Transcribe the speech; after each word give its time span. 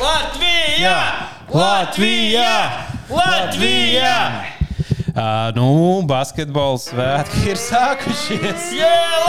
Latvija! 0.00 0.98
Latvija! 1.54 2.70
Latvija! 3.10 4.42
Uh, 5.10 5.54
nu, 5.54 5.66
basketbola 6.06 6.78
svētki 6.82 7.52
ir 7.52 7.60
sākušies. 7.60 8.64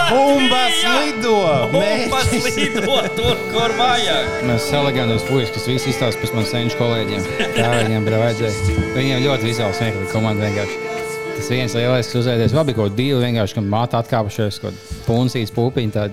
Bumbas 0.10 0.80
lido! 0.96 1.36
Bumbas 1.76 2.34
lido 2.56 2.98
tur, 3.20 3.38
kur 3.52 3.76
vajag. 3.78 4.34
Mēs 4.50 4.66
salagandos 4.72 5.28
puikas, 5.30 5.54
kas 5.60 5.70
visi 5.70 5.94
izstāsta 5.94 6.24
pēc 6.24 6.34
manas 6.40 6.50
senču 6.56 6.82
kolēģiem. 6.82 7.30
Tā 7.60 7.70
viņiem 7.84 8.10
bija 8.10 8.24
vajadzēja. 8.24 8.80
Viņiem 8.98 9.24
ļoti 9.28 9.50
vizuāli 9.52 9.78
smieklīgi 9.78 10.10
komanda 10.16 10.50
vienkārši. 10.50 10.82
Tas 11.38 11.54
viens 11.54 11.78
lielais, 11.78 12.12
kas 12.18 12.34
vēl 12.58 12.68
bija 12.72 12.82
kaut 12.82 12.98
dīva, 12.98 13.22
vienkārši, 13.28 13.60
kad 13.62 13.72
māte 13.78 14.02
atkāpušies, 14.02 14.62
kaut 14.66 14.74
kāda 14.74 15.02
punsītas 15.06 15.54
pupiņa. 15.54 16.10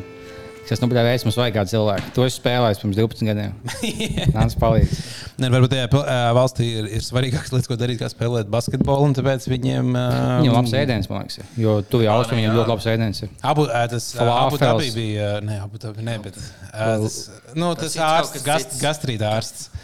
Tāda. 0.69 0.75
Kas 0.75 0.83
nu, 0.83 0.89
pēc 0.93 1.25
mums 1.25 1.39
vajag 1.39 1.55
kādu 1.57 1.73
cilvēku? 1.73 2.11
To 2.17 2.25
es 2.29 2.35
spēlēju 2.37 2.81
pirms 2.83 2.99
12 2.99 3.29
gadiem. 3.29 3.55
Nāc, 4.37 4.57
palīdz. 4.61 4.99
Ne, 5.41 5.49
varbūt 5.55 5.73
tajā 5.73 5.89
ā, 6.03 6.17
valstī 6.37 6.67
ir, 6.83 6.89
ir 6.99 7.05
svarīgākas 7.05 7.53
lietas, 7.55 7.69
ko 7.71 7.79
darīt, 7.81 8.01
kā 8.03 8.11
spēlēt 8.13 8.51
basketbolu. 8.53 9.09
Tāpēc 9.17 9.47
viņiem. 9.49 9.91
Uh, 9.95 10.43
Viņam 10.43 10.59
labs 10.59 10.75
ēdiens, 10.77 11.09
man 11.09 11.25
liekas. 11.25 11.39
ir. 11.41 11.49
Jo 11.63 11.79
tu 11.87 12.03
jau 12.05 12.19
austrumiem 12.19 12.45
viņam 12.45 12.59
ļoti 12.61 12.73
labs 12.75 12.89
ēdiens. 12.93 13.23
ir. 13.25 13.33
Abu, 13.49 13.65
ā, 13.71 13.85
tas 13.95 14.11
Abu 14.19 14.61
bija. 14.99 15.31
Ne, 15.47 15.61
Abu 15.65 15.81
Dabī, 15.81 16.05
ne, 16.05 16.19
bet. 16.27 16.37
ā, 16.73 16.93
Tas, 16.99 17.19
nu, 17.57 17.73
tas, 17.79 17.97
kaut 17.97 18.05
ārsts, 18.05 18.45
gast, 18.45 18.75
cits. 18.75 18.83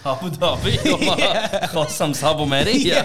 Abu 0.05 0.29
Dabī. 0.31 0.75
Abu 2.31 2.47
Merija. 2.49 3.01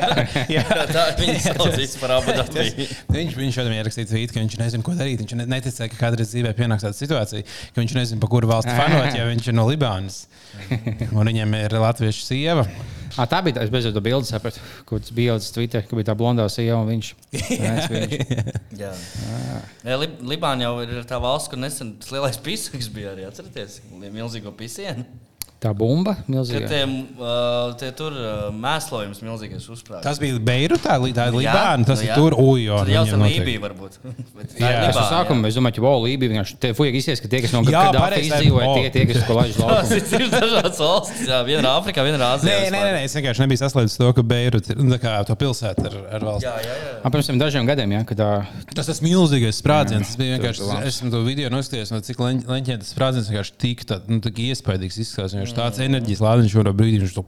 jā. 0.52 0.64
Tā 0.96 1.06
viņa 1.20 1.40
saucīs 1.48 1.96
par 2.02 2.18
Abu 2.18 2.36
Dabī. 2.36 2.88
Viņš, 3.08 3.36
viņš 3.40 3.56
šodien 3.56 3.78
ierakstīja 3.78 4.10
tvītu, 4.12 4.36
ka 4.36 4.44
viņš 4.44 4.58
nezina, 4.60 4.86
ko 4.86 4.96
darīt. 5.00 5.24
Viņš 5.24 5.36
ne- 5.40 5.48
neticēja, 5.56 5.90
ka 5.94 6.02
kādreiz 6.02 6.34
dzīvē 6.34 6.52
pienāks 6.58 6.84
tāda 6.84 6.98
situācija, 6.98 7.46
ka 7.76 7.84
viņš 7.84 7.96
nezina, 7.96 8.22
pa 8.24 8.32
kuru 8.32 8.52
valsti 8.52 8.76
fanot, 8.76 9.16
ja 9.16 9.28
viņš 9.30 9.48
ir 9.52 9.56
no 9.56 9.68
Libānas. 9.70 10.26
Un 11.14 11.30
viņam 11.30 11.56
ir 11.62 11.78
latviešu 11.80 12.26
sieva. 12.26 12.66
À, 13.20 13.26
tā 13.30 13.40
bija 13.46 13.58
tā, 13.58 13.66
es 13.66 13.88
to 13.96 14.04
bildi 14.04 14.28
sapratu, 14.30 14.62
kur 14.88 15.02
tas 15.02 15.14
bija 15.16 15.34
ielicis 15.34 15.56
Twitter, 15.56 15.84
ka 15.88 15.98
bija 15.98 16.12
tā 16.12 16.18
blondā 16.20 16.46
sieva 16.52 16.82
un 16.84 16.92
viņš. 16.92 17.14
Jā. 18.80 18.92
Jā, 19.84 19.98
Lib 20.00 20.20
Libāna 20.30 20.68
jau 20.68 20.76
ir 20.86 21.02
tā 21.10 21.20
valsts, 21.22 21.50
kur 21.52 21.60
nesen 21.62 21.96
tas 22.02 22.14
lielais 22.14 22.40
pisaks 22.44 22.92
bija 22.94 23.16
arī. 23.16 23.26
Atcerieties, 23.30 23.82
milzīgo 23.96 24.54
pisienu. 24.58 25.08
Tā 25.60 25.74
bumba, 25.76 26.14
milzīga. 26.32 26.70
tie, 26.72 26.84
uh, 27.20 27.74
tie 27.76 27.90
tur 27.92 28.14
uh, 28.16 28.46
mēslojums 28.56 29.18
milzīgais 29.26 29.66
uzsprāgst. 29.68 30.06
Tas 30.06 30.20
bija 30.22 30.38
Beirutā, 30.40 30.94
tā 31.12 31.26
ir 31.28 31.36
Libāna. 31.36 31.84
Tas 31.84 32.00
nu 32.00 32.06
ir 32.06 32.12
jā. 32.14 32.16
tur, 32.16 32.36
ujo. 32.40 32.78
Tur 32.80 32.92
jau 32.94 33.02
ir 33.10 33.18
Lībija, 33.26 33.60
varbūt. 33.66 33.98
Bet 34.38 34.54
tā 34.54 34.62
ir 34.62 34.78
Jā. 34.78 34.86
Es 34.88 35.00
sākumā 35.12 35.52
es 35.52 35.58
domāju, 35.60 35.76
ka 35.76 35.84
wow, 35.84 35.98
Lībija 36.06 36.32
vienkārši 36.32 36.56
te 36.64 36.72
fujies 36.78 37.02
izsies, 37.02 37.20
ka 37.20 37.28
tie, 37.34 37.42
kas 37.44 37.52
no 37.52 37.64
Jā, 37.68 37.82
Kadāfi 37.90 38.04
pareizi, 38.06 38.30
izdzīvoja, 38.32 38.70
o. 38.70 38.78
tie, 38.80 38.94
tie, 38.96 39.04
kas 39.12 39.26
ko 39.28 39.36
laiž 39.36 39.58
Tas 39.60 39.92
laukā. 39.92 40.22
ir 40.22 40.32
dažādas 40.32 40.80
valstis. 40.80 41.26
Jā, 41.28 41.42
viena 41.50 41.60
ir 41.66 41.70
Āfrikā, 41.74 42.08
viena 42.08 42.22
ir 42.22 42.26
Āzijā. 42.30 42.56
Nē, 42.56 42.72
nē, 42.72 42.80
nē, 42.80 42.94
nē, 42.96 43.04
es 43.10 43.18
vienkārši 43.20 43.44
nebiju 43.44 43.62
saslēdzis 43.66 44.00
to, 44.00 44.10
ka 44.16 44.26
Beirut 44.32 44.72
ir 44.72 44.80
nu, 44.80 44.88
tā 44.96 45.02
kā 45.04 45.18
to 45.28 45.36
pilsētu 45.44 45.86
ar, 45.92 46.00
ar 46.20 46.28
valsts. 46.30 46.48
Jā, 46.48 46.56
jā, 46.64 46.80
jā. 46.80 47.12
Pirms 47.20 47.32
tam 47.34 47.44
dažiem 47.44 47.68
gadiem, 47.68 47.98
ja, 48.00 48.06
kad 48.08 48.22
tā, 48.24 48.30
Tas 48.80 48.88
tas 48.88 49.04
milzīgais 49.04 49.60
sprādziens. 49.60 50.08
Tas 50.14 50.20
bija 50.20 50.38
vienkārši. 50.38 50.64
tas 50.72 50.88
esmu 50.94 51.12
to 51.12 51.22
video 51.28 51.52
noskatījies, 51.52 51.92
no 51.92 52.00
cik 52.06 52.24
leņ- 52.24 52.46
leņķiem 52.48 52.80
tas 52.86 52.94
sprādziens 52.96 53.28
vienkārši 53.32 53.56
tik, 53.60 53.84
tā, 53.90 54.00
nu, 54.08 54.22
tik 54.24 54.40
iespaidīgs 54.46 55.00
izskatās. 55.04 55.36
Viņš 55.50 55.58
tāds 55.58 55.80
enerģijas 55.82 56.20
lādiņš 56.22 56.52
šo 56.54 56.72
brīdi 56.78 57.00
viņš 57.02 57.14
to 57.16 57.24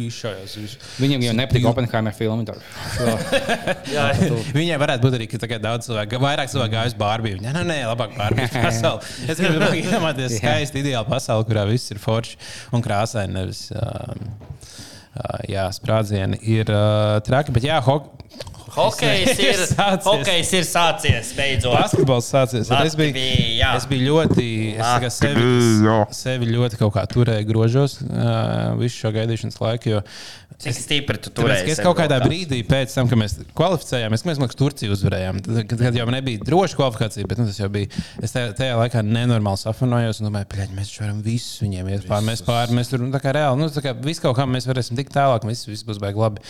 izšājās. 0.00 0.74
Viņam 1.02 1.24
jau 1.26 1.32
nepatika 1.34 1.66
Oppenheimer 1.72 2.14
filma. 2.14 2.44
Viņai 4.60 4.76
varētu 4.78 5.02
būt 5.02 5.16
arī 5.18 5.26
ka 5.26 5.58
daudz 5.58 5.88
cilvēku, 5.88 6.20
vairāk 6.22 6.52
cilvēku 6.52 6.76
gājuši 6.76 6.98
Bārbiju. 7.00 7.40
Nē, 7.42 7.50
nē, 7.56 7.64
nē, 7.66 7.78
labāk 7.90 8.14
Bārbiju 8.14 8.52
pasauli. 8.68 9.10
Es 9.26 9.42
gribu 9.42 9.72
iedomāties 9.80 10.36
skaisti 10.38 10.84
ideāli 10.84 11.10
pasauli, 11.10 11.48
kurā 11.50 11.66
viss 11.66 11.90
ir 11.90 11.98
forši 11.98 12.38
un 12.70 12.86
krāsaini. 12.86 13.34
Nevis, 13.34 13.64
um, 13.74 14.30
uh, 15.18 15.42
jā, 15.50 15.66
sprādzieni 15.74 16.38
ir 16.54 16.70
uh, 16.70 17.18
traki, 17.26 17.58
bet 17.58 17.66
jā, 17.66 17.82
ho 17.90 17.98
Hokejs 18.74 19.40
ir, 19.42 19.62
Sācies. 19.70 20.04
hokejs 20.06 20.52
ir 20.58 20.66
sācies 20.68 21.32
beidzot. 21.38 21.74
Basketbols 21.74 22.28
sācies. 22.30 22.70
Es 22.70 22.96
biju, 22.98 23.14
Latvija. 23.14 23.72
es 23.78 23.88
biju 23.90 24.06
ļoti, 24.14 24.48
es 25.06 25.18
sevi, 25.18 25.48
sevi 26.16 26.50
ļoti 26.52 26.80
kaut 26.80 26.94
kā 26.96 27.06
turēju 27.10 27.48
grožos 27.50 27.98
uh, 28.04 28.76
visu 28.80 29.04
šo 29.04 29.14
gaidīšanas 29.16 29.60
laiku. 29.62 29.96
Jo 29.96 30.04
Cik 30.60 30.76
stipri 30.76 31.16
tu 31.16 31.30
turēji? 31.32 31.70
es 31.72 31.78
kaut 31.80 31.96
kādā 31.96 32.18
brīdī 32.20 32.58
pēc 32.68 32.92
tam, 32.92 33.08
kad 33.08 33.16
mēs 33.16 33.38
kvalificējāmies, 33.56 34.26
mēs 34.28 34.40
liekas, 34.42 34.58
Turciju 34.60 34.92
uzvarējām. 34.92 35.38
Tad, 35.46 35.60
kad, 35.70 35.84
kad 35.86 35.96
jau 35.96 36.04
nebija 36.12 36.42
droša 36.44 36.76
kvalifikācija, 36.76 37.28
bet 37.30 37.40
nu, 37.40 37.46
tas 37.48 37.60
jau 37.62 37.70
bija. 37.72 37.88
Es 38.20 38.34
tajā, 38.36 38.50
tajā 38.58 38.76
laikā 38.76 39.00
nenormāli 39.06 39.62
safanojos 39.62 40.20
un 40.20 40.28
domāju, 40.28 40.50
ka 40.52 40.68
mēs 40.76 40.92
varam 41.00 41.22
visus 41.24 41.62
viņiem 41.64 41.88
iet 41.94 42.04
pāri. 42.10 42.28
Mēs 42.28 42.44
pāri, 42.44 42.76
mēs 42.76 42.92
tur 42.92 43.00
nu, 43.00 43.08
tā 43.14 43.22
kā 43.24 43.32
reāli, 43.38 43.56
nu, 43.62 43.70
tā 43.72 43.84
kā 43.86 43.96
visu 44.04 44.26
kaut 44.26 44.36
kā 44.36 44.44
mēs 44.50 44.68
varēsim 44.68 45.00
tikt 45.00 45.16
tālāk, 45.16 45.46
un 45.48 45.54
viss, 45.54 45.64
viss 45.70 45.86
būs 45.88 46.02
baigi 46.02 46.20
labi. 46.20 46.44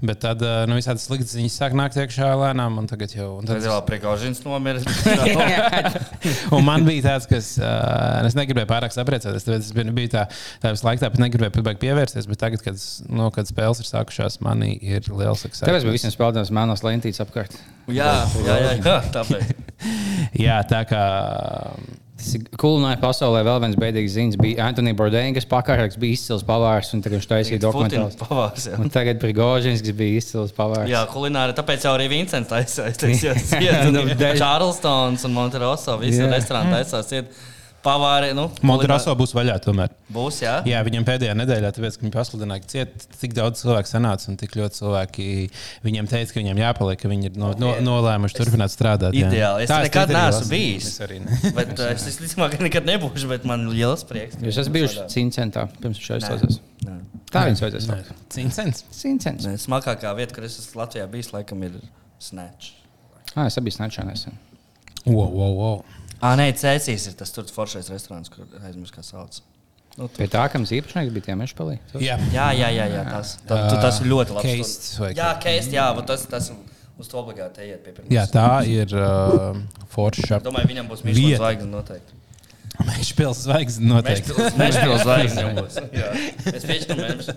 Bet 0.00 0.22
tad 0.22 0.40
uh, 0.40 0.62
nu, 0.64 0.78
visādi 0.78 1.02
sliktas 1.02 1.34
ziņas 1.36 1.56
sāk 1.60 1.74
nākt 1.76 1.98
iekšā 2.00 2.30
lēnām, 2.40 2.78
un 2.80 2.86
tagad 2.88 3.12
jau. 3.12 3.26
Un 3.40 3.48
Tad 3.48 3.60
vēl 3.60 3.82
Prigaužins 3.84 4.40
nomira. 4.46 4.80
un 6.56 6.64
man 6.64 6.86
bija 6.86 7.04
tāds, 7.10 7.28
kas. 7.28 7.50
Uh, 7.60 8.24
es 8.24 8.36
negribēju 8.38 8.70
pārāk 8.70 8.96
sapriecāties. 8.96 9.44
Tāpēc 9.44 9.68
es 9.68 9.74
biju, 9.76 9.92
biju 9.96 10.12
tā, 10.14 10.24
tā 10.62 10.72
visu 10.72 10.88
laiku, 10.88 11.04
tāpēc 11.04 11.20
negribēju 11.26 11.66
pat 11.66 11.82
pievērsties. 11.84 12.28
Bet 12.30 12.40
tagad, 12.40 12.64
kad, 12.64 12.80
nu, 13.12 13.28
kad 13.34 13.50
spēles 13.50 13.84
ir 13.84 13.90
sākušās, 13.90 14.40
manī 14.46 14.72
ir 14.80 15.04
liels 15.12 15.44
Tāpēc 15.44 15.52
eksāmenis. 15.60 15.88
bija 15.88 15.98
visiem 15.98 16.16
spēlētājiem 16.16 16.56
mēnesis 16.62 16.86
lentītes 16.88 17.24
apkārt. 17.26 17.60
jā, 17.92 18.12
jā, 18.46 18.56
jā, 18.64 18.76
jā, 18.80 19.00
tāpēc. 19.12 19.52
Jā, 20.46 20.60
tā 20.68 20.82
kā. 20.88 21.00
Tas 22.20 22.34
ir 22.36 22.42
kulināri 22.60 23.00
pasaulē 23.00 23.40
vēl 23.46 23.60
viens 23.62 23.76
bēdīgs 23.80 24.12
ziņas. 24.12 24.38
Bija 24.42 24.66
Antoni 24.68 24.92
Bordēns, 24.96 25.38
kas 25.38 25.46
pakārāks 25.48 25.96
bija 26.00 26.18
izcils 26.18 26.42
pavārs, 26.44 26.90
un 26.92 27.00
tagad 27.00 27.16
viņš 27.16 27.28
taisīja 27.30 27.60
dokumentālus. 27.62 28.18
pavārs. 28.20 28.66
Un 28.76 28.92
tagad 28.92 29.22
Prigožins, 29.22 29.80
kas 29.86 29.96
bija 29.96 30.20
izcils 30.20 30.52
pavārs. 30.56 30.90
Jā, 30.92 31.06
kulināri. 31.08 31.56
Tāpēc 31.56 31.86
jau 31.88 31.94
arī 31.96 32.10
Vincents 32.12 32.52
aizsācis. 32.52 33.24
Nu, 33.94 34.04
Čārlstons 34.36 35.24
un 35.26 35.32
Monteroso. 35.34 35.96
Visi 36.02 36.20
restorāni 36.28 36.76
aizsācis. 36.82 37.40
Pavāri. 37.84 38.30
Nu, 38.36 38.46
Monteroso 38.66 39.12
būs 39.16 39.32
vaļā 39.36 39.54
tomēr. 39.64 39.92
Būs, 40.12 40.42
jā. 40.44 40.58
Jā, 40.68 40.80
viņam 40.84 41.06
pēdējā 41.08 41.34
nedēļā, 41.38 41.70
tāpēc, 41.76 41.96
ka 41.96 42.04
viņi 42.04 42.12
pasludināja, 42.12 42.64
ka 42.64 42.70
ciet, 42.72 43.06
tik 43.22 43.36
daudz 43.36 43.62
cilvēku 43.62 43.88
sanāca 43.88 44.28
un 44.28 44.36
tik 44.40 44.56
ļoti 44.58 44.80
cilvēki 44.82 45.28
viņiem 45.86 46.10
teica, 46.10 46.34
ka 46.34 46.40
viņiem 46.42 46.60
jāpaliek, 46.60 47.00
ka 47.00 47.10
viņi 47.12 47.30
ir 47.30 47.38
no, 47.40 47.52
no, 47.60 47.72
nolēmuši 47.86 48.36
turpināt 48.36 48.74
strādāt. 48.74 49.16
jā. 49.16 49.30
Ideāli. 49.30 49.64
Es 49.64 49.72
Tā 49.72 49.80
nekad 49.86 50.12
neesmu 50.12 50.50
bijis. 50.52 50.90
Es 50.90 51.04
arī 51.06 51.20
ne. 51.24 51.38
Bet 51.58 51.72
uh, 51.78 51.92
es 51.94 52.04
visticamāk, 52.10 52.58
ka 52.58 52.66
nekad 52.66 52.90
nebūšu, 52.90 53.30
bet 53.30 53.46
man 53.48 53.64
ir 53.68 53.78
liels 53.78 54.04
prieks. 54.08 54.36
Jūs 54.44 54.60
esat 54.60 54.74
bijuši 54.74 55.06
Cincentā, 55.12 55.64
pirms 55.80 56.02
viņš 56.02 56.12
aizsācies. 56.18 56.60
Tā 57.30 57.46
viņas 57.46 57.62
vajadzēs. 57.62 58.12
Cincens. 58.34 58.84
Cincents. 58.94 59.46
Nē, 59.46 59.54
Smalkākā 59.62 60.12
vieta, 60.18 60.34
kur 60.34 60.46
es 60.48 60.58
esmu 60.58 60.82
Latvijā 60.82 61.06
bijis, 61.10 61.30
laikam 61.34 61.62
ir 61.66 61.78
Snatch. 62.20 62.74
Ah, 63.36 63.46
es 63.46 63.58
biju 63.62 63.76
Snatchā 63.76 64.04
nesen. 64.08 64.34
Wow, 65.06 65.30
wow, 65.30 65.52
wow. 65.54 65.99
Ah, 66.20 66.36
nē, 66.36 66.50
Cēsīs 66.60 67.08
ir 67.10 67.16
tas 67.18 67.32
tur 67.32 67.48
foršais 67.48 67.88
restorāns, 67.92 68.28
kur 68.32 68.44
aizmirst, 68.60 68.92
kā 68.96 69.04
sauc. 69.04 69.40
Nu, 69.98 70.06
Pie 70.14 70.28
tā, 70.30 70.44
kam 70.52 70.62
īpašnieks 70.64 71.12
bija 71.14 71.30
tie 71.30 71.36
mešpalī. 71.38 71.78
Jā, 71.98 72.18
Jā, 72.32 72.50
jā, 72.54 72.68
jā, 72.76 72.86
jā 72.92 73.04
tas, 73.08 73.34
tā, 73.42 73.58
tu, 73.66 73.80
tas 73.82 73.98
ir 74.02 74.10
ļoti 74.12 74.36
labi. 74.36 74.52
Keist 74.60 74.86
vai 75.00 75.10
Jā, 75.16 75.32
keist, 75.42 75.74
jā, 75.74 75.88
tas, 76.06 76.28
tas 76.30 76.52
uz 77.00 77.10
to 77.10 77.18
obligāti 77.20 77.64
ejiet 77.64 77.82
pie 77.84 77.96
pirmā. 77.96 78.12
Jā, 78.14 78.28
tā 78.30 78.46
ir 78.70 78.94
uh, 78.94 79.58
forša. 79.92 80.40
Domāju, 80.44 80.70
viņam 80.74 80.92
būs. 80.92 81.04
Michelin 81.08 81.40
zvaigzne 81.40 81.70
noteikti. 81.72 82.20
Pils 83.16 83.42
zvaigznes 83.44 83.84
noteikti. 83.84 84.34
Mešpils 84.56 85.02
zvaigzne 85.04 85.42
jau 85.42 85.50
būs. 85.58 85.76
Jā. 85.92 86.06
Es 86.54 86.64
pieņemu, 86.64 87.34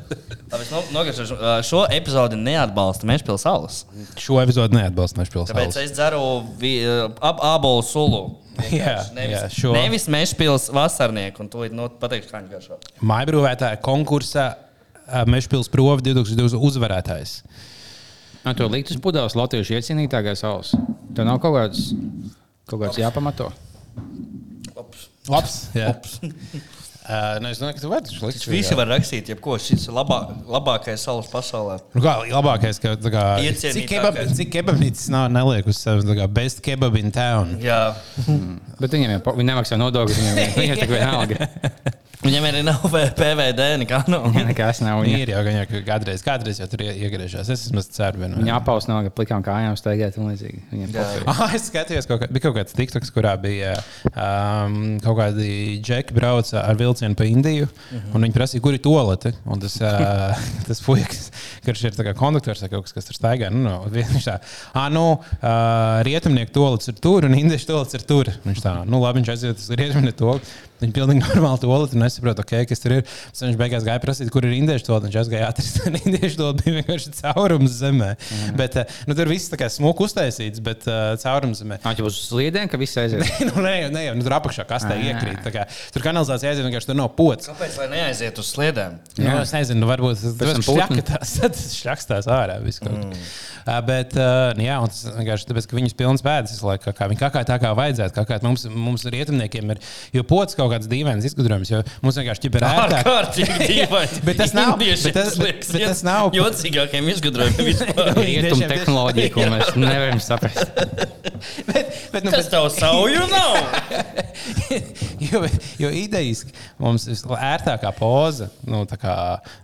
ka 0.53 0.83
nogaršošu. 0.95 1.39
Šo 1.67 1.81
epizodi 1.91 2.39
neatbalsta 2.39 3.07
Mešpils 3.09 3.43
salas. 3.43 3.81
Šo 4.19 4.39
epizodu 4.43 4.77
neatbalsta 4.77 5.19
Mešpils. 5.19 5.51
Tāpēc 5.51 5.79
es 5.83 5.91
dzeru 5.97 6.21
ap 7.19 7.43
abolu 7.43 7.83
sulu. 7.85 8.23
Jā, 8.73 8.95
nevis, 9.15 9.35
jā, 9.37 9.47
šo- 9.55 9.73
nevis 9.73 10.05
Mešpils 10.11 10.67
vasarnieku, 10.73 11.41
un 11.43 11.49
to 11.49 11.65
no, 11.73 11.87
pateikšu, 12.01 12.29
kā 12.29 12.41
viņš 12.41 12.51
garšo. 12.53 12.77
Maibrūvētāja 13.01 13.79
konkursa 13.81 14.45
uh, 14.53 15.23
Mešpils 15.29 15.71
prova 15.73 15.97
2020 16.03 16.61
uzvarētājs. 16.69 17.39
Nu, 18.43 18.53
to 18.59 18.67
likt 18.67 18.91
uz 18.91 18.99
pudeles 19.01 19.37
latviešu 19.39 19.77
iecienītākais 19.79 20.43
saules. 20.43 20.73
Tev 21.15 21.25
nav 21.25 21.39
kaut 21.43 21.55
kāds, 21.57 21.93
kaut 22.69 22.83
kāds 22.83 22.99
jāpamato. 23.01 23.49
Ops. 24.75 25.07
Labs. 25.31 25.57
Jā. 25.77 25.93
Uh, 27.03 27.35
nu, 27.43 27.49
es 27.51 27.59
domāju, 27.59 27.75
ka 27.75 27.83
tu 27.83 27.89
vari 27.91 28.07
to 28.07 28.27
likt. 28.29 28.45
Visi 28.47 28.75
var 28.79 28.87
rakstīt, 28.87 29.27
jebko. 29.33 29.57
Šis 29.59 29.89
labā, 29.91 30.21
labākais 30.47 31.03
salas 31.03 31.27
pasaulē. 31.27 31.81
Nu, 31.91 32.03
kā 32.05 32.13
labākais, 32.29 32.79
ka 32.79 32.93
tā 32.95 33.11
kā, 33.11 33.23
cik, 33.59 33.89
kebab, 33.91 34.21
cik 34.37 34.53
kebabnīcas 34.53 35.09
nav 35.11 35.27
neliek 35.35 35.67
uz 35.67 35.81
sevis, 35.83 36.07
tā 36.07 36.15
kā 36.21 36.29
best 36.31 36.63
kebab 36.63 36.95
in 37.01 37.11
town. 37.11 37.57
Jā, 37.63 37.81
Bet 38.79 38.95
viņiem 38.95 39.17
jau 39.17 39.35
viņi 39.35 39.49
nemaksā 39.51 39.79
nodokļus. 39.81 40.21
Viņiem, 40.23 40.55
viņiem 40.55 40.79
tikai 40.79 40.95
vienalga. 40.95 41.51
Viņam 42.23 42.45
arī 42.47 42.61
nav 42.63 42.83
PVD, 43.17 43.65
nekā 43.83 43.99
nav. 44.11 44.27
Jā, 44.31 44.45
nekas 44.47 44.79
nav. 44.83 45.01
Viņa, 45.03 45.17
Ir 45.23 45.31
jau 45.33 45.41
gan 45.45 45.57
jau 45.57 45.65
ka 45.69 45.81
kādreiz, 45.87 46.23
kādreiz 46.25 46.59
jau 46.61 46.67
tur 46.71 46.83
ie- 46.85 46.95
iegriežās. 47.05 47.49
Es 47.51 47.65
esmu 47.67 47.83
ceru, 47.83 48.23
vienu. 48.23 48.39
viņa 48.39 48.55
apaus 48.55 48.87
ka 48.87 49.11
plikām 49.17 49.43
kājām 49.43 49.75
staigāt 49.79 50.17
un 50.17 50.31
līdzīgi. 50.31 50.63
Ah, 51.27 51.51
es 51.55 51.67
skatījos, 51.69 52.07
ka 52.07 52.17
bija 52.27 52.45
kaut 52.47 52.55
kāds 52.57 52.75
tiktoks, 52.77 53.11
kurā 53.13 53.35
bija 53.41 53.75
um, 54.13 54.97
kaut 55.03 55.17
kādi 55.19 55.81
džeki 55.83 56.15
brauca 56.15 56.63
ar 56.63 56.79
vilcienu 56.79 57.15
pa 57.19 57.27
Indiju. 57.27 57.67
Uh 57.67 57.99
-huh. 57.99 58.23
Viņi 58.23 58.37
prasīja, 58.37 58.61
kur 58.63 58.73
ir 58.73 58.79
tolete. 58.79 59.33
Un 59.45 59.59
tas, 59.59 59.75
uh, 59.81 60.35
tas 60.67 60.81
puisis, 60.81 61.31
kurš 61.65 61.83
ir 61.83 61.91
tā 61.97 62.07
kā 62.07 62.13
konduktors 62.15 62.61
vai 62.61 62.69
kaut 62.69 62.83
kas, 62.87 62.93
kas 62.93 63.05
tur 63.05 63.15
staigā, 63.19 63.51
nu, 63.51 63.63
no, 63.67 63.85
viņš 63.91 64.27
tā, 64.27 64.39
ah, 64.73 64.89
nu, 64.89 65.19
uh, 65.19 66.03
rietumnieku 66.07 66.53
tolets 66.53 66.87
ir 66.87 66.93
tur 66.93 67.25
un 67.25 67.35
indiešu 67.35 67.67
tolets 67.67 67.93
ir 67.93 68.01
tur. 68.01 68.31
Viņš 68.45 68.61
tā, 68.63 68.85
nu, 68.85 69.01
labi, 69.01 69.19
viņš 69.19 69.29
aiziet 69.35 69.57
uz 69.57 69.69
rietumnieku 69.69 70.17
toleti. 70.17 70.47
Viņa 70.83 70.95
pilnīgi 70.95 71.23
normāli 71.29 71.61
toleti 71.63 71.97
un 71.97 72.05
nesaprot, 72.05 72.41
okay, 72.43 72.67
kas 72.69 72.83
tur 72.83 72.97
ir. 72.99 73.05
Pēc 73.05 73.43
Viņš 73.43 73.59
beigās 73.59 73.87
gāja 73.87 74.01
prasīt, 74.03 74.31
kur 74.33 74.45
ir 74.47 74.55
indiešu 74.57 74.87
toleti. 74.89 75.09
Viņš 75.09 75.19
aizgāja 75.23 75.49
atrast, 75.51 75.81
un 75.87 75.97
indiešu 76.03 76.39
toleti 76.39 76.67
bija 76.67 76.79
vienkārši 76.81 77.13
caurums 77.19 77.77
zemē. 77.79 78.11
Mm. 78.17 78.57
Bet, 78.59 78.77
uh, 78.81 78.99
nu, 79.09 79.17
tur 79.17 79.31
viss 79.31 79.51
tā 79.51 79.59
kā 79.59 79.69
smuku 79.71 80.07
uztaisīts, 80.07 80.63
bet 80.63 80.87
uh, 80.89 81.15
caurums 81.21 81.63
zemē. 81.63 81.79
Viņš 81.83 82.03
būs 82.05 82.19
uz 82.19 82.29
sliedēm, 82.31 82.71
ka 82.71 82.79
viss 82.81 82.99
aiziet. 83.01 83.23
nu, 83.49 83.63
nē, 83.63 83.75
jau- 83.85 83.93
nē, 83.95 84.05
jau, 84.09 84.15
nu, 84.19 84.27
tur 84.27 84.37
apakšā 84.39 84.67
kastē 84.69 84.95
Ā. 84.97 85.11
iekrīt. 85.11 85.49
kā 85.53 85.67
Tur 85.93 86.05
kanalizācija 86.05 86.53
aiziet, 86.53 86.65
vienkārši 86.67 86.91
tur 86.91 86.99
nav 86.99 87.11
pots. 87.17 87.49
Kāpēc 87.51 87.77
lai 87.81 87.89
neaiziet 87.93 88.39
uz 88.41 88.49
sliedēm? 88.53 88.99
Nu, 89.19 89.35
es 89.41 89.53
nezinu, 89.55 89.83
nu, 89.83 89.89
varbūt 89.89 90.23
tas 91.07 91.35
ir 91.39 91.53
šļakstās 91.77 92.29
ārā. 92.31 92.59
Mm. 92.63 93.13
Uh, 93.63 93.77
bet, 93.87 94.15
uh, 94.19 94.51
nu 94.57 94.65
jā, 94.65 94.77
un 94.83 94.91
tas 94.91 95.03
vienkārši 95.17 95.47
tāpēc, 95.49 95.67
ka 95.69 95.77
viņas 95.77 95.97
pilnas 95.99 96.23
pēdas 96.25 96.53
visu 96.55 96.67
laiku, 96.67 96.93
kā 96.95 97.07
viņi 97.11 97.21
kakā 97.21 97.43
tā 97.47 97.57
kā 97.61 97.71
vajadzētu. 97.77 98.25
Kā 98.27 98.39
mums, 98.45 98.65
mums 98.67 99.05
rietumniekiem 99.13 99.73
ir, 99.75 99.81
jo 100.15 100.25
pots 100.27 100.57
kaut 100.59 100.72
kāds 100.73 100.89
dīvains 100.91 101.25
izgudrojums, 101.29 101.71
jo 101.71 101.81
mums 102.03 102.19
vienkārši 102.19 102.49
ir 102.49 102.57
ērtāk. 102.59 102.93
Ārkārtīgi 102.99 103.57
dīvaini. 103.73 104.23
Bet 104.27 104.41
tas 104.43 104.53
nav- 104.57 104.75
bet 104.81 105.05
tas- 105.15 105.37
bet- 105.39 105.63
bet 105.71 105.87
tas 105.87 106.03
nav- 106.05 106.33
Jocīgākiem 106.37 107.09
izgudrojumiem 107.13 107.69
vispār. 107.71 108.11
Rietumu 108.27 108.69
tehnoloģija, 108.73 109.33
ko 109.37 109.47
mēs 109.53 109.73
nevaram 109.83 110.21
saprast. 110.23 110.73
bet, 111.67 111.97
bet, 112.13 112.21
nu, 112.25 112.31
Tas 112.33 112.47
tev 112.51 112.67
sauju 112.73 113.25
nav. 113.31 113.57
jo, 115.23 115.41
jo 115.83 115.89
idejiski 115.93 116.53
mums 116.81 117.05
ir 117.11 117.19
ērtākā 117.37 117.91
poza 117.97 118.47
nu, 118.67 118.83
tā 118.89 118.97
kā, 119.01 119.13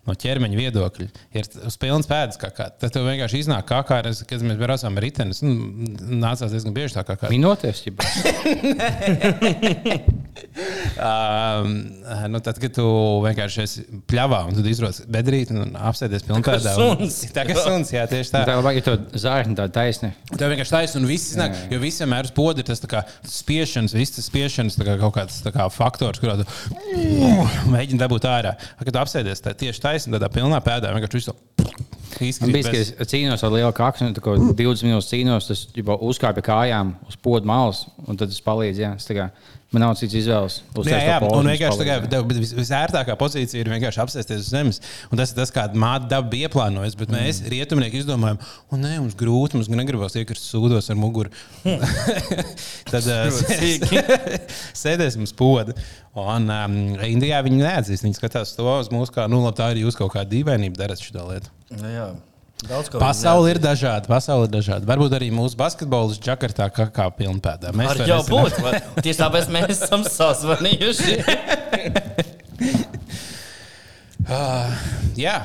no 0.08 0.16
ķermeņa 0.20 0.60
viedokļa. 0.60 1.08
Ir 1.40 1.50
uz 1.70 1.78
pilnas 1.82 2.08
pēdas, 2.10 2.38
kā, 2.42 2.52
kā 2.56 2.70
tad 2.80 2.94
tev 2.96 3.08
vienkārši 3.10 3.42
iznāk 3.44 3.66
kā 3.70 3.82
kā, 3.88 4.02
kad 4.04 4.46
mēs 4.46 4.60
braucām 4.62 5.00
ar 5.00 5.06
ritenis. 5.08 5.42
Nu, 5.46 5.56
nācās 6.22 6.52
diezgan 6.54 6.76
bieži 6.76 6.98
tā 7.00 7.04
kā. 7.08 7.18
kā. 7.24 7.32
Minoties, 7.34 7.84
ja 7.88 7.94
Um, 11.00 11.70
nu, 12.34 12.40
tad, 12.44 12.58
kad 12.60 12.74
tu 12.76 12.86
vienkārši 13.24 13.62
esi 13.64 13.84
pļāvā 14.12 14.42
un 14.50 14.58
tad 14.58 14.68
izrodas 14.68 15.02
bedrīt 15.12 15.52
un 15.56 15.76
apsēdies 15.90 16.26
pilnpēdā. 16.28 16.74
un- 16.76 16.98
suns. 17.06 17.20
Tā 17.36 17.46
kā 17.48 17.56
suns, 17.58 17.94
jā, 17.96 18.04
tieši 18.12 18.34
tā. 18.34 18.42
tā 18.50 18.58
vajag 18.66 18.84
to 18.88 18.96
zārni, 19.22 19.56
tā 19.60 19.70
taisni. 19.74 20.12
Tev 20.36 20.52
vienkārši 20.54 20.76
taisnība, 20.76 21.04
un 21.04 21.10
viss 21.12 21.32
iznāk, 21.34 21.56
jo 21.72 21.80
visam 21.84 22.16
ir 22.18 22.30
spods, 22.32 22.60
ir 22.64 22.68
tas 22.72 22.84
tā 22.84 22.90
kā 22.92 23.04
spiešanas, 23.24 23.96
viss 23.96 24.18
tas 24.18 24.28
spiešanas 24.30 24.80
tā 24.80 24.88
kā 24.90 24.98
kaut 25.00 25.16
kāds 25.20 25.40
tā 25.46 25.54
kā 25.56 25.70
faktors, 25.72 26.20
kurā 26.20 26.36
tu 26.42 26.48
mēģini 27.72 28.02
dabūt 28.02 28.28
ārā. 28.30 28.56
Kad 28.84 28.92
tu 28.94 29.00
apsēdies 29.04 29.44
tā, 29.46 29.56
tieši 29.58 29.86
taisnība, 29.86 30.20
tādā 30.20 30.32
pilnā 30.36 30.60
pēdā, 30.66 30.92
vienkārši 30.96 31.22
visu. 31.22 31.38
Bija, 32.54 32.72
bez- 32.74 32.94
cīnos 33.12 33.44
ar 33.46 33.52
lielu 33.54 33.72
kaklu, 33.78 34.08
un 34.10 34.18
kā 34.18 34.36
20 34.58 34.88
minūtes 34.88 35.12
cīnos, 35.14 35.48
tas 35.52 35.68
jau 35.78 36.00
uzkāpa 36.10 36.42
kājām 36.46 36.96
uz 37.08 37.16
podu 37.22 37.46
malas, 37.50 37.86
un 38.08 38.18
tad 38.20 38.30
es 38.34 38.42
kā, 39.20 39.30
man 39.70 39.84
nav 39.86 39.92
cits 40.00 40.16
izvēles. 40.18 40.56
Jā, 40.88 40.98
jā, 41.06 41.18
un 41.30 41.46
vienkārši 41.46 41.78
tā 41.78 41.86
kā, 41.86 41.98
visērtākā 42.58 43.14
pozīcija 43.20 43.62
ir 43.62 43.70
vienkārši 43.70 44.02
apsēsties 44.02 44.40
uz 44.42 44.48
zemes. 44.50 44.80
Un 45.12 45.20
tas 45.22 45.30
ir 45.30 45.38
tas, 45.38 45.52
kāda 45.54 45.78
māte 45.78 46.10
daba 46.10 46.26
bija 46.32 46.50
ieplānojusi. 46.50 46.98
Bet 46.98 47.14
mēs, 47.14 47.44
Mm. 47.44 47.52
rietumnieki, 47.54 48.02
izdomājām, 48.02 48.40
un 48.74 48.82
nē, 48.82 48.96
mums 49.04 49.14
grūti, 49.20 49.54
mums 49.60 49.70
negribas 49.70 50.18
iekrist 50.18 50.50
sūdos 50.50 50.90
ar 50.90 50.98
muguru. 50.98 51.30
Tad 52.90 53.06
uh, 53.14 53.30
sēdēsim 54.84 55.24
uz 55.28 55.34
poda. 55.38 55.76
Un 56.36 56.44
um, 56.52 56.74
Indijā 57.08 57.40
viņi 57.46 57.60
neatzīst. 57.64 58.04
Viņi 58.06 58.16
skatās 58.20 58.50
to 58.58 58.66
uz 58.80 58.88
mūsu 58.94 59.12
kā, 59.16 59.24
nu, 59.32 59.38
labi, 59.46 59.58
tā 59.60 59.66
ir 59.76 59.80
jūs 59.86 59.96
kaut 60.00 60.12
kāda 60.16 60.30
dīvainība 60.32 60.76
darat 60.84 61.00
šo 61.04 61.24
lietu. 61.30 61.48
Nu 61.80 61.88
jā. 61.94 62.08
Daudz 62.68 62.88
ko 62.92 63.00
Pasaule 63.00 63.48
ir 63.54 63.60
dažāda, 63.64 64.04
pasaule 64.12 64.44
ir 64.50 64.54
dažāda. 64.58 64.84
Varbūt 64.90 65.14
arī 65.16 65.30
mūsu 65.32 65.56
basketbolists 65.56 66.20
Džakartā 66.26 66.66
kā, 66.76 66.86
kā 66.92 67.06
pilnpēdā. 67.16 67.72
Mēs 67.72 67.88
Var 67.94 67.98
to 68.02 68.08
jau 68.10 68.18
nezinām. 68.20 68.36
būt. 68.36 68.54
vai- 68.66 68.82
Tieši 69.06 69.20
tāpēc 69.22 69.46
mēs 69.56 69.70
esam 69.78 70.02
sazvanījuši. 70.04 71.14
Jā, 75.20 75.38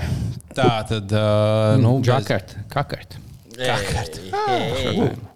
tā 0.54 0.70
tad. 0.90 1.06
Uh, 1.14 1.78
nu, 1.80 1.98
bez- 2.02 2.26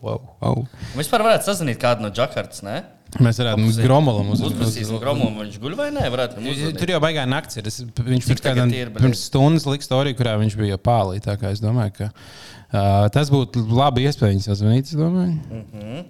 Wow. 0.02 0.62
Vispār 0.98 1.24
varētu 1.26 1.48
sazvanīt 1.50 1.80
kādu 1.82 2.04
no 2.06 2.10
Džakartas, 2.14 2.62
ne? 2.66 2.80
Mēs 3.24 3.38
varētu 3.40 3.62
mums 3.62 3.78
gromolam 3.80 4.34
uz, 4.34 4.42
uz, 4.42 4.50
Uzprasīsim 4.52 4.98
Gromumu, 5.00 5.40
viņš 5.40 5.56
guļ 5.62 5.76
vai 5.78 5.86
nē? 5.96 6.10
Viņam 6.12 6.74
Tur 6.76 6.92
jau 6.92 6.98
baigā 7.00 7.24
naktis 7.28 7.56
ir. 7.56 7.70
Viņš 7.70 8.26
pirms, 8.28 8.42
tagad 8.44 8.74
ir, 8.76 8.90
bet 8.92 9.00
pirms 9.00 9.22
stundas 9.30 9.64
lika 9.70 9.86
storiju, 9.86 10.18
kurā 10.18 10.36
viņš 10.42 10.58
bija 10.60 10.76
pālī. 10.76 11.16
Tā 11.24 11.38
kā 11.40 11.54
es 11.54 11.62
domāju, 11.64 11.94
ka 12.02 12.10
uh, 12.12 13.08
tas 13.14 13.32
būtu 13.32 13.64
labi 13.72 14.04
iespējams 14.10 14.50
sazvanīt. 14.50 14.92
es 14.92 14.98
domāju. 15.00 15.40
Jā, 15.48 16.04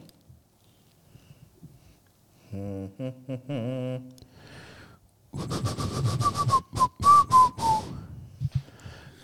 Um, 2.49 2.89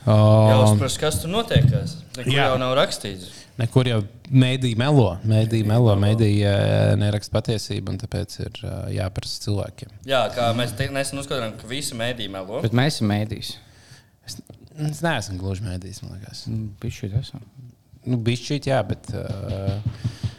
uzprast, 0.04 1.00
kas 1.00 1.20
tur 1.22 1.32
notiekās. 1.32 1.96
Nekur 2.18 2.32
Jā. 2.32 2.50
jau 2.50 2.58
nav 2.60 2.74
rakstīts. 2.78 3.30
Nekur 3.60 3.86
jau 3.86 4.00
mēdīja 4.34 4.78
melo, 4.80 5.06
mēdīja 5.30 5.66
melo, 5.68 5.94
mēdīja 6.02 6.54
neraksta 6.98 7.36
patiesību, 7.36 7.94
un 7.94 8.00
tāpēc 8.02 8.34
ir 8.42 8.58
jāprasa 8.96 9.44
cilvēkiem. 9.46 9.94
Jā, 10.10 10.24
kā 10.34 10.50
mēs 10.58 10.74
nesen 10.74 11.22
uzskatām, 11.22 11.54
ka 11.60 11.70
visi 11.70 11.96
mēdī 11.98 12.26
melo. 12.32 12.58
Bet 12.64 12.74
mēs 12.74 12.98
esam 12.98 13.12
mēdījis. 13.14 13.54
Es, 14.26 14.40
es 14.90 15.04
neesmu 15.04 15.38
gluži 15.38 15.68
mēdījis, 15.68 16.02
man 16.02 16.18
liekas. 16.18 16.44
Bišķi 16.82 17.12
esam. 17.20 17.46
Nu, 18.04 18.18
bišķīt, 18.20 18.68
jā, 18.72 18.82
bet. 18.84 19.12
Uh, 19.14 20.32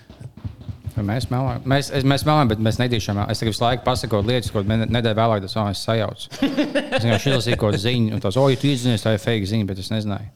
Mēs 0.95 1.25
melojam, 1.31 1.63
mēs, 1.67 1.89
es- 1.91 2.05
mēs 2.07 2.23
melojam, 2.23 2.47
bet 2.53 2.59
mēs 2.63 2.77
nedīšām. 2.79 3.17
Es 3.29 3.41
tikai 3.41 3.51
visu 3.51 3.63
laiku 3.65 3.83
pasakoju 3.83 4.27
lietas, 4.29 4.51
ko 4.53 4.61
ne- 4.63 4.85
nedēļu 4.87 5.17
vēlāk 5.19 5.41
tas 5.43 5.55
oh, 5.59 5.67
es 5.71 5.81
sajaucu. 5.83 6.29
Es 6.39 7.03
vienkārši 7.03 7.31
izlasīju 7.33 7.57
kaut 7.59 7.73
kādu 7.73 7.81
ziņu, 7.83 8.13
un 8.15 8.23
tās, 8.23 8.37
oh, 8.39 8.47
ja 8.51 8.55
tu 8.61 8.67
izzinies, 8.71 9.03
tā 9.03 9.13
ir 9.17 9.19
fake 9.19 9.49
ziņa, 9.51 9.67
bet 9.67 9.81
es 9.83 9.91
nezināju. 9.91 10.29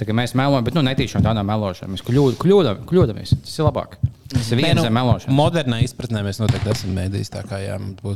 Tā 0.00 0.08
kā 0.08 0.16
mēs 0.16 0.34
melojam, 0.34 0.64
bet 0.66 0.74
nu, 0.74 0.82
netīšām 0.82 1.22
tādā 1.22 1.44
melošanā. 1.46 1.92
Mēs 1.94 2.02
kļūd, 2.02 2.34
kļūdam, 2.42 2.82
kļūdamies. 2.90 3.36
Tas 3.44 3.58
ir 3.60 3.68
labāk. 3.68 3.94
Tas 4.32 4.50
ir 4.52 4.60
viens 4.60 4.80
no 4.82 4.90
melošanas. 4.92 5.34
Modernā 5.36 5.80
izpratnē 5.84 6.22
mēs 6.26 6.40
noteikti 6.42 6.70
esam 6.72 6.94
mēdījis. 6.96 7.30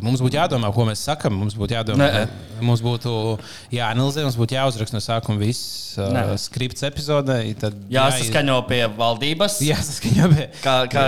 mums 0.02 0.20
būtu- 0.24 0.38
jādomā, 0.38 0.72
ko 0.74 0.86
mēs 0.88 1.02
sakām. 1.06 1.36
Mums 1.36 1.54
būtu 1.54 1.76
jādomā, 1.76 2.08
Nē. 2.10 2.28
mums 2.60 2.80
būtu 2.84 3.38
jāanalizē, 3.72 4.22
mums 4.26 4.36
būtu 4.40 4.56
jāuzraksta 4.56 4.96
no 4.96 5.02
sākuma 5.04 5.38
viss 5.38 5.96
uh, 5.98 6.36
skripts 6.36 6.82
epizodē. 6.88 7.40
tad 7.58 7.74
Jāsaskaņo 7.90 8.60
pie 8.68 8.84
valdības. 8.96 9.60
Jāsaskaņo. 9.70 10.30
pie- 10.34 10.48
Kā, 10.62 10.76
kā, 10.92 11.04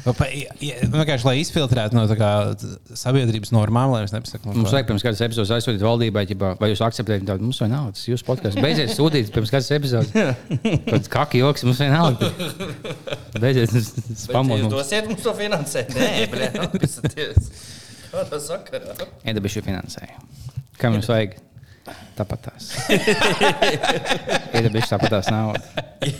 Vienkārši, 0.00 1.24
lai 1.28 1.34
izfiltrētu 1.42 1.92
no 1.92 2.06
kā, 2.16 2.30
sabiedrības 2.96 3.52
normām, 3.52 3.92
lai 3.92 4.02
mēs 4.06 4.14
nepasakām, 4.14 4.54
Mums 4.56 4.72
vajag 4.72 4.86
pirms 4.88 5.04
kādas 5.04 5.20
epizodes 5.26 5.52
aizsūtīt 5.52 5.84
valdībai, 5.84 6.24
ģibā, 6.30 6.54
vai 6.60 6.70
jūs 6.72 6.80
akceptējat 6.86 7.26
tādu 7.28 7.44
mums 7.44 7.60
vai 7.60 7.68
nav. 7.68 7.90
Tas 7.92 8.06
ir 8.08 8.14
jūsu 8.16 8.24
podkāsts. 8.24 8.60
Beidziet 8.64 8.94
sūtīt 8.96 9.28
pirms 9.34 9.52
kādas 9.52 9.70
epizodes. 9.76 10.10
Kāds 10.90 11.08
kaki 11.12 11.38
joks 11.44 11.64
mums 11.68 11.78
vienalga. 11.84 12.30
Beidziet 13.44 13.70
spamot 14.16 14.49
Jūs 14.56 14.66
mums. 14.66 14.74
dosiet 14.74 15.10
mums 15.10 15.22
to 15.26 15.34
finansēt? 15.38 15.92
Nē, 15.96 16.10
blē, 16.32 16.50
apskaties. 16.66 17.52
Kādā 18.10 18.40
sakarā? 18.42 18.96
Edabišu 19.30 19.62
finansēju. 19.66 20.26
Kam 20.80 20.98
jums 20.98 21.10
vajag? 21.10 21.38
Tāpat 22.18 22.42
tās. 22.44 22.70
Edabišu 24.58 24.92
tāpat 24.92 25.14
tās 25.14 25.30
naudu. 25.32 25.62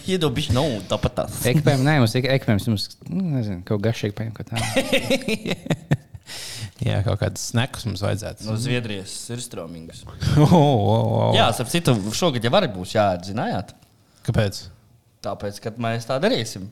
Iedobiši 0.08 0.54
nav 0.56 0.70
tāpat 0.90 1.18
tās. 1.18 1.40
Ekipējumi, 1.50 1.86
nē, 1.86 1.96
mums 2.02 2.16
ekipējums, 2.18 2.68
mums, 2.70 2.86
nu, 3.10 3.24
nezinu, 3.36 3.60
kaut 3.68 3.82
gašīgi 3.84 4.16
pēc 4.16 4.32
kā 4.38 4.46
tā. 4.48 4.60
Jā, 6.80 7.02
kaut 7.04 7.20
kādas 7.20 7.42
snekus 7.50 7.84
mums 7.84 8.00
vajadzētu. 8.04 8.46
No 8.48 8.56
Zviedrijas 8.60 9.12
ir 9.34 9.42
strāmīgas. 9.44 10.04
Oh, 10.40 10.54
oh, 10.56 10.84
oh. 10.96 11.32
Jā, 11.36 11.50
ap 11.52 11.68
citu, 11.72 11.92
šogad 12.16 12.44
jau 12.46 12.52
arī 12.56 12.70
būs 12.72 12.94
jāatzinājāt. 12.96 13.74
Kāpēc? 14.24 14.62
Tāpēc, 15.24 15.58
kad 15.66 15.80
mēs 15.82 16.08
tā 16.08 16.16
darīsim. 16.22 16.70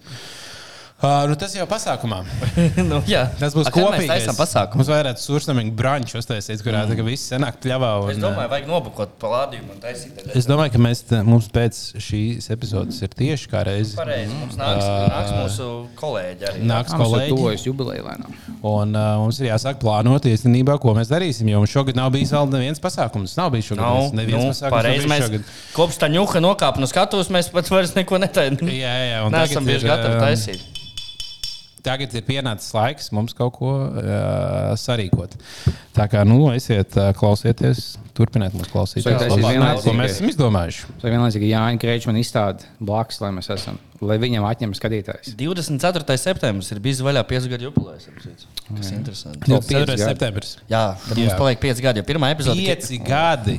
Uh, 0.98 1.28
nu, 1.30 1.36
tas 1.38 1.52
jau 1.54 1.62
pasākumā. 1.70 2.24
nu, 2.90 2.96
jā. 3.06 3.20
Tas 3.38 3.54
būs 3.54 3.68
A, 3.68 3.70
kad 3.70 3.92
Mēs 3.94 4.08
taisām 4.10 4.34
pasākumu. 4.34 4.80
Mums 4.80 4.88
vajadzētu 4.90 5.22
sursamīgi 5.22 5.70
brunch 5.78 6.16
uztaisīt, 6.18 6.58
kurā 6.66 6.80
mm. 6.88 7.02
viss 7.06 7.28
senāk 7.30 7.60
pļāvā. 7.62 7.90
Un, 8.02 8.10
Es 8.10 8.18
domāju, 8.18 8.50
vajag 8.50 8.66
nobukot 8.66 9.12
palādījumu 9.22 9.76
un 9.76 9.78
taisīt. 9.84 10.18
Es 10.34 10.48
domāju, 10.50 10.72
ka 10.74 10.80
mēs, 10.82 11.04
te- 11.06 11.20
mums 11.22 11.46
pēc 11.54 11.78
šīs 12.02 12.50
epizodes 12.50 12.98
ir 13.06 13.12
tieši 13.14 13.50
kā 13.52 13.62
reize. 13.68 13.94
Pareizi. 13.94 14.34
Mums 14.40 14.58
nāks, 14.58 14.88
nāks 15.12 15.30
mūsu 15.36 15.68
kolēģi 16.00 16.48
arī. 16.50 16.64
Nāks 16.66 16.90
ir 16.96 17.02
kolēģi. 17.04 17.30
tuvojas 17.30 17.66
jubileja 17.68 18.02
lēnām. 18.08 18.34
Un 18.72 18.98
uh, 18.98 19.12
mums 19.22 19.38
ir 19.38 19.52
jāsāk 19.52 19.78
plānot 19.84 20.26
īstenībā, 20.26 20.80
ko 20.82 20.96
mēs 20.98 21.12
darīsim. 21.14 21.46
Jo 21.52 21.62
mums 21.62 21.76
šogad 21.76 22.00
nav 22.00 22.10
bijis 22.16 22.34
vēl 22.34 22.50
neviens 22.56 22.82
pasākums. 22.82 23.36
Nav 23.38 23.52
bijis 23.54 23.70
šogad 23.70 23.84
Nav, 23.86 24.10
neviens 24.18 24.42
nu, 24.42 24.50
pasākums. 24.50 24.66
nav 24.66 24.74
pareizi. 24.80 25.04
bijis 25.06 25.12
Mēs 25.14 25.24
šogad. 25.28 25.54
kopš 25.78 26.00
tā 26.02 26.10
ņuka 26.16 26.42
nokāpa 26.42 26.82
no 26.82 26.90
skatuves, 26.90 27.30
mēs 27.30 27.52
pat 27.54 27.70
vairs 27.70 27.94
neko 27.94 28.18
netaisām. 28.18 28.66
Jā, 28.66 28.96
jā, 29.12 29.22
un 29.28 29.38
tagad 29.38 29.62
bijuši 29.70 29.86
ir, 29.86 29.90
gatavi 29.92 30.18
um, 30.18 30.26
taisīt. 30.26 30.77
Tagad 31.88 32.12
ir 32.18 32.24
pienācis 32.26 32.74
laiks 32.76 33.08
mums 33.16 33.32
kaut 33.36 33.54
ko 33.56 33.72
uh, 33.88 34.74
sarīkot. 34.76 35.38
Tā 35.96 36.04
kā, 36.12 36.20
nu, 36.28 36.42
esiet, 36.52 36.92
uh, 36.98 37.10
klausieties, 37.16 37.94
turpiniet 38.16 38.52
mūs 38.56 38.68
klausīties. 38.72 39.06
Taisīt 39.08 39.32
Labāk, 39.32 39.56
vienlaicīgi? 39.56 39.86
Ko 39.86 39.94
mēs 39.96 40.16
esam 40.16 40.28
izdomājuši? 40.32 40.86
Tā 41.00 41.12
vienlaicīgi 41.14 41.50
Jānis 41.52 41.82
Kreičmans 41.82 42.20
izstāda 42.20 42.68
blakus, 42.90 43.22
lai 43.24 43.32
mēs 43.38 43.48
esam, 43.54 43.80
lai 44.04 44.18
viņam 44.20 44.46
atņem 44.50 44.76
skatītājs. 44.76 45.32
24. 45.40 46.18
septembris 46.20 46.70
ir 46.74 46.82
bijis 46.84 47.02
vaļā 47.06 47.24
5 47.32 47.50
gadu 47.54 47.68
jubilejas. 47.70 48.08
Tas 48.12 48.92
ir 48.92 48.98
interesanti. 48.98 49.48
Jau 49.48 49.62
pieci 49.64 49.80
4. 49.80 49.90
gadi. 49.94 50.04
septembris. 50.04 50.54
Jā, 50.68 50.84
tad 51.08 51.22
mums 51.22 51.36
paliek 51.40 51.62
5 51.64 51.84
gadi. 51.88 52.02
Jo 52.02 52.08
pirmā 52.12 52.32
epizode 52.36 52.60
Pieci 52.60 53.00
gadi. 53.00 53.58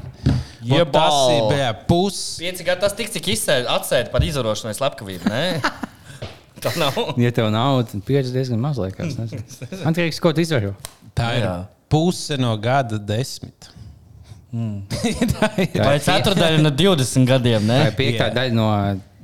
Jebal. 0.70 0.86
Un 0.86 0.92
Tas 0.94 1.20
ir 1.34 1.46
bļā, 1.54 1.70
pus. 1.90 2.24
5 2.44 2.66
gadi 2.68 2.84
tas 2.84 2.98
tik, 2.98 3.10
cik 3.16 3.32
izsēd, 3.34 3.70
atsēdi 3.74 4.14
par 4.14 4.26
izvarošanu 4.28 4.70
vai 4.70 4.78
slepkavību. 4.84 5.32
Tā 6.64 6.72
nav. 6.80 6.98
Ja 7.22 7.32
tev 7.36 7.50
nav, 7.54 7.82
tad 7.90 8.04
pieci 8.08 8.32
diezgan 8.36 8.60
maz 8.64 8.80
liekas. 8.82 9.16
Man 9.84 9.96
liekas, 9.98 10.20
ko 10.24 10.32
tu 10.36 10.44
izvēro. 10.44 10.74
Tā 11.18 11.34
ir 11.40 11.46
Jā. 11.48 11.54
puse 11.92 12.38
no 12.40 12.54
gada 12.62 13.00
desmit. 13.00 13.70
tā 15.36 15.50
ir. 15.62 15.76
Vai 15.78 16.00
ceturdaļa 16.02 16.64
no 16.64 16.72
20 16.74 17.28
gadiem? 17.30 17.68
Tā 17.68 17.70
Nē, 17.70 17.80
ir 17.92 17.98
piektā 18.00 18.30
Jā. 18.30 18.34
daļa 18.40 18.56
no 18.58 18.70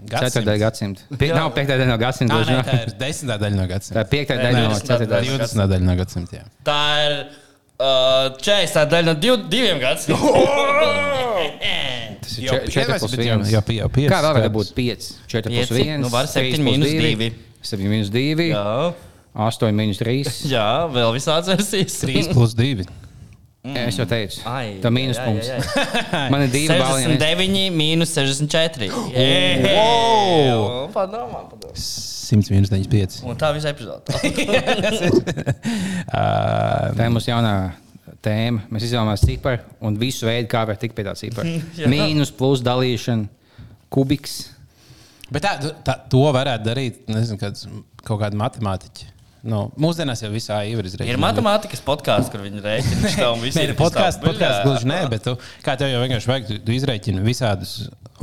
Gadsimta. 0.06 0.27
ceturtā 0.30 0.54
gadsimta. 0.62 1.01
Pie, 1.18 1.32
nav 1.34 1.48
piektā 1.56 1.80
daļa 1.80 1.88
no 1.89 1.96
gadsimta. 1.98 2.36
Tā, 2.38 2.51
ne, 2.51 2.58
tā 2.68 2.75
ir 2.84 2.92
desmitā 3.00 3.38
daļa 3.42 3.58
no 3.58 3.63
gadsimta. 3.72 3.96
Tā 3.98 4.04
ir 4.06 4.12
piektā 4.12 4.36
Nē, 4.38 4.44
daļa 4.44 4.60
no 4.62 4.68
desmitā 4.75 4.92
ceturtā. 4.92 5.15
daļa. 5.15 5.39
20. 5.42 5.65
daļa 5.72 5.88
no 5.88 5.96
gadsimta. 5.98 6.44
Jā. 7.79 7.86
uh, 7.86 8.38
40 8.41 8.89
daļa 8.94 9.05
no 9.10 9.13
div, 9.20 9.36
diviem 9.51 9.79
gadsimtiem. 9.79 10.20
Tas 12.22 12.38
ir 12.39 12.46
Jau 12.48 12.53
čet- 12.55 12.70
četri 12.72 12.82
pievērst, 12.82 13.00
plus 13.05 13.12
bet 13.15 13.20
jau- 13.25 13.38
viens. 13.38 13.51
jau 13.53 13.62
pie- 13.67 13.79
jau 13.82 13.89
pieci 13.91 14.10
Kā 14.12 14.20
vēl 14.24 14.34
varētu 14.39 14.53
būt 14.55 14.70
5? 14.77 15.10
4 15.27 15.50
plus 15.51 15.70
Pieci. 15.70 15.82
1. 15.89 16.00
Nu, 16.01 16.10
var 16.10 16.25
septiņi 16.32 16.63
mīnus 16.65 16.94
divi. 16.96 17.27
7 17.62 17.89
minus 17.89 18.10
2. 18.10 18.48
Jā, 18.50 18.94
8 19.36 19.72
minus 19.75 19.98
3. 20.00 20.24
jā, 20.50 20.67
vēl 20.96 21.12
visāds 21.17 21.48
versijas. 21.51 22.00
3 22.01 22.32
plus 22.34 22.53
2. 22.55 22.86
Es 23.65 23.98
jau 23.98 24.05
teicu, 24.05 24.43
Ai, 24.45 24.77
tā 24.84 24.91
mīnus 24.93 25.17
jā, 25.17 25.24
punkts. 25.25 25.48
jā, 25.50 25.55
jā. 25.57 26.29
Man 26.34 26.43
ir 26.45 26.51
divi 26.53 26.67
balni. 26.77 27.17
69 27.17 27.74
mīnus 27.74 28.13
64. 28.13 28.91
Wow! 29.65 30.86
Padomā, 30.93 31.39
padomā. 31.50 31.74
100 31.75 32.51
minus 32.53 32.69
95. 32.74 33.24
Un 33.25 33.36
tā 33.41 33.50
visa 33.55 33.69
epizode. 33.74 34.05
Uh, 34.15 34.19
Tā 36.95 37.07
ir 37.07 37.12
mūsu 37.13 37.31
jaunā 37.31 37.53
tēma. 38.25 38.60
Mēs 38.74 38.86
izvēlamies 38.88 39.25
ciparu 39.25 39.62
un 39.86 39.98
visu 40.01 40.27
veidu, 40.29 40.48
kā 40.51 40.62
var 40.69 40.77
tikt 40.81 40.95
pie 40.98 41.05
tā 41.07 41.13
cipara. 41.19 41.55
Jā. 41.79 41.89
Mīnus, 41.91 42.31
plus, 42.36 42.60
dalīšana, 42.65 43.25
kubiks. 43.93 44.34
bet 45.34 45.41
tā, 45.45 45.51
tā, 45.86 45.93
to 46.12 46.24
varētu 46.36 46.63
darīt 46.69 46.93
nezinu, 47.12 47.38
kāds, 47.41 47.60
kaut 48.05 48.19
kādi 48.24 48.36
matemātiķi. 48.41 49.03
Nu, 49.46 49.60
mūsdienās 49.78 50.24
jau 50.24 50.32
visā 50.34 50.64
ir 50.66 50.80
izreikināts. 50.82 51.12
Ir 51.14 51.22
matemātikas 51.22 51.84
podkāsts, 51.86 52.32
kur 52.34 52.42
viņi 52.42 52.64
rēķina 52.66 53.12
šo 53.14 53.28
visu. 53.44 53.60
Nē, 53.60 53.75
podkāsts 53.78 54.24
podkāst, 54.24 54.64
gluži 54.66 54.90
nē, 54.90 55.04
bet 55.12 55.22
tu, 55.28 55.36
kā 55.66 55.75
tev 55.78 55.92
jau 55.92 56.00
vienkārši 56.02 56.32
vajag, 56.32 56.48
tu, 56.50 56.58
tu 56.66 56.74
izreikini 56.74 57.22
visādus 57.22 57.75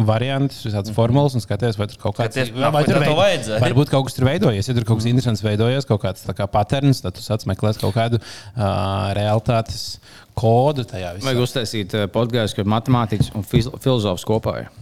variantus, 0.02 0.64
visādas 0.66 0.90
formulas 0.96 1.36
un 1.38 1.44
skaties, 1.44 1.78
vai 1.78 1.86
tur 1.92 2.00
kaut 2.02 2.16
kāds 2.18 2.34
Skaties, 2.34 2.50
vai, 2.56 2.82
tur 2.88 2.98
veid- 3.04 3.14
vajadzēja. 3.20 3.60
Varbūt 3.62 3.92
kaut 3.92 4.08
kas 4.08 4.16
tur 4.18 4.26
veidojies, 4.26 4.66
ja 4.70 4.74
tur 4.74 4.88
kaut 4.88 4.98
kas 4.98 5.06
interesants 5.12 5.44
veidojies, 5.46 5.86
kaut 5.86 6.02
kāds 6.02 6.24
tā 6.26 6.34
kā 6.34 6.48
patērns, 6.50 7.04
tad 7.04 7.14
tu 7.14 7.22
sāc 7.22 7.46
meklēt 7.52 7.78
kaut 7.78 7.94
kādu 7.94 8.18
uh, 8.18 9.12
realitātes 9.14 10.00
kodu 10.34 10.82
tajā 10.88 11.12
visā. 11.20 11.28
Vajag 11.28 11.44
uztaisīt 11.44 11.94
podkāstu, 12.16 12.62
kur 12.62 12.72
matemātiķis 12.72 13.30
un 13.36 13.46
filozofs 13.46 14.26
kopā 14.26 14.56
ir. 14.64 14.72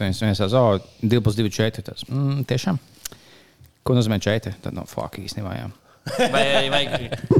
Viens 0.00 0.18
viens 0.24 0.40
saka, 0.42 0.58
oh, 0.58 0.82
2 1.06 1.22
plus 1.22 1.36
2 1.38 1.52
4. 1.54 1.84
Tas 1.86 2.02
mm, 2.08 2.42
tiešām. 2.50 2.80
Ko 3.86 3.94
nozīmē 3.94 4.18
4? 4.18 4.56
Tad 4.64 4.74
no 4.74 4.88
fuck 4.90 5.20
īstenībā. 5.22 5.54
Jā. 5.60 5.68
Vai, 6.04 6.68
vai 6.68 6.82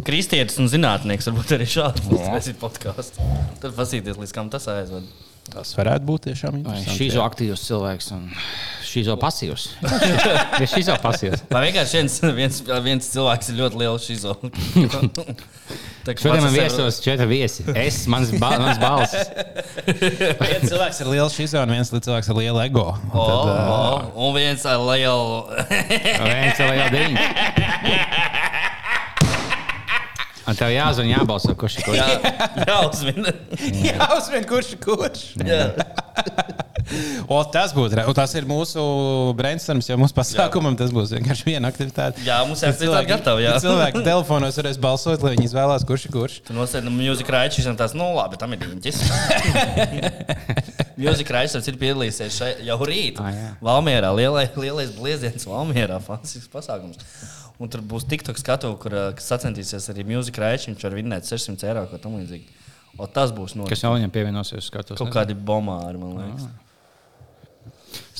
kristietis 0.07 0.57
un 0.63 0.71
zinātnieks 0.73 1.29
varbūt 1.29 1.53
arī 1.59 1.69
šādi 1.69 2.07
uztaisīt 2.09 2.59
podkāstu. 2.63 3.29
Tad 3.61 3.77
pasīties, 3.77 4.17
līdz 4.21 4.35
kam 4.35 4.49
tas 4.53 4.69
aizved. 4.73 5.05
Tas 5.53 5.75
varētu 5.77 6.07
būt 6.09 6.23
tiešām 6.31 6.63
interesanti. 6.63 6.95
šīs 6.97 7.17
ir 7.19 7.21
aktīvs 7.21 7.65
cilvēks 7.69 8.07
un 8.17 8.23
šīs 8.89 9.11
ir 9.13 9.19
pasīvs. 9.21 9.67
Ja 10.63 10.69
šīs 10.71 10.89
ir 10.89 11.01
pasīvs. 11.03 11.43
Vai 11.51 11.61
vienkārši 11.67 11.99
viens, 11.99 12.15
viens, 12.39 12.61
viens 12.87 13.09
cilvēks 13.13 13.51
ir 13.53 13.59
ļoti 13.59 13.81
liels 13.83 14.07
šizo? 14.09 14.35
Šodien 16.05 16.45
man 16.45 16.53
viesos 16.55 17.01
četri 17.05 17.27
viesi. 17.29 17.65
Es, 17.81 18.03
mans, 18.13 18.33
ba 18.41 18.55
mans 18.61 18.81
balss. 18.81 19.15
Viens 20.45 20.67
cilvēks 20.69 21.01
ir 21.01 21.11
liels 21.13 21.37
šis 21.37 21.55
un 21.61 21.73
viens 21.73 21.93
cilvēks 21.93 22.29
ar 22.29 22.41
lielu 22.41 22.61
ego. 22.65 22.87
Un 22.93 23.17
O, 23.17 23.25
Tad, 23.25 23.49
uh, 23.49 23.69
o, 23.73 24.29
un 24.29 24.35
viens 24.37 24.65
ar 24.69 24.85
lielu. 24.85 25.45
Viens 25.73 26.61
vēl 26.61 26.75
jau 26.83 26.89
diņš. 26.99 28.44
Un 30.45 30.59
tev 30.59 30.73
jāzvan, 30.75 31.09
jābalso, 31.09 31.55
kurš 31.57 31.79
ir 31.81 31.87
kurš. 31.89 32.01
Jā, 32.01 32.35
jā 32.69 32.79
uzmina. 32.89 33.33
Jā, 33.89 34.11
uzmini, 34.19 34.45
kurš 34.51 34.75
ir 34.77 34.81
kurš. 34.85 35.25
Jā. 35.41 35.63
O, 37.29 37.39
tas 37.49 37.73
un 37.73 38.15
Tas 38.15 38.35
ir 38.37 38.45
mūsu 38.49 38.83
brainstorms, 39.39 39.89
jau 39.89 39.97
mūsu 40.01 40.15
pasākumam. 40.17 40.77
Tas 40.79 40.93
būs 40.95 41.15
vienkārši 41.17 41.47
viena 41.49 41.71
aktivitāte. 41.73 42.23
Jā, 42.27 42.43
mums 42.49 42.63
jāsaka, 42.65 42.91
tā 42.93 43.03
gatavi. 43.09 43.47
Jā. 43.47 43.55
Cilvēki 43.65 44.05
telefonos 44.05 44.59
varēs 44.61 44.81
balsot, 44.83 45.25
lai 45.25 45.35
viņi 45.35 45.49
izvēlās, 45.49 45.87
kurš 45.89 46.09
ir 46.09 46.15
kurš. 46.15 46.37
Tu 46.49 46.57
nosēdi 46.57 46.89
no 46.89 46.93
mūzika 46.95 47.39
raičs, 47.39 47.65
un 47.71 47.81
tas, 47.81 47.97
nu, 47.97 48.11
labi, 48.19 48.39
tam 48.41 48.53
ir 48.57 48.63
diņķis. 48.67 49.01
Mūzika 51.01 51.39
raičs 51.39 51.57
ir 51.73 51.79
piedalīsies 51.81 52.37
šai, 52.37 52.51
jau 52.69 52.77
rīt. 52.87 53.19
Ah, 53.19 53.33
jā. 53.35 53.49
Valmierā, 53.65 54.13
lielai, 54.15 54.45
lielais 54.61 54.93
blieziens 54.95 55.49
Valmierā, 55.49 55.99
fantastisks 56.05 56.53
pasākums. 56.53 57.01
Un 57.63 57.71
tur 57.71 57.85
būs 57.87 58.07
TikTok 58.11 58.39
skatu, 58.41 58.73
kur 58.83 58.97
kas 59.15 59.29
sacensties 59.31 59.87
arī 59.93 60.03
mūzika 60.09 60.43
raičs, 60.43 60.67
viņš 60.71 60.87
var 60.89 60.97
vinnēt 60.99 61.29
600 61.29 61.69
eiro, 61.71 61.85
ko 61.91 62.01
tam 62.03 62.17
līdzīgi. 62.19 62.63
O, 62.99 63.07
tas 63.11 63.33
būs 63.35 63.57
no 63.59 63.67
Kas 63.67 63.83
jau 63.83 63.93
viņam 63.95 64.11
pievienosies? 64.15 64.69
Skatos, 64.71 64.99
kaut 64.99 65.13
kādi 65.15 65.35
bomāri, 65.35 65.99
man 65.99 66.15
liekas. 66.19 66.47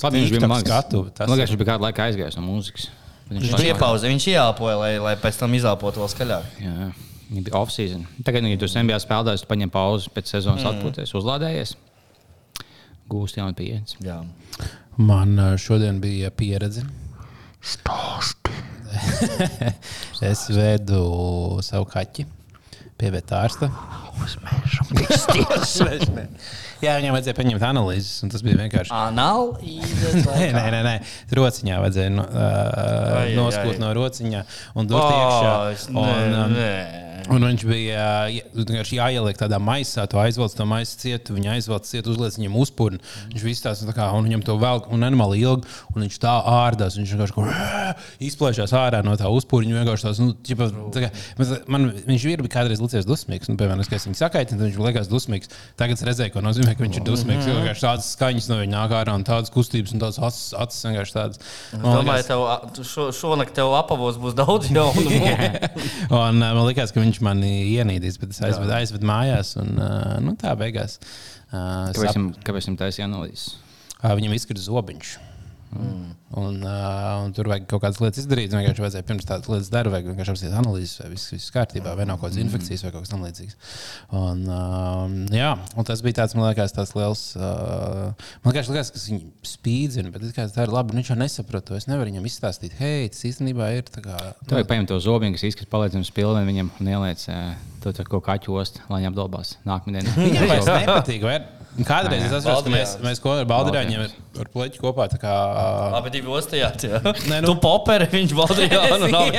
Labi, 0.03 0.21
viņš 0.21 0.35
bija 0.35 0.51
mags. 0.51 0.67
skatuve, 0.67 1.11
tas 1.15 1.31
Man 1.31 1.39
liekas, 1.39 1.53
viņš 1.55 1.61
bija 1.61 1.71
kādu 1.73 1.87
laiku 1.87 2.03
aizgājis 2.05 2.39
no 2.39 2.45
mūzikas. 2.47 2.89
Viņš 3.31 3.55
laikam- 3.55 3.69
iepauza, 3.71 4.11
viņš 4.11 4.27
ielpoja, 4.35 4.77
lai, 4.79 4.93
lai 4.99 5.15
pēc 5.17 5.39
tam 5.41 5.55
izelpotu 5.55 6.03
vēl 6.03 6.11
skaļāk. 6.13 6.59
Jā, 6.61 6.91
viņa 7.31 7.45
bija 7.47 7.57
off-season. 7.59 8.07
Tagad, 8.27 8.47
ja 8.51 8.59
tu 8.61 8.67
NBA 8.67 9.01
spēlētājs, 9.03 9.47
tu 9.47 9.51
paņem 9.51 9.71
pauzi 9.71 10.11
pēc 10.15 10.35
sezonas, 10.35 10.63
mm. 10.63 10.75
atpūties, 10.75 11.15
uzlādējies. 11.15 11.75
Gūst 13.09 13.39
jaunu 13.39 13.55
pieredzi. 13.55 13.99
Jā. 14.05 14.21
Man 14.97 15.39
uh, 15.39 15.55
šodien 15.59 16.01
bija 16.01 16.31
pieredze. 16.31 16.85
es 20.31 20.47
vedu 20.55 21.05
savu 21.65 21.87
kaķi 21.91 22.27
pie 22.99 23.11
vetārsta. 23.15 23.71
Jā, 26.85 26.97
viņam 27.01 27.17
vajadzēja 27.17 27.37
paņemt 27.39 27.65
analīzes, 27.71 28.13
un 28.27 28.33
tas 28.35 28.45
bija 28.45 28.59
vienkārši. 28.61 28.93
Analīzes. 28.95 30.29
Nē, 30.35 30.51
nē, 30.57 30.65
nē, 30.75 30.83
nē. 30.87 30.95
Rociņā 31.39 31.81
vajadzēja 31.85 32.13
no, 32.15 32.27
uh, 32.29 33.23
Ai, 33.23 33.33
noskūt 33.39 33.77
ai. 33.77 33.81
no 33.83 33.95
rociņā 33.97 34.45
un 34.77 34.91
dot 34.91 35.03
Oh, 35.05 35.17
iekšā. 35.17 35.89
Un, 35.95 36.39
um, 36.45 36.55
nē. 36.59 36.71
Un 37.33 37.41
viņš 37.41 37.63
bija 37.65 38.01
jā, 38.29 38.43
vienkārši 38.53 38.99
jāieliek 38.99 39.39
tādā 39.41 39.57
maisā, 39.63 40.05
to 40.11 40.19
aizvelc 40.21 40.53
to 40.59 40.67
maisu 40.69 40.99
cietu, 41.01 41.33
viņa 41.37 41.55
aizvelc 41.55 41.87
cietu, 41.89 42.13
uzliek 42.13 42.35
viņam 42.37 42.59
uzpūri. 42.61 42.99
Viņš 43.33 43.45
viss 43.47 43.65
tās 43.65 43.81
tā 43.81 43.95
kā, 43.97 44.11
un 44.13 44.29
viņam 44.29 44.43
to 44.45 44.57
velk, 44.61 44.91
un 44.93 45.01
nenormāli 45.01 45.41
ilgi, 45.41 45.71
un 45.95 46.05
viņš 46.05 46.19
tā 46.21 46.35
ārdās. 46.53 46.99
Viņš 47.01 47.15
vienkārši 47.15 47.37
kā 47.39 47.95
izplēšās 48.29 48.75
ārā 48.77 49.01
no 49.07 49.17
tā 49.17 49.31
uzpūri. 49.33 49.71
Viņš 49.71 49.81
vienkārši 49.81 50.07
tās, 50.09 50.21
nu, 50.21 50.35
ķipa, 50.45 50.69
tā 50.93 51.07
kā, 51.07 51.11
man, 51.73 51.89
viņš 52.05 52.27
ir 52.29 52.45
bijis 52.45 52.55
kādreiz 52.59 52.85
licies 52.85 53.09
dusmīgs. 53.09 53.49
Nu, 53.49 53.57
piemēram, 53.61 53.81
es, 53.81 53.93
viņu 53.95 54.21
sakaitinu, 54.21 54.67
viņš 54.67 54.81
liekas 54.85 55.09
dusmīgs. 55.09 55.53
Tagad 55.81 55.97
es 55.97 56.05
redzēju, 56.05 56.35
ko 56.37 56.45
nozīmē, 56.45 56.74
ka 56.79 56.85
viņš 56.85 56.99
ir 57.01 57.05
dusmīgs. 57.07 57.49
Jo 57.49 57.55
vienkārši 57.59 57.85
tādas 57.85 58.09
skaņas 58.15 58.49
no 58.51 58.59
viņa 58.61 58.73
nāk 58.75 58.95
ārā 58.99 59.15
un 59.19 59.25
tādas 59.27 59.53
kustības 59.55 59.95
un 59.95 60.03
tādas 60.03 60.19
acis, 60.29 60.47
acis 60.65 60.87
vienkārši 60.89 61.17
tādas. 61.17 61.43
Man 61.75 61.85
Domāju, 62.01 62.23
liekas- 62.23 62.31
tev 62.75 62.89
šo, 62.93 63.07
šonakt 63.21 63.55
tev 63.59 63.75
apavos 63.79 64.19
būs 64.23 64.37
daudz 64.39 64.71
jaunu. 64.75 65.05
Un 66.15 66.41
uh, 66.43 66.55
man 66.55 66.63
liekas, 66.69 66.93
ka 66.95 67.03
viņš 67.03 67.21
man 67.25 67.43
ienīdīs, 67.47 68.19
bet 68.23 68.35
es 68.37 68.41
aizvedu, 68.45 68.75
aizvedu 68.77 69.09
mājās. 69.09 69.55
Un, 69.61 69.75
uh, 69.79 70.17
nu, 70.25 70.35
tā 70.41 70.55
beigās. 70.59 70.99
Uh, 71.51 71.91
Kāpēc 71.93 72.01
sap, 72.01 72.17
viņam, 72.17 72.29
kāpēc 72.47 72.69
viņam 72.69 72.81
taisīja 72.83 73.07
analīzes? 73.11 73.55
uh, 74.03 74.11
viņam 74.19 74.35
izkrita 74.37 74.65
zobiņš. 74.67 75.15
Un, 76.35 76.57
uh, 76.67 77.23
un 77.23 77.31
tur 77.35 77.47
vajag 77.47 77.69
kaut 77.71 77.83
kādas 77.85 78.01
lietas 78.03 78.25
izdarīt. 78.25 78.51
Vienkārši 78.51 78.83
vajadzēja 78.83 79.07
pirms 79.07 79.27
tādas 79.29 79.51
lietas 79.53 79.69
darīt, 79.71 79.93
vajag 79.95 80.09
vienkārši 80.11 80.33
apskatīt 80.33 80.57
analīzes, 80.59 80.95
vai 80.99 81.11
viss, 81.13 81.31
viss 81.31 81.53
kārtībā, 81.55 81.93
vai 81.95 82.07
nav 82.09 82.19
kaut 82.19 82.33
kādas 82.33 82.41
infekcijas 82.43 82.83
vai 82.83 82.91
kaut 82.95 83.05
kas 83.05 83.13
tamlīdzīgs. 83.13 83.59
Un, 84.19 84.41
uh, 84.51 85.15
jā, 85.31 85.53
un 85.79 85.87
tas 85.87 86.03
bija 86.03 86.19
tāds, 86.23 86.35
man 86.35 86.49
liekas, 86.49 86.75
tas 86.75 86.95
liels. 86.99 87.23
Uh, 87.39 88.11
man 88.43 88.51
liekas, 88.51 88.73
liekas, 88.75 88.91
ka 88.97 89.03
viņi 89.05 89.23
spīdzina, 89.47 90.11
bet 90.15 90.27
kā 90.35 90.49
tā 90.51 90.67
ir 90.67 90.75
labi. 90.75 90.97
Viņš 90.99 91.13
jau 91.13 91.19
nesaprot. 91.23 91.71
Es 91.79 91.87
nevaru 91.91 92.11
viņam 92.11 92.27
izstāstīt, 92.27 92.75
hei, 92.81 93.07
tas 93.15 93.23
īstenībā 93.31 93.71
ir. 93.79 93.87
Tu 93.95 94.57
vari 94.59 94.67
paņemt 94.73 94.91
to 94.91 94.99
zobiņu, 95.07 95.39
kas 95.39 95.47
izskatās 95.53 95.71
paliecams 95.71 96.11
pilniem 96.15 96.51
viņam 96.51 96.75
un 96.81 96.91
ieliec 96.97 97.29
uh, 97.31 97.55
to 97.85 97.95
kaut 98.09 98.27
kā 98.27 98.41
ķost, 98.43 98.83
lai 98.91 99.03
viņi 99.03 99.13
apdalbās 99.13 99.55
nākamajā 99.69 100.09
Viņam 100.19 100.51
dienā. 100.51 100.79
nepatīk. 100.83 101.29
Vai? 101.31 101.39
Kādreiz 101.83 102.23
es 102.29 102.35
atceros, 102.39 102.63
ka 102.63 102.71
mēs, 102.71 102.93
mēs 103.03 103.21
ko 103.23 103.33
ar 103.41 103.49
Baldurāņiem 103.51 104.05
ar 104.07 104.51
pleķi 104.53 104.79
kopā. 104.79 105.09
tā 105.11 105.19
Kā, 105.23 105.35
Abi 105.99 106.13
divi 106.15 106.31
ostījāt. 106.31 106.87
Jā, 106.87 107.01
Nē, 107.03 107.41
nu, 107.43 107.49
tu 107.51 107.57
poperi, 107.63 108.07
viņš 108.13 108.35
valdīja. 108.39 108.83
Nu, 109.03 109.11
nav. 109.11 109.31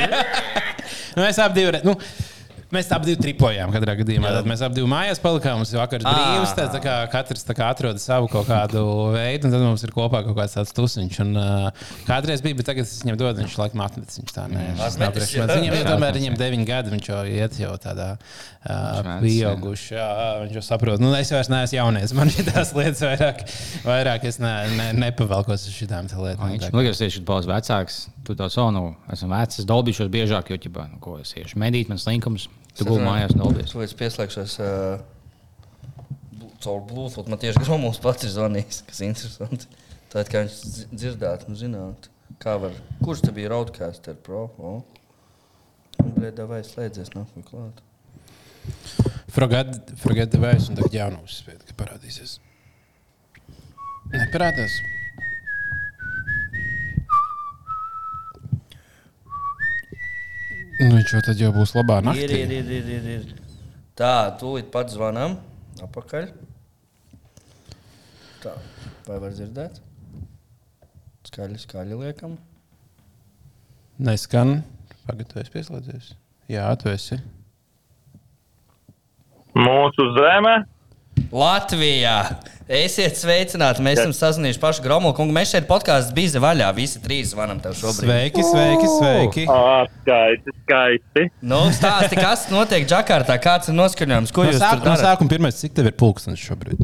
Nu, 1.15 1.23
mēs 1.23 1.39
abi 1.39 1.61
divi. 1.61 1.79
Nu, 1.87 1.95
Mēs 2.73 2.87
abi 2.95 3.13
tripojām 3.19 3.69
katrā 3.73 3.93
gadījumā. 3.99 4.31
Tad 4.39 4.47
mēs 4.49 4.63
abi 4.65 4.83
mājās 4.89 5.19
palikām. 5.21 5.59
Mums 5.61 5.73
ir 5.73 5.79
vakars 5.79 6.05
brīvs. 6.07 6.53
Tā, 6.57 6.65
tā 6.73 6.81
kā 6.81 6.95
katrs 7.13 7.45
tā 7.45 7.53
kā 7.57 7.67
atrod 7.73 7.99
savu 8.01 8.29
kaut 8.31 8.47
kādu 8.49 8.81
veidu, 9.13 9.45
un 9.47 9.53
tad 9.53 9.65
mums 9.65 9.85
ir 9.85 9.93
kopā 9.93 10.23
kaut 10.25 10.37
kāds 10.39 10.57
tāds 10.57 10.73
tusiņš. 10.75 11.19
Un, 11.25 11.37
uh, 11.37 11.85
kādreiz 12.09 12.41
bija, 12.45 12.57
bet 12.57 12.69
tagad 12.71 12.87
es 12.87 12.97
viņam 13.03 13.19
dodu, 13.21 13.43
viņš 13.43 13.57
laikam 13.61 13.85
atmetis. 13.85 14.17
Viņš 14.21 14.33
tā 14.33 14.47
priekš 15.13 15.35
manis. 15.43 15.61
Viņam 15.61 15.77
jau 15.77 15.85
tomēr 15.91 16.17
viņam 16.17 16.39
deviņi 16.41 16.67
gadi, 16.71 16.93
viņš 16.95 17.11
jau 17.11 17.21
iet 17.35 17.59
jau 17.61 17.75
tādā 17.85 18.09
uh. 18.17 19.13
Jā, 19.93 20.09
viņš 20.41 20.57
jau 20.57 20.65
saprot. 20.65 21.03
Nu, 21.03 21.13
es 21.13 21.29
vairs 21.35 21.51
neesmu 21.53 21.79
jaunieks. 21.79 22.15
Man 22.17 22.33
ir 22.33 22.49
tās 22.49 22.73
lietas 22.77 23.05
vairāk, 23.05 23.45
vairāk 23.85 24.25
es 24.31 24.41
ne, 24.41 24.55
ne, 24.73 24.89
nepavelkos 25.05 25.67
uz 25.69 25.77
šitām 25.77 26.09
te 26.09 26.17
lietām. 26.17 26.49
Viņš 26.55 26.65
Tā 26.65 26.73
man 26.73 26.85
liekas, 26.85 27.01
ka 27.03 27.05
tas 27.05 27.45
ir 27.45 27.53
vecāks. 27.53 28.01
Tu 28.25 28.33
to 28.33 28.49
savu, 28.49 28.73
nu, 28.73 28.85
esmu 29.13 29.29
vecs, 29.29 29.61
es 29.61 29.69
dolbīšos 29.69 30.09
biežāk, 30.09 30.49
jo, 30.49 30.57
ķipā, 30.65 30.87
nu, 30.89 30.97
ko 31.03 31.19
es 31.21 31.35
iešu 31.37 31.61
medīt, 31.61 31.91
man 31.91 32.01
slinkums. 32.01 32.49
Tu 32.75 32.87
gulēji 32.87 33.07
mājās 33.07 33.33
un 33.35 33.41
dolbies. 33.43 33.71
Tu 33.71 33.79
līdz 33.81 33.93
pieslēgšos 34.01 34.55
uh, 34.63 34.99
caur 36.63 36.81
Bluetooth. 36.89 37.29
Man 37.31 37.39
tieši 37.41 37.61
Gromovs 37.63 38.01
pats 38.03 38.27
ir 38.27 38.33
zvanījis, 38.35 38.81
kas 38.89 39.01
ir 39.01 39.11
interesanti. 39.11 39.69
Tad, 40.11 40.29
kā 40.31 40.43
viņš 40.43 40.57
dzi- 40.63 40.87
dzirdētu, 40.95 41.49
nu, 41.51 41.59
zinātu, 41.59 42.11
kā 42.43 42.55
var. 42.61 42.75
Kurš 43.03 43.25
te 43.27 43.33
bija 43.35 43.51
Roadcaster 43.53 44.15
Pro? 44.25 44.45
O? 44.59 44.75
Nu, 46.01 46.11
Blēdā 46.17 46.45
vai 46.49 46.61
slēdzies, 46.67 47.13
nākamā 47.15 47.45
klāt. 47.47 47.81
Forget, 49.35 49.91
forget 50.01 50.31
the 50.31 50.39
voice, 50.41 50.69
un 50.71 50.77
tagad 50.79 51.17
uzspēlēt, 51.19 51.65
ka 51.69 51.75
parādīsies. 51.83 52.37
Neparādās. 54.13 54.75
Nu, 60.75 60.91
viņš 60.97 61.13
jau 61.13 61.21
tad 61.23 61.39
jau 61.39 61.51
būs 61.55 61.71
labā 61.75 62.01
naktī. 62.03 62.41
ir, 62.43 62.51
ir, 62.51 62.71
ir, 62.77 62.89
ir, 62.97 63.05
ir. 63.15 63.27
Tā, 63.95 64.35
tūlīt 64.39 64.67
pat 64.73 64.91
zvanām. 64.91 65.37
Apakaļ. 65.85 66.27
Tā, 68.43 68.53
vai 69.07 69.19
var 69.23 69.31
dzirdēt? 69.35 69.79
Skaļi, 71.31 71.61
skaļi 71.63 71.99
liekam. 72.03 72.35
Neskan. 74.03 74.59
Esi 75.07 75.53
pieslēdzies. 75.53 76.11
Jā, 76.51 76.67
tu 76.81 76.91
esi. 76.91 77.21
Mūsu 79.55 80.09
zeme. 80.17 80.57
Latvijā! 81.33 82.19
Esiet 82.65 83.17
sveicināti! 83.19 83.83
Mēs 83.85 83.99
esam 84.01 84.13
sazinājušies 84.15 84.61
pašu 84.61 84.83
Gromu 84.85 85.11
kungu. 85.17 85.33
Mēs 85.35 85.51
šeit 85.53 85.67
podkāstā 85.69 86.15
bija 86.17 86.41
vaļā. 86.41 86.69
Visi 86.77 87.01
trīs 87.03 87.31
zvanām 87.33 87.59
tev 87.61 87.75
šobrīd. 87.77 88.09
Sveiki, 88.09 88.45
sveiki, 88.45 88.87
sveiki. 88.95 89.43
Ā, 89.53 89.83
skaisti, 89.99 90.53
skaisti. 90.63 91.25
Nu, 91.45 91.59
stāsti, 91.75 92.17
kas 92.17 92.47
notiek 92.53 92.87
Džakartā? 92.89 93.37
Kāds 93.41 93.69
ir 93.69 93.77
noskaņojums? 93.77 94.33
Ko 94.33 94.45
No, 94.45 94.49
jūs 94.49 94.61
sāk, 94.63 94.81
tur 94.81 94.89
no 94.91 94.95
sākuma 94.97 95.33
pirmais, 95.35 95.59
cik 95.61 95.75
tev 95.77 95.91
ir 95.91 95.95
pulkstenis 95.99 96.41
šobrīd? 96.41 96.81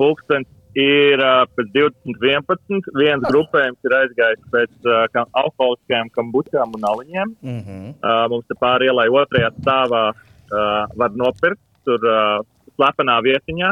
Pūkstens 0.00 0.48
ir 0.80 1.20
uh, 1.20 1.42
pēc 1.58 1.72
2011. 1.76 2.88
Viens 2.96 3.26
grupējums 3.28 3.88
ir 3.90 3.96
aizgājis 3.98 4.46
pēc 4.54 4.72
uh, 4.88 5.02
kam- 5.12 5.28
alkoholiskajām 5.36 6.08
kambučām 6.16 6.72
un 6.78 6.86
aliņiem. 6.94 7.34
Mm 7.44 7.60
-hmm. 7.60 7.90
Uh, 8.00 8.22
mums 8.32 8.48
te 8.48 8.56
pāri 8.56 8.88
ielai 8.88 9.08
otrajā 9.12 9.52
stāvā 9.60 10.06
uh, 10.14 10.88
var 10.96 11.12
nopirkt 11.12 11.60
tur 11.84 12.00
uh, 12.08 12.40
slepenā 12.80 13.18
vietiņā. 13.28 13.70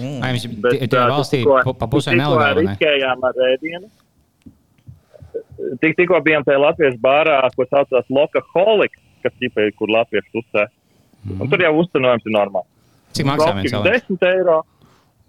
mm. 0.00 0.18
Ai, 0.24 0.32
viņš 0.38 0.46
Bet, 0.64 0.72
ir 0.80 0.88
tajā 0.88 1.04
ā, 1.04 1.12
valstī 1.12 1.42
tikko- 1.44 1.76
pa- 1.78 1.86
pusē 1.92 2.16
nelegāli. 2.16 2.64
ne? 2.64 2.72
riskējām 2.72 3.24
ar 3.28 3.34
ēdienu. 3.52 3.90
Tik, 5.80 5.94
tikko 5.96 6.20
bijām 6.24 6.44
tajā 6.44 6.58
latviešu 6.60 6.98
bārā, 7.00 7.36
ko 7.56 7.64
saucās 7.68 8.08
Lokaholiks, 8.12 8.98
kas 9.22 9.32
ir, 9.40 9.50
kur 9.78 9.88
latvieši 9.88 10.40
uzsē. 10.40 10.66
Mhm. 11.26 11.40
Un 11.42 11.50
tur 11.50 11.58
jau 11.64 11.72
uzcenojums 11.80 12.26
ir 12.26 12.32
normāls. 12.32 12.66
Cik 13.12 13.26
maksā 13.26 13.52
viens 13.56 13.70
Profils 13.72 13.72
cilvēks? 13.72 14.06
10 14.08 14.26
eiro. 14.30 14.58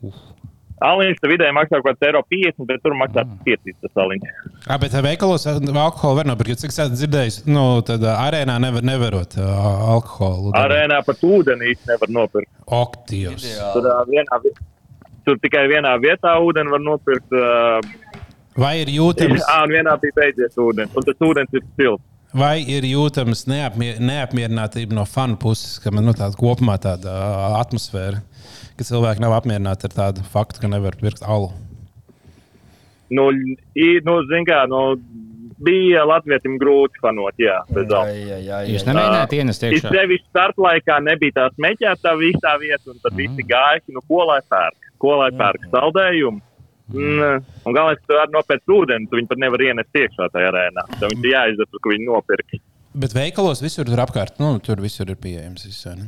Aliņš 0.04 0.37
te 0.78 1.28
vidēji 1.32 1.54
maksā 1.58 1.80
kaut 1.82 1.88
kāds 1.90 2.06
eiro 2.08 2.22
50, 2.30 2.66
bet 2.70 2.82
tur 2.84 2.94
maksā 2.94 3.24
Ah. 3.26 3.38
5 3.46 3.74
tas 3.82 3.92
aliņš. 4.04 4.28
Jā, 4.68 4.78
bet 4.80 4.92
veikalos 5.04 5.48
alkoholu 5.48 6.16
var 6.20 6.26
nopirkt. 6.30 6.60
Cik 6.62 6.70
es 6.74 6.80
esmu 6.80 6.96
dzirdējis, 7.00 7.38
nu, 7.48 7.82
tad 7.82 8.02
arēnā 8.02 8.60
nevar 8.62 8.82
nevarot 8.86 9.38
uh, 9.38 9.46
alkoholu. 9.96 10.52
Arēnā 10.54 11.02
pat 11.06 11.18
ūdeni 11.26 11.72
īsti 11.74 11.88
nevar 11.94 12.10
nopirkt. 12.10 12.52
Oktijos. 12.68 13.48
Tur, 13.74 13.90
vienā, 14.12 14.42
vi- 14.44 14.54
tur 15.26 15.40
tikai 15.44 15.66
vienā 15.68 15.96
vietā 16.04 16.36
ūdeni 16.40 16.70
var 16.70 16.80
nopirkt. 16.80 17.32
Uh, 17.32 17.82
Vai 18.58 18.80
ir 18.82 18.88
jūtams? 18.90 19.42
ā, 19.46 19.64
un 19.66 19.70
vienā 19.70 19.98
bija 20.02 20.14
beidzies 20.18 20.56
ūdens. 20.58 20.94
Un 20.98 21.04
tas 21.06 21.20
ūdens 21.22 21.54
ir 21.54 21.62
silts. 21.78 22.04
Vai 22.38 22.60
ir 22.68 22.84
jūtams 22.84 23.46
neapmier, 23.48 24.00
neapmierinātība 24.04 24.94
no 24.94 25.06
fanu 25.06 25.38
puses, 25.40 25.78
ka 25.80 25.90
man 25.96 26.04
nu, 26.06 26.12
tāda 26.14 26.36
kopumā 26.36 26.76
tāda 26.82 27.14
atmosfēra, 27.62 28.20
ka 28.78 28.86
cilvēki 28.88 29.24
nav 29.24 29.34
apmierināti 29.40 29.90
ar 29.90 29.96
tādu 29.96 30.24
faktu, 30.34 30.62
ka 30.64 30.68
nevar 30.72 30.96
pirkt 31.00 31.24
alu? 31.26 31.52
Nu, 33.10 33.30
i, 33.76 33.88
nu, 34.04 34.18
kā, 34.48 34.64
nu, 34.68 34.82
bija 35.64 36.04
latvietim 36.06 36.58
grūti 36.62 37.00
fanot, 37.02 37.38
jā, 37.42 37.62
bez 37.74 37.88
Jā, 37.90 38.02
alus. 38.02 38.18
jā, 38.30 38.40
jā, 38.46 38.58
Jūs 38.74 38.84
jā. 38.84 38.90
nemēģinājāt 38.92 39.36
ienest 39.38 39.64
Ir 39.64 39.78
iekšā. 39.78 39.94
sevišķi 39.96 40.28
starplaikā 40.30 40.98
nebija 41.06 41.36
tā 41.40 41.46
smēķētā 41.56 42.14
visā 42.20 42.54
vietā, 42.62 42.92
un 42.92 43.00
tad 43.02 43.14
Mhm. 43.14 43.18
visi 43.24 43.48
gāja, 43.48 43.82
nu, 43.96 44.02
ko 44.08 44.26
lai 44.28 44.42
pērk, 44.52 44.92
ko 45.00 45.16
lai 45.22 45.32
pērk 45.32 45.70
saldējumu. 45.72 46.42
Mm, 46.88 47.44
un 47.68 47.74
galvenais, 47.76 48.00
ka 48.00 48.06
tu 48.08 48.14
vari 48.16 48.32
nopirkt 48.32 48.68
ūdeni, 48.72 49.10
tu 49.10 49.18
viņu 49.18 49.28
pat 49.28 49.38
nevar 49.44 49.60
ienest 49.60 49.92
iekšā 49.92 50.30
tajā 50.32 50.52
arēnā. 50.54 50.84
Tad 51.00 51.10
viņš 51.12 51.26
ir 51.26 51.32
jāizdara, 51.34 51.80
ka 51.84 51.90
viņi 51.92 52.06
nopirka. 52.08 52.60
Bet 52.96 53.12
veikalos 53.14 53.62
visur 53.62 53.84
tur 53.86 54.00
apkārt, 54.06 54.40
nu, 54.40 54.54
tur 54.60 54.76
visur 54.80 55.10
ir 55.10 55.16
pieejams. 55.20 55.66
Viss, 55.68 55.84
vai 55.86 55.96
ne? 55.96 56.08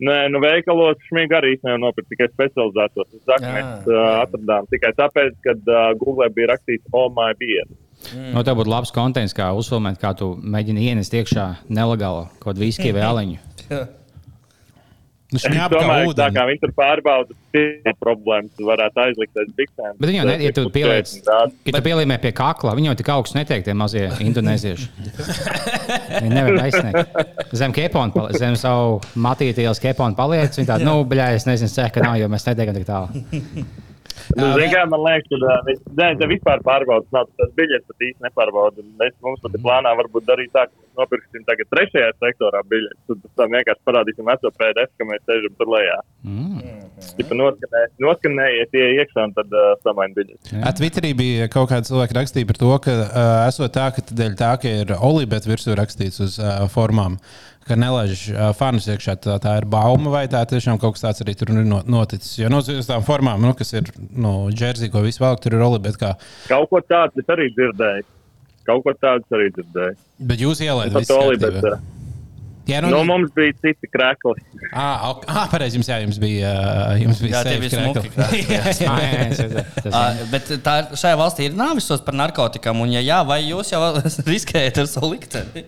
Nē, 0.00 0.16
nu 0.32 0.40
veikalos 0.40 1.00
šmīgi 1.10 1.36
arī 1.36 1.52
nevar 1.60 1.80
nopirkt 1.82 2.08
tikai 2.14 2.30
specializētos. 2.32 3.10
Es 3.18 3.24
saku, 3.28 3.44
Jā. 3.44 3.52
mēs 3.58 3.90
uh, 3.90 4.00
atradām 4.22 4.68
tikai 4.72 4.94
tāpēc, 4.96 5.36
ka 5.44 5.54
uh, 5.60 5.78
Google 6.00 6.30
bija 6.32 6.54
rakstīts 6.54 6.88
Oh 6.96 7.10
my 7.12 7.34
beer. 7.40 7.68
No 8.32 8.40
tev 8.46 8.56
būtu 8.62 8.72
labs 8.72 8.94
konteksts, 8.96 9.36
kā 9.36 9.50
uzfilmēt, 9.52 10.00
kā 10.00 10.14
tu 10.16 10.32
mēģini 10.40 10.88
ienest 10.88 11.16
iekšā 11.20 11.46
nelegāli 11.68 12.30
kaut 12.38 12.54
kādu 12.54 12.64
viskiju 12.64 12.94
vai 12.96 13.08
aliņu. 13.10 13.42
Nu, 15.30 15.38
domāju, 15.70 16.10
ka 16.10 16.16
tā 16.18 16.26
kā 16.34 16.44
viņi 16.48 16.60
tur 16.64 16.72
pārbauda 16.74 17.36
tie 17.54 17.92
problēmas, 18.00 18.50
varētu 18.66 19.02
aizlikt 19.04 19.38
aiz 19.38 19.52
biksēm. 19.58 19.92
Bet 20.00 20.10
viņi 20.10 20.18
jau, 20.18 20.24
ne, 20.26 20.36
ja 20.42 20.54
tu 20.56 20.64
pieliec, 20.74 21.12
ja 21.22 21.74
tu 21.76 21.82
pielīmē 21.86 22.16
pie 22.22 22.32
kakla, 22.36 22.74
viņi 22.78 22.90
jau 22.90 22.96
tik 22.98 23.10
augsts 23.14 23.38
netiek 23.38 23.62
tie 23.66 23.74
mazie 23.78 24.08
indonēzieši. 24.26 24.88
Viņi 26.20 26.32
nevar 26.34 26.58
aizsniegt. 26.64 27.20
Zem 27.56 27.74
kepona, 27.74 28.26
zem 28.38 28.56
savu 28.58 28.98
matītielas 29.18 29.82
kepona 29.82 30.18
paliec. 30.18 30.58
Viņi 30.58 30.68
tādi, 30.68 30.86
nu, 30.86 30.98
bļā, 31.08 31.30
es 31.38 31.46
nezinu, 31.48 31.70
cek, 31.72 31.94
ka 31.94 32.04
nav, 32.04 32.18
jo 32.20 32.30
mēs 32.30 32.46
netiekam 32.50 32.76
tik 32.76 32.90
tālu. 32.90 33.24
Nu, 34.38 34.50
kā, 34.70 34.84
man 34.90 35.02
liekas, 35.04 35.26
ka 35.30 35.74
nē, 35.98 36.08
te 36.20 36.28
vispār 36.30 36.62
pārbaudas 36.66 37.10
nav. 37.14 37.28
Tas 37.40 37.50
biļets 37.58 37.86
pat 37.88 38.06
īsti 38.06 38.26
nepārbauda. 38.26 38.84
Mēs 39.00 39.16
mums 39.24 39.42
pat 39.42 39.56
ir 39.56 39.64
plānā 39.64 39.92
varbūt 39.98 40.28
darīt 40.28 40.52
tā, 40.54 40.66
ka 40.70 41.00
nopirksim 41.00 41.46
tagad 41.48 41.70
trešajā 41.72 42.12
sektorā 42.18 42.62
biļetes. 42.70 43.00
Tad 43.10 43.26
tam 43.40 43.56
vienkārši 43.56 43.86
parādīsim 43.88 44.30
veco 44.30 44.52
PDF, 44.60 44.92
ka 44.94 45.08
mēs 45.08 45.26
sēžam 45.26 45.58
tur 45.58 45.72
lejā. 45.74 45.98
Mm. 46.26 46.80
Tipa 47.16 47.36
noskanē, 47.36 47.84
noskanējiet, 48.04 48.72
tie 48.74 48.86
iekšā 49.00 49.26
un 49.28 49.36
tad 49.36 49.54
uh, 49.56 49.70
samaini 49.84 50.16
biļetes. 50.18 50.56
At 50.60 50.80
Twitterī 50.80 51.14
bija 51.16 51.50
kaut 51.52 51.70
kāda 51.72 51.88
cilvēka 51.88 52.18
rakstīja 52.20 52.48
par 52.50 52.60
to, 52.60 52.72
ka 52.84 52.96
uh, 52.96 53.30
esot 53.48 53.72
tā, 53.76 53.88
ka 53.96 54.04
dēļ 54.10 54.36
tā, 54.40 54.54
ka 54.60 54.74
ir 54.82 54.92
olībēta 54.98 55.50
virsū 55.50 55.76
rakstīts 55.78 56.20
uz 56.26 56.36
uh, 56.42 56.66
formām, 56.72 57.16
ka 57.70 57.78
nelaiž 57.78 58.24
fanus 58.58 58.88
iekšā, 58.90 59.14
tā, 59.24 59.36
tā 59.42 59.54
ir 59.62 59.66
bauma 59.70 60.12
vai 60.18 60.24
tā 60.32 60.42
tiešām 60.50 60.80
kaut 60.82 60.96
kas 60.98 61.06
tāds 61.06 61.22
arī 61.24 61.36
tur 61.38 61.52
ir 61.54 61.62
no- 61.70 61.84
noticis. 61.86 62.34
Jo 62.42 62.50
no 62.52 62.58
uz 62.64 62.90
tām 62.90 63.06
formām, 63.06 63.40
nu, 63.46 63.54
kas 63.58 63.70
ir 63.78 63.88
no 64.10 64.34
džersija, 64.50 64.90
ko 64.92 65.04
visu 65.06 65.22
vēl 65.24 65.38
tur 65.42 65.56
ir 65.58 65.64
olībēta. 65.70 66.00
Kā... 66.02 66.10
Kaut 66.50 66.68
ko 66.74 66.82
tādu 66.84 67.22
es 67.22 67.30
arī 67.32 67.48
dzirdēju. 67.54 68.08
Kaut 68.68 68.84
ko 68.84 68.92
tādu 69.00 69.38
arī 69.38 69.48
dzirdēju. 69.56 69.96
Bet 70.28 70.42
jūs 70.44 70.60
ielaidat 70.66 71.08
kārtībā. 71.08 71.54
bet, 71.56 71.72
uh, 71.72 71.96
Jā, 72.68 72.78
Nu, 72.84 73.00
mums 73.08 73.32
bija 73.34 73.50
citi 73.64 73.88
krēkli. 73.90 74.42
Ah, 74.70 75.08
ok. 75.10 75.24
ah 75.32 75.46
pareizi, 75.50 75.78
jums, 75.78 75.88
jā, 75.90 75.96
jums 76.04 76.18
bija. 76.22 76.50
Jums 77.00 77.18
bija 77.24 77.40
Jā, 77.40 77.40
tie 77.48 77.56
bija 77.58 77.80
smuki 77.80 78.10
jā. 78.52 78.60
Jā, 78.78 78.98
jā, 79.40 79.64
Uh, 79.90 80.20
bet 80.30 80.50
tā, 80.62 80.74
ir- 80.84 80.92
šajā 81.00 81.16
valstī 81.18 81.48
ir 81.48 81.56
nāvisos 81.58 82.04
par 82.06 82.14
narkotikām, 82.20 82.78
un, 82.84 82.92
ja 82.94 83.00
jā, 83.02 83.18
vai 83.26 83.40
jūs 83.48 83.72
jau 83.72 83.80
riskējat 84.30 84.78
ar 84.84 84.90
savu 84.92 85.10
likteni? 85.16 85.64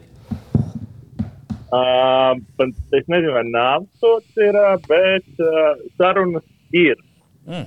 Uh, 1.72 2.36
bet 2.60 2.98
es 2.98 3.06
nezinu, 3.08 3.32
vai 3.32 3.46
nāvsots 3.48 4.42
ir, 4.44 4.58
bet 4.90 5.40
uh, 5.40 5.72
sarunas 5.96 6.44
ir 6.72 6.98
Mm. 7.42 7.64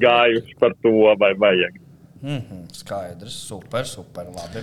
gājušas 0.00 0.54
par 0.60 0.72
to, 0.80 0.92
vai 1.20 1.34
vajag. 1.36 1.74
Mm 2.24 2.38
-hmm, 2.40 2.60
skaidrs, 2.72 3.34
super, 3.48 3.84
super 3.84 4.24
labi. 4.24 4.62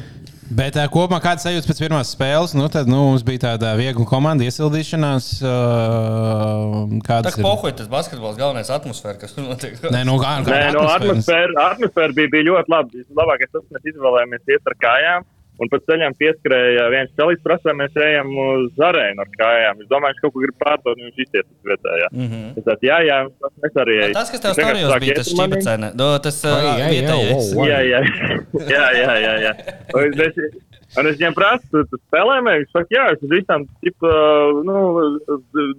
Bet 0.49 0.75
uh, 0.75 0.87
kopumā 0.89 1.19
kāds 1.21 1.45
sajūta 1.45 1.67
pēc 1.69 1.81
pirmās 1.83 2.15
spēles? 2.15 2.55
Nu, 2.57 2.69
tad 2.69 2.87
nu, 2.87 2.95
mums 2.95 3.23
bija 3.23 3.39
tāda 3.39 3.75
viegla 3.77 4.05
komanda 4.05 4.43
iesildīšanās. 4.43 5.27
Uh, 5.45 6.97
Tā 7.05 7.21
kā 7.21 7.41
pohuļ, 7.41 7.75
tas 7.77 7.87
basketbols 7.87 8.37
galvenais 8.37 8.69
atmosfēra, 8.69 9.19
kas 9.19 9.33
tur 9.35 9.43
notiek. 9.43 9.77
Nē, 9.91 10.01
nu, 10.09 10.17
kā, 10.17 10.41
kā 10.41 10.49
Nē, 10.57 10.73
no 10.73 10.87
atmosfēra, 10.95 11.53
atmosfēra 11.71 12.13
bija, 12.17 12.29
bija 12.33 12.43
ļoti 12.49 12.73
laba. 12.73 12.89
Labākais 13.21 13.51
tas, 13.53 13.63
ka 13.67 13.77
mēs 13.77 13.93
izvēlējāmies 13.93 14.43
iet 14.55 14.73
ar 14.73 14.75
kājām. 14.87 15.29
Un 15.61 15.69
pēc 15.69 15.83
ceļiem 15.85 16.15
pieskrēja 16.17 16.87
viens 16.89 17.11
čalis, 17.19 17.41
prasīja, 17.45 17.75
mēs 17.77 17.97
ejam 18.01 18.31
uz 18.41 18.79
arēnu 18.81 19.21
ar 19.21 19.29
kājām. 19.35 19.83
Es 19.83 19.89
domāju, 19.91 20.17
ka 20.17 20.23
kaut 20.25 20.33
ko 20.33 20.41
grib 20.41 20.57
pārdot, 20.63 20.95
un 20.95 21.05
viņš 21.05 21.21
izties 21.21 21.45
uz 21.45 21.69
vietējā. 21.69 22.07
Mm 22.15 22.29
-hmm. 22.31 22.47
Es 22.57 22.65
teicu, 22.65 22.87
jā, 22.87 22.97
jā, 23.05 23.19
tas 23.65 23.77
arī 23.83 23.97
ir. 23.99 24.15
Tas, 24.17 24.31
kas 24.33 24.41
tev 24.41 24.55
stāstījos, 24.57 24.95
bija 25.05 25.17
tas 25.19 25.29
šķibacēne. 25.29 25.91
No, 26.01 26.07
tas 26.25 26.41
ai, 26.49 26.73
vietējais. 26.95 27.51
Jā, 27.69 27.79
jā, 27.91 28.01
jā, 28.73 28.87
jā, 28.97 29.13
jā, 29.27 29.35
jā. 29.45 29.53
Un 30.01 30.25
es, 30.25 30.41
un 30.97 31.11
es 31.11 31.21
viņam 31.21 31.37
prasu, 31.37 31.69
tu, 31.69 31.85
tu 31.93 32.01
spēlēji, 32.07 32.47
viņš 32.49 32.73
saka, 32.73 32.97
jā, 32.97 33.05
es 33.13 33.21
uz 33.21 33.37
visām, 33.37 33.69
tipa, 33.85 34.17
nu, 34.65 34.77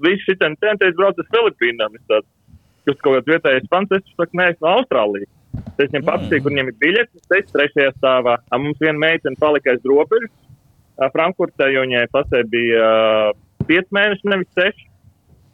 visu 0.07 0.31
šitiem 0.31 0.55
centēs 0.63 0.95
braukt 0.95 1.19
uz 1.19 1.35
Filipīnām. 1.35 1.99
Es 1.99 2.07
tāds, 2.07 2.31
kas 2.87 3.03
kaut 3.03 3.19
kāds 3.19 3.35
vietējais 3.35 3.71
fans, 3.75 3.99
es 3.99 4.15
saku, 4.15 4.39
nē, 4.39 4.53
es 4.55 4.63
no 4.63 4.77
Austrālijas. 4.79 5.31
Es 5.83 5.93
viņam 5.93 6.09
paprasīju, 6.09 6.43
kur 6.45 6.55
viņam 6.55 6.71
ir 6.71 6.79
biļetes, 6.83 7.21
es 7.21 7.29
teicu, 7.31 7.53
trešajā 7.57 7.93
stāvā. 7.97 8.39
A, 8.51 8.61
mums 8.61 8.81
viena 8.83 8.99
meitene 8.99 9.39
palika 9.41 9.75
aiz 9.75 9.85
robežas 9.89 10.33
Frankfurtē, 11.13 11.71
jo 11.73 11.85
viņai 11.87 12.05
pasē 12.13 12.43
bija 12.53 12.83
uh, 13.33 13.39
5 13.69 13.95
mēneši, 13.97 14.29
nevis 14.31 14.51
6. 14.59 14.85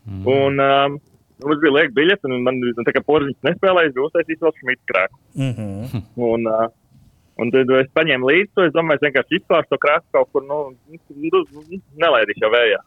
Mm. 0.09 0.27
Un 0.33 0.65
um, 0.65 0.99
mums 1.45 1.63
bija 1.63 1.75
lieka 1.77 1.95
biļete, 1.97 2.29
un 2.29 2.45
man 2.47 2.61
tā 2.87 2.95
kā 2.97 3.05
porziņš 3.07 3.39
nespēlēja, 3.47 3.91
es 3.91 3.97
biju 3.97 4.09
uztaisījis 4.09 4.45
vēl 4.45 4.55
šmita 4.59 4.93
krāku. 4.93 5.19
Mm 5.39 5.55
-hmm. 5.57 6.05
Un, 6.29 6.49
uh, 6.51 6.67
un 7.39 7.53
tad 7.55 7.71
es 7.79 7.91
paņēmu 7.95 8.31
līdzi 8.31 8.53
to, 8.55 8.67
es 8.67 8.75
domāju, 8.77 9.05
vienkārši 9.07 9.41
izklāstu 9.41 9.75
to 9.75 9.81
krāsu 9.85 10.07
kaut 10.13 10.33
kur, 10.33 10.45
nu, 10.45 10.59
nu 10.91 11.81
nelaidīšu 12.03 12.45
jau 12.45 12.53
vējā. 12.57 12.81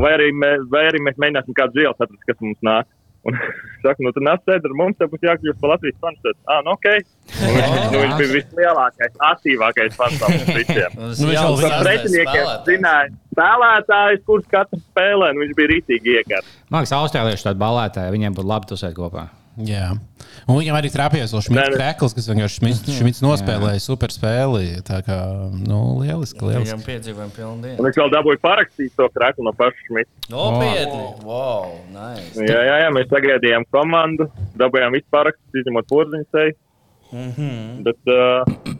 Vai 0.00 0.12
arī, 0.16 0.30
mē, 0.32 0.50
vai 0.70 0.86
arī 0.88 1.00
mēs 1.02 1.18
mēģināsim 1.18 1.54
kādu 1.54 1.80
zils 1.80 1.98
atrast, 1.98 2.24
kas 2.26 2.40
mums 2.40 2.60
nāk. 2.62 2.86
Un 3.28 3.36
es 3.40 3.82
saku, 3.84 4.04
nu, 4.06 4.12
tad 4.16 4.24
nāc 4.24 4.44
sēd 4.48 4.66
ar 4.68 4.76
mums, 4.76 4.96
tev 5.00 5.10
būs 5.12 5.24
jākļūst 5.26 5.60
par 5.62 5.74
Latvijas 5.74 5.98
fanu. 6.02 6.20
Tad, 6.24 6.38
ah, 6.48 6.60
nu, 6.66 6.76
ok. 6.76 6.86
Un 7.46 7.56
viņš, 7.56 7.74
nu, 7.92 8.02
viņš 8.04 8.14
bija 8.20 8.30
vislielākais, 8.34 9.18
aktīvākais 9.30 9.98
fans 9.98 10.22
no 10.22 10.30
mums 10.34 10.54
visiem. 10.56 10.96
Nu, 10.96 11.10
viņš 11.10 11.40
vēl 11.40 11.58
Par 11.64 11.76
pretiniekiem 11.84 12.54
zināja 12.68 13.10
spēlētājs, 13.30 14.24
kurš 14.28 14.48
katru 14.52 14.80
spēlē, 14.80 15.34
nu, 15.34 15.44
viņš 15.44 15.58
bija 15.58 15.72
rītīgi 15.74 16.16
iekārts. 16.20 16.56
Man 16.68 16.82
liekas, 16.84 16.96
austrālieši 16.98 17.50
tādi 17.50 17.62
balētāji, 17.62 18.16
viņiem 18.16 18.40
būtu 18.40 18.50
labi 18.50 18.72
tusēt 18.72 18.96
kopā. 18.96 19.28
Jā. 19.68 19.90
Un 20.48 20.58
viņam 20.58 20.76
arī 20.78 20.90
trāpījās 20.92 21.32
vēl 21.34 21.56
nē. 21.56 21.64
Krekls, 21.74 22.14
kas 22.16 22.28
vienkārši 22.30 22.72
Šmits, 22.96 23.20
nospēlēja 23.26 23.82
super 23.84 24.12
spēli. 24.14 24.80
Tā 24.86 25.00
kā, 25.06 25.18
nu, 25.54 25.80
lieliski, 26.00 26.42
lieliski. 26.46 26.70
Viņam 26.70 26.84
piedzīvojam 26.86 27.32
pilnu 27.36 27.64
dienu. 27.66 27.76
Un 27.78 27.88
viņš 27.88 28.00
vēl 28.00 28.12
dabūja 28.14 28.40
parakstīt 28.42 28.94
to 28.98 29.08
krāku 29.14 29.46
no 29.46 29.52
paša 29.56 29.86
Šmita. 29.86 30.10
Nopietni! 30.32 31.06
Wow, 31.26 31.78
nice! 31.94 32.34
Jā, 32.46 32.60
jā, 32.66 32.76
jā, 32.84 32.90
mēs 32.96 33.10
sagaidījām 33.12 33.66
komandu, 33.74 34.30
dabūjām 34.60 34.96
visu 34.96 35.08
parakstus, 35.14 35.62
izņemot 35.62 35.90
porziņu. 35.90 36.26
Mm 37.10 37.32
-hmm. 37.34 37.82
Bet, 37.82 37.98
uh, 38.06 38.76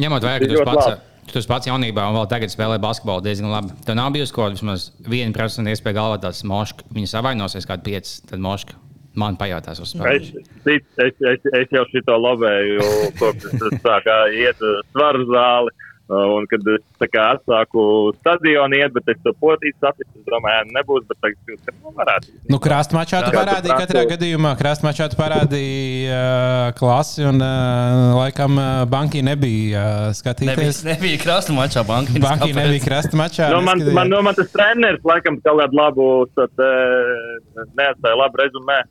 Ņemot 0.00 0.24
vērā, 0.24 0.40
ka 0.40 0.48
tu 0.48 0.56
ļoti 0.56 0.64
pats, 0.64 0.86
labi. 0.86 1.28
tu 1.32 1.38
esi 1.40 1.48
pats 1.48 1.68
jaunībā 1.68 2.06
un 2.08 2.16
vēl 2.16 2.28
tagad 2.30 2.52
spēlē 2.52 2.78
basketbolu 2.80 3.24
diezgan 3.24 3.52
labi. 3.52 3.76
Tev 3.84 3.96
nav 3.96 4.10
bijusi 4.12 4.32
kaut 4.32 4.46
kāda 4.46 4.56
vismaz 4.56 4.90
viena 5.08 5.32
procenta 5.36 5.72
iespēja 5.72 5.98
galvā 6.00 6.18
tās 6.20 6.42
moškas. 6.44 6.88
Viņa 6.96 7.12
savainosies 7.12 7.68
kādu 7.68 7.84
pieci, 7.88 8.22
tad 8.28 8.40
moška 8.40 8.76
man 9.18 9.38
pajautās 9.40 9.80
uz 9.82 9.90
es, 9.90 9.96
spēli. 9.96 10.44
es, 10.76 10.86
es, 11.08 11.26
es, 11.32 11.50
es 11.62 11.74
jau 11.74 11.84
šito 11.92 12.16
lobēju, 12.20 12.86
kopš 13.20 13.50
es 13.50 13.82
sāku 13.84 14.20
iet 14.36 14.62
uz 14.62 14.80
svaru 14.92 15.26
zāli. 15.32 15.74
Uh, 15.74 15.86
Un, 16.06 16.44
kad 16.46 16.62
es 16.70 17.08
kā 17.10 17.22
atsāku 17.34 17.82
stadionu 18.20 18.78
iet, 18.78 18.92
bet 18.94 19.08
es 19.10 19.18
to 19.24 19.32
potīju 19.42 19.74
es 19.90 20.20
domāju, 20.28 20.68
nebūs, 20.76 21.02
bet 21.08 21.18
tagad 21.18 21.50
jūs 21.50 21.72
nu, 21.72 21.90
varētu. 21.96 22.34
Nu, 22.52 22.60
Krastmačā 22.62 23.24
tu 23.26 23.32
parādīji 23.34 23.78
katrā 23.80 24.04
gadījumā. 24.12 24.52
Krastmačā 24.60 25.08
tu 25.10 25.18
parādīji 25.18 26.06
uh, 26.06 26.70
klasi, 26.78 27.24
un 27.26 27.42
uh, 27.42 28.14
laikam 28.20 28.54
uh, 28.54 28.84
banki 28.86 29.24
nebija 29.26 29.82
uh, 29.82 29.96
Nebija, 30.06 30.14
skatīties. 30.20 30.84
nebija 30.86 31.18
krasta 31.24 31.56
mačā 31.56 31.82
banka. 31.86 32.14
Banki 32.22 32.52
nebija 32.54 32.86
krastmačā. 32.86 33.50
Nu, 33.56 33.64
man, 33.66 33.82
man, 33.98 34.12
nu, 34.12 34.22
man 34.22 34.38
tas 34.38 34.52
treneris 34.54 35.02
laikam 35.02 35.40
kaut 35.42 35.58
kādu 35.64 35.80
labu, 35.80 36.08
tad, 36.38 36.54
uh, 36.62 37.66
neatstāja 37.74 38.22
labu 38.22 38.44
rezumē. 38.44 38.84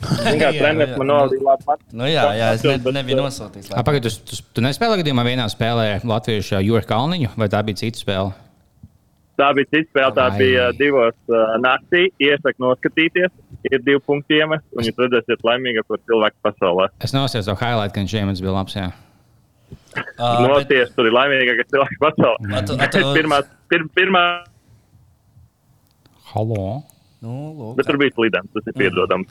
Vienkārši 0.00 0.60
jā. 0.60 0.68
man 0.96 1.10
novadīja 1.10 1.56
pat. 1.66 1.82
Nu 1.92 2.06
jā, 2.08 2.24
jā, 2.38 2.52
es 2.56 2.62
ne, 2.64 2.76
Bet, 2.84 2.94
nebiju 2.96 3.18
uh, 3.18 3.26
nosūtījis. 3.28 3.72
Ah, 3.76 3.84
Pagaid, 3.86 4.06
tu, 4.06 4.12
tu, 4.30 4.38
tu 4.56 4.64
nespēlēji 4.64 5.02
gadījumā 5.02 5.24
vienā 5.26 5.48
spēlē 5.52 5.88
Latviešu 6.08 6.62
Jūras 6.64 6.88
Kalniņu, 6.88 7.34
vai 7.40 7.48
tā 7.52 7.60
bija 7.66 7.82
cita 7.82 8.00
spēle? 8.00 8.32
Tā 9.40 9.50
bija 9.56 9.68
cita 9.72 9.88
spēle, 9.88 10.14
tā 10.16 10.26
Ai. 10.30 10.38
bija 10.40 10.64
divos 10.76 11.16
uh, 11.32 11.54
naktī. 11.60 12.06
Iesaku 12.20 12.64
noskatīties, 12.64 13.32
ir 13.70 13.84
divi 13.84 14.00
punkti 14.04 14.40
iemest, 14.40 14.66
un 14.76 14.88
jūs 14.88 14.98
redzēsiet 15.00 15.44
laimīgāko 15.48 16.00
cilvēku 16.04 16.40
pasaulē. 16.44 16.90
Es 17.04 17.16
nosiesu 17.16 17.52
to 17.52 17.56
highlight, 17.60 17.94
ka 17.96 18.04
iemets 18.04 18.44
bija 18.44 18.56
labs. 18.56 18.76
Jā. 18.76 18.90
Uh, 19.70 20.12
bet, 20.18 20.46
Noties, 20.48 20.94
tur 20.96 21.08
ir 21.08 21.16
laimīgākais 21.16 21.68
cilvēks 21.72 22.00
pasaulē. 22.02 22.54
A 22.56 22.62
tu- 22.66 22.78
a 22.80 22.88
tu- 22.92 23.12
pirmā, 23.16 23.42
pir, 23.70 23.84
pirmā, 23.96 24.24
Halo! 26.30 26.84
Nu, 27.20 27.34
lūk, 27.58 27.74
bet 27.78 27.86
tur 27.88 27.98
bija 28.00 28.12
slidens, 28.16 28.48
tas 28.54 28.66
ir 28.70 28.74
piedodams. 28.78 29.28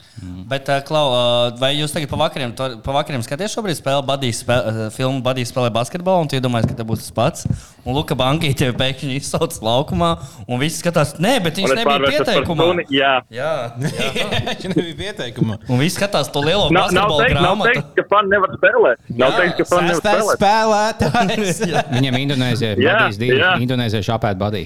Bet, 0.50 0.68
uh, 0.70 0.78
Klau, 0.86 1.06
uh, 1.10 1.58
vai 1.58 1.72
jūs 1.74 1.92
tagad 1.94 2.10
pa 2.12 2.18
vakariem, 2.20 2.52
to- 2.56 2.78
pa 2.84 2.92
vakariem 3.00 3.22
skaties 3.26 3.54
šobrīd 3.56 3.78
spēli, 3.80 4.04
badīs, 4.06 4.42
spēl, 4.44 4.60
uh, 4.70 4.90
filmu 4.94 5.22
Badīs 5.26 5.50
spēlē 5.52 5.72
basketbolu, 5.74 6.22
un 6.24 6.28
tu 6.30 6.38
iedomājies, 6.38 6.68
ka 6.70 6.78
tas 6.78 6.86
būs 6.86 7.02
tas 7.04 7.10
pats? 7.16 7.46
Un 7.84 7.94
Luka 7.96 8.14
Banki 8.14 8.52
tevi 8.60 8.76
pēkšņi 8.78 9.16
izsauc 9.20 9.56
laukumā, 9.64 10.12
un 10.46 10.60
visi 10.62 10.82
skatās, 10.82 11.16
nē, 11.18 11.34
bet 11.44 11.58
viņš 11.60 11.74
nebija 11.80 11.98
pieteikumā. 12.06 12.68
suni. 12.70 12.84
Jā. 12.94 13.12
Jā, 13.30 13.50
jā. 13.80 14.26
Viņš 14.50 14.64
nebija 14.74 14.96
pieteikuma. 15.00 15.58
Un 15.70 15.78
viss 15.80 15.96
skatās 15.98 16.28
to 16.32 16.40
lielo 16.44 16.68
Nav, 16.70 16.90
nav, 16.92 17.08
basketbolu 17.10 17.20
teikt, 17.24 17.34
nav 17.34 17.44
grāmatu. 17.44 17.72
teikt, 17.74 17.90
ka 17.96 18.04
fani 18.10 18.28
nevar 18.34 18.54
spēlēt. 18.58 18.98
Nav 19.16 19.30
Jā, 19.30 19.38
teikt, 19.40 19.56
ka 19.60 19.64
fani 19.70 19.88
nevar 19.88 20.02
spēlēt. 20.02 20.40
spēlētājs. 20.40 21.60
Viņam 21.96 22.18
jā. 23.40 23.52
Indonēzijā 23.64 24.02
šāpēt 24.10 24.38
badī. 24.40 24.64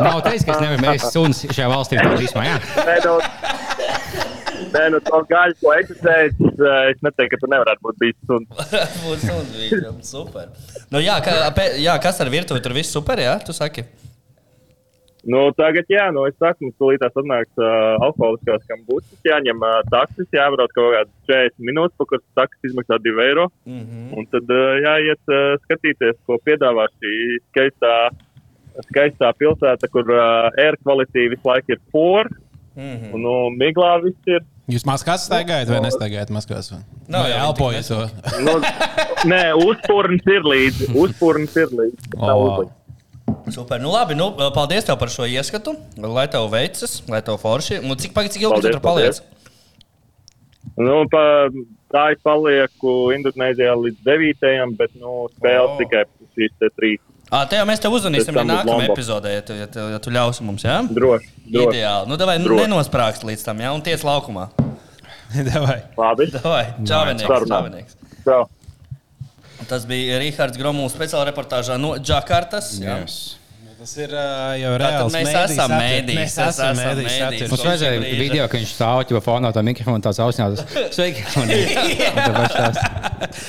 Nav 0.00 0.20
teiks, 0.26 0.44
ka 0.46 0.54
es 0.54 0.60
nevaru 0.62 0.82
mēst 0.84 1.12
suns 1.14 1.42
šajā 1.50 1.68
valstī. 1.70 1.98
Tā. 2.00 2.08
Nē, 4.70 4.82
nu, 4.92 4.98
to 5.02 5.18
gaļu, 5.30 5.54
ko 5.62 5.72
es 5.74 5.88
teicu, 6.04 6.50
es 6.90 7.00
neteiktu, 7.02 7.30
ka 7.32 7.38
tu 7.42 7.48
nevarētu 7.50 7.80
būt 7.86 7.96
bijis 8.02 8.18
suns. 8.28 8.46
Būs 9.02 9.24
suns 9.24 9.50
viņam, 9.56 9.96
super. 10.06 10.50
Nu, 10.92 11.00
jā, 11.02 11.16
pē- 11.56 11.72
jā, 11.80 11.94
kas 12.04 12.20
ar 12.22 12.28
virtuvi 12.32 12.60
tur 12.64 12.74
viss 12.76 12.92
super, 12.94 13.18
jā, 13.24 13.34
tu 13.46 13.52
saki? 13.56 13.82
Nu, 15.28 15.50
tagad, 15.52 15.84
jā, 15.92 16.06
nu, 16.14 16.24
es 16.28 16.36
saku, 16.40 16.64
mums 16.64 16.76
tūlītās 16.80 17.16
atnāks 17.20 17.60
uh, 17.60 17.98
alkoholiskās 18.06 18.64
kambučas, 18.70 19.18
jāņem 19.26 19.60
uh, 19.60 19.80
taksis, 19.92 20.28
jābrauc 20.32 20.72
kaut 20.76 20.94
kādas 20.94 21.12
40 21.28 21.66
minūtes, 21.68 21.96
pa 22.00 22.06
kuras 22.08 22.24
taksis 22.40 22.70
izmaksā 22.70 22.96
2 23.04 23.26
eiro. 23.26 23.48
Mm 23.68 23.82
-hmm. 23.82 24.06
Un 24.16 24.28
tad 24.32 24.54
uh, 24.56 24.80
jāiet 24.86 25.34
uh, 25.34 25.58
skatīties, 25.66 26.16
ko 26.26 26.38
piedāvā 26.46 26.88
šī 26.96 27.12
skaistā, 27.50 27.94
skaistā 28.88 29.32
pilsēta, 29.36 29.92
kur 29.92 30.08
uh, 30.08 30.48
air 30.56 30.80
quality 30.84 31.28
visu 31.34 31.52
laiku 31.52 31.76
ir 31.76 31.80
por, 31.92 32.30
Mm 32.74 32.96
-hmm. 32.96 33.14
un 33.14 33.20
nu, 33.20 33.34
miglā 33.64 34.02
viss 34.02 34.26
ir. 34.26 34.42
Jūs 34.70 34.84
maskās 34.86 35.24
staigājat 35.26 35.68
vai 35.68 35.80
nestaigājat 35.80 36.30
maskās? 36.30 36.70
Nav 37.08 37.22
Vai 37.22 37.30
jau, 37.30 37.46
elpojat? 37.46 37.90
Nu, 38.46 38.52
nē, 39.32 39.42
uzpūrnis 39.68 40.26
ir 40.36 40.46
līdzi. 40.52 40.92
Uzpūrnis 40.94 41.56
ir 41.56 41.68
līdzi. 41.80 42.10
O, 42.20 42.26
Nav 42.26 42.36
wow. 42.38 42.52
uzlikt. 42.52 42.79
Super. 43.50 43.80
Nu, 43.82 43.90
labi, 43.94 44.14
nu, 44.18 44.30
paldies 44.54 44.86
tev 44.86 44.98
par 45.00 45.10
šo 45.12 45.26
ieskatu. 45.26 45.74
Lai 46.00 46.26
tev 46.30 46.48
veicas, 46.52 47.00
lai 47.10 47.22
tev 47.26 47.38
forši. 47.42 47.80
Un 47.82 47.98
cik, 47.98 48.14
pagaid, 48.16 48.34
cik 48.34 48.46
ilgi 48.46 48.60
tu 48.60 48.62
Paldies, 48.62 48.78
tur 48.78 48.84
paliec? 48.86 49.22
Nu, 50.80 51.02
pa, 51.10 51.22
tā 51.92 52.10
es 52.14 52.20
palieku 52.24 52.96
Indonēzijā 53.16 53.72
līdz 53.80 54.02
9. 54.06 54.74
bet 54.78 54.92
nu, 55.00 55.24
spēles 55.36 55.74
O. 55.74 55.78
tikai 55.80 56.04
šīs 56.36 56.70
trīs. 56.76 57.00
Ah, 57.30 57.44
te 57.46 57.58
jau 57.58 57.66
mēs 57.68 57.78
tev 57.82 57.94
uzvanīsim 57.94 58.34
Pēc 58.34 58.40
arī 58.42 58.42
tam 58.42 58.48
uz 58.50 58.56
nākamajā 58.58 58.90
epizodē, 58.90 59.32
ja 59.36 59.42
tu, 59.46 59.54
ja, 59.54 59.66
tu, 59.70 59.82
ja 59.92 59.98
tu 60.02 60.10
ļausi 60.10 60.42
mums. 60.46 60.64
Ja? 60.66 60.80
Droši. 60.82 61.28
droši. 61.46 61.76
Ideāli. 61.78 62.10
Nu, 62.10 62.18
davai, 62.18 62.38
Droši. 62.42 62.64
nenosprāgst 62.66 63.26
līdz 63.28 63.44
tam, 63.46 63.62
ja? 63.62 63.70
Un 63.76 63.84
tiec 63.86 64.02
laukumā. 64.06 64.48
Davai. 65.50 65.76
Labi. 65.94 66.26
Davai, 66.34 66.64
čāvenieks, 66.82 67.30
Sarunā. 67.30 67.60
čāvenieks. 67.60 67.94
Čau. 68.26 68.40
Tas 69.68 69.84
bija 69.88 70.20
Rīgards 70.22 70.58
Gromovs 70.60 70.96
speciāla 70.96 71.28
reportāžā 71.28 71.76
no 71.80 71.96
Džakartas. 72.00 72.72
Yes. 72.80 73.20
Tas 73.80 73.94
ir 73.96 74.10
uh, 74.12 74.50
jau 74.60 74.70
Tātad 74.76 74.82
reāls 74.82 75.14
mēs 75.14 75.28
esam 75.40 75.72
mēdījis, 75.72 76.18
Mēs 76.18 76.34
esam 76.44 76.74
mēdījis. 76.76 77.46
Mums 77.48 77.62
vajadzēja 77.64 78.00
video, 78.18 78.48
ka 78.52 78.58
viņš 78.58 78.72
stāv 78.76 79.04
jau 79.08 79.22
fonā 79.24 79.52
tā 79.56 79.62
mikrofona 79.64 80.04
tās 80.04 80.18
ausņās. 80.20 80.60
Sveiki! 80.96 81.22
Un, 81.40 81.52
un 82.34 82.50
tās. 82.52 82.82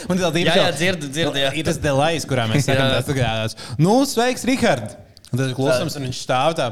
Vēl 0.08 0.40
Jā, 0.46 0.56
jā, 0.56 0.70
dzird, 0.78 1.04
dzird, 1.12 1.36
jā. 1.42 1.50
Ir 1.60 1.68
tas 1.68 1.82
delais, 1.84 2.24
kurā 2.30 2.46
mēs 2.48 2.64
sakām, 2.70 2.88
Jā. 2.88 3.02
tas 3.02 3.10
tagad. 3.12 3.58
Nu, 3.84 3.98
sveiks, 4.08 4.48
Rihard! 4.48 4.96
Un 5.34 5.36
tad 5.36 5.50
ir 5.50 5.58
klusums, 5.60 6.00
un 6.00 6.08
viņš 6.08 6.24
stāv 6.24 6.56
tā. 6.62 6.70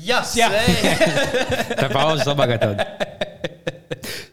Jā, 0.00 0.22
Jā. 0.32 0.48
jā. 0.48 0.96
Tā 1.76 1.92
pauze 1.92 2.24
labākā 2.24 2.56
tāda. 2.64 2.88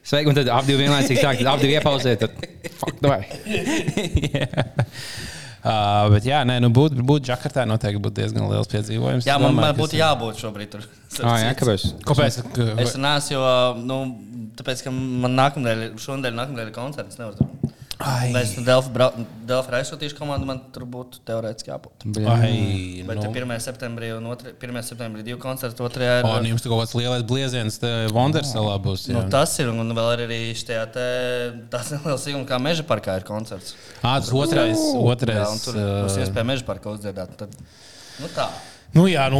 Sveiki, 0.03 0.27
un 0.31 0.35
tad 0.35 0.49
ap 0.51 0.65
divi 0.67 0.83
vienlaicīgi 0.83 1.21
sāk, 1.21 1.39
tad 1.39 1.53
ap 1.53 1.61
divi 1.63 1.77
iepauzēt. 1.77 2.25
Tad, 2.25 2.31
fuck, 2.81 2.99
davai. 3.03 3.23
Uh, 5.63 6.09
bet 6.11 6.25
jā, 6.27 6.41
nē, 6.43 6.57
nu 6.59 6.67
būt, 6.75 6.97
būt 7.07 7.23
Džakartā 7.23 7.63
noteikti 7.63 8.01
būtu 8.03 8.17
diezgan 8.17 8.49
liels 8.51 8.67
piedzīvojums. 8.67 9.23
jā 9.23 9.37
man, 9.39 9.53
domāju, 9.53 9.63
man 9.63 9.77
būtu 9.77 9.95
jābūt 9.95 10.41
šobrīd 10.41 10.73
tur. 10.73 10.83
Ah, 11.23 11.37
jā, 11.39 11.53
kāpēc? 11.55 11.85
Kāpēc? 12.03 12.39
Es 12.83 12.97
neesmu, 12.99 13.37
jo, 13.37 13.43
nu, 13.79 13.99
tāpēc, 14.59 14.81
ka 14.83 14.91
man 14.91 15.37
nākamnedēļ, 15.39 15.93
šonadēļ, 16.03 16.35
nākamnedēļ 16.41 16.73
koncerts. 16.75 17.21
Nevar 17.21 17.37
tur. 17.37 17.71
Mēs 18.33 18.53
nu 18.57 18.63
Delfi 18.67 19.71
ir 19.71 19.75
aizsūtījuši 19.79 20.17
komandu, 20.17 20.47
man 20.49 20.59
tur 20.75 20.83
būtu 20.89 21.21
teorētiski 21.27 21.71
jābūt. 21.71 22.05
ai, 22.27 23.03
Bet 23.07 23.21
nu. 23.21 23.29
nu. 23.29 23.31
1. 23.43 23.53
septembrī 23.63 24.09
un 24.17 24.27
2. 24.27 24.55
1. 24.59 24.81
septembrī 24.89 25.23
divi 25.23 25.39
koncerti, 25.39 25.79
2. 25.79 26.03
ir. 26.19 26.27
Un 26.27 26.49
jums 26.51 26.65
tur 26.65 26.73
kaut 26.73 26.83
kāds 26.83 26.95
lielais 26.99 27.23
blieziens 27.27 27.79
Wondersalā 28.15 28.75
būs. 28.83 29.07
Nu, 29.13 29.21
jā. 29.23 29.29
tas 29.37 29.55
ir, 29.63 29.71
un 29.71 29.95
vēl 29.95 30.11
ir 30.17 30.25
arī 30.27 30.41
šajā 30.59 30.83
te, 30.95 31.07
tāds 31.73 31.91
neliels 31.95 32.27
sīkums, 32.27 32.47
kā 32.49 32.59
meža 32.63 32.85
parkā 32.87 33.17
ir 33.21 33.27
koncerts. 33.27 33.75
Ā, 34.01 34.17
tas 34.19 34.33
otrais, 34.35 34.75
Jā, 34.75 34.99
un 34.99 35.09
otrais. 35.13 35.63
tur 35.63 35.79
būs 35.79 36.19
iespēja 36.25 36.49
meža 36.51 36.67
parkā 36.67 36.91
uzdziedāt. 36.95 37.35
Tad, 37.39 37.55
nu 38.19 38.31
tā. 38.35 38.49
Nu 38.93 39.08
jā, 39.10 39.23
nu, 39.34 39.39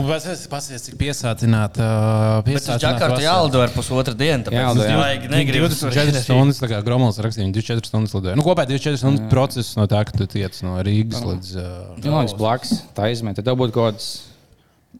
pasies, 0.50 0.82
cik 0.88 0.96
piesātināta. 0.98 1.86
Uh, 1.86 2.48
Bet 2.48 2.58
uz 2.58 2.82
Džakartu 2.82 3.22
jālido 3.22 3.62
ar 3.62 3.70
pusotru 3.76 4.16
dienu, 4.18 4.48
tāpēc 4.48 4.58
Jālido, 4.58 4.88
jā. 4.90 4.96
vajag 4.98 5.28
negribas 5.30 5.78
24 5.78 6.24
stundas, 6.26 6.62
tā 6.64 6.72
kā 6.72 6.80
Gromovs 6.86 7.22
rakstīja, 7.22 7.46
viņi 7.46 7.58
24 7.60 7.92
stundas 7.92 8.16
lidoja. 8.18 8.34
Nu, 8.40 8.46
kopā 8.48 8.66
24 8.66 8.98
stundas 9.04 9.30
process 9.30 9.76
no 9.78 9.86
tā, 9.92 10.02
ka 10.10 10.18
tu 10.18 10.26
tiec 10.34 10.58
no 10.66 10.80
Rīgas 10.82 11.22
līdz. 11.22 11.54
Uh, 11.54 12.02
Man 12.02 12.24
liekas, 12.24 12.38
blakus 12.40 12.74
tā 12.98 13.12
izmet. 13.14 13.38
Tad 13.38 13.52
tev 13.52 13.62
būtu 13.62 13.78
kaut 13.78 13.94
kāds 13.94 14.10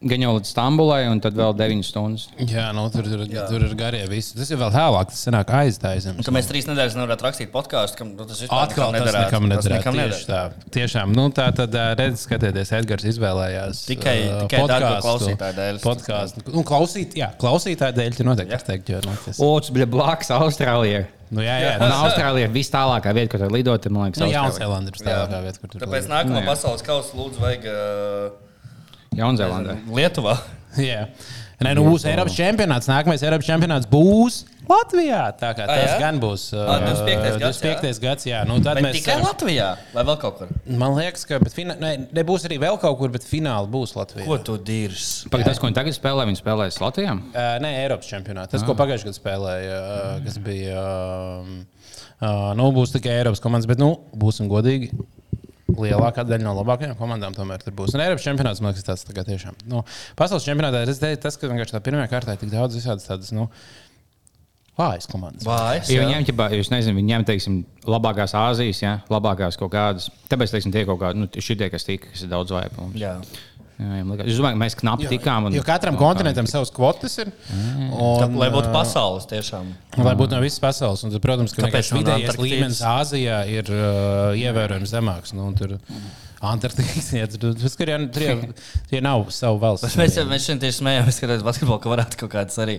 gan 0.02 0.20
jau 0.24 0.32
līdz 0.36 0.48
Stambulai, 0.50 1.04
un 1.08 1.20
tad 1.22 1.36
vēl 1.38 1.54
9 1.56 1.84
stundas. 1.86 2.26
jā, 2.40 2.64
nu, 2.74 2.82
tur, 2.92 3.06
tur, 3.06 3.22
tur 3.30 3.62
ir 3.64 3.74
garie 3.78 4.02
visi. 4.10 4.34
Tas 4.36 4.50
ir 4.50 4.58
vēl 4.60 4.72
tālāk, 4.74 5.08
tas 5.12 5.20
senāk 5.26 5.52
aiztaisams. 5.54 6.18
Un 6.18 6.26
tad 6.26 6.34
mēs 6.34 6.48
trīs 6.50 6.66
nedēļas 6.68 6.96
nevarētu 6.98 7.24
rakstīt 7.28 7.52
podkāstu, 7.54 7.96
kam 8.02 8.10
nu, 8.18 8.26
tas 8.28 8.42
vispār 8.42 8.64
Atkal 8.66 8.90
tas 8.92 9.00
nederētu. 9.00 9.24
nekam 9.30 9.48
Tas 9.48 9.64
nederētu. 9.64 9.78
nekam 9.78 9.94
Tieši 9.94 10.26
nederētu. 10.26 10.60
tā. 10.64 10.74
Tiešām, 10.76 11.14
nu, 11.16 11.28
tā 11.30 11.46
tad 11.56 11.78
redz, 12.00 12.24
skatieties, 12.26 12.72
Edgars 12.80 13.04
izvēlējās. 13.14 13.84
Tikai- 13.88 14.16
uh, 14.28 14.44
tikai 14.48 14.60
podcastu. 14.64 15.08
klausītāju 15.08 15.58
dēļ. 15.62 15.80
Podcastu. 15.86 16.44
Nu, 16.52 16.62
klausīt, 16.66 17.14
jā, 17.16 17.30
klausītāju 17.40 17.94
dēļ, 18.00 18.16
tu 18.16 18.24
noteikti 18.28 18.50
var 18.58 18.66
teikt, 18.68 18.88
jo, 18.92 19.00
nu, 19.06 19.16
tas. 19.24 19.40
Otrs 19.40 19.70
bija 19.70 19.86
blakus 19.86 20.28
Austrālijai. 20.34 21.06
Nu, 21.34 21.40
jā, 21.40 21.54
jā, 21.62 21.74
Un 21.80 21.88
tas 21.88 22.02
Austrālija 22.12 22.46
ir 22.46 22.52
vis 22.54 22.68
tālākā 22.70 23.10
vieta, 23.16 23.30
kur 23.32 23.40
tur 23.46 23.50
lidot. 23.50 23.86
Man 23.90 24.10
liekas, 24.12 24.20
nu, 24.20 24.26
Austrālija. 24.28 24.82
Ir 24.92 25.06
tālākā 25.08 25.40
vieta, 25.42 25.58
kur 25.62 25.68
tur 25.72 25.80
Tāpēc 25.86 26.02
lido. 26.04 26.12
nākamā 26.14 26.36
Nu, 26.36 26.42
jā. 26.44 26.46
pasaules 26.46 26.82
kausa 26.84 27.16
lūdzu 27.18 27.40
vajag 27.42 27.64
uh, 27.66 28.30
Jaunzēlandē. 29.18 29.78
Lietuvā. 29.94 30.38
Jā. 30.90 31.06
Nē, 31.64 31.70
nu 31.78 31.84
būs 31.86 32.02
Eiropas 32.10 32.34
čempionāts. 32.36 32.88
Nākamais 32.90 33.22
Eiropas 33.24 33.46
čempionāts 33.46 33.86
būs 33.88 34.40
Latvijā. 34.68 35.20
Tā 35.38 35.52
kā 35.56 35.64
Ah, 35.68 35.70
tas 35.78 35.92
jā? 35.92 35.98
gan 36.00 36.18
būs. 36.20 36.48
Ah, 36.56 36.80
25. 36.82 37.38
gads, 37.38 37.60
25. 37.62 38.00
gads, 38.02 38.26
jā. 38.26 38.40
Nu, 38.48 38.56
tad 38.64 38.80
Bet 38.80 38.86
mēs 38.88 38.96
tikai 38.98 39.16
Latvijā 39.22 39.68
vai 39.94 40.04
vēl 40.08 40.18
kaut 40.20 40.38
kur? 40.40 40.50
Man 40.66 40.96
liekas, 40.98 41.24
ka 41.28 41.38
bet 41.40 41.54
fina... 41.56 41.76
ne, 41.80 41.92
nebūs 42.16 42.44
arī 42.48 42.58
vēl 42.64 42.78
kaut 42.82 42.98
kur, 43.00 43.12
bet 43.14 43.24
fināli 43.28 43.70
būs 43.72 43.94
Latvijā. 43.96 44.26
Ko 44.26 44.40
tu 44.44 44.56
dirzi? 44.58 45.30
Tas, 45.30 45.60
ko 45.62 45.68
viņi 45.70 45.78
tagad 45.78 45.96
spēlē, 45.96 46.26
viņi 46.32 46.40
spēlēs 46.42 46.80
Latvijā. 46.82 47.14
Uh, 47.14 47.54
nē, 47.64 47.74
Eiropas 47.84 48.10
čempionātā. 48.10 48.56
Tas, 48.56 48.66
ko 48.66 48.74
pagājušajā 48.80 49.12
gadā 49.12 49.20
spēlēja, 49.20 49.78
uh, 49.78 50.14
kas 50.26 50.40
bija. 50.48 50.84
Uh, 50.84 51.92
uh, 52.18 52.48
nu, 52.58 52.70
būs 52.76 52.96
tikai 52.96 53.20
Eiropas 53.20 53.44
komandas, 53.44 53.68
bet, 53.70 53.80
nu, 53.84 53.92
būsim 54.16 54.50
godīgi. 54.50 54.90
Lielākā 55.72 56.26
daļa 56.28 56.44
no 56.44 56.52
labākajām 56.58 56.98
komandām 56.98 57.34
tomēr 57.36 57.62
tur 57.64 57.72
būs. 57.76 57.94
Un 57.96 58.02
Eiropas 58.04 58.26
čempionāts, 58.26 58.60
man 58.60 58.74
liekas, 58.74 58.84
tas 58.84 59.06
tā 59.08 59.24
tiešām. 59.24 59.56
Nu, 59.70 59.80
pasaules 60.18 60.44
čempionātā 60.44 60.82
es 60.84 61.00
teicu, 61.00 61.22
tas, 61.22 61.38
ka 61.40 61.48
vienkārši 61.48 61.76
tā 61.76 61.80
pirmā 61.86 62.04
kārtā 62.10 62.36
ir 62.36 62.42
tik 62.42 62.52
daudz 62.52 62.76
visādas 62.76 63.08
tādas, 63.08 63.32
nu, 63.32 63.46
vājas 64.76 65.08
komandas. 65.08 65.46
Vājs. 65.48 65.88
Jo 65.88 66.02
jā. 66.02 66.08
viņiem, 66.08 66.26
ķipā, 66.28 66.50
es 66.58 66.70
nezinu, 66.72 66.98
viņiem, 67.00 67.24
teiksim, 67.30 67.62
labākās 67.88 68.36
Āzijas, 68.38 68.82
ja, 68.84 68.94
labākās 69.12 69.56
kaut 69.60 69.72
kādas. 69.72 70.10
Tāpēc, 70.28 70.52
teiksim, 70.52 70.74
tie 70.74 70.84
kaut 70.88 71.00
kādi, 71.00 71.22
nu, 71.22 71.30
šitie, 71.32 71.70
kas 71.72 71.88
tika, 71.88 72.12
kas 72.12 72.26
ir 72.26 72.32
daudz 72.34 72.52
vājāk. 72.54 72.76
Jā. 73.00 73.16
Es 73.74 74.36
domāju, 74.38 74.54
ka 74.54 74.60
mēs 74.60 74.76
knapi 74.78 75.08
tikām. 75.10 75.48
Un, 75.48 75.54
Jo 75.56 75.64
katram 75.66 75.96
kontinentam 75.98 76.46
savs 76.46 76.70
kvotas 76.74 77.16
ir. 77.18 77.32
Un, 77.50 78.36
lai 78.38 78.48
būtu 78.54 78.68
uh, 78.70 78.74
pasaules 78.76 79.26
tiešām. 79.30 79.72
Lai 79.98 80.12
būtu 80.18 80.36
no 80.36 80.42
visas 80.44 80.60
pasaules. 80.62 81.02
Un, 81.06 81.10
tad, 81.14 81.22
protams, 81.24 81.54
ka 81.56 81.64
Kāpēc 81.66 81.90
no 81.90 82.02
vidējais 82.02 82.28
Antarktīdas? 82.30 82.52
līmenis 82.54 82.82
Āzijā 82.86 83.40
ir 83.50 83.72
uh, 83.74 84.36
ievērojami 84.38 84.86
zemāks. 84.90 85.34
Nu, 85.34 85.48
tur 85.58 85.74
Antarktīdas 86.44 87.10
tur, 88.14 88.22
jau- 88.28 88.52
tie 88.92 89.00
nav 89.04 89.26
savu 89.34 89.58
valsts. 89.62 89.96
Mēs, 89.98 90.18
jau- 90.20 90.28
mēs 90.30 90.46
šodien 90.46 90.62
tieši 90.66 90.80
smējāmies, 90.82 91.20
ka 91.24 91.40
basketbolā 91.50 91.80
ka 91.82 91.94
varētu 91.96 92.20
kaut 92.22 92.34
kādas 92.36 92.60
arī. 92.62 92.78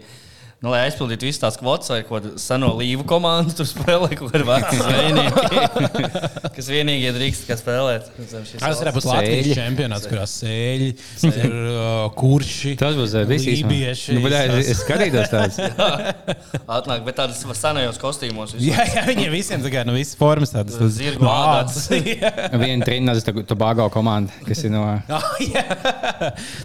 Nu, 0.65 0.71
lai 0.73 0.87
aizpildītu 0.87 1.27
visas 1.27 1.43
tās 1.43 1.59
kvotas, 1.61 1.91
vai 1.93 1.99
kaut 2.01 2.23
kādu 2.23 2.39
seno 2.41 2.71
līvu 2.79 3.03
komandu, 3.05 3.53
tur 3.53 3.67
spēlē 3.69 4.07
kaut 4.17 4.31
kāda 4.33 4.47
veci 4.49 4.79
zvejnieki, 4.81 6.07
kas 6.55 6.69
vienīgie 6.73 7.11
drīkst 7.13 7.45
tikai 7.45 7.57
spēlēt. 7.59 8.07
zem 8.31 8.47
šīs 8.49 8.63
Tas 8.63 8.81
varētu 8.81 8.97
būt. 8.97 9.07
Latvijas 9.11 9.59
čempionāts, 9.59 10.09
kurā 10.09 10.25
sēļi, 10.31 10.89
ir 11.29 11.53
uh, 11.53 12.07
kurši. 12.17 12.73
Tas 12.81 12.97
būs 12.97 13.13
uh, 13.13 13.27
visi 13.29 13.59
Lībieši. 13.59 14.17
Nu, 14.17 14.25
es, 14.33 14.73
es 14.73 14.81
skatītos 14.81 15.29
tādas. 15.29 15.61
valsts. 15.61 16.65
Atnāk, 16.79 17.05
bet 17.05 17.19
tādas 17.21 17.45
senajos 17.61 18.01
kostīmos. 18.01 18.57
visu. 18.57 18.65
Jā, 18.71 18.89
jā, 18.89 19.05
viņiem 19.11 19.37
visiem 19.37 19.61
tā 19.61 19.69
kā 19.69 19.85
no 19.85 19.93
visas 19.93 20.17
formas 20.17 20.55
tādas 20.55 20.81
Zirgu 20.97 21.29
vārds. 21.29 21.85
Viena 22.65 22.89
trījus, 22.89 23.29
Tobago 23.45 23.85
komanda, 23.93 24.33
kas 24.49 24.65
ir 24.65 24.73
no 24.73 24.87
Ah, 25.13 25.29
jā. 25.45 25.65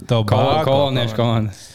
To 0.08 0.24
kol 0.24 0.54
bāgo. 0.54 0.68
koloniešu 0.72 1.20
komandas. 1.20 1.66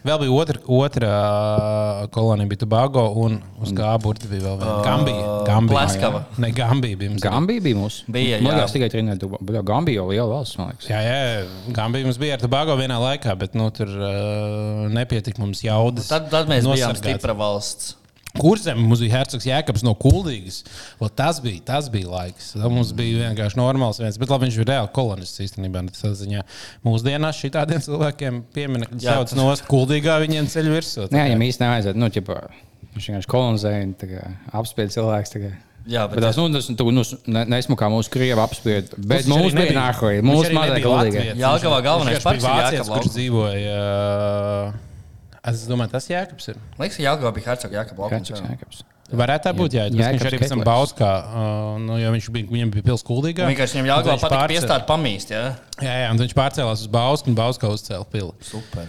Vēl 0.00 0.18
bija 0.22 0.32
otra, 0.34 0.60
otra 0.72 1.10
uh, 1.12 2.08
kolonija, 2.14 2.48
bija 2.48 2.62
Tobago, 2.62 3.04
un 3.22 3.36
uz 3.62 3.74
kā 3.76 3.92
burti 4.02 4.30
bija 4.30 4.46
vēl 4.46 4.58
viena. 4.62 4.76
Gambija. 4.86 5.26
Gambija. 5.46 5.76
Pleskava. 5.76 6.22
Ne, 6.42 6.50
Gambija 6.56 6.98
bija. 6.98 7.12
mums. 7.12 7.22
Gambija 7.22 7.64
bija 7.68 7.78
mūsu. 7.78 8.06
Bija, 8.12 8.40
jā. 8.40 8.42
liekas, 8.46 8.74
tikai 8.74 8.90
trījus. 8.92 9.22
Bet 9.38 9.60
Gambija 9.68 10.00
jau 10.00 10.08
liela 10.10 10.28
valsts, 10.32 10.58
man 10.58 10.72
liekas. 10.72 10.90
Jā, 10.90 11.02
jā, 11.06 11.72
Gambija 11.76 12.08
mums 12.08 12.20
bija 12.22 12.38
ar 12.38 12.44
Tobago 12.44 12.76
vienā 12.80 12.98
laikā, 13.02 13.36
bet 13.38 13.58
nu, 13.58 13.68
tur 13.76 13.92
uh, 13.92 14.86
nepietika 14.92 15.44
mums 15.44 15.62
jaudas. 15.66 16.08
Tad, 16.10 16.30
tad 16.32 16.50
mēs 16.50 16.66
bijām 16.68 16.96
stipra 16.98 17.36
valsts. 17.36 17.98
Kurzem 18.38 18.78
mums 18.80 19.00
bija 19.04 19.18
Hercogs 19.18 19.44
Jēkabs 19.44 19.82
no 19.84 19.92
Kuldīgas. 19.94 20.62
Ot, 21.04 21.12
Tas 21.18 21.40
bija, 21.44 21.60
tas 21.68 21.88
bija 21.92 22.08
laiks. 22.08 22.52
Tad 22.54 22.64
mums 22.72 22.92
bija 22.96 23.28
vienkārši 23.28 23.58
normāls 23.60 24.00
viens, 24.00 24.16
bet 24.18 24.30
labi, 24.32 24.46
viņš 24.48 24.56
bija 24.62 24.68
reāli 24.72 24.92
kolonists 24.96 25.42
īstenībā. 25.44 25.82
ziņā. 25.92 26.42
Mūsdienās 26.86 27.40
šī 27.42 27.50
tādiem 27.58 27.82
cilvēkiem 27.84 28.42
pieminekļi 28.54 29.00
Jā, 29.04 29.18
sauc 29.18 29.28
tas- 29.30 29.38
nost, 29.38 29.66
Kuldīgā 29.68 30.16
viņiem 30.24 30.48
ceļ 30.48 30.70
virsū. 30.72 31.08
Nē, 31.12 31.26
viņam 31.28 31.44
īsti 31.48 31.60
nevajadzētu. 31.66 31.96
Nu, 32.00 32.08
ķipa, 32.08 32.38
viņš 32.96 33.10
vienkārši 33.10 33.30
kolonizēja 33.34 33.82
un 33.84 33.94
tā 34.00 34.08
kā 34.14 34.24
apspied 34.52 34.88
cilvēks. 34.96 35.32
tā 35.36 35.42
kā. 35.44 35.52
Jā, 35.82 36.06
Bet 36.06 36.14
bet 36.20 36.22
tas, 36.22 36.36
nu, 36.38 36.46
tas 36.54 36.66
tu, 36.78 36.90
nu, 36.94 37.02
ne- 37.26 37.44
nesmukā 37.50 37.88
mūsu 37.90 38.08
krievi 38.08 38.38
apspied. 38.38 38.94
Bet 39.02 39.26
mums 39.26 39.52
bija 39.52 39.72
nākamais. 39.74 40.22
Mūsu 40.22 40.52
mazā. 40.54 40.78
Jālgavā 40.78 41.80
Viņš- 41.80 41.84
galvenais 41.84 42.22
parks 42.22 42.44
ir 42.44 42.50
Jākaba 42.50 42.98
kurš 43.00 43.10
dzīvoja. 43.16 43.76
Uh, 44.70 44.91
es 45.50 45.66
domāju, 45.66 45.90
tas 45.96 46.06
Jēkabs 46.10 46.48
ir. 46.52 46.58
Liekas, 46.78 46.96
ka 46.98 47.02
Jāgauba 47.02 47.32
bija 47.36 47.50
Hercogs 47.50 47.74
Kāds 47.74 47.98
Laukums. 47.98 48.30
ir 48.30 48.50
Jēkabs? 48.52 48.82
Varētu 49.12 49.44
tā 49.44 49.52
būt, 49.52 49.74
jā. 49.76 49.86
Jā, 49.90 49.90
viņš 49.92 50.04
Jēkabs 50.06 50.28
arī 50.30 50.38
pēc 50.40 50.52
tam. 50.54 50.62
Bauskā, 50.64 51.08
uh, 51.26 51.80
nu, 51.82 51.98
jo 52.00 52.12
viņš 52.14 52.28
bija, 52.32 52.46
viņam 52.54 52.70
bija 52.72 52.86
pils 52.86 53.02
Kuldīgā. 53.04 53.48
Vienkārši 53.50 53.76
viņam 53.76 53.88
viņš 53.88 54.06
patīk 54.06 54.22
pārcēl- 54.24 54.54
piestāt 54.54 54.86
pamīst. 54.88 55.34
Jā, 55.34 55.42
Jā, 55.82 55.96
jā, 56.04 56.08
un 56.14 56.22
viņš 56.22 56.32
pārcēlās 56.38 56.86
uz 56.86 56.88
Bausku 56.94 57.28
un 57.28 57.36
Bauskā 57.36 57.68
uzcēla 57.68 58.06
pili. 58.08 58.32
super. 58.40 58.86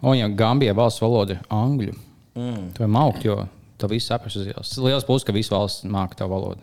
Un, 0.00 0.14
ja 0.16 0.28
Gambijā 0.30 0.72
valsts 0.78 1.02
valoda 1.02 1.34
ir 1.34 1.40
angļu, 1.50 1.94
mm. 2.38 2.72
tad 2.78 2.88
mākt, 2.94 3.24
jo 3.26 3.48
tu 3.78 3.88
viss 3.90 4.06
saprast 4.08 4.38
uz 4.38 4.46
ielas. 4.46 4.72
Liels 4.78 5.04
plus, 5.04 5.24
ka 5.26 5.34
visi 5.34 5.50
valsts 5.52 5.84
māca 5.84 6.14
tavu 6.22 6.36
valodu. 6.38 6.62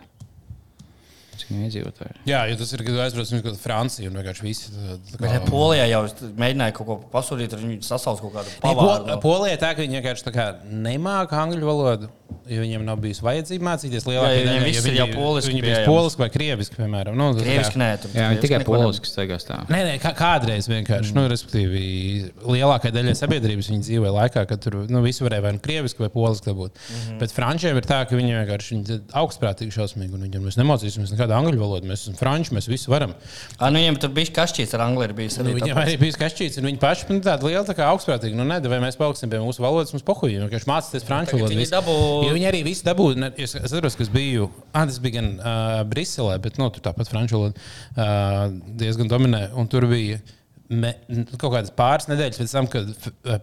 Cik 1.38 1.52
iedzīvotāji? 1.56 2.16
Jā, 2.30 2.44
jo 2.50 2.56
tas 2.62 2.74
ir, 2.74 2.84
kad 2.88 3.00
aizbrauc 3.06 3.32
uz 3.52 3.60
Franciju 3.62 4.12
un 4.12 4.20
vienkārši 4.22 4.46
visi. 4.46 4.72
tā- 4.72 4.98
tā 4.98 5.20
Bet 5.20 5.30
kā- 5.30 5.34
ja 5.34 5.40
Polijā 5.46 5.88
jau 5.90 6.02
mēģināja 6.44 6.74
kaut 6.74 6.88
ko 6.88 7.00
pasūtīt, 7.12 7.50
tad 7.50 7.60
viņi 7.60 7.80
sasauc 7.84 8.22
kaut 8.22 8.34
kādu 8.34 8.50
Nē, 8.56 8.60
Po- 8.62 8.76
pavāru. 8.76 9.22
Polijā 9.22 9.58
tā, 9.58 9.76
ka 9.76 9.82
viņi 9.82 10.02
vienkārši 10.02 10.32
kā 10.36 10.56
nemāca 10.72 11.42
angļu 11.46 11.66
valodu. 11.66 12.10
jo 12.46 12.62
viņiem 12.62 12.84
nav 12.86 12.98
bijusi 13.02 13.22
vajadzība 13.26 13.64
mācīties 13.66 14.06
lielākajai 14.06 14.46
daļai, 14.46 14.64
viņi- 14.66 14.98
jau 14.98 15.08
poliski 15.14 15.52
Viņi 15.52 15.62
bija 15.62 15.86
poliski 15.86 16.20
vai 16.20 16.30
krieviski, 16.30 16.76
piemēram. 16.78 17.16
Nu, 17.16 17.34
kā- 17.34 17.42
Krieviski 17.42 17.78
nē, 17.82 17.90
tur 18.02 18.10
Jā, 18.14 18.28
tikai 18.42 18.60
poliski 18.66 19.10
steigās 19.10 19.46
tā. 19.46 19.66
Nē, 19.68 19.80
nē, 19.88 20.00
kā, 20.02 20.12
kādreiz 20.14 20.68
vienkārši, 20.70 21.12
mm. 21.12 21.16
nu, 21.16 21.24
respektīvi, 21.30 22.32
lielākajai 22.46 22.94
daļai 22.94 23.16
sabiedrības 23.18 23.70
viņi 23.72 23.86
dzīvoja 23.88 24.14
laikā, 24.14 24.46
kad 24.48 24.62
tur 24.62 24.86
nu, 24.90 25.02
visi 25.02 25.24
varēja 25.26 25.42
vai 25.42 25.52
nu 25.54 25.60
krieviski 25.60 26.00
vai 26.06 26.10
poliski 26.10 26.52
dabūt. 26.52 26.72
Mm 26.76 26.96
-hmm. 26.96 27.20
Bet 27.20 27.32
frančiem 27.32 27.78
ir 27.78 27.84
tā, 27.84 28.06
ka 28.10 28.16
viņi 28.16 28.38
vienkārši 28.38 28.70
viņi 28.76 28.90
ir 28.90 29.00
augstprātīgi 29.14 29.72
šausmīgi, 29.74 30.14
un 30.14 30.22
viņiem 30.30 30.46
mēs 30.46 30.58
nemācīsimies 30.62 31.14
nekādu 31.26 31.36
angļu 31.42 31.60
valodu. 31.62 31.88
Mēs 31.90 32.06
esam 32.06 32.16
franči, 32.20 32.54
mēs 32.56 32.70
visi 32.70 32.90
varam. 32.92 33.14
Ah, 33.60 33.70
nu, 33.74 33.80
viņiem 33.82 33.98
tur 34.00 34.10
bija 34.16 34.32
kašķīts 34.38 34.76
ar 34.78 34.86
angļu. 34.86 35.10
Bijis, 35.16 35.38
Nu, 35.42 35.52
viņiem 35.58 35.78
arī 35.82 35.98
bija 36.00 36.18
kašķīts, 36.22 36.60
un 36.62 36.70
viņi 36.70 36.80
paši 36.82 37.06
nu, 37.10 37.20
tādi 37.26 37.50
lieli 37.50 37.66
tā 37.68 37.76
kā 37.78 37.90
augstprātīgi. 37.92 38.36
Nu, 38.38 38.46
ne, 38.48 38.60
vai 38.62 38.80
mēs 38.84 38.96
palieksim 39.00 39.30
pie 39.30 39.40
mūsu 39.44 39.62
valodas, 39.66 39.92
mums 39.94 40.06
pohuļi. 40.08 40.38
Viņi 40.38 40.46
vienkārši 40.48 40.70
mācīties 40.72 41.06
franču 41.08 41.32
Tagad 41.34 41.42
valodu. 41.42 41.56
viņi 41.56 41.64
visu. 41.66 41.76
dabū- 41.76 42.28
Jo 42.30 42.34
Viņi 42.38 42.48
arī 42.52 42.64
visi 42.64 42.84
dabūja. 42.88 43.32
Es, 43.38 43.56
atceros, 43.56 43.96
ka 43.98 44.04
es 44.04 44.10
biju. 44.10 44.50
Ah, 44.74 44.86
tas 44.86 45.00
bija 45.00 45.20
gan 45.22 45.30
uh, 45.40 45.84
Briselē, 45.90 46.40
bet 46.42 46.58
nu, 46.58 46.70
tur 46.70 46.82
tāpat 46.86 47.10
franču 47.12 47.38
valoda 47.38 47.56
uh, 47.96 48.50
diezgan 48.78 49.08
dominē. 49.12 49.50
Un 49.56 49.68
tur 49.68 49.86
bija. 49.88 50.20
Me, 50.66 50.96
kaut 51.38 51.52
kādas 51.52 51.70
pāris 51.76 52.08
nedēļas 52.10 52.40
pēc 52.42 52.54
tam, 52.56 52.70
kad 52.72 52.88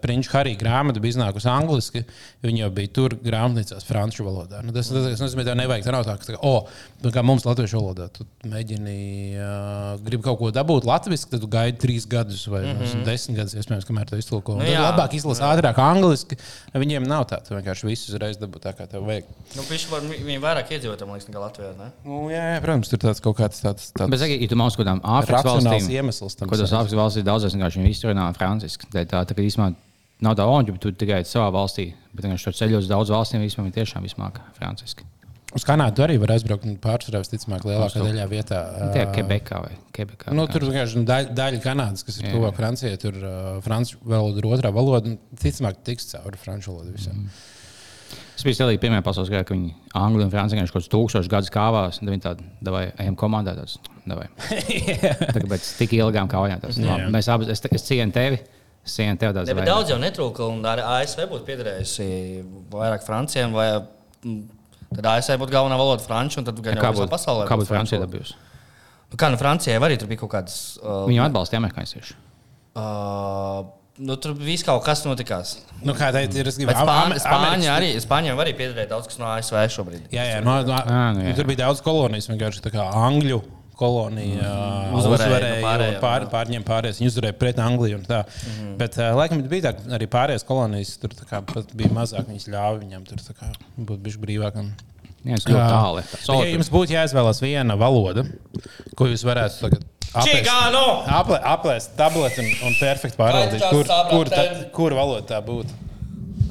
Prinča 0.02 0.32
Harija 0.32 0.58
grāmata 0.58 1.02
bija 1.02 1.14
iznākusi 1.14 1.46
angliski, 1.52 2.02
viņi 2.42 2.64
jau 2.64 2.70
bija 2.74 2.90
tur 2.98 3.14
grāmatnīcās 3.22 3.86
franču 3.86 4.26
valodā. 4.26 4.62
Nu, 4.66 4.74
tas, 4.74 4.90
tas, 4.90 5.06
tas 5.12 5.22
nozīmē, 5.22 5.44
ka 5.44 5.52
tev 5.52 5.60
nevajag 5.60 5.86
tā 5.86 5.94
nav 5.94 6.06
tā, 6.08 6.16
ka, 6.18 6.26
tā 6.26 6.34
kā, 6.34 6.40
oh, 6.42 6.66
nu, 7.04 7.12
kā 7.14 7.22
mums 7.22 7.46
latviešu 7.46 7.78
valodā, 7.78 8.08
tu 8.16 8.26
mēģini, 8.50 8.96
uh, 9.38 10.02
gribi 10.02 10.26
kaut 10.26 10.40
ko 10.40 10.50
dabūt 10.54 10.88
latviešu, 10.88 11.30
tad 11.30 11.44
tu 11.44 11.52
gaidi 11.52 11.78
trīs 11.84 12.08
gadus 12.10 12.42
vai 12.50 12.64
mm 12.64 12.82
-hmm. 12.82 13.04
desmit 13.06 13.38
gadus, 13.38 13.54
iespējams, 13.54 13.86
kamēr 13.86 14.10
to 14.10 14.18
iztulko. 14.18 14.58
Nu, 14.58 14.62
Nu, 14.62 14.70
jā. 14.70 14.82
labāk 14.86 15.16
izlasa 15.16 15.50
ātrāk 15.52 15.78
angliski. 15.82 16.38
Viņiem 16.74 17.06
nav 17.08 17.26
tā, 17.30 17.38
tu 17.44 17.54
vienkārši 17.54 17.88
visu 17.88 18.12
uzreiz 18.12 18.38
dabū 18.40 18.60
tā, 18.62 18.72
kā 18.76 18.86
tev 18.90 19.06
vajag. 19.08 19.28
Nu, 19.56 19.64
var, 19.92 20.06
viņi 20.10 20.38
vairāk 20.42 20.72
iedzīvot, 20.76 21.04
man 21.06 21.18
liekas, 21.18 21.28
nekā 21.30 21.42
Latvijā. 21.42 21.72
Ne? 21.78 21.88
Nu, 22.06 22.22
jā, 22.32 22.42
jā, 22.54 22.60
protams, 22.64 22.92
tur 22.92 23.02
tāds 23.02 23.22
kaut 23.24 23.38
kāds 23.40 23.62
tāds. 23.64 23.90
tāds 23.96 24.12
Bet, 24.12 24.24
ja 24.28 24.50
tu 24.50 24.58
mācies 24.60 24.78
kaut 24.78 24.86
kādām 24.86 25.02
Āfrikas 25.02 25.46
racionāls 25.46 25.68
valstīm, 25.68 25.96
iemesls 25.98 26.38
tam. 26.38 26.50
ko 26.50 26.60
tas 26.60 26.74
Āfrikas 26.78 26.98
valstīs 27.12 27.28
daudzās 27.28 27.56
vienkārši 27.56 27.82
viņi 27.82 28.10
runā 28.10 28.28
franciski. 28.36 28.88
Tā, 28.92 29.04
tā, 29.08 29.22
tā 29.28 29.36
īstenībā 29.36 29.72
nav 30.24 30.36
tā 30.38 30.46
oņģa, 30.48 30.76
bet 30.76 30.84
tu 30.84 30.92
tikai 31.04 31.22
savā 31.28 31.50
valstī. 31.54 31.92
Bet 32.12 32.26
vienkārši 32.26 32.48
tur 32.48 32.58
ceļos 32.60 32.90
daudz 32.90 33.12
valstīm, 33.12 33.44
vispār 33.44 33.68
viņi 33.68 33.78
tiešām 33.80 34.06
vismāk 34.06 34.40
franciski. 34.58 35.06
Uz 35.52 35.66
Kanādu 35.68 36.00
arī 36.00 36.14
var 36.20 36.32
aizbraukt 36.32 36.64
un 36.64 36.78
pārsvarā, 36.80 37.20
visticamāk, 37.20 37.66
lielākā 37.68 38.00
daļā 38.00 38.24
vietā. 38.30 38.60
Nu, 38.78 38.86
Tie 38.94 39.02
ir 39.02 39.10
ā, 39.10 39.12
Quebekā 39.18 39.58
vai 39.60 39.74
Quebekā. 39.92 40.32
Nu, 40.32 40.46
tur 40.48 40.64
vienkārši 40.64 41.02
nu, 41.02 41.04
daļa, 41.10 41.34
daļa 41.36 41.58
Kanādas, 41.60 42.04
kas 42.08 42.22
ir 42.22 42.30
tuvāk 42.32 42.56
Francijai, 42.56 42.96
tur 43.00 43.18
uh, 43.20 43.58
franču 43.64 44.00
valoda 44.00 44.40
ir 44.40 44.48
otrā 44.48 44.70
valoda. 44.72 45.12
Ticamāk, 45.42 45.82
tiks 45.84 46.08
cauri 46.14 46.40
franču 46.40 46.72
valodu 46.72 46.94
visam. 46.96 47.18
Mm. 47.20 47.42
Es 48.42 48.46
biju 48.48 48.56
stilīgi 48.58 48.80
pirmajā 48.82 49.02
pasaules 49.06 49.28
karā, 49.30 49.44
ka 49.46 49.54
viņi 49.54 49.68
angļu 49.94 50.24
un 50.24 50.30
franču 50.32 50.56
kaut 50.58 50.72
kādus 50.80 50.88
tūkstošus 50.90 51.28
gadus 51.30 51.50
kāvās. 51.54 52.00
un 52.02 52.08
Viņi 52.10 52.22
tādi, 52.24 52.46
vai 52.74 52.80
ejam 52.98 53.14
komandā, 53.14 53.52
tāds, 53.54 53.76
davai. 54.02 54.24
Tā 55.36 55.42
pēc 55.46 55.68
tik 55.78 55.92
ilgām 55.94 56.26
tas, 56.58 56.80
nu, 56.82 56.88
labi, 56.90 57.06
Mēs 57.14 57.28
abi, 57.30 57.46
es, 57.54 57.62
es 57.70 57.86
cienu 57.86 58.10
tevi. 58.10 58.40
Tevi 58.82 59.30
tāds, 59.30 59.46
Ne, 59.46 59.54
daudz 59.68 59.92
jau 59.94 59.98
netrūka, 60.02 60.48
un 60.50 60.66
arī 60.66 60.82
ASV 60.82 61.28
būtu 61.30 61.46
piederējusi 61.46 62.06
vairāk 62.72 63.04
frančiem, 63.06 63.54
vai 63.54 63.68
tad 64.90 65.06
ASV 65.12 65.38
būtu 65.44 65.54
galvenā 65.54 65.78
valoda 65.78 66.02
franču, 66.02 66.40
un 66.42 66.48
tad 66.50 66.58
gan 66.66 66.74
jau 66.74 66.82
Kā 66.82 66.90
visā 66.90 67.04
būtu 67.04 67.14
pasaulē. 67.14 67.46
kā 67.46 67.54
būtu 67.60 67.62
būtu 67.62 67.70
Francija 67.70 68.00
franču 68.00 68.00
valoda. 68.00 68.10
dabūjusi? 68.10 68.34
Nu, 69.12 69.20
kā 69.22 69.30
nu 69.30 69.38
Francijai 69.38 69.78
arī 69.78 70.00
tur 70.02 70.10
bija 70.10 70.24
kaut 70.24 70.32
kādas. 70.34 70.58
Uh, 70.82 71.04
Viņu 71.06 71.22
atbalsta 71.28 71.62
amerikāņieši. 71.62 72.18
uh, 72.74 73.62
nu, 74.02 74.16
tur 74.20 74.34
viss 74.38 74.66
kaut 74.66 74.82
kas 74.86 75.04
notikās. 75.06 75.56
Nu, 75.82 75.94
kā 75.98 76.12
teikt, 76.14 76.36
ir 76.38 76.50
Bet 76.50 76.76
Spāņi, 76.78 77.22
Spāņi 77.22 77.70
arī, 77.72 77.88
Spāņiem 78.02 78.38
arī 78.42 78.52
piederēja 78.58 78.90
daudz 78.92 79.08
kas 79.10 79.18
no 79.22 79.30
ASV 79.32 79.58
šobrīd. 79.74 80.06
Jā, 80.14 80.28
jā, 80.28 80.44
no, 80.44 80.60
no, 80.66 80.78
Ā, 80.78 81.08
nu 81.16 81.26
jā. 81.26 81.34
tur 81.38 81.48
bija 81.50 81.64
daudz 81.64 81.82
kolonijas, 81.84 82.30
vienkārši 82.30 82.62
tā 82.64 82.74
kā 82.74 82.86
Angļu 83.02 83.40
kolonija 83.82 84.46
mm. 84.46 84.94
Uzvarēja 84.94 85.26
uzvarēja, 85.26 85.56
no 85.56 85.64
pārējiem, 85.64 85.64
pārējiem, 85.64 85.98
pār, 86.02 86.26
pārņēma 86.30 86.68
pārējais. 86.68 87.00
Viņi 87.00 87.10
uzvarēja 87.10 87.38
pret 87.40 87.60
Angliju. 87.64 87.98
un 87.98 88.06
tā. 88.06 88.20
Mm. 88.52 88.72
Bet, 88.78 88.98
uh, 89.00 89.10
laikam, 89.18 89.42
bija 89.50 89.70
tā, 89.70 89.96
arī 89.98 90.08
pārējās 90.12 90.46
kolonijas 90.46 90.94
tur 91.02 91.16
tā 91.18 91.26
kā 91.28 91.42
pat 91.48 91.74
bija 91.78 91.90
mazāk. 91.96 92.28
Viņas 92.30 92.50
ļāva 92.52 92.78
viņam 92.78 93.06
tur 93.08 93.24
tā 93.26 93.36
kā 93.38 93.50
būt 93.76 94.04
bišķi 94.06 94.22
brīvākam. 94.26 94.70
Jā, 95.22 95.38
tas 95.38 95.46
ļoti 95.46 95.66
tālu. 95.70 96.02
Ja 96.42 96.50
jums 96.50 96.70
būtu 96.72 96.96
jāizvēlas 96.96 97.40
viena 97.42 97.76
valoda, 97.78 98.24
ko 98.98 99.06
jūs 99.10 99.22
varētu 99.26 99.60
tagad 99.68 99.84
Čigāno! 100.12 100.84
aplē, 101.08 101.38
aplēst 101.54 101.94
tableti 101.96 102.42
un, 102.42 102.50
un 102.68 102.74
perfekti 102.80 103.16
pārvaldīt, 103.16 103.62
kur, 103.70 103.86
kur, 104.10 104.28
tā, 104.28 104.42
tad? 104.42 104.64
kur 104.74 104.96
valoda 104.98 105.24
tā 105.30 105.38
būtu? 105.46 105.78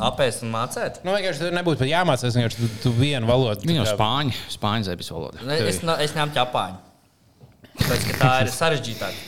Apēst 0.01 0.41
un 0.41 0.49
mācīt? 0.55 1.01
Nu, 1.05 1.13
vienkārši 1.13 1.43
tur 1.43 1.51
nebūtu 1.53 1.83
pat 1.83 1.91
jāmācās, 1.91 2.33
vienkārši 2.39 2.57
tu, 2.57 2.69
tu 2.87 2.93
vienu 2.97 3.27
valodu. 3.29 3.67
Kā- 3.69 3.91
spāņu, 3.91 4.33
spāņu 4.55 4.87
zebras 4.87 5.11
valoda. 5.13 5.43
Ne, 5.45 5.59
Es, 5.69 5.83
na- 5.85 5.99
es 6.01 6.15
ņemtu 6.17 6.41
Japāņu. 6.41 6.79
Tāpēc, 7.77 8.07
ka 8.07 8.17
tā 8.17 8.31
ir 8.41 8.49
sarežģītāk. 8.55 9.19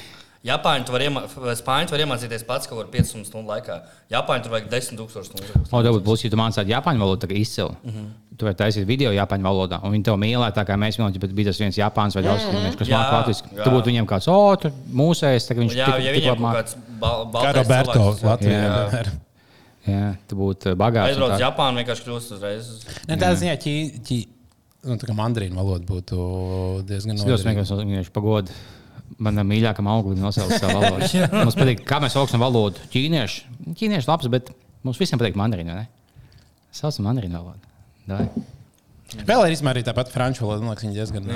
Japāņu 0.44 0.84
tu 0.86 0.92
vari 0.92 1.06
iemācīties, 1.08 1.62
spāņu 1.64 1.88
tu 1.88 1.94
vari 1.96 2.04
iemācīties 2.04 2.42
pats 2.48 2.68
kaut 2.68 2.82
kur 2.82 2.88
5 2.92 3.24
stundu 3.24 3.48
laikā. 3.48 3.78
Japāņu 4.12 4.44
tur 4.44 4.52
vajag 4.52 4.66
10,000 4.74 5.24
stundu. 5.30 5.62
O, 5.72 5.80
tev 5.86 6.00
būs, 6.04 6.24
ja 6.26 6.30
tu 6.34 6.40
mācīsi 6.42 6.68
japāņu 6.74 7.00
valodu, 7.00 7.22
tad 7.24 7.32
izcili. 7.32 7.70
Mm 7.84 7.90
Mhm. 7.90 7.98
-hmm. 8.00 8.12
Tu 8.38 8.46
vari 8.46 8.56
taisīt 8.58 8.86
video 8.90 9.12
japāņu 9.14 9.44
valodā, 9.46 9.78
un 9.86 9.92
viņi 9.94 10.04
tev 10.04 10.16
mīlē, 10.18 10.48
tā 10.52 10.66
kā 10.66 10.74
mēs 10.76 10.98
mīlējām, 10.98 11.20
bet 11.22 11.32
bija 11.38 11.46
tas 11.52 11.60
viens 11.60 11.78
japāns 11.78 12.16
vai 12.16 12.24
daudz 12.24 12.42
cilvēku, 12.42 12.78
kas 12.78 12.88
Jā, 12.88 12.98
mācīja 12.98 13.14
latviešu. 13.20 13.64
Tu 13.64 13.70
būtu 13.70 13.86
viņiem 13.92 14.06
kāds, 14.10 14.28
o, 14.28 14.56
tur 14.56 14.72
mūsējais, 14.92 15.46
tā 15.48 15.54
kā 15.54 15.60
viņš 15.62 15.76
Jā, 15.78 15.86
tik- 15.86 16.04
ja 16.04 16.12
tik 16.14 16.24
viņiem 16.24 16.30
labi 16.30 16.42
kaut 16.42 16.56
māca. 16.56 16.64
kāds 16.64 16.76
bal- 17.00 17.26
Kā 17.46 17.54
Roberto 17.54 18.18
Latvijā. 18.24 19.14
Jā. 19.88 20.16
tu 20.28 20.36
būtu 20.36 20.72
eh, 20.72 20.76
bagāts. 20.76 21.12
Aizbrauc. 21.12 21.40
Japānu, 21.40 21.84
vienkārši 21.84 22.04
kļūst 22.08 22.32
uzreiz. 22.38 22.86
Ne, 23.08 23.18
tā 23.18 23.34
ziņā, 23.36 23.56
ķī, 23.60 23.74
ķī, 24.08 24.28
nu, 24.88 24.96
tā 24.96 25.06
kā 25.10 25.14
mandarīnu 25.14 25.56
valoda 25.56 25.84
būtu 25.86 26.86
diezgan 26.88 27.16
Es 27.16 27.22
smieklīgi, 27.24 27.68
ka 27.68 27.76
viņš 27.76 28.10
pagoda. 28.16 28.52
Manam 29.22 29.50
mīļākajam 29.52 29.90
auglim 29.92 30.22
nosauca 30.24 30.58
savu 30.58 30.80
valodu. 30.82 31.10
mums 31.44 31.58
patīk, 31.60 31.84
kā 31.88 32.00
mēs 32.04 32.16
augsim 32.20 32.42
valodu. 32.42 32.82
Ķīnieši, 32.94 33.44
ķīnieši 33.80 34.10
labs, 34.10 34.30
bet 34.34 34.50
mums 34.86 35.02
visiem 35.02 35.22
patīk 35.22 35.38
mandarīna. 35.40 35.76
vai 35.76 35.86
ne? 35.86 35.90
Saucam 36.74 37.10
mandarīnu 37.10 37.38
valodu. 37.38 37.74
Davai. 38.10 38.30
Vēl 39.28 39.44
ir 39.46 39.54
izmērīta 39.54 39.92
tā 39.92 39.96
pati 39.98 40.14
franču 40.16 40.46
valoda. 40.48 40.64
Man 40.64 40.74
liekas, 40.74 40.88
viņi 40.88 40.98
diezgan, 40.98 41.28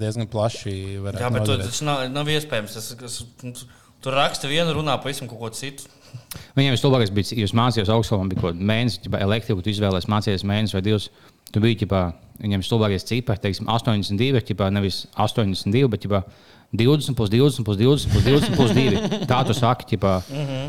diezgan 0.00 0.28
plaši 0.28 0.74
var 1.00 1.16
Jā, 1.16 1.30
bet 1.32 1.46
tu- 1.48 1.56
tas 1.62 1.80
nav, 1.86 2.04
nav 2.12 2.28
iespējams. 2.28 2.76
Tas, 2.76 2.90
tas, 3.00 3.64
tur 4.04 4.16
raksta 4.18 4.50
vienu, 4.50 4.74
runā 4.76 4.98
pavisam 5.00 5.30
kaut 5.30 5.40
ko 5.40 5.50
citu. 5.56 5.88
Viņiem 6.58 6.76
vislabākais 6.76 7.12
bija, 7.14 7.32
ja 7.32 7.46
jūs 7.46 7.54
mācījāties 7.56 7.92
augstskolā, 7.94 8.26
bija 8.28 8.42
kaut 8.42 8.52
kāda 8.52 8.68
mēnesis, 8.68 9.08
vai 9.08 9.22
elektrība, 9.24 9.64
tu 9.64 9.72
izvēlējies 9.72 10.10
mācīties 10.12 10.44
mēnesi 10.44 10.76
vai 10.76 10.84
divus. 10.84 11.08
Tu 11.52 11.60
biji 11.60 11.82
ģipā, 11.84 12.02
viņiem 12.42 12.62
vislabākais 12.64 13.08
cipars, 13.08 13.40
teiksim, 13.40 13.68
82, 13.72 14.44
ģipā, 14.52 14.68
nevis 14.72 15.06
82, 15.20 15.88
bet 15.92 16.04
ģipā, 16.04 16.22
20, 16.72 17.14
plus 17.18 17.32
20, 17.32 17.64
plus 17.66 17.76
20, 17.76 18.08
plus 18.12 18.24
20, 18.24 18.56
plus 18.56 18.72
2. 18.76 19.26
Tā 19.28 19.42
tu 19.48 19.56
saki, 19.56 19.88
ģipā, 19.94 20.14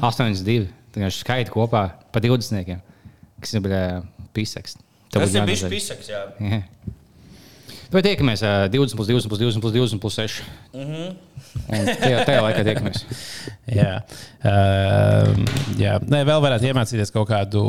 82. 0.04 0.68
Tā 0.94 1.06
kā 1.06 1.12
skaita 1.16 1.54
kopā 1.54 1.84
pa 2.14 2.24
20, 2.24 2.82
kas 3.40 3.56
ir. 3.56 3.70
Tev 5.14 5.24
Tas 5.24 5.34
ir 5.38 5.46
bijis 5.48 5.64
pisaks, 5.70 6.10
jā. 6.10 6.26
Jā. 6.42 6.62
Vai 7.94 8.02
tiekamies 8.02 8.42
ā, 8.42 8.52
20, 8.74 8.98
plus 8.98 9.10
20, 9.12 9.30
plus 9.30 9.42
20, 9.44 9.62
plus 9.62 9.74
20, 9.76 10.00
plus 10.02 10.16
6? 10.18 10.40
Un 10.74 11.92
tajā, 12.02 12.24
tajā 12.26 12.40
laikā 12.42 12.64
tiekamies. 12.66 13.04
Jā, 13.80 13.92
uh, 14.50 15.30
jā. 15.80 15.94
Nē, 16.12 16.24
vēl 16.28 16.42
varētu 16.44 16.68
iemācīties 16.68 17.14
kaut 17.16 17.30
kādu 17.30 17.62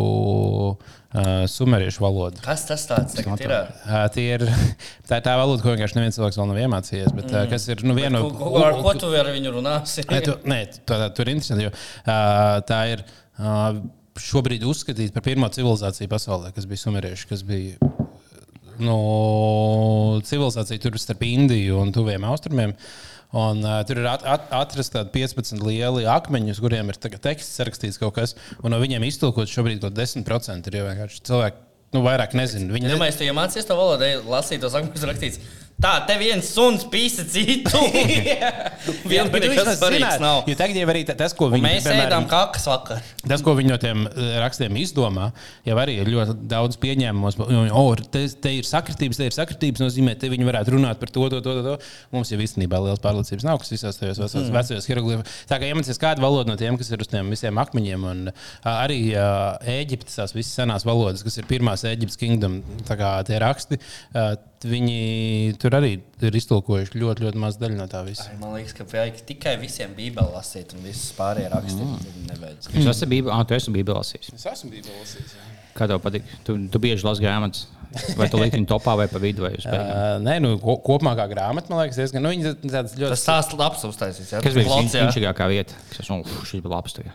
uh, 1.14 1.46
sumeriešu 1.50 2.04
valodu. 2.04 2.42
Kas 2.44 2.66
tas 2.68 2.84
tāds 2.90 3.16
tagad 3.16 3.42
ir? 3.44 3.54
Uh, 3.86 4.04
tie 4.14 4.26
ir, 4.36 4.46
tā 5.08 5.20
ir 5.20 5.26
tā 5.26 5.34
valoda, 5.38 5.62
ko 5.62 5.74
vienkārši 5.74 5.98
neviens 5.98 6.18
cilvēks 6.18 6.40
vēl 6.40 6.50
nav 6.50 6.62
iemācījies. 6.64 7.14
Bet, 7.16 7.32
uh, 7.32 7.44
kas 7.50 7.68
ir 7.70 7.84
nu, 7.86 7.96
viena 7.98 8.22
Ko, 8.24 8.32
ko, 8.40 8.54
ar 8.64 8.78
ko 8.82 8.94
tu 9.00 9.10
ar 9.16 9.30
viņu 9.34 9.54
runāsi? 9.58 10.06
Nē, 10.10 10.22
tu, 10.26 10.36
nē 10.50 10.60
tā, 10.76 10.98
tā, 10.98 11.10
tur 11.16 11.30
ir 11.30 11.36
interesanti, 11.36 11.68
jo 11.68 11.74
uh, 11.74 12.60
tā 12.68 12.80
ir 12.94 13.04
uh, 13.06 13.80
šobrīd 14.20 14.66
uzskatīta 14.68 15.14
par 15.14 15.26
pirmo 15.26 15.50
civilizāciju 15.52 16.10
pasaulē, 16.10 16.52
kas 16.54 16.68
bija 16.70 16.84
sumerieši, 16.84 17.30
kas 17.30 17.42
bija 17.46 17.94
nu, 18.82 18.98
civilizācija 20.26 20.82
tur 20.82 20.98
starp 20.98 21.22
Indiju 21.26 21.80
un 21.82 21.92
Tuviem 21.94 22.26
Austrumiem. 22.26 22.74
Un, 23.34 23.64
uh, 23.66 23.80
tur 23.86 23.98
ir 23.98 24.06
at, 24.06 24.22
at, 24.30 24.46
atrasta 24.54 25.02
15 25.10 25.64
lieli 25.66 26.06
akmeņi, 26.06 26.54
uz 26.54 26.62
kuriem 26.62 26.92
ir 26.92 26.98
teksts 27.02 27.62
rakstīts 27.66 27.98
kaut 27.98 28.14
kas, 28.18 28.36
un 28.62 28.70
no 28.70 28.78
viņiem 28.82 29.02
iztulkot 29.08 29.50
šobrīd 29.50 29.82
kaut 29.82 29.96
10% 29.98 30.70
ir 30.70 30.78
jau 30.78 30.86
vienkārši 30.86 31.24
cilvēki. 31.26 31.62
Nu, 31.94 32.02
vairāk 32.02 32.32
nezinu. 32.34 32.72
Viņi 32.74 32.90
Ja 32.90 32.98
mēs 32.98 33.18
te 33.18 33.26
iemācījāmies 33.26 33.68
to 33.68 33.76
valodu, 33.78 34.06
lasīt 34.26 34.62
tos 34.62 34.74
akmeņus 34.74 35.06
rakstīts 35.10 35.42
Tā, 35.82 35.92
te 36.06 36.14
viens 36.20 36.46
suns 36.46 36.84
pīsa 36.88 37.24
citu. 37.28 37.80
Bet 39.10 39.32
nekas 39.34 39.66
viņš 39.66 39.78
svarīgs. 39.80 40.22
Jo 40.48 40.56
tagad 40.56 40.78
jau 40.78 40.86
arī 40.92 41.02
ta- 41.08 41.16
tas, 41.18 41.34
ko 41.36 41.48
viņi 41.52 41.64
Mēs 41.64 41.86
piemēram, 41.86 42.06
ēdām 42.06 42.28
kakas 42.30 42.68
vakar. 42.70 43.02
Tas, 43.24 43.42
ko 43.44 43.56
viņi 43.58 43.72
no 43.72 43.78
tiem 43.82 44.06
eh, 44.06 44.36
rakstiem 44.42 44.78
izdomā, 44.80 45.30
jau 45.66 45.76
arī 45.82 45.98
ir 46.00 46.10
ļoti 46.14 46.36
daudz 46.50 46.78
pieņēmumos. 46.82 47.38
Oh, 47.74 47.90
te, 47.98 48.22
te 48.28 48.54
ir 48.60 48.68
sakritības, 48.68 49.20
te 49.20 49.28
ir 49.28 49.36
sakritības, 49.36 49.82
nozīmē, 49.82 50.14
te 50.20 50.30
viņi 50.32 50.48
varētu 50.48 50.76
runāt 50.76 51.02
par 51.02 51.12
to, 51.12 51.26
to, 51.34 51.42
to. 51.44 51.56
to. 51.66 51.76
Mums 52.14 52.30
jau 52.32 52.40
īstenībā 52.40 52.80
liels 52.86 53.02
pārliecības 53.04 53.48
nav, 53.48 53.60
kas 53.60 53.74
visās 53.74 54.00
tajos 54.00 54.22
vecos, 54.22 54.38
mm. 54.40 54.54
vecajos 54.54 54.88
hieroglifos. 54.88 55.36
Tā 55.50 55.58
kā 55.60 55.68
iemācīties 55.68 56.00
kādu 56.00 56.24
valodu 56.24 56.52
no 56.52 56.58
tiem, 56.60 56.78
kas 56.80 56.92
ir 56.94 57.02
uz 57.02 57.10
tiem 57.10 57.34
visiem 57.34 57.60
akmeņiem, 57.60 58.08
un 58.14 58.24
arī 58.62 59.00
ā, 59.18 59.28
Ēģiptes, 59.74 60.16
tās 60.20 60.34
visas 60.36 60.54
senās 60.62 60.86
valodas, 60.86 61.24
kas 61.26 61.40
ir 61.40 61.50
pirmās 61.50 61.84
Ēģiptes 61.88 62.20
kingdom, 62.20 62.60
tā 62.88 62.96
kā 63.00 63.16
tie 63.26 63.40
raksti, 63.42 63.80
ā, 64.14 64.34
viņi 64.64 65.54
tur 65.64 65.76
arī 65.78 65.94
ir 65.96 66.36
iztulkojuši 66.36 67.00
ļoti, 67.00 67.24
ļoti 67.24 67.40
maz 67.40 67.56
daļu 67.60 67.78
no 67.78 67.86
tā 67.88 68.02
visa. 68.04 68.26
Ai, 68.28 68.36
Man 68.40 68.52
liekas, 68.58 68.74
ka 68.76 68.84
vajag 68.90 69.22
tikai 69.30 69.54
visiem 69.62 69.94
bībeli 69.96 70.34
lasīt 70.34 70.74
un 70.76 70.84
visas 70.84 71.14
pārējie 71.16 71.52
rakstīt. 71.54 71.86
Mm. 71.88 72.26
Nevajag. 72.28 72.68
Jūs 72.76 72.90
esat 72.92 73.10
Bībelē, 73.12 73.32
ah, 73.32 73.46
tu 73.48 73.56
esi 73.56 73.72
Bībelē 73.72 74.02
lasījis. 74.02 74.34
Es 74.36 74.44
esmu 74.52 74.74
bijis 74.74 74.90
lasījis. 74.92 75.32
Kā 75.74 75.88
tev 75.90 76.02
patīk? 76.04 76.28
Tu, 76.46 76.58
tu 76.70 76.82
bieži 76.82 77.06
lasi 77.06 77.24
grāmatas. 77.24 77.64
Vai 78.18 78.26
tu 78.30 78.38
liki 78.40 78.58
viņu 78.58 78.68
topā 78.68 78.96
vai 78.98 79.06
pa 79.10 79.20
vidu 79.22 79.44
vai? 79.44 79.52
Uh, 79.62 80.16
nē, 80.22 80.36
nu, 80.42 80.54
ko, 80.62 80.76
kopumā 80.82 81.14
kā 81.18 81.28
grāmata, 81.30 81.70
man 81.70 81.84
liekas, 81.84 81.98
diezgan. 82.00 82.26
Nu, 82.26 82.32
ļoti. 82.34 83.02
Tas 83.06 83.22
stāsts 83.22 83.58
labs 83.58 83.84
uztaisīts. 83.86 84.32
jā. 84.34 84.42
Kas 84.42 84.56
bija 84.58 84.66
jā. 84.66 85.04
viņš 85.06 85.20
vieta? 85.52 85.78
Kas 85.94 86.10
nu, 86.10 86.22
šis 86.42 86.64
bija 86.64 86.74
labs. 86.74 86.96
Tagad. 86.98 87.14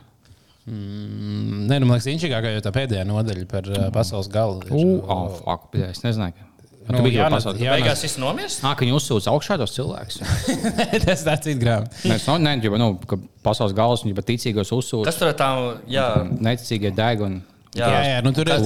Mm, 0.70 1.66
nē, 1.68 1.82
nu, 1.82 1.89
man 1.89 1.97
liekas, 1.97 2.08
inčīgākā 2.14 2.56
jau 2.56 2.64
tā 2.64 2.72
pēdējā 2.76 3.04
nodaļa 3.10 3.47
par 3.52 3.68
uh, 3.74 3.89
pasaules 3.95 4.32
galu. 4.32 4.62
Uh, 4.70 5.00
oh, 5.04 5.41
fuck, 5.41 5.76
es 5.84 6.04
nezināju. 6.06 6.49
Nu, 6.90 6.98
Tu 6.98 7.04
biji 7.06 7.20
jau 7.20 7.28
pasaules- 7.30 7.62
Jā. 7.62 7.76
Beigās 7.78 8.02
viss 8.02 8.18
nomirs. 8.18 8.56
Ā, 8.66 8.72
ka 8.74 8.82
viņi 8.82 8.96
uzsūdz 8.98 9.28
augšā 9.30 9.60
tos 9.62 9.76
cilvēkus. 9.76 10.24
tas 11.06 11.22
tā 11.28 11.36
cits 11.38 11.60
grāmata. 11.62 11.94
Mēs 12.10 12.26
no, 12.26 12.40
negribam, 12.42 12.82
nu, 12.82 12.88
ka 13.06 13.20
pasaules 13.46 13.76
galvas 13.78 14.02
viņi 14.08 14.18
pat 14.18 14.26
ticīgos 14.32 14.74
uzsūdz. 14.74 15.06
Kas 15.06 15.20
tur 15.22 15.30
tā, 15.38 15.52
jā, 15.92 16.08
Neticīgie 16.42 16.90
deg 16.98 17.22
un 17.28 17.38
jā. 17.78 17.86
Jā, 17.94 18.00
jā, 18.08 18.18
nu, 18.26 18.32
tur 18.34 18.50
ir. 18.50 18.66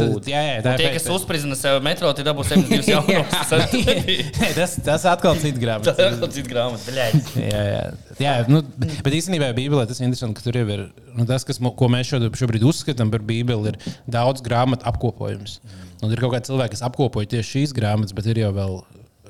Tā 0.64 0.78
Tie, 0.80 0.88
ir 0.88 0.96
kas 0.96 1.10
uzspridzina 1.12 1.58
sev 1.60 1.82
metro, 1.84 2.14
tie 2.16 2.24
dabūs 2.24 2.48
72 2.54 2.88
jaunos. 2.94 3.36
Tas 3.52 3.76
tas, 4.62 4.78
tas 4.88 5.08
atkal 5.12 5.36
cits 5.44 5.60
grāmatas. 5.60 6.00
ir 6.00 6.20
kaut 6.24 6.36
cits 6.40 6.48
grāmatas. 6.48 6.88
Bļaļ. 6.88 7.20
Jā, 7.44 7.64
jā. 7.74 7.86
jā 8.24 8.36
nu, 8.48 8.64
bet 9.04 9.20
īstenībā 9.20 9.52
Bībelē 9.60 9.84
tas 9.90 10.00
ir 10.00 10.08
interesanti, 10.08 10.40
ka 10.40 10.48
tur 10.48 10.62
jau 10.64 10.68
ir 10.78 10.86
nu, 11.12 11.28
tas, 11.28 11.44
kas, 11.44 11.60
ko 11.60 11.92
mēs 11.92 12.16
šobrīd 12.16 12.64
uzskatām 12.72 13.12
par 13.12 13.28
Bībeli, 13.28 13.76
ir 13.76 14.00
daudz 14.08 14.46
grāmatu 14.46 14.88
apkopojums. 14.88 15.60
Un 16.04 16.12
ir 16.12 16.20
kaut 16.20 16.34
kādi 16.36 16.50
cilvēki, 16.52 16.76
kas 16.76 16.84
apkopoja 16.90 17.30
tieši 17.38 17.50
šīs 17.58 17.74
grāmatas, 17.78 18.14
bet 18.18 18.28
ir 18.28 18.44
jau 18.44 18.52
vēl. 18.56 18.82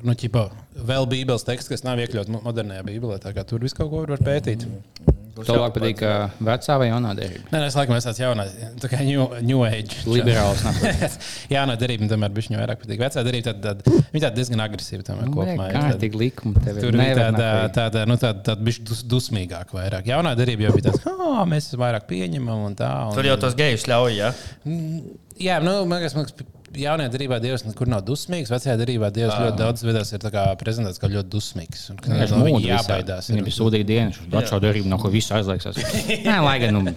Nu, 0.03 0.11
ķipa, 0.19 0.49
vēl 0.89 1.05
Bībeles 1.07 1.45
teksts, 1.47 1.69
kas 1.71 1.86
nav 1.86 2.01
iekļauts 2.03 2.28
mo- 2.34 2.41
modernajā 2.43 2.84
Bībelē. 2.89 3.19
tā 3.24 3.32
kā 3.32 3.45
Tur 3.47 3.59
viss 3.63 3.74
kaut 3.78 3.89
ko 3.93 4.01
var 4.09 4.17
pētīt. 4.19 4.65
Cilvēki 5.34 5.74
patīk 5.80 5.95
ka 5.97 6.09
vecā 6.45 6.76
vai 6.78 6.88
jaunā 6.91 7.13
derība. 7.17 7.47
Nē, 7.49 7.61
es 7.65 7.74
laikam 7.74 7.95
esmu 7.97 8.11
tāds 8.11 8.19
jaunais, 8.21 8.51
tā 8.84 8.89
kā 8.91 8.99
New, 9.01 9.24
new 9.41 9.63
Age. 9.65 10.03
Liberāls. 10.05 10.61
Jā, 11.49 11.63
no 11.65 11.74
derības 11.80 12.11
tomēr 12.11 12.30
bija 12.36 12.49
viņa 12.51 12.59
vairāk 12.61 12.84
patīk. 12.84 12.99
Vecā 13.01 13.24
derība 13.26 13.47
tad, 13.47 13.63
tad, 13.63 13.82
viņa 14.13 14.24
tāda 14.28 14.38
diezgan 14.38 14.61
agresīva 14.67 15.07
tomēr 15.07 15.32
kopumā. 15.34 15.69
ir 15.71 15.74
Kā 15.74 15.82
tāda- 15.88 15.99
tik 16.03 16.13
likumi 16.21 16.61
tev 16.67 16.78
Tur 16.84 16.91
bija 16.99 17.15
tāda, 17.17 17.39
tā. 17.39 17.74
tāda, 17.80 18.05
nu, 18.11 18.19
tāda, 18.21 18.43
tāda 18.51 18.67
bišķi 18.69 18.86
dus, 18.91 19.01
dusmīgāka 19.15 19.74
vairāk. 19.80 20.05
Jaunā 20.13 20.36
derība 20.38 20.67
jau 20.67 20.76
bija 20.78 20.91
tāda, 20.91 21.01
ka 21.07 21.45
mēs 21.49 21.71
vairāk 21.82 22.05
pieņemam 22.11 22.67
un 22.69 22.76
tā. 22.78 22.91
Un, 23.09 23.15
Tur 23.17 23.24
jau 23.32 23.38
tos 23.41 23.55
gejus 23.57 23.88
ļauj, 23.89 24.13
jā. 24.19 24.34
Jā, 25.41 25.57
nu, 25.65 25.80
man 25.89 25.97
liekas, 26.03 26.13
man 26.13 26.28
liekas, 26.28 26.45
jaunajā 26.78 27.11
derībā 27.13 27.39
Dievs 27.43 27.63
nekur 27.67 27.89
nav 27.91 28.03
dusmīgs. 28.07 28.51
Vecajā 28.53 28.76
derībā 28.82 29.09
Dievs 29.13 29.34
ļoti 29.39 29.57
daudz 29.59 29.86
veidās 29.86 30.13
ir 30.15 30.21
tā 30.24 30.32
kā 30.34 30.43
prezentēts 30.59 31.01
kā 31.01 31.09
ļoti 31.11 31.30
dusmīgs. 31.34 31.88
Un, 31.93 32.01
ka, 32.01 32.11
Viņš 32.13 32.36
no 32.36 32.43
viņa 32.47 32.61
jābaidās. 32.69 33.32
Viņam 33.34 33.47
bija 33.49 33.57
sūdīga 33.59 33.88
diena, 33.89 34.13
viņš 34.13 34.38
atšauja 34.43 34.65
derību, 34.67 34.91
no 34.93 34.99
ko 35.01 35.11
visu 35.13 35.36
aizliekas. 35.38 35.80
Nē, 36.28 36.38
lai 36.45 36.55
gan 36.63 36.78
nu, 36.78 36.93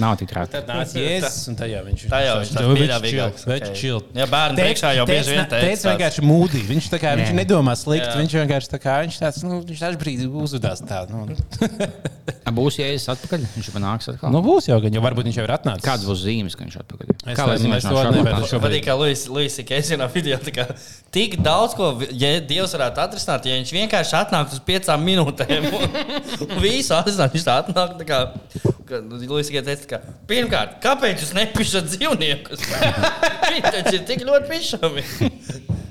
nav 0.00 0.16
tik 0.20 0.30
traki. 0.32 0.52
Tad 0.54 0.68
nāca 0.70 1.00
Jēzus, 1.00 1.40
un 1.52 1.58
tā 1.60 1.68
jau 1.70 1.82
viņš 1.86 2.04
Tā 2.10 2.20
jau 2.24 2.36
viņš- 2.40 2.52
viņš 2.80 2.94
viņš 3.06 3.44
Viņš 3.50 3.68
ok. 3.70 3.74
chill. 3.76 4.00
Jā, 4.16 4.26
bērnu 4.30 4.60
priekšā 4.60 4.90
jau 4.96 5.06
bieži 5.08 5.34
vien 5.36 5.44
teica 5.50 5.64
teica. 5.66 5.92
vienkārši 5.94 6.24
mūdī. 6.26 6.60
Viņš, 6.70 6.88
tā 6.92 7.00
kā, 7.02 7.14
viņš 7.20 7.32
nedomā 7.36 7.74
slikti. 7.78 8.12
Viņš 8.20 8.36
vienkārši 8.40 8.70
tā 8.74 8.80
kā 8.82 8.94
viņš 9.04 9.18
tāds, 9.22 9.42
nu, 9.46 9.60
viņš 9.66 9.82
tāds 9.84 10.00
brīdī 10.00 10.28
uzvedās 10.30 10.82
tā. 10.86 11.02
Nu, 11.10 11.26
Būs 12.50 12.80
jēzus 12.80 13.06
atpakaļ, 13.12 13.44
viņš 13.54 13.66
jau 13.70 13.80
nāks 13.82 14.08
atkal. 14.10 14.32
nu 14.34 14.40
būs 14.42 14.66
jau, 14.66 14.78
gan 14.82 14.94
jau 14.96 15.02
varbūt 15.04 15.28
viņš 15.28 15.36
jau 15.38 15.44
ir 15.46 15.52
atnācis. 15.54 15.84
Kāds 15.86 16.02
būs 16.08 16.22
zīmes, 16.24 16.56
ka 16.58 16.64
viņš 16.64 16.76
atpakaļ? 16.82 17.12
Es 17.30 17.36
Kā 17.38 17.44
lai 17.46 17.54
nezinu, 17.54 17.76
zinātu, 17.76 17.84
es 17.84 17.84
to 17.86 18.48
šobrīd. 18.50 18.64
Patīk, 18.64 18.84
kā 18.88 18.96
Luisas 18.98 19.19
Keisers 19.66 19.92
vienā 19.92 20.06
video. 20.12 20.38
kā 20.54 20.66
Tik 21.14 21.36
daudz 21.42 21.74
ko 21.74 21.90
ja 22.14 22.32
Dievs 22.46 22.74
varētu 22.76 23.02
atrisināt, 23.02 23.48
ja 23.48 23.58
viņš 23.58 23.72
vienkārši 23.74 24.16
atnāktu 24.20 24.56
uz 24.56 24.62
piecām 24.66 25.02
minūtēm. 25.04 25.66
Visu 26.64 26.94
atrisināt, 26.96 27.34
viņš 27.34 27.46
tā 27.48 27.56
atnāk. 27.64 27.96
Tā 28.00 28.06
kā, 28.08 28.20
Keisers 29.26 29.64
teica, 29.66 29.88
ka, 29.90 30.00
pirmkārt, 30.30 30.78
kāpēc 30.84 31.24
jūs 31.24 31.34
nepišat 31.36 31.90
dzīvniekus? 31.90 32.64
Viņi 33.50 33.66
taču 33.66 33.96
ir 33.98 34.06
tik 34.08 34.24
ļoti 34.28 34.50
pišami. 34.54 35.06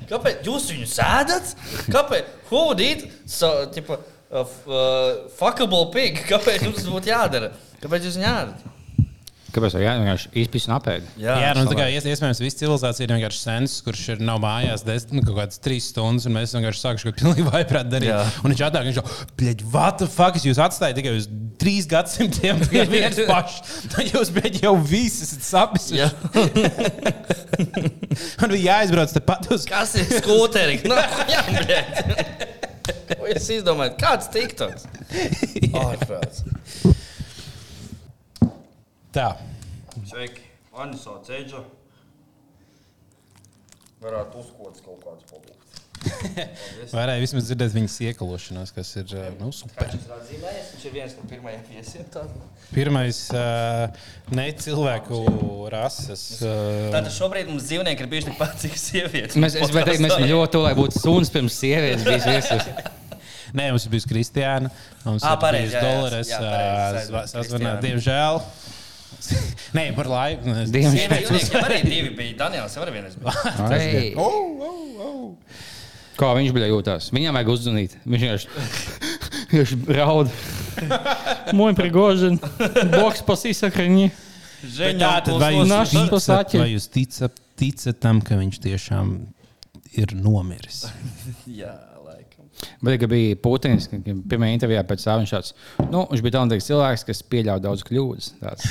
Kāpēc 0.10 0.48
jūs 0.48 0.72
viņus 0.72 0.98
ēdat? 1.06 1.54
Kāpēc? 1.94 2.34
Who 2.50 2.64
eat 2.82 3.06
so, 3.30 3.52
tipa, 3.76 4.00
uh, 4.32 4.42
uh, 4.66 5.30
fuckable 5.38 5.92
pig? 5.94 6.24
Kāpēc 6.32 6.66
jums 6.66 6.80
tas 6.82 6.90
būtu 6.90 7.12
jādara? 7.12 7.52
Kāpēc 7.84 8.08
jūs 8.08 8.18
viņu 8.18 8.32
ēdat? 8.32 8.79
Kāpēc 9.50 9.74
tā 9.74 9.80
vienkārši 9.82 10.30
izpis 10.44 10.68
un 10.70 10.76
apēd? 10.76 11.06
Jā, 11.18 11.34
jā 11.42 11.54
nu, 11.58 11.64
tā 11.66 11.74
kā 11.80 11.88
ies- 11.90 12.06
iespējams, 12.06 12.42
visa 12.44 12.60
civilizācija 12.60 13.08
ir 13.08 13.14
vienkārši 13.16 13.40
sens, 13.42 13.80
kurš 13.86 14.04
ir 14.14 14.20
nav 14.22 14.38
mājās 14.44 14.84
desmit, 14.86 15.16
nu, 15.18 15.24
kaut 15.26 15.40
kādas 15.40 15.58
trīs 15.64 15.88
stundas, 15.90 16.28
un 16.30 16.36
mēs 16.38 16.54
vienkārši 16.54 16.84
sākām 16.84 17.02
kaut 17.08 17.18
ko 17.18 17.24
pilnīgi 17.24 17.48
vaiprāt 17.50 17.90
darīt. 17.90 18.12
Jā. 18.12 18.20
Un 18.44 18.54
viņš 18.54 18.62
atnāk, 18.68 18.86
viņš 18.92 19.00
jau, 19.02 19.06
bļaļ, 19.42 19.64
what 19.74 19.98
the 20.04 20.10
fuck, 20.12 20.38
es 20.38 20.46
jūs 20.46 20.62
atstāju 20.62 21.00
tikai 21.00 21.16
uz 21.18 21.26
trīs 21.60 21.90
gadsimtiem, 21.90 22.62
tikai 22.68 22.86
viens 22.94 23.24
pašs. 23.32 23.74
Tad 23.96 24.14
jūs, 24.14 24.30
bļaļ, 24.38 24.62
jau 24.68 24.76
visi 24.94 25.26
esat 25.26 25.50
sapis. 25.50 25.90
Jā. 25.98 26.12
Man 28.40 28.52
bija 28.54 28.80
jāizbrauc 28.80 29.12
te 29.14 29.22
pat 29.26 29.48
uz. 29.54 29.66
Kas 29.70 29.96
ir 30.00 30.08
skūteri? 30.20 30.80
No, 30.90 30.98
jā, 31.30 31.42
bet. 31.66 31.92
Es 33.34 33.46
izdomāju, 33.54 33.94
kāds 34.02 34.30
tiktoks. 34.34 34.88
Ārprāts. 35.78 36.44
Tā. 39.10 39.32
Sveiki, 40.06 40.44
Aņa 40.78 40.98
sauc 41.02 41.30
Eģa. 41.34 41.64
Varētu 44.00 44.44
uzkodas 44.44 44.84
kaut 44.86 45.02
kāds 45.02 45.26
produkts. 45.32 45.66
Varēja 46.94 47.20
vismaz 47.20 47.50
dzirdēt 47.50 47.74
viņas 47.74 47.96
iekalošanos, 48.06 48.70
kas 48.72 48.92
ir 49.02 49.10
uh, 49.18 49.26
nu, 49.42 49.50
super. 49.56 49.90
Viņš 49.90 50.86
ir 50.86 50.94
viens 50.94 51.18
no 51.18 51.26
pirmajiem 51.28 51.66
viesiem. 51.72 52.06
Pirmais 52.70 53.24
uh, 53.34 54.06
ne 54.38 54.46
cilvēku 54.62 55.20
rases. 55.74 56.24
Uh, 56.46 56.94
Tātad 56.94 57.12
šobrīd 57.18 57.50
mums 57.50 57.66
dzīvnieki 57.68 58.06
ir 58.06 58.14
bijuši 58.14 58.30
tikpat 58.30 58.56
cik 58.62 58.80
sievietes. 58.80 59.42
Mēs, 59.42 59.58
es 59.58 59.74
gribēju 59.74 59.90
teikt, 59.90 60.06
mēs 60.06 60.16
esam 60.16 60.30
ļoti 60.30 60.56
tuvu, 60.56 60.70
lai 60.70 60.78
būtu 60.80 61.02
suns 61.02 61.34
pirms 61.34 61.60
sievietes 61.60 62.06
bijis 62.08 62.30
viesis. 62.30 62.72
Nē, 63.58 63.72
mums 63.74 63.90
ir 63.90 63.98
bijusi 63.98 64.14
Kristiāna. 64.14 64.70
Mums 65.04 65.26
jā, 65.26 65.36
Dolores. 65.82 66.30
Kristiānu. 66.30 67.80
diemžēl. 67.90 68.44
Nē, 69.78 69.90
par 69.98 70.10
laiku. 70.10 70.48
Nu, 70.50 70.64
Diemžēl. 70.74 71.62
Arī 71.62 71.80
divi 71.86 72.14
bija 72.18 72.38
Daniels, 72.46 72.78
var 72.80 72.92
vienreiz. 72.94 73.18
Kā 76.20 76.34
viņš 76.36 76.52
bija 76.56 76.68
jūtās? 76.68 77.12
Viņam 77.16 77.38
vajag 77.38 77.52
uzzvanīt. 77.54 77.94
Viņš 78.04 78.24
vienkārši 78.26 79.78
raud. 79.96 80.32
Moj 81.56 81.76
prigožin, 81.78 82.40
boks 82.96 83.24
pasīsakraņi. 83.28 84.10
Žēl, 84.60 84.98
tā 85.00 85.12
tad 85.24 85.38
vai 85.40 85.54
jūs, 85.56 85.94
vai 86.52 86.68
jūs 86.74 86.90
ticat, 86.92 87.38
ticat 87.60 88.00
tam, 88.04 88.20
ka 88.26 88.36
viņš 88.40 88.60
tiešām 88.66 89.14
ir 89.98 90.14
nomiris? 90.18 90.84
Jā, 91.62 91.74
laikam. 92.04 92.48
Bet, 92.84 93.00
kad 93.00 93.10
bija 93.12 93.38
Putins, 93.44 93.88
kad 93.90 94.02
kad 94.04 94.24
pirmajā 94.30 94.58
intervijā 94.58 94.84
pēc 94.88 95.06
tam 95.06 95.22
viņš 95.24 95.34
tāds, 95.34 95.54
nu, 95.90 96.04
viņš 96.12 96.24
bija 96.26 96.36
talantīgs 96.36 96.68
cilvēks, 96.70 97.06
kas 97.08 97.22
pieļāva 97.32 97.64
daudz 97.64 97.86
kļūdas. 97.88 98.30
Tāds. 98.42 98.68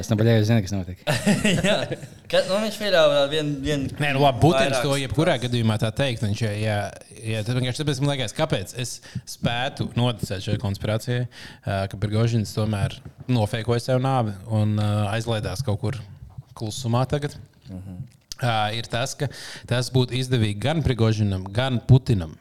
Es 0.00 0.10
nepaļēju, 0.12 0.46
zinu, 0.48 0.64
kas 0.64 0.74
notika. 0.74 1.16
Jā. 1.68 1.76
Ka, 2.30 2.42
nu, 2.48 2.58
viņš 2.64 2.80
pieļāva 2.80 3.26
vienu. 3.32 3.60
Vien, 3.66 3.86
Nē, 4.00 4.14
nu 4.16 4.24
labi, 4.24 4.42
Putins 4.42 4.80
to 4.82 4.96
jebkurā 5.00 5.36
gadījumā 5.44 5.78
tā 5.82 5.92
teikt. 5.96 6.24
Viņš, 6.26 6.42
ja, 6.46 6.54
ja, 6.58 6.78
ja, 7.20 7.44
tad 7.46 7.60
vienkārši 7.60 7.82
tāpēc 7.82 8.02
man 8.02 8.14
liekas, 8.14 8.36
kāpēc 8.36 8.74
es 8.82 8.96
spētu 9.36 9.90
noticēt 9.98 10.48
šai 10.48 10.58
konspirācijai, 10.62 11.28
ka 11.66 12.00
Bergožins 12.00 12.54
tomēr 12.56 12.98
nofēkoja 13.30 13.90
sev 13.90 14.02
nāvi 14.04 14.34
un 14.54 14.76
aizlaidās 14.80 15.64
kaut 15.66 15.82
kur 15.84 16.00
klusumā 16.56 17.04
tagad. 17.10 17.36
Uh, 17.66 17.96
ir 18.76 18.88
tas, 18.90 19.14
ka 19.18 19.30
tas 19.68 19.92
būtu 19.94 20.16
izdevīgi 20.18 20.60
gan 20.60 20.82
Prigožinam, 20.84 21.46
gan 21.52 21.80
Putinam. 21.88 22.36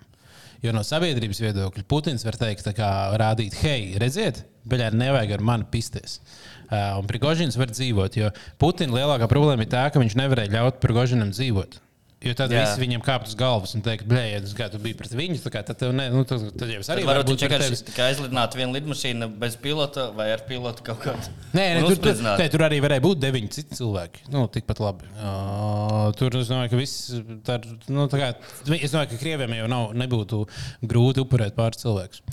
Jo 0.64 0.74
no 0.74 0.82
sabiedrības 0.88 1.42
viedokļa 1.44 1.84
Putins 1.88 2.26
var 2.26 2.38
teikt, 2.42 2.68
kā 2.78 2.90
rādīt, 3.22 3.58
hei, 3.62 3.94
redziet, 4.02 4.44
beļā 4.66 4.90
nevajag 4.98 5.36
ar 5.38 5.44
mani 5.46 5.68
pisties. 5.72 6.20
Uh, 6.66 6.98
un 7.00 7.10
Prigožins 7.10 7.58
var 7.60 7.70
dzīvot, 7.70 8.18
jo 8.18 8.32
Putina 8.62 8.98
lielākā 8.98 9.30
problēma 9.30 9.68
ir 9.68 9.70
tā, 9.70 9.84
ka 9.94 10.02
viņš 10.02 10.18
nevarēja 10.18 10.56
ļaut 10.56 10.82
Prigožinam 10.82 11.34
dzīvot. 11.36 11.78
Jo 12.24 12.32
tad 12.38 12.54
Jā. 12.54 12.62
visi 12.64 12.80
viņam 12.80 13.02
kāptu 13.06 13.30
uz 13.30 13.36
galvas 13.38 13.74
un 13.78 13.84
teikt, 13.86 14.06
blē, 14.10 14.22
ja 14.32 14.38
tas 14.42 14.54
gadu 14.58 14.80
bija 14.82 14.98
pret 14.98 15.12
viņu, 15.14 15.42
kā 15.52 15.62
tad, 15.68 15.82
ne, 15.94 16.08
nu, 16.14 16.24
tad, 16.28 16.46
tad 16.58 16.72
jau 16.72 16.80
es 16.82 16.90
arī 16.94 17.04
varbūt 17.06 17.28
būt 17.34 17.44
vienkārši 17.44 18.06
aizlidinātu 18.06 18.60
vienu 18.62 18.78
lidmašīnu 18.78 19.28
bez 19.42 19.58
pilota 19.62 20.08
vai 20.16 20.30
ar 20.34 20.46
pilotu 20.48 20.86
kaut 20.88 21.04
kādu. 21.04 21.34
Nē, 21.52 21.66
nē 21.76 21.84
tur, 21.84 22.00
tur, 22.08 22.24
nē, 22.26 22.48
tur 22.54 22.64
arī 22.66 22.80
varēja 22.86 23.04
būt 23.04 23.22
deviņi 23.26 23.52
citi 23.58 23.78
cilvēki. 23.82 24.26
Nu, 24.34 24.46
tikpat 24.52 24.82
labi. 24.82 25.12
Uh, 25.20 26.08
tur 26.18 26.40
es 26.40 26.50
domāju, 26.50 26.72
ka 26.72 26.80
viss. 26.80 27.12
Tā, 27.46 27.60
ir, 27.60 27.76
nu, 27.92 28.08
kā, 28.10 28.32
es 28.80 28.96
domāju, 28.96 29.12
ka 29.12 29.22
krieviem 29.22 29.60
jau 29.60 29.70
nav, 29.76 29.94
nebūtu 30.06 30.42
grūti 30.88 31.26
upurēt 31.28 31.60
pāris 31.60 31.84
cilvēkus. 31.84 32.24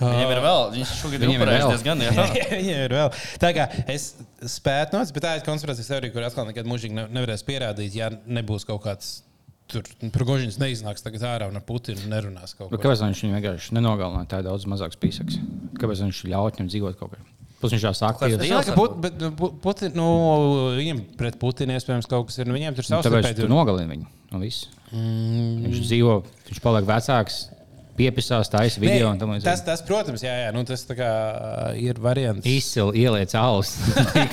Viņam 0.00 0.30
ir 0.34 0.40
vēl, 0.44 0.60
viņš 0.74 0.92
šogad 1.00 1.24
ir 1.24 1.32
ir 1.34 1.42
vēl. 1.44 1.72
diezgan. 1.74 2.04
Ir 2.74 2.94
vēl. 2.96 3.10
Tā 3.42 3.50
kā 3.56 3.66
es 3.92 4.06
spētu 4.48 4.96
nocīt, 4.96 5.14
bet 5.18 5.26
tā 5.26 5.32
ir 5.38 5.44
konspirācijas 5.46 5.90
teorija, 5.92 6.14
kur 6.14 6.24
atkal 6.28 6.48
nekad 6.48 6.68
mūžīgi 6.70 6.96
ne- 6.96 7.08
nevarēs 7.12 7.44
pierādīt, 7.44 7.96
ja 7.98 8.08
nebūs 8.26 8.64
kaut 8.68 8.80
kāds. 8.86 9.18
Tur 9.70 9.84
Progožins 10.10 10.56
neiznāks 10.58 11.04
tagad 11.04 11.22
ārā 11.28 11.46
un 11.46 11.60
ar 11.60 11.62
Putinu 11.62 12.08
nerunās 12.10 12.56
kaut 12.58 12.72
ko. 12.72 12.78
kāpēc 12.82 13.04
viņš 13.04 13.20
viņu 13.22 13.36
vienkārši 13.36 13.76
nenogalināja? 13.76 14.26
Tā 14.32 14.40
ir 14.42 14.48
daudz 14.48 14.64
mazāks 14.66 14.98
pīsaks. 14.98 15.36
Kāpēc 15.78 16.00
viņš 16.08 16.24
ļauj 16.32 16.56
viņam 16.56 16.70
dzīvot 16.72 16.96
kaut 16.98 17.12
kur? 17.12 17.20
Viņš 17.60 17.84
jau 17.84 17.92
domāju, 18.40 18.66
ka 18.66 18.74
Put, 18.80 18.96
bet, 19.04 19.92
nu, 19.94 20.06
nu, 20.08 20.08
viņam 20.80 21.04
pret 21.20 21.36
Putinu 21.38 21.76
iespējams 21.76 22.08
kaut 22.10 22.30
kas 22.32 22.40
ir. 22.40 22.48
Nu, 22.50 22.56
viņiem 22.56 22.74
tur 22.80 22.88
Nu, 22.88 22.96
tāpēc 22.96 23.04
savstarpēji 23.04 23.36
tu 23.36 23.44
tur- 23.44 23.52
nogalini 23.52 23.92
viņu. 23.94 24.08
No 24.32 24.40
viss. 24.42 24.64
Mm. 24.90 25.68
Viņš 25.68 25.82
dzīvo, 25.86 26.14
viņš 26.48 26.60
paliek 26.64 26.88
vecāks, 26.88 27.38
piepisās, 28.00 28.48
taisa 28.52 28.80
video 28.82 29.12
un 29.12 29.20
tam 29.20 29.30
tas, 29.34 29.44
līdzīgi. 29.44 29.66
tas, 29.68 29.84
protams, 29.86 30.24
jā, 30.24 30.32
jā, 30.46 30.50
nu, 30.56 30.64
tas 30.68 30.82
tā 30.88 30.96
kā 30.98 31.10
ir 31.78 32.00
variants. 32.02 32.48
Izcili 32.48 33.04
ieliec 33.04 33.34
alus. 33.38 33.76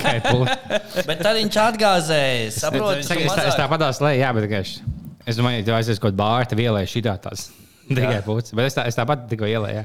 Bet 1.08 1.20
tad 1.20 1.36
viņš 1.38 1.60
atgāzēja. 1.68 2.48
Saprotu, 2.56 3.04
Es, 3.04 3.10
es, 3.12 3.38
es 3.52 3.58
tāpat 3.58 3.84
tās 3.84 4.00
lēju, 4.02 4.22
jā, 4.24 4.32
bet 4.34 4.48
vienkārši. 4.48 4.96
Es 5.28 5.36
domāju, 5.38 5.60
ka 5.62 5.68
tev 5.68 5.76
aizies 5.78 6.00
kaut 6.00 6.12
kāda 6.14 6.20
bārta 6.22 6.56
vielē 6.58 6.82
šitā 6.88 7.14
tās. 7.22 7.50
Tikai 7.88 8.20
pusi. 8.24 8.56
Bet 8.56 8.68
es, 8.70 8.76
tā, 8.76 8.84
es 8.88 8.96
tāpat 8.98 9.26
tikko 9.30 9.48
ielēju. 9.48 9.84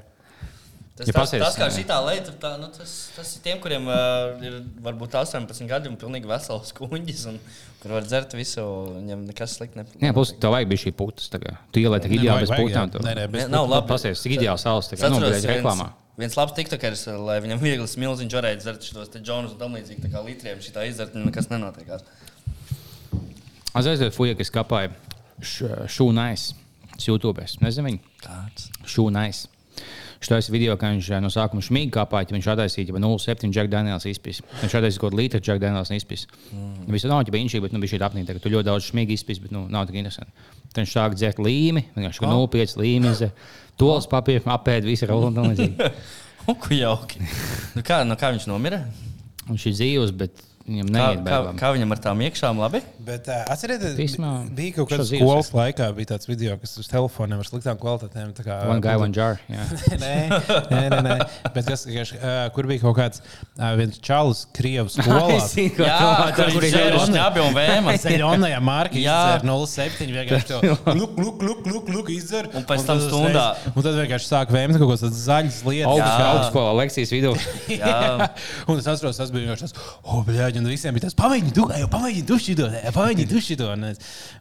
Tas, 0.93 1.07
Ja 1.09 1.13
tas, 1.15 1.15
pasies, 1.23 1.41
tas 1.41 1.55
kā 1.57 1.67
jā. 1.71 1.73
šitā 1.79 1.95
lieta, 2.05 2.31
tā, 2.37 2.51
nu, 2.61 2.67
tas, 2.69 2.91
tas 3.15 3.29
ir 3.33 3.41
tiem, 3.41 3.57
kuriem 3.63 3.87
uh, 3.89 4.35
ir 4.45 4.59
varbūt 4.85 5.15
18 5.23 5.65
gadi 5.65 5.89
un 5.89 5.95
pilnīgi 5.97 6.29
vesels 6.29 6.69
kuģis, 6.77 7.23
un 7.31 7.39
kur 7.83 7.93
var 7.97 8.05
dzert 8.07 8.33
visu, 8.37 8.63
viņam 8.95 9.25
nekas 9.27 9.57
slikti 9.59 9.77
nepaliek. 9.81 10.05
Jā, 10.07 10.13
plus 10.15 10.31
tev 10.39 10.55
vajag 10.55 10.69
bija 10.71 10.81
šī 10.85 10.93
putas. 10.97 11.27
tā 11.29 11.39
Tu 11.75 11.83
tik 12.01 12.13
Nē, 12.15 12.21
ideāli 12.21 12.47
bez 12.47 12.53
putām. 12.55 12.93
Nē, 13.03 13.15
nē, 13.19 13.25
bez 13.33 13.43
Ne, 13.43 13.51
nav 13.53 13.67
labi. 13.69 13.89
Pasies, 13.91 14.23
ideāls 14.31 14.63
salas. 14.63 14.87
Tā 14.89 14.95
Es 14.97 15.03
kā 15.03 15.11
nu, 15.11 15.19
bļaļ, 15.19 15.47
reklāmā. 15.51 15.89
viens, 16.17 16.37
labs 16.39 16.55
tiktokers, 16.55 17.05
lai 17.27 17.37
viņam 17.43 17.59
viegli 17.61 17.87
smilziņš 17.91 18.37
varētu 18.39 18.63
dzert 18.63 18.87
šos 18.87 19.09
te 19.13 19.19
džonus 19.19 19.53
un 19.53 19.59
tam 19.59 19.75
līdzīgi, 19.75 20.01
tā 20.07 20.11
kā 20.15 20.23
litriem 20.25 20.61
šitā 20.63 20.87
izdzert, 20.87 21.15
un 21.19 21.27
nekas 21.27 21.49
nenotiekās. 21.51 22.05
Aizaiziet, 23.73 24.13
fuja, 24.13 24.35
kas 24.37 24.53
kapāja 24.53 24.91
šūnais. 25.41 26.53
YouTube. 27.07 27.41
es 27.41 27.57
Nezinu, 27.59 27.89
viņu. 27.89 27.99
Kāds? 28.21 28.67
Šūnais. 28.85 29.47
Šis 30.23 30.47
video, 30.53 30.75
ka 30.79 30.93
viņš 30.93 31.09
eh, 31.11 31.21
no 31.23 31.29
sākuma 31.33 31.63
šmīgi 31.65 31.91
kāpāja, 31.97 32.31
viņš 32.31 32.47
attaisīja 32.53 32.93
jau 32.93 33.01
0,7 33.03 33.51
Jack 33.51 33.71
Daniels 33.71 34.05
izpis. 34.07 34.39
Viņš 34.61 34.75
attaisīja 34.79 35.01
kaut 35.03 35.17
litru 35.19 35.41
Jack 35.43 35.59
Daniels 35.61 35.91
izpis. 35.91 36.25
Mm. 36.51 36.87
Visu 36.95 37.11
nav 37.11 37.25
ģipa 37.27 37.41
inčīgi, 37.41 37.63
bet 37.65 37.75
nu, 37.75 37.81
bija 37.83 37.93
šī 37.93 37.99
apnīca, 38.07 38.37
ka 38.37 38.43
tu 38.43 38.53
ļoti 38.53 38.69
daudz 38.69 38.87
šmīgi 38.87 39.17
izpis, 39.17 39.41
bet 39.43 39.51
nu, 39.55 39.65
nav 39.73 39.89
tik 39.89 39.99
interesanti. 39.99 40.31
Tad 40.69 40.81
viņš 40.81 40.95
sāk 40.95 41.17
dzert 41.19 41.43
līmi, 41.43 41.83
vienkārši 41.97 42.23
oh. 42.23 42.37
0,5 42.47 42.79
līmi, 42.79 43.11
tolas 43.79 44.07
papīru, 44.11 44.45
apēd 44.55 44.87
visu 44.87 45.11
rolu. 45.11 45.33
Uku 46.53 46.75
jauki. 46.75 47.23
Nu 47.75 47.83
kā, 47.85 48.01
nu 48.07 48.17
kā 48.19 48.33
viņš 48.33 48.47
nomira? 48.51 48.81
Viņš 49.47 49.67
ir 49.69 49.75
dzīvs, 49.77 50.15
bet 50.19 50.41
viņam 50.63 50.87
Kā, 50.87 50.93
neiet 50.95 51.17
kā, 51.19 51.23
bērnam. 51.27 51.55
kā 51.59 51.69
viņam 51.75 51.91
ar 51.95 51.99
tām 52.05 52.21
iekšām 52.23 52.59
labi? 52.63 52.79
Bet 53.03 53.27
uh, 53.27 53.41
atcerieties, 53.51 53.97
Īsumā, 53.99 54.29
bija 54.55 54.75
kaut 54.77 54.89
kāds 54.93 55.09
dzīves 55.09 55.23
skolas 55.25 55.49
laikā, 55.57 55.89
bija 55.97 56.09
tāds 56.13 56.29
video, 56.29 56.55
kas 56.61 56.77
uz 56.79 56.87
telefoniem 56.87 57.41
ar 57.43 57.47
sliktām 57.49 57.79
kvalitātēm. 57.81 58.31
tā 58.37 58.45
kā- 58.47 58.59
One 58.71 58.79
guy, 58.83 58.95
one 58.95 59.11
jar. 59.13 59.41
nē, 59.49 59.65
nē, 59.99 60.83
nē, 60.93 61.01
nē. 61.03 61.17
Bet 61.53 61.67
kas, 61.67 61.83
kas, 61.89 62.13
uh, 62.15 62.47
kur 62.55 62.69
bija 62.71 62.79
kaut 62.85 62.95
kāds 63.01 63.19
uh, 63.59 63.73
viens 63.79 63.99
čalis, 63.99 64.45
Krievijas 64.55 64.95
skolā? 64.95 65.41
Jā, 65.83 65.99
kur 66.37 66.61
viņš 66.63 66.77
ir 66.79 66.97
šņabi 67.09 67.43
un 67.43 67.57
vēmas. 67.59 67.99
Zaļonajā 68.07 68.61
markā 68.63 68.99
Jā. 69.03 69.17
izdzēra 69.35 69.47
0,7. 69.51 70.15
vienkārši 70.15 70.47
to 70.53 70.61
Luk, 70.95 71.17
luk, 71.19 71.43
luk, 71.43 71.67
luk, 71.67 71.91
luk 71.91 72.09
izdzēra. 72.13 72.49
Un 72.55 72.63
pēc 72.67 72.85
tam 72.87 72.99
stundā. 73.03 73.45
Un 73.73 73.81
tad 73.83 73.99
vienkārši 73.99 74.29
sāk 74.31 74.51
vēmt 74.53 74.79
kaut 74.79 74.93
kādas 74.95 75.19
zaļas 75.27 75.59
lietas. 75.67 76.15
Augstskolu 76.31 76.79
lekcijas 76.79 77.13
vidū. 77.15 77.35
Jā. 77.73 78.29
Un 78.69 78.79
es 78.79 78.87
atceros, 78.87 79.19
tas 79.19 79.31
bija 79.33 79.47
vienkārši 79.49 79.67
tas, 79.69 79.75
oh, 80.03 80.23
bļāģi, 80.53 80.61
un 80.61 80.71
visiem 80.71 80.95
bija 80.95 81.07
tas, 81.07 81.15
pamēģini, 81.17 81.53
tu, 81.55 81.65
ej, 81.73 81.85
pamēģini, 81.91 82.25
tu 82.29 82.37
šito, 82.41 82.67
ej, 82.69 82.91
pamēģini, 82.93 83.29
tu 83.29 83.41
šito. 83.43 83.69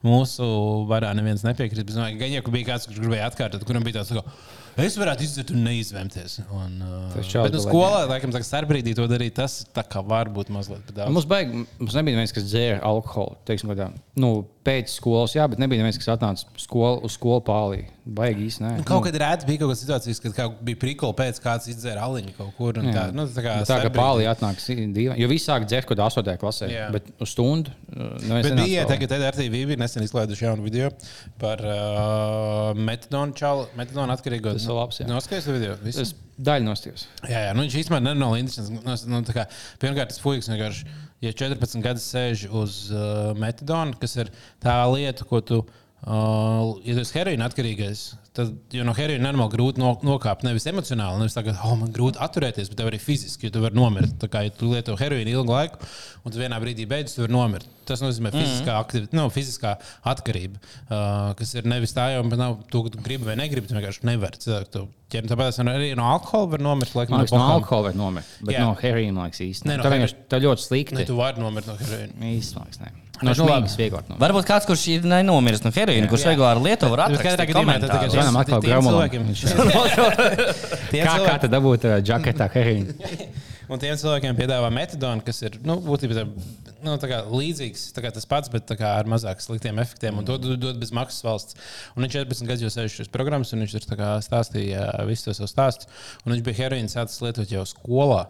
Mūsu 0.04 0.48
varā 0.90 1.12
neviens 1.16 1.44
nepiekrīt. 1.46 1.88
es 1.88 1.96
domāju, 1.96 2.18
Gan 2.20 2.34
jau, 2.34 2.42
ka 2.44 2.54
bija 2.54 2.68
kāds, 2.72 2.88
kurš 2.88 3.00
gribēja 3.02 3.28
atkārtot, 3.30 3.64
kuram 3.66 3.84
bija 3.86 4.00
tāds, 4.00 4.12
ka 4.12 4.84
es 4.84 4.96
varētu 5.00 5.24
izdzert 5.26 5.52
un 5.52 5.64
neizvēmties. 5.66 6.38
Un, 6.50 6.78
uh, 6.84 7.08
Tas 7.16 7.28
čalis 7.28 7.50
bet 7.50 7.58
nu, 7.58 7.64
skolā, 7.64 8.04
laikam, 8.10 8.32
tā 8.34 8.42
kā 8.42 8.48
starpbrīdī 8.48 8.94
to 8.98 9.06
darīt, 9.10 9.36
tas 9.38 9.62
tā 9.74 9.84
kā 9.88 10.04
var 10.04 10.30
būt 10.32 10.52
mazliet. 10.54 10.92
Mums, 11.08 11.28
baig, 11.28 11.52
mums 11.80 11.96
nebija 11.98 12.18
neviens, 12.18 12.34
kas 12.36 12.48
dzēra 12.48 12.82
alkoholu. 12.88 13.38
Teiksim, 13.48 13.72
kādā, 13.72 13.90
nu, 14.20 14.34
pēc 14.66 14.92
skolas, 14.94 15.34
jā, 15.34 15.44
bet 15.50 15.60
nebija 15.62 15.82
neviens, 15.82 15.98
kas 15.98 16.12
atnāca 16.14 16.46
skolu, 16.60 17.00
uz 17.06 17.16
skolu 17.16 17.42
pālī. 17.46 17.82
Baigi 18.02 18.48
īsti. 18.48 18.64
Nu, 18.64 18.84
kaut 18.86 19.04
kad 19.06 19.16
rēti 19.22 19.46
bija 19.46 19.60
kaut 19.60 19.70
kādas 19.70 19.82
situācijas, 19.84 20.20
kad 20.24 20.32
kaut 20.34 20.56
bija 20.66 20.78
prikola 20.82 21.14
pēc 21.18 21.38
kāds 21.42 21.68
izdzēra 21.70 22.02
aliņu 22.08 22.32
kaut 22.34 22.50
kur. 22.58 22.80
Tā, 22.82 23.04
nu, 23.14 23.28
tā 23.30 23.44
kā 23.44 23.58
Bet 23.60 23.68
tā 23.70 23.76
kā 23.76 23.90
starpbrīdī. 23.92 23.98
pālī 24.00 24.26
atnāk 24.30 24.62
divi. 24.96 25.14
Jo 25.22 25.28
viss 25.30 25.46
sāk 25.46 25.68
dzert, 25.70 25.86
kad 25.90 26.02
8. 26.02 26.32
klasē. 26.40 26.70
Jā. 26.72 26.88
Bet 26.94 27.12
uz 27.22 27.30
stundu. 27.30 27.70
uh, 27.94 28.16
Bet 28.42 28.58
bija 28.58 28.88
tagad, 28.90 29.14
RTV 29.28 29.62
bija 29.70 29.78
nesen 29.84 30.02
izlaiduši 30.02 30.48
jaunu 30.48 30.66
video 30.66 30.90
par 31.38 31.62
uh, 31.62 32.72
metadonu 32.74 33.38
čalu, 33.38 33.68
metadonu 33.78 34.14
atkarīgo. 34.16 34.56
Tas 34.58 34.66
ir 34.66 34.78
labs. 34.78 35.02
Noskaidrs 35.06 35.50
video. 35.54 35.78
Visu? 35.86 36.02
Es 36.02 36.14
daļu 36.46 36.66
nostījos. 36.66 37.06
Jā, 37.28 37.46
jā, 37.46 37.52
nu, 37.56 37.64
viņš 37.64 37.78
īstenībā 37.82 38.00
nenormāli 38.02 38.42
interesants. 38.42 39.06
Nu, 39.06 39.18
nu, 39.18 39.34
kā, 39.34 39.46
pirmkārt, 39.82 40.12
tas 40.12 40.22
fuiks 40.22 40.50
vienkārši, 40.50 40.86
ja 41.24 41.34
14 41.38 41.84
gadus 41.84 42.08
sēž 42.12 42.46
uz 42.50 42.80
uh, 42.94 43.30
metadonu, 43.38 43.96
kas 44.00 44.18
ir 44.18 44.32
tā 44.62 44.80
lieta, 44.92 45.28
ko 45.28 45.42
tu. 45.44 45.62
Uh, 46.02 46.80
ja 46.82 46.96
tu 46.96 47.02
esi 47.04 47.14
heroīna 47.14 47.46
atkarīgais, 47.46 48.00
tad 48.34 48.74
no 48.82 48.94
heroīna 48.96 49.22
normāli 49.28 49.52
grūti 49.52 49.78
no, 49.78 49.92
nokāpt. 50.02 50.42
Nevis 50.42 50.64
emocionāli, 50.66 51.20
nevis 51.20 51.36
tā, 51.36 51.44
ka 51.46 51.52
oh, 51.62 51.76
man 51.78 51.92
grūti 51.94 52.18
atturēties, 52.24 52.72
bet 52.72 52.82
arī 52.82 52.98
fiziski, 52.98 53.46
jo 53.46 53.54
tu 53.54 53.62
vari 53.62 53.78
nomirt. 53.78 54.16
Tā 54.18 54.26
kā 54.32 54.42
ja 54.42 54.50
tu 54.50 54.72
lieto 54.72 54.96
heroīnu 54.98 55.30
ilgu 55.36 55.54
laiku, 55.54 55.78
un 56.26 56.34
tu 56.34 56.40
vienā 56.42 56.58
brīdī 56.64 56.88
beidzas, 56.90 57.14
tu 57.14 57.22
vari 57.22 57.36
nomirt. 57.36 57.68
Tas 57.86 58.02
nozīmē 58.02 58.32
fiziskā, 58.34 58.80
aktiv, 58.82 59.06
nu, 59.14 59.28
fiziskā 59.30 59.76
atkarība, 60.10 60.58
uh, 60.88 61.30
kas 61.38 61.54
ir 61.54 61.70
nevis 61.70 61.94
tā, 61.94 62.08
jau 62.16 62.26
nav 62.32 62.58
to, 62.72 62.82
ka 62.88 62.96
tu 62.96 63.04
gribi 63.06 63.30
vai 63.30 63.38
negribi. 63.38 63.70
Tu 63.70 63.78
vienkārši 63.78 64.06
nevari. 64.10 64.42
cilvēku 64.42 64.74
to 64.74 64.84
ķert. 65.12 65.30
Tāpēc 65.30 65.62
arī 65.62 65.92
no 65.98 66.08
alkohola 66.10 66.56
var 66.56 66.66
nomirt. 66.66 66.96
Laikam, 66.98 67.14
Man 67.14 67.22
liekas, 67.22 67.36
no 67.36 67.44
pohām. 67.44 67.54
alkohola 67.60 67.90
var 67.90 68.00
nomirt. 68.00 68.34
Bet 68.42 68.56
Jā. 68.56 68.66
no 68.66 68.74
heroīna, 68.82 69.30
īsti. 69.30 69.70
Nē, 69.70 69.78
no 69.78 69.86
Tā 69.86 70.10
tā 70.34 70.42
ļoti 70.42 70.66
slikti. 70.66 70.98
Ne, 70.98 71.06
tu 71.06 71.18
vari 71.20 71.42
nomirt 71.42 71.70
no 71.70 71.78
heroīna. 71.78 72.18
Nē. 72.18 72.92
No 73.22 73.30
nu 73.30 73.34
šmīgas 73.36 73.76
vieglāk. 73.78 74.08
No. 74.08 74.16
Varbūt 74.18 74.46
kāds, 74.48 74.66
kurš 74.66 74.82
ir 74.96 75.04
nenomiris 75.06 75.60
no 75.62 75.70
heroīna, 75.74 76.08
kurš 76.10 76.24
regulāri 76.32 76.64
lieto, 76.64 76.88
var 76.90 77.04
atrast 77.04 77.22
gadījumā 77.22 77.76
tad 77.78 77.92
tikai 77.92 78.08
komentārus. 78.08 78.14
Zvanām 78.16 78.38
atkal 78.40 78.64
tiem 78.64 78.72
Graumalam. 78.72 79.12
cilvēkiem- 79.12 80.32
tiem 80.92 81.06
Kā, 81.06 81.14
kā 81.28 81.36
tad 81.44 81.52
dabūt 81.52 81.86
uh, 81.86 81.98
džaketā 82.02 82.48
heroīnu? 82.56 82.96
Un 83.72 83.80
tiem 83.80 83.94
cilvēkiem 83.96 84.36
piedāvā 84.36 84.68
metadonu, 84.74 85.22
kas 85.24 85.38
ir 85.46 85.54
nu, 85.64 85.78
būtībā 85.84 86.24
nu, 86.26 86.96
kā 86.98 87.20
līdzīgs, 87.30 87.84
kā 87.94 88.10
tas 88.12 88.26
pats, 88.28 88.50
bet 88.52 88.68
kā 88.76 88.90
ar 88.98 89.08
mazāk 89.08 89.40
sliktiem 89.40 89.78
efektiem. 89.80 90.18
Un 90.20 90.26
to 90.28 90.36
dod 90.42 90.58
dod 90.60 90.80
bez 90.82 90.90
maksas 90.92 91.24
valsts. 91.24 91.56
Un 91.94 92.04
viņš 92.04 92.18
14 92.18 92.50
gadus 92.50 92.64
jau 92.66 92.72
sēž 92.74 92.98
šīs 92.98 93.12
programmas, 93.14 93.54
un 93.54 93.64
viņš 93.64 93.76
tur 93.86 94.02
stāstīja 94.26 94.88
visus 95.08 95.30
tos 95.30 95.40
savus 95.40 95.54
stāstus. 95.54 95.88
Un 96.26 96.34
viņš 96.34 96.44
bija 96.48 96.60
heroīns 96.64 96.98
sācis 96.98 97.22
lietot 97.24 97.54
jau 97.54 97.64
skolā. 97.70 98.26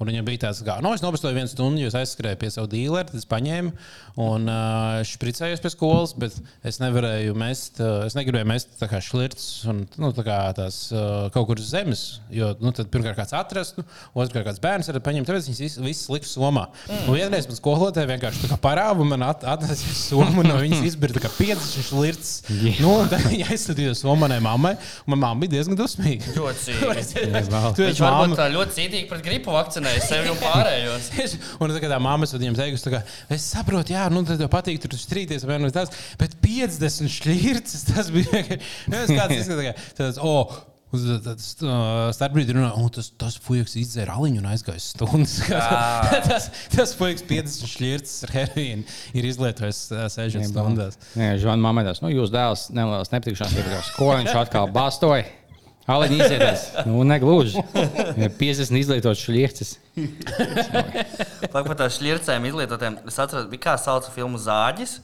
Un 0.00 0.08
viņam 0.08 0.24
bija 0.24 0.46
tāds, 0.46 0.62
ka, 0.64 0.78
nu, 0.80 0.94
es 0.96 1.02
nobestoju 1.04 1.36
vienu 1.36 1.50
stundu, 1.50 1.82
jo 1.82 1.90
es 1.90 1.96
aizskrēju 1.98 2.38
pie 2.40 2.48
sava 2.54 2.70
dīlera, 2.72 3.04
tad 3.10 3.20
es 3.20 3.28
paņēmu 3.28 3.72
un 4.24 4.48
uh, 4.48 5.00
špricējos 5.06 5.60
pie 5.60 5.72
skolas, 5.74 6.14
bet 6.16 6.36
es 6.66 6.80
nevarēju 6.80 7.36
mest, 7.38 7.82
uh, 7.82 8.06
es 8.06 8.16
negribēju 8.16 8.48
mest 8.48 8.72
tā 8.80 8.88
kā 8.90 9.00
šlirts 9.04 9.66
un 9.70 9.82
nu, 10.00 10.10
tā 10.16 10.24
kā 10.24 10.38
tās 10.56 10.78
uh, 10.94 11.28
kaut 11.34 11.50
kur 11.50 11.60
uz 11.60 11.68
zemes, 11.68 12.04
jo, 12.32 12.48
nu, 12.64 12.72
tad 12.76 12.88
pirmkārt 12.92 13.18
kāds 13.20 13.36
atrastu, 13.36 13.84
otrkārt 14.14 14.48
kāds 14.48 14.62
bērns 14.64 14.88
var 14.88 15.00
paņemt, 15.04 15.28
tāpēc 15.28 15.50
viņas 15.50 15.62
visas 15.66 15.84
vis 15.84 16.02
liks 16.12 16.32
somā. 16.36 16.66
Mm. 16.88 17.04
Un 17.04 17.18
vienreiz 17.18 17.50
man 17.50 17.60
skolotāja 17.60 18.08
vienkārši 18.10 18.44
tā 18.46 18.50
kā 18.54 18.60
parāva, 18.60 19.06
man 19.12 19.26
at, 19.28 19.44
atnesa 19.52 19.94
somu, 19.96 20.46
no 20.46 20.56
viņas 20.62 20.84
izbira 20.90 21.16
tā 21.16 21.24
kā 21.26 21.32
50 21.36 21.88
šlirts. 21.90 22.32
Yeah. 22.48 22.80
Nu, 22.80 22.96
un 23.02 23.12
tad 23.12 23.28
viņa 23.28 23.50
aizsūtīja 23.52 23.94
somu 24.00 24.24
manai 24.24 24.40
mammai, 24.44 24.74
un 25.04 25.14
manā 25.14 25.26
mamma 25.26 25.44
bija 25.44 25.58
diezgan 25.58 25.78
dusmīga. 25.78 26.34
Ļoti 26.36 26.66
cīnīgi. 27.12 27.62
Tu 27.76 27.86
Viņš 27.86 28.02
varbūt 28.04 28.36
tā 28.38 28.48
ļoti 28.52 28.76
cītīgi 28.78 29.08
pret 29.10 29.24
gripu 29.26 29.54
vakcinēja 29.90 30.06
sevi 30.06 30.30
un 30.32 30.40
pārējos. 30.40 31.10
Un 31.60 31.74
tā 31.74 31.82
kā 31.82 31.90
tā 31.90 32.00
mamma 32.02 32.28
viņam 32.30 32.58
teikusi, 32.58 32.94
kā, 32.94 33.02
es 33.32 33.50
saprotu, 33.52 33.94
jā, 33.96 34.06
nu, 34.12 34.24
tev 34.28 34.48
patīk 34.52 34.82
tur 34.84 34.96
strīdēties, 34.98 35.46
vai 35.48 35.60
nu 35.62 35.70
tas, 35.74 35.92
bet 36.20 36.36
50 36.42 37.10
šķirtas 37.18 37.86
tas 37.90 38.10
bija. 38.14 38.30
vienkārši- 38.30 38.66
es 39.04 39.14
kāds 39.14 39.38
izskatās, 39.38 39.56
tā 39.56 39.70
kā, 39.70 39.88
tāds, 40.02 40.20
oh, 40.22 40.60
Uz 40.90 41.04
tādas 41.22 41.44
starpbrīdī 42.16 42.56
runā, 42.56 42.72
un 42.74 42.88
tas, 42.90 43.12
tas 43.14 43.36
fujiks 43.38 43.76
izdzēra 43.78 44.16
aliņu 44.18 44.40
un 44.42 44.48
aizgāja 44.50 44.82
stundas. 44.82 45.36
tas, 46.26 46.48
tas 46.72 46.96
fujiks 46.98 47.22
50 47.28 47.70
šķirtas 47.70 48.16
ar 48.26 48.32
heroīnu 48.34 48.96
ir 49.14 49.28
izlietojis 49.30 49.84
uh, 49.94 50.08
6 50.10 50.48
stundās. 50.50 50.98
Jā, 51.14 51.36
Žana 51.44 51.62
Mamedas, 51.62 52.02
nu 52.02 52.10
jūs 52.10 52.34
dēls 52.34 52.72
nelielas 52.74 53.14
nepatikšanas. 53.14 53.94
Ko 53.94 54.10
viņš 54.16 54.34
atkal 54.42 54.66
bastoja? 54.74 55.28
Aliņi 55.90 56.18
izieties. 56.22 56.64
Nu, 56.86 57.02
negluži. 57.08 57.60
Ja 58.20 58.28
50 58.40 58.78
izlietotas 58.78 59.22
šķirtas. 59.24 59.74
Pak 61.50 61.66
par 61.66 61.76
tām 61.78 61.90
šķircēm 61.92 62.46
izlietotēm. 62.50 63.00
Es 63.10 63.18
atceros, 63.22 63.48
kā 63.62 63.76
sauca 63.80 64.12
filmu 64.14 64.40
Zāģis. 64.40 64.98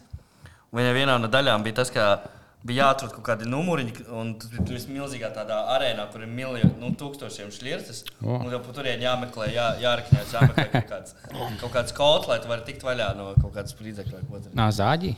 Un 0.73 0.81
viņai 0.83 0.97
vienā 0.97 1.17
no 1.23 1.29
daļām 1.33 1.65
bija 1.65 1.79
tas, 1.81 1.91
ka 1.95 2.07
bija 2.67 2.83
jāatrod 2.89 3.13
kaut 3.15 3.25
kādi 3.29 3.47
numuriņi, 3.49 3.93
un 4.19 4.33
tas 4.41 4.51
bija 4.51 4.65
tur 4.67 4.79
milzīgā 4.91 5.29
tādā 5.37 5.61
arēnā, 5.77 6.09
kur 6.13 6.25
ir 6.27 6.31
miljoni, 6.33 6.73
nu, 6.81 6.91
tūkstošiem 6.99 7.53
šķirtas. 7.55 8.01
O. 8.25 8.41
Un 8.41 8.51
tur 8.75 8.89
ir 8.91 9.05
jāmeklē, 9.05 9.47
jā, 9.55 9.69
jārakņās, 9.85 10.35
jāmeklē 10.35 10.67
kaut 10.75 10.91
kāds, 10.91 11.15
kaut 11.63 11.73
kāds 11.77 11.95
kods, 11.97 12.29
lai 12.33 12.41
tu 12.43 12.51
varētu 12.51 12.73
tikt 12.73 12.87
vaļā 12.89 13.13
no 13.19 13.31
kaut 13.39 13.55
kādas 13.55 13.77
tur- 14.43 14.57
Nā, 14.59 14.67
zāģi. 14.75 15.15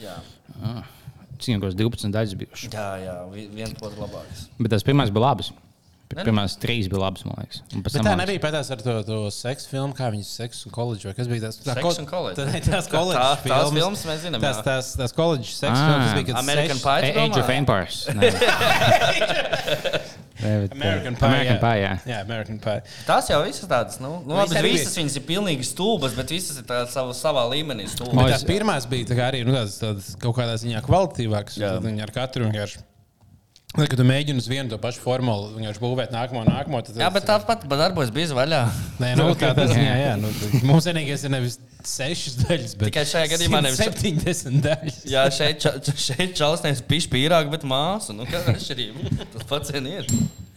Jā, 0.00 0.18
Cik 0.60 1.09
kāds 1.46 1.74
12 1.74 2.12
daļas 2.12 2.34
bijušas. 2.36 2.70
jā, 2.72 2.94
jā 3.06 3.30
vi- 3.32 3.48
viens 3.54 3.72
otrs 3.80 3.96
labāks. 3.98 4.48
Bet 4.58 4.70
tas 4.70 4.82
pirmais 4.82 5.10
bija 5.10 5.20
labs. 5.30 5.52
Pirmās 6.10 6.56
trīs 6.58 6.88
bija 6.90 6.98
labas, 7.04 7.22
man 7.24 7.36
liekas. 7.38 7.60
Tā 7.94 8.02
man 8.02 8.18
nebija 8.18 8.40
pēc 8.42 8.66
ar 8.74 8.80
to, 8.82 8.94
to 9.06 9.30
seksu 9.30 9.68
filmu, 9.70 9.94
kā 9.94 10.10
viņas 10.10 10.26
seksu 10.40 10.66
un 10.66 10.72
koledžu. 10.74 11.06
vai 11.06 11.14
Kas 11.14 11.28
bija 11.30 11.40
tas? 11.46 11.54
Tā, 11.62 11.74
Seks 11.78 11.98
un 12.02 12.06
koledža. 12.10 12.50
Tā, 12.50 12.58
tās 12.66 12.88
koledžas 12.90 13.22
Tā- 13.22 13.38
tās 13.46 13.70
filmas. 13.70 14.02
mēs 14.10 14.18
zinām, 14.26 14.40
Tās, 14.42 14.58
tās, 14.66 14.96
tās 14.98 15.12
koledžas 15.14 15.54
seksu 15.62 15.78
Ah. 15.78 15.86
filmas 15.86 16.10
bija, 16.18 16.34
American 16.42 16.78
Pie. 16.82 17.14
Age 17.14 17.38
of? 17.40 17.46
Empires. 17.48 18.10
Bet, 20.40 20.74
American 20.76 21.14
uh, 21.14 21.20
Pie. 21.20 21.30
American 21.30 21.56
jā. 21.56 21.60
Pie, 21.62 21.74
jā. 21.82 21.92
Jā, 22.10 22.20
American 22.24 22.60
Pie. 22.64 22.76
Tās 23.08 23.30
jau 23.32 23.40
visas 23.44 23.70
tādas, 23.70 24.00
nu, 24.02 24.12
nu 24.24 24.36
Visas 24.36 24.50
labi, 24.50 24.60
arī 24.60 24.74
visas 24.76 24.98
viņas 25.00 25.18
ir 25.20 25.26
pilnīgi 25.28 25.66
stulbas, 25.68 26.16
bet 26.18 26.34
visas 26.34 26.60
ir 26.60 26.68
tādas 26.68 26.94
savā, 26.96 27.16
savā 27.16 27.46
līmenī 27.52 27.88
stulbas. 27.90 28.46
Pirmās 28.48 28.88
bija 28.90 29.12
tā 29.12 29.18
arī 29.28 29.44
nu, 29.46 29.56
tādas, 29.56 29.78
tādas 29.82 30.12
kaut 30.20 30.38
kādā 30.40 30.56
ziņā 30.60 30.84
kvalitīvākas. 30.86 31.60
Viņi 31.86 32.06
ar 32.06 32.14
katru 32.14 32.48
vienkārši. 32.48 32.84
Tad, 33.70 33.86
kad 33.86 34.00
tu 34.00 34.04
mēģini 34.04 34.42
uz 34.42 34.48
vienu 34.50 34.66
to 34.72 34.76
pašu 34.82 34.98
formulu, 35.04 35.52
vienkārši 35.54 35.80
būvēt 35.80 36.10
nākamo, 36.10 36.40
nākamo. 36.48 36.80
Tad, 36.82 36.96
Jā, 36.98 37.06
bet 37.14 37.26
tāpat 37.28 37.62
darbojas 37.70 38.10
bija 38.14 38.34
vaļā. 38.34 38.58
Nē, 38.98 39.12
nu, 39.20 39.28
tādā 39.38 39.68
ziņā, 39.70 39.92
jā. 40.08 40.16
Nu, 40.18 40.32
mums 40.66 40.88
vienīgais 40.90 41.22
ir 41.28 41.32
nevis 41.36 41.60
sešas 41.86 42.34
daļas, 42.42 42.74
bet 42.80 42.90
Tikai 42.90 43.04
šajā 43.12 43.30
gadījumā 43.36 43.60
nevis- 43.68 43.78
70 43.86 44.58
daļas. 44.66 44.98
Jā, 45.08 45.22
šeit, 45.32 45.62
ča- 45.62 45.76
šeit 45.94 46.34
čalis 46.40 46.66
nevis 46.66 46.82
pišķi 46.90 47.12
pīrāgu, 47.14 47.54
bet 47.54 47.64
māsu. 47.70 48.16
Nu, 48.18 48.26
kāda 48.28 48.50
ir 48.50 48.58
atšķirība? 48.58 49.14
Tas 49.36 49.46
pats 49.54 49.72
ir. 49.78 50.10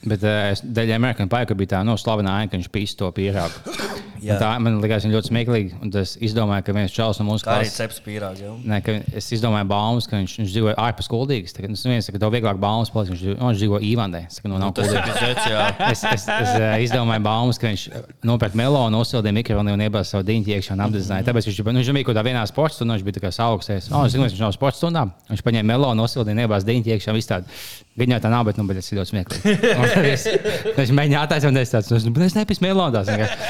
Bet 0.04 0.26
uh, 0.26 0.50
es 0.52 0.66
daļai 0.66 0.98
American 0.98 1.30
Pie, 1.32 1.46
ka 1.48 1.56
bija 1.56 1.76
tā 1.78 1.84
no 1.88 1.94
slavena 2.02 2.34
aina, 2.42 2.50
ka 2.52 2.58
viņš 2.58 2.72
pīs 2.74 2.98
to 3.00 3.08
pierāgu. 3.16 3.78
Jā. 4.24 4.38
Un 4.38 4.42
Tā 4.44 4.52
man 4.64 4.78
likās 4.84 5.04
ļoti 5.08 5.30
smieklīgi. 5.32 5.74
Un 5.84 5.92
es 6.00 6.16
izdomāju, 6.24 6.64
ka 6.68 6.76
viens 6.78 6.94
čels 6.96 7.20
no 7.20 7.26
mūsu 7.28 7.44
arī 7.44 7.66
klases. 7.68 7.76
ceps 7.80 8.00
pīrāgu. 8.06 8.40
jau. 8.44 8.54
Nē, 8.64 8.80
es 9.20 9.28
izdomāju 9.36 9.68
baumas, 9.68 10.08
ka 10.08 10.20
viņš, 10.22 10.36
viņš 10.40 10.54
dzīvo 10.54 10.74
ārpus 10.80 11.10
kuldīgas. 11.12 11.56
Tagad 11.58 11.76
es 11.76 11.84
viens, 11.88 12.08
ka 12.08 12.22
tev 12.22 12.32
vieglāk 12.34 12.60
baumas 12.62 12.92
paliks, 12.94 13.14
viņš, 13.14 13.38
viņš 13.42 13.60
dzīvo 13.62 13.82
Īvandē. 13.84 14.24
Es 14.30 14.40
saku, 14.40 14.52
nu, 14.52 14.60
nav 14.62 14.72
ir 14.72 14.80
kuldīgas. 14.80 15.48
jā. 15.52 15.68
Es, 15.92 16.04
es, 16.08 16.28
es 16.28 16.54
uh, 16.56 16.78
izdomāju 16.86 17.26
baumas, 17.28 17.60
ka 17.60 17.68
viņš 17.72 17.86
nopērk 18.24 18.56
melonu, 18.60 19.04
uzsildīja 19.04 19.36
mikrofonu 19.36 19.76
un 19.76 19.86
iebāza 19.86 20.16
savu 20.16 20.28
diņķi 20.30 20.56
iekšā 20.58 20.78
un 20.78 20.86
apdedzināja. 20.88 21.28
Tāpēc 21.30 21.50
viņš, 21.50 21.62
nu, 21.68 21.78
viņš 21.82 21.94
bija 22.00 22.08
kaut 22.08 22.16
kādā 22.16 22.26
vienā 22.30 22.44
sporta 22.50 22.80
stundā, 22.80 22.98
viņš 22.98 23.08
bija 23.10 23.18
tā 23.20 23.26
kā 23.28 23.34
saugsties. 23.36 23.90
Oh, 23.92 24.06
es 24.08 24.16
zinu, 24.16 24.28
viņš 24.28 24.44
nav 24.44 24.54
sporta 24.56 24.80
stundā. 24.80 25.06
Viņš 25.32 25.44
paņēma 25.46 25.70
melonu, 25.74 26.08
uzsildīja 26.08 26.38
un 26.38 26.44
iebāza 26.46 26.70
diņķi 26.70 26.96
iekšā. 26.96 27.16
viss 27.18 27.30
tādi. 27.30 27.60
Viņa 27.94 28.18
tā 28.24 28.30
nav, 28.34 28.48
bet 28.48 28.58
nu, 28.58 28.64
bet 28.66 28.80
ir 28.82 28.98
ļoti 28.98 29.12
smieklīgi. 29.12 29.54
Un 29.84 29.86
Es, 30.14 30.24
es 30.26 30.92
mēģināju 30.94 31.20
attaisnot, 31.20 31.58
es 31.62 31.74
tādu 31.74 32.00
nu, 32.10 32.26
es 32.26 32.34
nepīsu 32.38 32.64
melonās. 32.66 33.10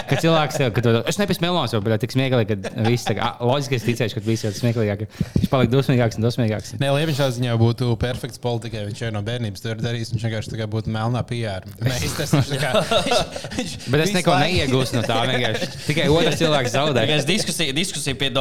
Kad 0.10 0.20
cilvēks 0.24 0.60
tev, 0.64 0.72
kad 0.78 0.88
es 1.12 1.20
nepīsu 1.22 1.44
melonās, 1.44 1.74
jau 1.76 1.82
bija 1.86 1.98
tik 2.02 2.14
smieklīgi, 2.16 2.58
ka 2.64 2.86
viss 2.88 3.06
tā 3.08 3.14
kā 3.18 3.30
loģiski 3.44 3.78
es 3.78 3.86
ticēju, 3.88 4.16
ka 4.18 4.24
viss 4.26 4.48
ir 4.48 4.56
smieklīgāk. 4.58 5.04
Viņš 5.38 5.52
palika 5.52 5.72
dusmīgāks 5.76 6.18
un 6.20 6.26
dusmīgāks. 6.26 6.74
Nē, 6.82 6.90
Liepiņš 6.98 7.22
tādā 7.22 7.36
ziņā 7.38 7.58
būtu 7.62 7.92
perfekts 8.02 8.42
politikai. 8.44 8.86
Viņš 8.90 9.04
jau 9.06 9.12
no 9.16 9.22
bērnības 9.28 9.64
to 9.64 9.74
ir 9.76 9.84
darījis. 9.84 10.14
Viņš 10.16 10.26
vienkārši 10.28 10.54
tā 10.56 10.60
kā 10.64 10.68
būtu 10.74 10.94
melnā 10.94 11.22
PR. 11.30 11.68
Mēs 11.84 12.16
tas 12.18 12.34
viņš 12.36 12.52
tā 12.56 12.62
kā. 12.64 12.72
viņš- 13.08 13.24
viņš 13.60 13.76
Bet 13.94 14.06
es 14.08 14.14
neko 14.18 14.34
laiku- 14.34 14.48
neiegūstu 14.58 15.00
no 15.00 15.04
tā. 15.08 15.20
vienkārši. 15.30 15.70
Tikai 15.88 16.08
otrs 16.14 16.40
cilvēks 16.42 16.76
zaudē. 16.78 17.06
Tikai 17.08 17.20
diskusija, 17.30 17.76
diskusija 17.78 18.18
pie 18.20 18.32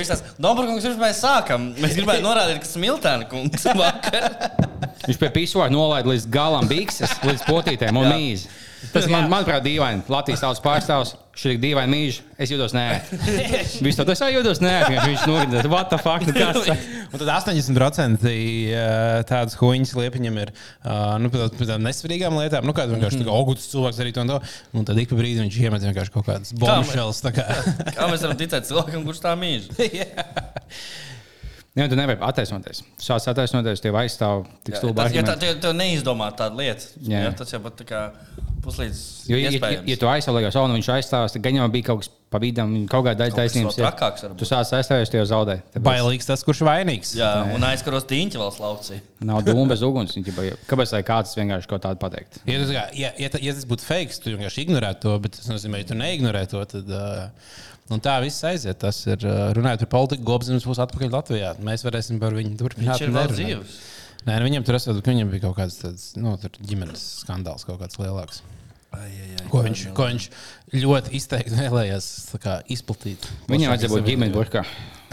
visās 0.00 0.22
Dombora 0.44 0.68
kungs, 0.70 0.84
pirms 0.86 1.00
mēs 1.00 1.20
sākam, 1.24 1.70
mēs 1.80 1.96
gribētu 1.98 2.24
norādīt, 2.24 2.60
ka 2.64 2.68
Smiltēna 2.70 3.28
kungs 3.30 3.66
vakar. 3.76 4.28
Viņš 5.04 5.18
pie 5.20 5.30
pīsora 5.34 5.70
nolaida 5.72 6.08
līdz 6.10 6.28
galam 6.32 6.68
bikses, 6.70 7.12
līdz 7.26 7.44
potītēm 7.48 7.98
un 8.00 8.08
Jā. 8.08 8.14
Tas 8.92 9.06
man, 9.10 9.28
manuprāt, 9.32 9.62
dīvaini. 9.64 10.02
Latvijas 10.12 10.42
tautas 10.44 10.62
pārstāvs. 10.64 11.14
Šī 11.34 11.56
ir 11.56 11.60
dīvaina 11.64 11.90
mīža. 11.90 12.22
Es 12.38 12.50
jūtos 12.52 12.74
nē. 12.76 12.84
Viņš 13.82 13.96
to 13.98 14.04
tā 14.06 14.28
jūtos 14.30 14.60
nē. 14.62 14.74
Viņš 14.86 15.24
norādīja, 15.26 15.64
what 15.72 15.88
the 15.90 15.98
fuck. 15.98 16.22
Nu, 16.28 16.34
kas, 16.36 16.68
Un 17.14 17.18
tad 17.22 17.30
80% 17.30 18.28
ā, 18.30 18.84
tādas 19.26 19.56
huīņas 19.58 19.94
liepiņam 19.98 20.38
ir 20.44 20.52
ā, 20.86 20.98
nu, 21.22 21.30
par 21.34 21.50
tādām- 21.58 21.82
nesvarīgām 21.88 22.38
lietām. 22.38 22.66
Nu, 22.68 22.74
kāda 22.76 22.94
vienkārši 22.94 23.22
tā 23.22 23.26
kā 23.26 23.34
augusts 23.34 23.70
cilvēks 23.74 23.98
arī 24.04 24.14
to 24.14 24.22
un 24.22 24.30
to. 24.34 24.38
Un 24.78 24.86
tad 24.86 24.98
ik 25.02 25.10
pa 25.10 25.18
brīdim 25.18 25.48
viņš 25.48 25.58
iemet 25.64 25.88
vienkārši 25.88 26.14
kaut 26.14 26.28
kādas 26.30 26.54
bombshells. 26.54 27.22
tā 27.26 27.34
kā. 27.34 27.48
Kā 27.98 28.06
mēs 28.10 28.22
varam 28.22 28.38
ticēt 28.38 28.70
cilvēkam, 28.70 29.02
kurš 29.06 29.24
tā 29.26 29.34
mīl? 29.38 29.66
Jā, 31.74 31.88
tu 31.90 31.96
nevari 31.98 32.22
attaisnoties. 32.22 32.84
Šāds 33.02 33.26
attaisnoties 33.32 33.82
tev 33.82 33.96
aizstāv 33.98 34.44
tik 34.62 34.76
stulbi. 34.78 34.94
Tas, 35.00 35.14
ja 35.16 35.24
tā, 35.26 35.34
tu, 35.40 35.48
tu 35.58 35.72
neizdomā 35.74 36.28
tādu 36.38 36.62
lietu, 36.62 36.92
Jā. 37.02 37.24
jā. 37.26 37.32
tas 37.40 37.50
jau 37.50 37.58
pat 37.64 37.74
tā 37.80 37.86
kā 37.88 38.02
puslīdz 38.62 39.00
Jo, 39.28 39.38
ja, 39.40 39.50
ja, 39.50 39.80
ja 39.88 39.96
tu 39.98 40.08
aizstāvējies, 40.08 40.58
un 40.60 40.76
viņš 40.78 40.90
aizstāvās, 40.94 41.34
tad 41.34 41.42
gan 41.44 41.58
jau 41.58 41.66
bija 41.72 41.88
kaut 41.88 42.04
kas 42.04 42.10
pa 42.34 42.40
vidam, 42.42 42.72
kaut 42.90 43.06
kāda 43.06 43.26
trakāks 43.30 44.24
varbūt. 44.26 44.38
Tu 44.40 44.48
sāc 44.48 44.70
aizstāvēties, 44.78 45.12
tie 45.12 45.20
jau 45.20 45.26
zaudē. 45.30 45.58
Tāpēc 45.74 45.86
Bailīgs 45.86 46.30
tas, 46.30 46.46
kurš 46.46 46.62
vainīgs. 46.66 47.14
Jā, 47.18 47.30
un 47.54 47.66
aizkaros 47.68 48.06
tīņķi 48.10 48.40
vēl 48.40 48.54
slaucī. 48.54 48.98
Nav 49.26 49.44
dūma 49.46 49.68
bez 49.74 49.84
uguns. 49.86 50.16
Kāpēc 50.70 50.94
lai 50.96 51.02
kāds 51.06 51.36
vienkārši 51.38 51.70
kaut 51.70 51.84
tādu 51.86 52.00
pateikt? 52.02 52.40
Ja, 52.46 52.58
tas, 52.62 52.74
ja, 52.74 52.86
ja, 52.98 53.12
ja 53.18 53.54
tas 53.54 53.68
būtu 53.70 53.86
fake, 53.86 54.18
tu 54.22 54.34
vienkārši 54.34 54.66
ignorētu 54.66 55.06
to, 55.06 55.14
bet 55.26 55.38
tas 55.38 55.50
nozīmē, 55.52 55.84
ja 55.84 55.90
tu 55.92 55.98
neignorē 55.98 56.44
to, 56.50 56.64
tad 56.74 56.90
uh, 56.90 57.54
un 57.92 58.02
tā 58.04 58.16
viss 58.24 58.44
aiziet. 58.46 58.78
Tas 58.80 59.02
ir 59.08 59.26
runājot 59.58 59.84
par 59.84 59.92
politiku, 59.98 60.26
globalizms 60.30 60.68
būs 60.68 60.80
atpakaļ 60.86 61.12
Latvijā. 61.12 61.52
Mēs 61.64 61.84
varēsim 61.86 62.22
par 62.22 62.36
viņu 62.36 62.56
turpināt. 62.60 62.96
Viņš 63.00 63.06
ir 63.08 63.14
vēl 63.18 63.34
dzīves. 63.34 63.76
Nē, 64.24 64.38
nu, 64.38 64.48
viņam 64.48 64.64
tur 64.64 64.78
esot, 64.78 65.00
ka 65.04 65.12
viņam 65.12 65.32
bija 65.34 65.44
kaut 65.44 65.58
kāds 65.58 65.82
tāds, 65.82 66.04
nu, 66.16 66.32
ģimenes 66.64 67.02
skandāls, 67.24 67.66
kaut 67.68 67.82
kāds 67.82 68.00
lielāks. 68.00 68.40
Ai, 68.96 69.10
ai, 69.10 69.30
ai, 69.38 69.48
Ko 69.54 69.60
viņš, 69.62 69.80
ko 69.94 70.06
viņš 70.08 70.24
ļoti 70.82 71.12
izteikti 71.18 71.54
vēlējās 71.60 72.06
tā 72.32 72.38
kā, 72.42 72.54
izplatīt. 72.74 73.26
Viņam 73.50 73.70
vajadzēja 73.74 73.92
būt 73.92 74.06
ģimenes 74.08 74.34
burkā. 74.34 74.64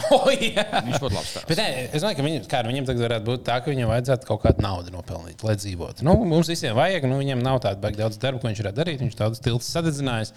Oh. 0.09 0.23
Viņš 0.31 0.97
būtu 1.03 1.13
labs. 1.13 1.33
Bet, 1.45 1.59
nē, 1.59 1.65
es 1.93 2.01
domāju, 2.01 2.17
ka 2.17 2.23
viņam, 2.25 2.45
kā, 2.49 2.61
viņam 2.65 2.85
tagad 2.87 3.03
varētu 3.05 3.25
būt 3.27 3.43
tā, 3.45 3.57
ka 3.61 3.69
viņam 3.69 3.91
vajadzētu 3.91 4.25
kaut 4.31 4.39
kādu 4.41 4.63
naudu 4.65 4.93
nopelnīt, 4.95 5.43
lai 5.45 5.53
dzīvotu. 5.59 6.05
Nu, 6.07 6.15
mums 6.25 6.49
visiem 6.49 6.73
vajag, 6.79 7.05
nu, 7.11 7.19
viņam 7.21 7.43
nav 7.45 7.59
tāda 7.61 7.77
baigta 7.83 8.01
daudz 8.07 8.17
darba, 8.23 8.41
ko 8.41 8.49
viņš 8.49 8.63
varētu 8.63 8.79
darīt. 8.79 9.03
Viņš 9.03 9.17
tādas 9.19 9.43
tiltas 9.45 9.69
sadedzinājis 9.75 10.33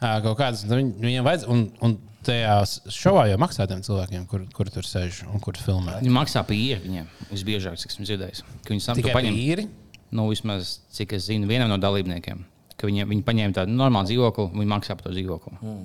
kaut 0.00 0.38
kādas. 0.40 0.64
nu, 0.70 0.78
viņ- 0.80 0.94
Viņam 1.02 1.28
vajadz, 1.28 1.44
un, 1.52 1.66
un 1.84 1.98
tajā 2.24 2.54
šovā 2.94 3.26
jau 3.28 3.36
maksā 3.42 3.66
tiem 3.68 3.82
cilvēkiem, 3.84 4.24
kur, 4.30 4.46
kur 4.56 4.70
tur 4.72 4.86
sēž 4.88 5.26
un 5.28 5.42
kur 5.44 5.58
filmē. 5.60 5.98
Viņi 6.00 6.14
maksā 6.16 6.44
par 6.46 6.56
īri 6.56 6.80
viņiem. 6.86 7.10
Visbiežāk, 7.34 7.76
cik 7.82 7.92
esmu 7.92 8.08
dzirdējis. 8.08 8.44
Ka 8.64 8.72
Viņi 8.72 8.86
sam 8.86 8.96
to 8.96 9.02
Tikai 9.02 9.18
paņem. 9.18 9.36
īri. 9.44 9.68
Nu, 10.12 10.28
vismaz, 10.30 10.78
cik 10.94 11.12
es 11.18 11.26
zinu, 11.28 11.48
vienam 11.50 11.68
no 11.72 11.76
dalībniekiem. 11.82 12.46
Ka 12.82 12.88
viņi, 12.90 13.04
viņi 13.06 13.22
paņēma 13.22 13.54
tādu 13.54 13.76
normālu 13.78 14.10
dzīvokli, 14.10 14.48
viņi 14.58 14.70
maksā 14.72 14.96
par 14.98 15.06
to 15.06 15.12
dzīvokli. 15.14 15.52
Mm. 15.62 15.84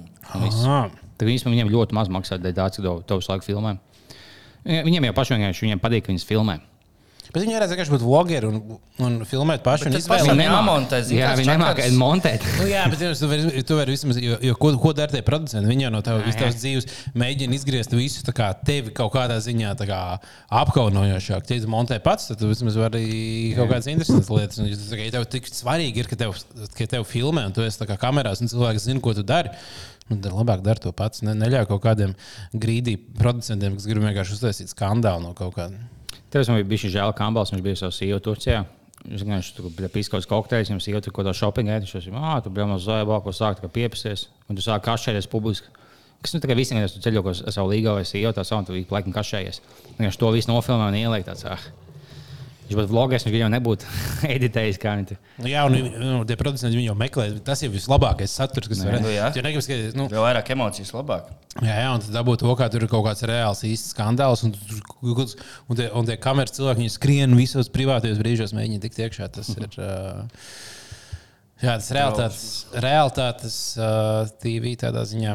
Tad 1.22 1.30
viņi 1.30 1.44
viņiem 1.46 1.70
ļoti 1.70 1.94
maz 1.94 2.10
maksā, 2.10 2.40
dēļ 2.42 2.56
tā, 2.58 2.66
cik 2.74 2.88
visu 3.22 3.30
laiku 3.30 3.46
filmē. 3.46 3.76
Viņiem 4.66 5.06
jau 5.06 5.14
pašiem 5.20 5.44
vienkārši 5.44 5.68
viņiem 5.68 5.84
patīk, 5.84 6.08
ka 6.08 6.12
viņas 6.12 6.26
filmē. 6.26 6.58
Bet 7.34 7.44
viņi 7.44 7.56
varētu 7.58 7.74
vienkārši 7.74 7.94
būt 7.94 8.04
vlogeri 8.06 8.48
un, 8.48 8.58
un 9.04 9.16
filmēt 9.28 9.60
un 9.60 9.66
pašam 9.66 9.92
Viņi 10.38 10.46
jāmontē, 10.48 11.00
zini, 11.04 11.20
Jā, 11.20 11.32
viņi 11.38 11.50
čakars. 11.52 11.98
montēt. 12.00 12.46
Nu, 12.60 12.68
jā, 12.72 12.84
bet 12.92 13.02
tu 13.20 13.30
vari, 13.32 13.64
tu 13.68 13.78
vari 13.80 13.96
vismaz, 13.96 14.20
jo, 14.24 14.38
jo 14.48 14.56
ko, 14.62 14.72
ko 14.82 14.94
dara 14.98 15.12
tie 15.12 15.24
producenti? 15.28 15.68
Viņi 15.70 15.88
jau 15.88 15.92
no 15.94 16.02
tev, 16.06 16.22
visas 16.26 16.40
tavas 16.40 16.60
dzīves 16.62 16.88
mēģina 17.20 17.58
izgriezt 17.58 17.96
visu 17.98 18.24
tā 18.28 18.36
kā 18.38 18.48
tevi 18.68 18.94
kaut 18.96 19.12
kādā 19.16 19.38
ziņā 19.44 19.74
kā 19.88 20.00
apkaunojošāk. 20.62 21.52
Ja 21.52 21.62
tu 21.66 21.72
montē 21.72 22.00
pats, 22.04 22.30
tad 22.32 22.40
tu 22.42 22.50
vismaz 22.52 22.78
vari 22.80 23.04
kaut 23.58 23.72
kādas 23.74 23.90
interesantas 23.92 24.32
lietas. 24.32 24.62
Un, 24.64 24.72
tu- 24.72 25.02
ja 25.02 25.12
tev 25.18 25.28
tik 25.32 25.52
svarīgi 25.52 26.04
ir, 26.04 26.10
ka 26.12 26.20
tev, 26.20 26.36
ka 26.78 26.90
tev 26.96 27.06
filmē 27.08 27.46
un 27.50 27.56
tu 27.56 27.66
esi 27.66 27.88
kā 27.88 28.00
kamerās 28.02 28.42
un 28.44 28.52
cilvēks 28.52 28.88
zina, 28.90 29.04
ko 29.04 29.14
tu 29.18 29.26
dari. 29.28 29.52
Nu, 30.08 30.16
tad 30.24 30.32
labāk 30.32 30.62
dari 30.64 30.80
to 30.80 30.94
pats. 30.96 31.22
Ne, 31.26 31.34
neļauj 31.36 31.68
kaut 31.68 31.84
kādiem 31.84 32.16
grīdī 32.56 32.96
producentiem, 33.20 33.76
kas 33.76 33.88
grib 33.90 34.06
vienkārši 34.08 34.38
uztaisīt 34.38 34.72
skandālu 34.72 35.26
no 35.26 35.34
kaut 35.38 35.58
kāda. 35.58 35.76
Tev 36.34 36.44
bija 36.52 36.68
bijis 36.68 36.92
žēl, 36.92 37.14
ka 37.14 37.24
Kambals 37.24 37.54
viņš 37.54 37.64
bija 37.64 37.80
savs 37.80 38.00
CEO 38.02 38.20
Turcijā. 38.24 38.66
Viņš 39.08 39.24
vienkārši 39.24 39.54
tur 39.56 39.70
bija 39.72 39.88
pīskauts 39.94 40.28
kokteļs, 40.28 40.72
viņam 40.72 40.82
jau 40.92 41.02
tur 41.06 41.14
kaut 41.16 41.30
kā 41.30 41.34
shopping 41.38 41.72
ēd. 41.72 41.86
Viņš 41.86 42.10
jau 42.10 42.20
ah, 42.20 42.40
tur 42.44 42.52
bija 42.52 42.66
mazs 42.68 42.88
zvaigznes, 42.88 43.24
ko 43.24 43.34
sākt 43.36 43.68
piepasties. 43.72 44.28
Un 44.50 44.58
tu 44.58 44.66
sāki 44.66 44.90
kašēties 44.90 45.30
publiski. 45.32 45.72
Kas 46.22 46.34
nu 46.34 46.42
tikai 46.44 46.58
visiem, 46.58 46.82
kas 46.82 46.98
ceļo 47.00 47.24
uz 47.30 47.44
savu 47.54 47.72
līgu 47.72 47.94
vai 47.94 48.04
CEO, 48.10 48.34
tā 48.36 48.44
savu, 48.48 48.66
tu 48.68 48.96
laikam 48.96 49.14
kašējies. 49.16 49.62
Vienkārši 50.00 50.20
to 50.24 50.32
visu 50.34 50.52
nofilmē 50.52 50.90
un 50.90 50.98
ieliek 51.00 51.28
tāds. 51.30 51.46
Viņš 52.68 52.78
būtu 52.82 52.92
vlogers, 52.92 53.24
viņš 53.28 53.38
jau 53.40 53.50
nebūtu 53.54 53.90
editējis. 54.36 54.80
Nu, 55.40 55.48
jā, 55.48 55.62
un 55.70 55.76
nu, 55.78 56.18
tie 56.28 56.36
producenti 56.40 56.76
viņu 56.78 56.90
jau 56.92 56.96
meklē. 57.00 57.28
Tas 57.48 57.62
ir 57.64 57.72
vislabākais 57.72 58.34
saturs, 58.40 58.68
kas 58.72 58.82
var 58.84 58.98
Nu, 59.02 59.12
jā. 59.14 59.30
būt. 59.32 59.40
Negribu 59.46 59.64
skatīties, 59.64 59.96
nu, 59.98 60.08
Jo 60.12 60.24
vairāk 60.26 60.52
emocijas, 60.56 60.92
labāk. 60.96 61.30
jā, 61.62 61.78
jā, 61.80 61.88
un 61.96 62.04
tad 62.04 62.12
dabūt 62.20 62.44
to, 62.44 62.56
kā 62.60 62.68
tur 62.74 62.84
ir 62.84 62.92
kaut 62.92 63.06
kāds 63.08 63.24
reāls 63.28 63.64
īsts 63.68 63.94
skandāls. 63.96 64.44
Un, 64.44 64.52
tur- 64.52 65.38
un, 65.70 65.76
tie, 65.80 65.88
un 65.96 66.06
tie 66.12 66.18
kameras 66.20 66.56
cilvēki 66.60 66.84
viņi 66.84 66.96
skrien 66.98 67.38
visos 67.40 67.72
privātajos 67.72 68.20
brīžos, 68.20 68.56
mēģina 68.58 68.84
tikt 68.88 69.00
iekšā. 69.08 69.32
Tas 69.40 69.54
ir. 69.56 69.70
Uh, 69.78 70.26
Jā, 71.58 71.74
tas 71.80 71.88
ir 71.90 71.98
realitātes, 71.98 72.42
realitātes 72.84 73.54
uh, 73.82 74.28
TV 74.44 74.76
tādā 74.78 75.02
ziņā. 75.10 75.32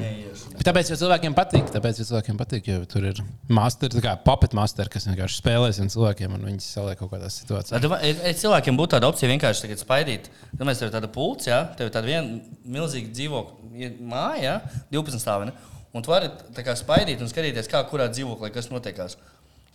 Bet 0.53 0.63
tāpēc 0.69 0.93
jau 0.93 0.99
cilvēkiem 1.01 1.35
patīk. 1.35 1.73
Tāpēc 1.75 1.99
jau 1.99 2.07
cilvēkiem 2.13 2.39
patīk, 2.39 2.69
jo 2.71 2.77
tur 2.87 3.09
ir 3.11 3.19
master, 3.51 3.91
tā 3.91 4.03
kā 4.05 4.13
puppet 4.23 4.55
master, 4.55 4.87
kas 4.93 5.09
vienkārši 5.11 5.41
spēlē 5.41 5.73
ar 5.73 5.91
cilvēkiem 5.97 6.37
un 6.39 6.47
viņi 6.53 6.63
saliek 6.63 7.01
kaut 7.03 7.11
kādās 7.17 7.41
situācijās. 7.43 7.75
Vai 7.75 7.83
domā- 7.83 8.01
ja 8.07 8.35
Cilvēkiem 8.45 8.79
būtu 8.79 8.95
tāda 8.95 9.11
opcija 9.11 9.33
vienkārši 9.35 9.67
tagad 9.67 9.83
spaidīt. 9.83 10.31
Tad 10.53 10.63
mēs 10.69 10.79
tev 10.79 10.93
ir 10.93 10.95
tāda 10.95 11.11
pulce, 11.11 11.51
ja? 11.51 11.65
tev 11.75 11.91
tāda 11.91 12.07
viena 12.07 12.39
milzīga 12.79 13.11
dzīvokļa 13.19 13.93
māja, 14.15 14.43
ja? 14.47 14.83
12 14.95 15.19
stāvena. 15.27 15.57
Un 15.93 16.07
tu 16.07 16.15
vari 16.15 16.31
tā 16.55 16.63
kā 16.65 16.79
spaidīt 16.79 17.21
un 17.21 17.29
skatīties, 17.29 17.67
kā 17.69 17.83
kurā 17.91 18.07
dzīvoklī 18.15 18.55
kas 18.55 18.71
notiekās. 18.71 19.19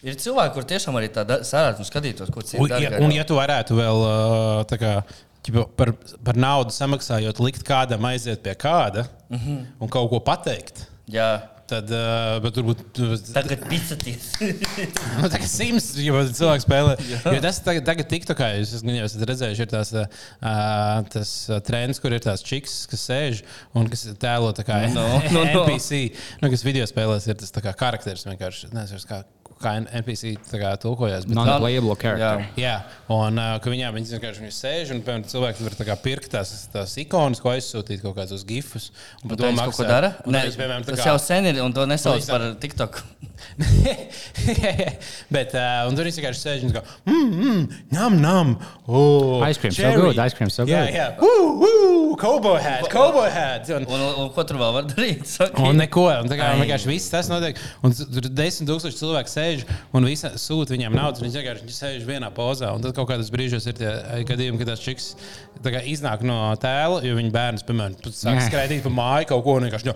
Ir 0.06 0.14
cilvēki, 0.14 0.54
kur 0.54 0.66
tiešām 0.70 0.95
arī 1.00 1.08
sēdētu 1.10 1.82
un 1.82 1.88
skatītos, 1.89 2.30
ko 2.30 2.43
Un, 2.43 2.45
citi 2.45 2.84
ja, 2.84 2.89
dara. 2.93 3.00
un 3.02 3.14
ja 3.16 3.24
tu 3.26 3.34
varētu 3.38 3.78
vēl 3.80 4.02
uh, 4.06 4.60
tā 4.70 4.78
kā, 4.78 4.91
par, 5.52 5.93
par 6.24 6.39
naudu 6.39 6.76
samaksājot, 6.76 7.39
likt 7.43 7.64
kādam 7.68 8.06
aiziet 8.10 8.43
pie 8.43 8.56
kāda 8.56 9.08
mm 9.30 9.38
-hmm. 9.38 9.66
un 9.80 9.89
kaut 9.89 10.10
ko 10.10 10.20
pateikt, 10.20 10.88
Jā, 11.08 11.48
tad 11.68 11.91
uh, 11.91 12.38
bet 12.43 12.56
turbūt. 12.56 12.82
tagad 13.36 13.64
picaties. 13.68 14.30
Nu, 15.18 15.30
tā 15.32 15.39
kā 15.41 15.48
simts 15.50 15.89
jau 16.00 16.20
cilvēku 16.28 16.64
spēlē. 16.66 16.95
Jo 17.10 17.39
tas 17.43 17.60
tagad, 17.66 17.86
tagad 17.88 18.10
TikTokā, 18.12 18.50
jūs 18.60 18.74
esat, 18.78 19.24
redzējuši, 19.30 19.66
ir 19.66 19.72
tās, 19.72 19.93
uh, 19.95 20.06
tas 21.14 21.32
uh, 21.50 21.60
trends, 21.66 22.00
kur 22.04 22.16
ir 22.16 22.24
tās 22.24 22.43
čiks, 22.45 22.86
kas 22.91 23.08
sēž 23.10 23.41
un 23.74 23.89
kas 23.91 24.06
tēlo 24.20 24.54
tā 24.58 24.68
kā 24.68 24.82
No, 24.98 25.08
no, 25.32 25.43
no. 25.43 25.64
NPC. 25.66 26.14
Nu, 26.41 26.52
kas 26.54 26.64
video 26.68 26.88
spēlēs, 26.89 27.28
ir 27.28 27.39
tas 27.39 27.52
kā 27.56 27.74
karakteris 27.74 28.28
vienkārši. 28.28 28.72
Nezinu, 28.76 29.04
kā, 29.10 29.24
kā 29.62 29.74
NPC 30.01 30.36
kā 30.51 30.72
tulkojās. 30.82 31.26
bet- 31.28 31.36
Non-playable 31.38 31.95
character. 31.99 32.45
Jā. 32.55 32.64
Jā, 32.64 32.76
un 33.14 33.38
uh, 33.41 33.58
ka 33.64 33.72
viņām 33.74 33.95
viņas 33.97 34.14
vienkārši 34.18 34.43
viņas 34.45 34.60
sēž, 34.64 34.91
un 34.95 35.01
piemēram, 35.05 35.26
cilvēki 35.32 35.66
var 35.68 35.78
tā 35.80 35.88
kā 35.89 35.95
pirkt 36.03 36.32
tās, 36.36 36.53
tās 36.74 36.93
ikonas, 37.01 37.41
ko 37.43 37.53
aizsūtīt 37.55 38.01
kaut 38.05 38.16
kādus 38.20 38.45
gifus. 38.47 38.91
Un 39.24 39.30
par 39.34 39.41
To 39.41 39.51
kaut 39.64 39.80
ko 39.82 39.88
dara? 39.89 40.14
Nē, 40.26 40.45
tas 40.88 41.05
jau 41.05 41.18
sen 41.22 41.49
ir, 41.53 41.62
un 41.66 41.74
to 41.74 41.86
nesauc 41.89 42.26
par 42.30 42.47
TikTok. 42.62 43.01
Bet 45.34 45.53
uh, 45.53 45.86
un 45.89 45.95
tur 45.97 46.08
viņš 46.08 46.18
vienkārši 46.20 46.41
sēž 46.41 46.64
un 46.68 46.72
kā, 46.76 46.82
mmm, 47.05 47.28
mm, 47.38 47.62
nam, 47.93 48.16
nam. 48.22 48.53
Oh, 48.88 49.41
Ice 49.47 49.60
cream 49.62 49.74
so 49.76 49.82
cherry." 49.84 50.01
good, 50.01 50.18
ice 50.24 50.34
cream 50.38 50.49
so 50.53 50.66
Jā, 50.66 50.84
good. 50.86 50.95
jā. 50.95 51.08
Woo, 51.22 51.53
woo, 51.62 52.16
cowboy 52.20 52.58
hat, 52.64 52.88
cowboy 52.93 53.30
hat. 53.34 53.70
Un, 53.78 53.86
Un, 53.88 54.01
un, 54.03 54.14
un 54.26 54.30
ko 54.36 54.43
tur 54.47 54.58
vēl 54.60 54.74
var 54.76 54.84
darīt? 54.89 55.22
Saki. 55.30 55.62
Un 55.64 55.78
neko. 55.80 56.03
Un 56.22 56.28
tā 56.32 56.36
kā 56.39 56.49
vienkārši 56.60 56.89
viss 56.89 57.12
tas 57.14 57.30
notiek. 57.32 57.55
Un 57.86 57.93
tur 57.95 58.26
ir 58.26 58.32
desmit 58.36 58.68
tūkstoši 58.70 58.97
cilvēku 58.99 59.30
sēž 59.32 59.47
un 59.95 60.08
visi 60.08 60.32
sūta 60.41 60.76
viņiem 60.76 60.95
naudu. 60.98 61.24
Viņi 61.26 61.41
vienkārši 61.41 61.76
sēž 61.76 62.08
vienā 62.08 62.32
pozā. 62.36 62.72
Un 62.76 62.86
tad 62.86 62.95
kaut 62.98 63.10
kādos 63.12 63.32
brīžos 63.34 63.68
ir 63.70 63.78
tie 63.80 63.89
eh, 63.89 64.24
gadījumi, 64.28 64.62
kad 64.62 64.74
tas 64.74 64.84
čiks 64.84 65.14
iznāk 65.88 66.26
no 66.28 66.39
tēla, 66.62 67.04
jo 67.08 67.18
viņa 67.18 67.34
bērns, 67.34 67.68
piemēram, 67.68 68.00
sāk 68.12 68.41
skraidīt 68.45 68.86
pa 68.86 68.93
māju 68.93 69.32
kaut 69.34 69.45
ko 69.48 69.58
un 69.60 69.68
vienkārši. 69.68 69.95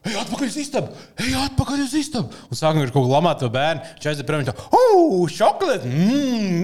Ej, 0.00 0.14
atpakaļ 0.16 0.48
uz 0.48 0.54
istabu! 0.56 0.94
Ej, 1.20 1.34
atpakaļ 1.36 1.80
uz 1.84 1.94
istabu! 1.98 2.32
Un 2.48 2.56
sākam 2.56 2.80
ar 2.80 2.92
kaut 2.94 3.04
ko 3.04 3.10
lamāt 3.10 3.42
to 3.42 3.50
bērnu. 3.52 3.82
Čaizi 4.00 4.24
prom, 4.24 4.46
tā, 4.48 4.54
oh, 4.72 5.26
šokolāde! 5.28 5.90
Mmm, 5.90 6.62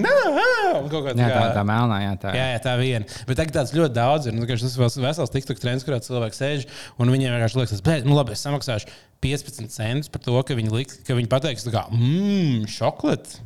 kā 0.89 1.13
Jā, 1.13 1.27
tā, 1.29 1.43
tā 1.59 1.65
melnā, 1.69 1.99
jā, 2.01 2.15
tā. 2.23 2.31
Jā, 2.33 2.47
jā, 2.55 2.63
tā 2.65 2.73
viena. 2.81 3.05
Bet 3.29 3.37
tagad 3.37 3.59
tāds 3.59 3.75
ļoti 3.77 3.93
daudz 3.93 4.31
ir. 4.31 4.37
Nu, 4.37 4.47
tas 4.49 4.77
ir 4.79 5.05
vesels 5.05 5.33
TikTok 5.35 5.61
trends, 5.61 5.85
kurā 5.85 6.01
cilvēks 6.01 6.41
sēž 6.41 6.65
un 6.97 7.13
viņiem 7.13 7.35
vienkārši 7.35 7.61
liekas, 7.61 7.83
bet, 7.85 8.09
nu, 8.09 8.17
labi, 8.17 8.33
es 8.33 8.41
samaksāšu 8.47 8.89
15 9.21 9.69
centus 9.69 10.09
par 10.09 10.25
to, 10.25 10.33
ka 10.41 10.57
viņi, 10.57 10.73
liks, 10.73 10.97
ka 11.05 11.17
viņi 11.17 11.29
pateiks, 11.29 11.69
kā, 11.69 11.85
mmm, 11.93 12.65
šokolāde. 12.73 13.37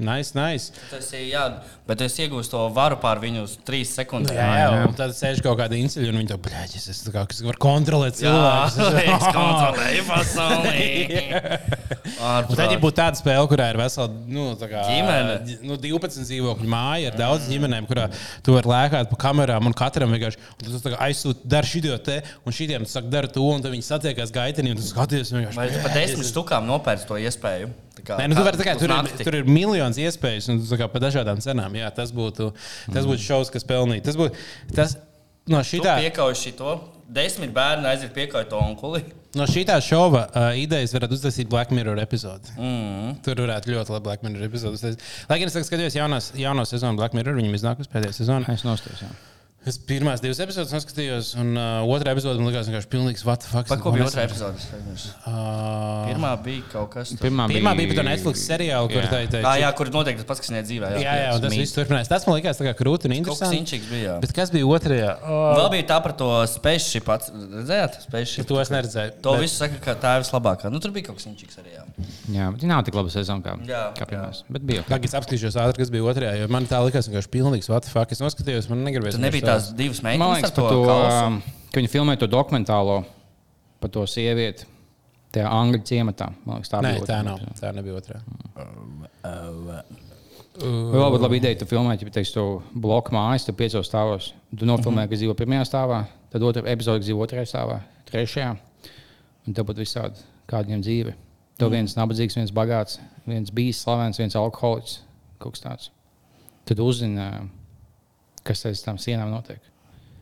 Nice, 0.00 0.32
nice. 0.32 0.72
Tas 0.88 1.10
ir 1.12 1.26
jā, 1.28 1.42
bet 1.88 2.00
es 2.06 2.14
iegūstu 2.24 2.54
to 2.56 2.62
varu 2.72 2.96
pār 3.02 3.20
viņu 3.20 3.42
uz 3.44 3.56
trīs 3.68 3.92
sekundēm. 3.98 4.38
Jā, 4.38 4.48
jā, 4.62 4.68
un 4.88 4.94
tad 4.96 5.12
sēž 5.16 5.42
kaut 5.44 5.58
kāda 5.60 5.76
inceļa, 5.76 6.08
un 6.12 6.20
viņi 6.22 6.30
to 6.32 6.38
blēķis. 6.46 6.86
Es 6.94 7.02
kā, 7.12 7.24
kas 7.28 7.42
var 7.44 7.58
kontrolēt 7.60 8.16
Jā, 8.16 8.32
cilvēku. 8.32 8.88
es 9.16 9.26
kontrolēju 9.40 10.06
pasauli. 10.08 10.86
Tad, 12.20 12.64
ja 12.72 12.78
būtu 12.80 12.96
tāda 12.96 13.20
spēle, 13.20 13.44
kurā 13.50 13.70
ir 13.72 13.78
vesela 13.80 14.08
nu, 14.10 14.50
tā 14.60 14.68
kā, 14.70 14.84
Ģimene. 14.88 15.36
nu, 15.68 15.76
12 15.80 16.24
dzīvokļu 16.28 16.70
māja 16.70 17.12
ar 17.12 17.18
daudz 17.20 17.48
ģimenēm, 17.50 17.88
kurā 17.90 18.08
tu 18.44 18.56
vari 18.56 18.72
lēkāt 18.72 19.12
pa 19.12 19.20
kamerām 19.26 19.68
un 19.70 19.76
katram 19.76 20.12
vienkārši 20.16 20.40
un 20.40 20.80
tu 20.80 20.92
kā 20.94 20.98
aizsūti, 21.08 21.44
dari 21.50 21.70
šito 21.70 21.96
te, 22.04 22.20
un 22.44 22.56
šitiem 22.56 22.88
saka, 22.88 23.10
dara 23.12 23.30
to, 23.32 23.44
un 23.52 23.64
tad 23.64 23.74
viņi 23.74 23.86
satiekās 23.86 24.32
gaitenī, 24.34 24.74
un 24.74 24.80
tu 24.80 24.88
skaties 24.88 25.32
vienkārši. 25.36 25.60
Vai 25.60 25.68
tu 25.72 25.84
pat 25.84 25.96
desmit 25.96 26.28
stukām 26.28 26.68
nopērci 26.68 27.08
to 27.08 27.20
iespēju? 27.20 27.72
Kā- 28.06 28.18
Nē, 28.20 28.28
nu, 28.30 28.36
tu 28.38 28.44
vari, 28.46 28.58
tā 28.60 28.66
kā, 28.66 28.74
tur, 28.80 28.92
ir, 28.94 29.24
tur 29.24 29.36
ir 29.40 29.48
miljonus 29.50 29.98
iespējas, 30.00 30.48
un 30.52 30.60
kā 30.80 30.88
par 30.92 31.02
dažādām 31.06 31.42
cenām. 31.44 31.74
Jā, 31.78 31.90
tas 31.94 32.12
būtu, 32.16 32.50
tas 32.92 33.08
būtu 33.08 33.22
šovs, 33.24 33.52
kas 33.54 33.66
pelnītu. 33.68 34.04
Tas 34.10 34.18
būtu 34.20 34.34
tas, 34.76 34.96
no 35.50 35.62
Tu 35.64 35.76
šitā, 35.76 35.98
piekauj 36.04 36.36
šito. 36.38 36.74
Desmit 37.10 37.50
bērni 37.50 37.88
aiziet 37.90 38.12
piekauj 38.14 38.44
to 38.52 38.58
onkuli. 38.62 39.00
no 39.34 39.46
šitā 39.50 39.80
šova 39.82 40.28
uh, 40.30 40.52
idejas 40.58 40.92
varētu 40.94 41.16
uztaisīt 41.16 41.48
Black 41.50 41.72
Mirror 41.74 41.98
epizodi. 41.98 42.52
Mm. 42.54 43.16
Tur 43.26 43.34
varētu 43.42 43.72
ļoti 43.74 43.94
labi 43.96 44.04
Black 44.04 44.22
Mirror 44.22 44.46
epizodi. 44.46 44.94
Lai 45.30 45.40
gan 45.42 45.50
es 45.50 45.58
tagad 45.58 45.90
jaunās, 45.90 46.30
jauno 46.38 46.62
sezonu 46.66 46.98
Black 47.00 47.14
Mirror, 47.18 47.34
viņam 47.34 47.58
iznākusi 47.58 47.90
pēdējā 47.90 48.14
sezona. 48.22 48.46
Es 48.54 48.62
nostājos. 48.62 49.02
Jā. 49.60 49.68
Es 49.70 49.76
pirmās 49.76 50.22
divas 50.24 50.38
epizodes 50.40 50.72
noskatījos, 50.72 51.34
un 51.36 51.50
uh, 51.52 51.82
otrā 51.84 52.14
epizode 52.14 52.40
man 52.40 52.48
likās 52.48 52.64
vienkārši 52.70 52.88
pilnīgs 52.88 53.24
what 53.28 53.42
the 53.44 53.48
fuck. 53.52 53.68
Par 53.68 53.76
ko 53.84 53.90
bija 53.92 54.06
otrā 54.08 54.24
epizode? 54.24 54.56
Uh, 55.26 56.06
Pirmā 56.08 56.30
bija 56.40 56.62
kaut 56.72 56.88
kas 56.94 57.10
tāds. 57.12 57.20
Pirmā, 57.20 57.44
pirmā 57.50 57.74
bija 57.76 57.90
par 57.90 57.98
to 58.00 58.04
Netflix 58.08 58.44
seriālu, 58.48 58.88
kur 58.92 59.04
tā 59.10 59.18
ir. 59.26 59.36
Ah, 59.44 59.58
jā, 59.60 59.68
kur 59.76 59.90
noteikti 59.92 60.22
tas 60.22 60.28
pats, 60.30 60.40
kas 60.40 60.52
viņai 60.52 60.62
dzīvē. 60.64 60.90
Jā, 61.04 61.12
jā, 61.20 61.28
un 61.36 61.44
tas 61.44 61.56
viss 61.60 61.76
turpinājās. 61.76 62.08
Tas 62.10 62.24
man 62.28 62.38
likās 62.38 62.60
tā 62.60 62.66
kā 62.70 62.74
krūti 62.78 63.10
un 63.10 63.16
interesanti. 63.18 63.80
bija. 63.90 64.00
Jā. 64.00 64.14
Bet 64.24 64.32
kas 64.36 64.52
bija 64.54 64.64
otrajā? 64.64 65.12
Oh, 65.28 65.42
Vēl 65.60 65.68
bija 65.76 65.86
tā 65.92 65.98
par 66.08 66.16
to 66.16 66.30
spēcīgu 66.54 67.04
pats. 67.04 67.28
Redzējāt, 67.30 68.00
spēcīgu. 68.06 68.46
to 68.48 68.60
es 68.64 68.72
neredzēju. 68.72 69.14
To 69.28 69.36
bet- 69.36 69.44
visu 69.44 69.60
saka, 69.60 69.76
ka 69.84 69.96
tā 70.00 70.16
ir 70.16 70.24
vislabākā. 70.24 70.72
Nu, 70.72 70.80
tur 70.80 70.94
bija 70.96 71.10
kaut 71.10 71.20
kas 71.20 71.28
inčīgs 71.28 71.60
arī. 71.60 71.76
Jā. 71.76 71.84
Jā, 72.32 72.48
bet 72.54 72.64
viņa 72.64 72.72
nav 72.72 72.84
tik 72.88 72.96
laba 72.96 73.12
sezona 73.12 73.44
kā, 73.44 73.58
Jā, 73.68 73.84
kā 73.98 74.08
pirmās. 74.08 74.42
Bet 74.48 74.64
bija. 74.64 74.86
Tagad 74.88 75.04
es 75.10 75.16
apskatīšos 75.20 75.60
ātri, 75.60 75.84
kas 75.84 75.92
bija 75.92 76.08
otrajā. 76.08 76.32
jo 76.40 76.48
Man 76.48 76.64
tā 76.70 76.80
likās 76.80 77.10
vienkārši 77.10 77.28
pilnīgs 77.36 77.68
what 77.68 77.84
the 77.84 77.90
fuck. 77.92 78.10
Es 78.12 78.22
noskatījos, 78.24 78.70
man 78.72 78.84
negribēja. 78.88 79.18
Tās 79.50 79.70
divas 79.76 80.02
Man 80.06 80.18
meitenes 80.18 80.46
par 80.48 80.54
to 80.56 80.66
to, 80.68 80.82
kausu. 80.88 81.22
um, 81.26 81.40
ka 81.70 81.80
viņi 81.80 81.92
filmēja 81.92 82.22
to 82.24 82.28
dokumentālo 82.30 83.00
par 83.80 83.92
to 83.94 84.04
sievieti. 84.10 84.68
Tajā 85.30 85.46
angļu 85.54 85.82
ciematā. 85.86 86.26
Liekas, 86.42 86.70
tā 86.72 86.80
Nē, 86.82 86.96
tā 87.06 87.20
nav. 87.22 87.42
Tā 87.60 87.70
nebija 87.76 88.00
otrā. 88.00 88.18
Vēl 90.60 91.12
būtu 91.14 91.22
labi 91.22 91.38
ideja, 91.38 91.58
tu 91.60 91.68
filmēji, 91.70 92.02
ja 92.08 92.14
teiktu, 92.16 92.32
to 92.34 92.80
bloku 92.82 93.14
mājas, 93.14 93.46
tu 93.46 93.54
piecos 93.56 93.86
stāvos. 93.86 94.32
Tu 94.50 94.66
nofilmē, 94.68 95.06
ka 95.08 95.16
dzīvo 95.16 95.36
pirmajā 95.38 95.68
stāvā, 95.68 96.00
tad 96.32 96.44
otrā 96.44 96.64
epizode 96.72 97.04
dzīvo 97.04 97.22
otrajā 97.24 97.46
stāvā, 97.52 97.78
trešajā. 98.10 98.50
Un 99.46 99.56
tev 99.56 99.68
būtu 99.70 99.84
visādi, 99.84 100.26
kāda 100.50 100.68
viņam 100.68 100.82
dzīve. 100.84 101.14
Tev 101.60 101.70
viens 101.72 101.94
nabadzīgs, 101.96 102.36
viens 102.40 102.52
bagāts, 102.56 102.98
viens 103.28 103.54
bijis 103.54 103.80
slavens, 103.84 104.18
viens 104.20 104.36
alkoholiķis, 104.36 104.98
kaut 105.40 105.56
kas 105.56 105.64
tāds. 105.64 105.88
Tad 106.68 106.82
uzzina, 106.82 107.30
kas 108.44 108.64
aiz 108.70 108.82
tām 108.86 108.98
sienām 108.98 109.30
notiek. 109.30 109.60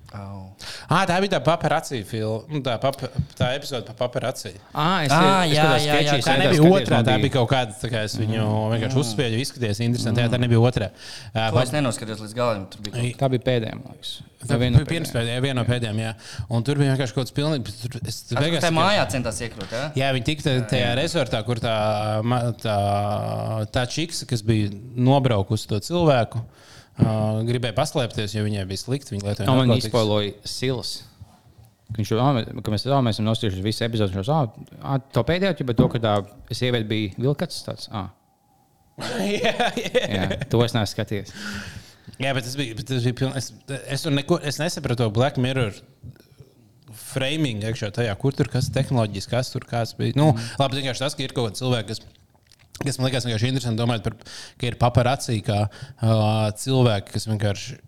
Au. 0.09 0.55
Ah, 0.89 1.03
tā 1.05 1.19
bija 1.21 1.35
tā 1.35 1.39
paparācija 1.45 2.01
filma. 2.09 2.39
Nu, 2.49 2.63
Tā, 2.65 2.79
pap, 2.81 2.97
tā 3.37 3.51
epizode 3.59 3.85
par 3.91 4.09
paparāciju. 4.09 4.57
Ah, 4.73 5.03
es, 5.05 5.13
Ah, 5.13 5.43
es 5.45 5.53
jā, 5.53 5.65
kādās 5.67 5.83
jā, 5.85 5.85
jā, 5.85 5.99
sketčīs 5.99 6.25
Tā 6.25 6.37
nebija 6.41 6.63
otrā. 6.65 7.01
Tā 7.05 7.13
bija- 7.13 7.21
bija 7.27 7.33
kaut 7.35 7.51
kāda, 7.51 7.91
kā 7.93 8.05
es 8.07 8.15
viņu 8.17 8.47
vienkārši 8.73 8.97
uzspēju, 9.03 9.41
izskaties 9.45 9.81
interesanti. 9.85 10.23
Jā, 10.25 10.31
tā 10.33 10.41
nebija 10.41 10.63
otrā. 10.65 10.89
Uh, 11.35 11.51
To 11.53 11.61
es 11.61 11.75
nenoskatījos 11.77 12.23
līdz 12.25 12.35
galam. 12.35 12.65
Tur 12.73 12.81
bija 12.81 12.95
kaut 13.13 13.21
Tā 13.21 13.29
bija 13.35 13.45
pēdējā. 13.51 13.77
Tā 14.49 14.49
Vai 14.49 14.59
viena 14.65 14.79
no 14.79 14.85
bija 14.87 14.89
pēdējām. 14.89 15.13
pēdējā, 15.13 15.43
viena 15.45 15.55
no 15.61 15.65
pēdējām, 15.69 15.99
jā. 16.01 16.15
Un 16.49 16.65
tur 16.65 16.75
bija 16.81 16.97
vienkārši 16.97 17.15
kaut 17.15 17.29
kas 17.29 17.37
pilnīgi. 17.37 17.77
Tur, 17.83 18.01
es, 18.09 18.23
beigās 18.33 18.65
Tā 18.65 18.71
mājā 18.73 19.05
centās 19.13 19.43
iekļūt. 19.45 19.73
Ja? 19.77 19.91
Jā, 19.95 20.13
viņi 20.17 20.25
tika 20.25 20.43
tajā- 20.49 20.69
tajā 20.73 20.97
resortā, 20.97 21.45
kur 21.45 21.57
tā, 21.61 21.77
tā, 22.65 22.79
tā 23.77 23.85
čiksa, 23.85 24.25
kas 24.27 24.41
bija 24.41 24.71
nobraukusi 24.97 25.69
to 25.69 25.77
cilvēku, 25.85 26.41
uh, 26.41 26.65
gribēja 26.99 27.77
paslēpties, 27.77 28.35
jo 28.37 28.45
viņai 28.47 28.65
bija 28.69 28.81
slikti. 28.81 29.15
Viņa 29.15 29.29
lietoja 29.29 29.49
Tā 29.49 29.55
man 29.55 29.75
izspoiloja 29.77 30.35
silas. 30.49 30.99
Viņš 31.97 32.11
jau 32.13 32.19
tā, 32.21 32.43
ka 32.65 32.73
mēs 32.75 32.85
tā, 32.85 32.99
mēs 33.05 33.17
esam 33.17 33.29
nostājušies 33.31 33.65
visu 33.65 33.85
epizodu. 33.87 34.13
Viņš 34.13 34.29
jau 34.29 34.39
tā, 34.53 34.97
to 35.15 35.25
pēdējo, 35.29 35.67
bet 35.71 35.79
to, 35.79 35.89
ka 35.93 36.01
tā 36.03 36.15
sieviete 36.53 36.89
bija 36.91 37.15
vilkats. 37.17 37.63
Tāds, 37.65 37.89
ah, 37.97 38.11
jā, 39.45 39.55
jā. 39.79 40.03
jā, 40.13 40.27
to 40.51 40.61
es 40.67 40.75
neesmu 40.77 40.93
skatījies. 40.93 41.33
jā, 42.19 42.35
bet 42.35 42.45
tas 42.45 42.59
bija. 42.61 42.77
Bet 42.77 42.91
tas 42.91 43.07
bija 43.07 43.19
piln... 43.23 43.33
es, 43.41 43.53
es, 43.79 44.05
neko, 44.13 44.41
es 44.45 44.61
nesapratu 44.61 45.07
to 45.07 45.11
Black 45.15 45.41
Mirror. 45.41 45.79
Framing 47.09 47.63
iekšā 47.65 47.89
tajā, 47.95 48.13
kur 48.21 48.35
tur 48.37 48.49
kas 48.53 48.69
ir 48.69 48.75
tehnoloģijas, 48.75 49.29
kas 49.31 49.53
tur 49.55 49.65
kāds 49.69 49.95
bija. 49.97 50.17
Nu, 50.19 50.33
labi, 50.61 50.81
vienkārši 50.81 51.05
tas, 51.05 51.17
ka 51.17 51.25
ir 51.25 51.33
kaut 51.37 51.51
kāda 51.51 51.61
cilvēka, 51.63 51.95
kas 51.95 52.03
Kas 52.79 52.99
man 53.01 53.09
liekas 53.09 53.27
vienkārši 53.27 53.49
interesanti, 53.51 53.81
domājot 53.81 54.05
par, 54.07 54.17
ka 54.61 54.69
ir 54.69 54.77
paparacī, 54.79 55.41
kā 55.47 55.65
uh, 55.67 56.49
cilvēki, 56.63 57.15
kas 57.17 57.27
vienkārši 57.27 57.79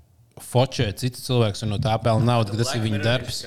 fočē 0.41 0.87
citus 0.97 1.27
cilvēkus 1.27 1.67
un 1.67 1.75
no 1.75 1.79
tā 1.85 1.93
pelna 2.01 2.25
naudu, 2.33 2.55
ka 2.55 2.63
tas 2.63 2.73
ir 2.75 2.81
viņu 2.87 3.01
darbs. 3.05 3.43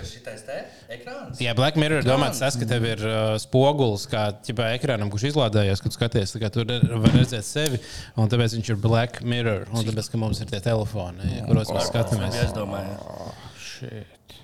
Jā, 1.42 1.56
Black 1.58 1.76
Mirror 1.82 2.04
ir 2.04 2.06
domāts 2.06 2.38
tas, 2.44 2.54
ka 2.60 2.68
tev 2.70 2.84
ir 2.86 3.02
uh, 3.02 3.34
spogulis, 3.42 4.04
kā 4.12 4.28
ķipā 4.46 4.68
ekrānam, 4.78 5.10
kurš 5.12 5.32
izlādējies, 5.32 5.82
kad 5.82 5.96
skaties, 5.96 6.36
kā 6.44 6.52
tur 6.54 6.70
var 6.70 7.16
redzēt 7.18 7.48
sevi, 7.48 7.80
un 8.20 8.30
tāpēc 8.30 8.54
viņš 8.60 8.70
ir 8.76 8.80
Black 8.84 9.24
Mirror, 9.26 9.66
un 9.74 9.88
tāpēc, 9.88 10.12
ka 10.14 10.22
mums 10.22 10.44
ir 10.44 10.52
tie 10.54 10.62
telefoni, 10.64 11.42
kuros 11.48 11.74
mēs 11.74 11.90
skatāmies. 11.90 12.38
Es 12.46 12.54
domāju, 12.56 13.34
Shit. 13.58 14.38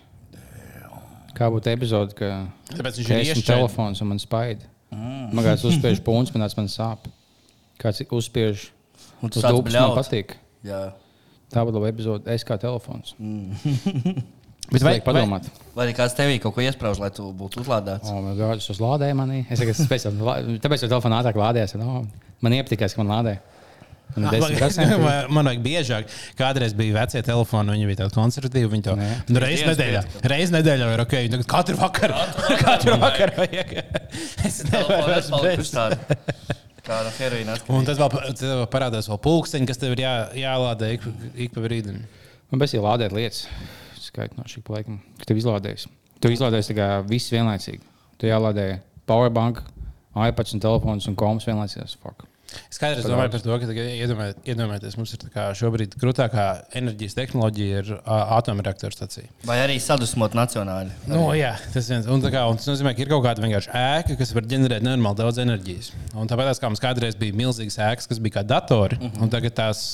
Kā 1.38 1.48
būtu 1.54 1.70
epizode, 1.72 2.18
ka 2.18 2.34
Tāpēc 2.74 2.98
viņš 3.00 3.06
ir 3.08 3.16
esmu 3.22 3.30
iešķērdis. 3.30 3.48
telefons 3.48 4.02
un 4.04 4.10
man 4.12 4.20
spaida. 4.20 4.66
Man 4.92 5.46
kāds 5.46 5.64
uzspiež 5.70 6.02
punkts, 6.06 6.34
man 6.34 6.46
man 6.58 6.68
sāp. 6.72 7.06
Kāds 7.80 8.02
uzspiež 8.18 8.70
Un 9.24 9.30
sāc 9.32 9.52
dūpas, 9.54 9.76
man 9.76 9.96
patīk. 10.00 10.36
jā. 10.66 10.90
Tā 11.50 11.64
būtu 11.66 11.80
laba 11.80 11.90
epizode. 11.90 12.30
Es 12.30 12.44
kā 12.46 12.60
telefons. 12.62 13.16
Bet 14.70 14.84
Vajag 14.86 15.02
padomāt. 15.02 15.48
Vai 15.74 15.88
arī 15.88 15.96
kāds 15.98 16.14
tevī 16.14 16.36
kaut 16.42 16.54
ko 16.54 16.62
iesprāž, 16.62 17.00
lai 17.02 17.10
tu 17.10 17.24
būtu 17.34 17.64
uzlādēts? 17.64 18.12
O, 18.14 18.20
man 18.22 18.36
gājas 18.38 18.68
uz 18.70 18.78
lādēju 18.84 19.16
manī. 19.18 19.40
Es 19.50 19.58
tikai 19.64 19.74
speciāli, 19.74 20.22
lā- 20.22 20.60
tāpēc 20.62 20.84
jau 20.86 20.90
telefonā 20.92 21.24
ātrāk 21.24 21.40
lādējās. 21.42 21.74
No, 21.82 22.04
man 22.46 22.56
iepatikās, 22.60 22.94
ka 22.94 23.02
man 23.02 23.10
lādē. 23.16 23.34
Man 24.16 24.26
ir 24.34 24.42
10%. 24.42 24.96
Man, 25.04 25.28
man 25.38 25.50
vajag 25.52 25.60
biežāk. 25.64 26.14
Kādreiz 26.40 26.74
bija 26.78 26.96
vecie 26.98 27.22
telefoni, 27.26 27.76
viņi 27.76 27.90
bija 27.92 28.00
tādi 28.02 28.16
konservatīvi. 28.16 28.70
Viņi 28.72 28.86
to 28.88 28.96
nu, 28.98 29.42
reizes 29.44 29.68
nedēļā. 29.70 30.02
Reizes 30.32 30.54
nedēļā 30.56 30.88
ir 30.96 31.04
ok. 31.04 31.14
viņi 31.26 31.34
Tagad 31.36 31.50
katru 31.54 31.78
vakaru. 31.80 32.24
Katru 32.64 32.96
vakaru 33.02 33.36
vajag. 33.44 33.76
Es 34.50 34.64
nevaru 34.66 35.12
vairs 35.12 35.30
bez. 35.44 35.74
Kā 36.90 37.02
no 37.06 37.12
heroīna 37.20 37.54
Un 37.54 37.84
atkarīgs. 37.84 37.90
tad 37.92 38.00
vēl, 38.02 38.34
tad 38.40 38.44
vēl 38.48 38.66
parādās 38.74 39.10
vēl 39.12 39.20
pulksteņi, 39.22 39.68
kas 39.70 39.82
tev 39.82 39.94
ir 39.94 40.02
jā, 40.06 40.14
jālādē 40.42 40.94
ik, 40.96 41.06
ik 41.46 41.54
pa 41.54 41.62
brīdim. 41.62 42.00
Man 42.50 42.64
bez 42.64 42.74
jau 42.74 42.82
lādēt 42.88 43.14
lietas. 43.14 43.44
Skaitot 44.02 44.40
no 44.40 44.48
šī 44.50 44.64
laika, 44.74 44.96
kad 45.20 45.30
tev 45.30 45.42
izlādējas. 45.42 45.86
Tu 46.24 46.32
izlādējies 46.34 46.72
tikai 46.72 46.88
viss 47.12 47.30
vienlaicīgi. 47.36 47.84
Tu 48.18 48.32
jālādē 48.32 48.66
powerbank, 49.12 49.62
iPads 50.18 50.56
un 50.58 50.64
telefons 50.66 51.12
un 51.12 51.20
koms 51.20 51.46
vienlaicīgi. 51.46 52.00
Fuck. 52.02 52.26
Es 52.70 52.80
kādreiz 52.82 53.06
domāju 53.06 53.34
par 53.34 53.44
to, 53.44 53.58
ka 53.62 53.70
tagad 53.70 53.90
iedomāj- 53.94 54.36
iedomājieties, 54.50 54.98
mums 54.98 55.14
ir 55.14 55.22
tā 55.24 55.30
kā 55.34 55.46
šobrīd 55.58 55.96
grūtākā 56.02 56.46
enerģijas 56.80 57.18
tehnoloģija 57.18 57.82
ir 57.84 57.92
ā, 58.00 58.18
atomreaktoru 58.40 58.96
stacija. 58.96 59.30
Vai 59.46 59.60
arī 59.64 59.78
sadusmot 59.84 60.38
nacionāli? 60.38 60.94
Nu, 61.10 61.28
jā, 61.38 61.54
tas, 61.74 61.90
viens, 61.92 62.10
un, 62.10 62.24
tā 62.24 62.32
kā, 62.34 62.46
un 62.50 62.58
tas 62.60 62.70
nozīmē, 62.72 62.96
ka 62.96 63.06
ir 63.06 63.12
kaut 63.12 63.26
kāda 63.26 63.46
vienkārši 63.46 63.74
ēka, 63.82 64.18
kas 64.22 64.34
var 64.38 64.50
ģenerēt 64.50 64.86
nenormāli 64.86 65.22
daudz 65.22 65.42
enerģijas. 65.46 65.92
Un 66.16 66.32
tāpēc, 66.32 66.62
kā 66.62 66.72
mums 66.72 66.84
kādreiz 66.84 67.20
bija 67.20 67.38
milzīgas 67.38 67.80
ēkas, 67.90 68.10
kas 68.10 68.24
bija 68.24 68.40
kā 68.40 68.46
datori, 68.48 68.98
uh 68.98 69.10
-huh. 69.10 69.22
un 69.24 69.30
tagad 69.30 69.54
tās 69.60 69.86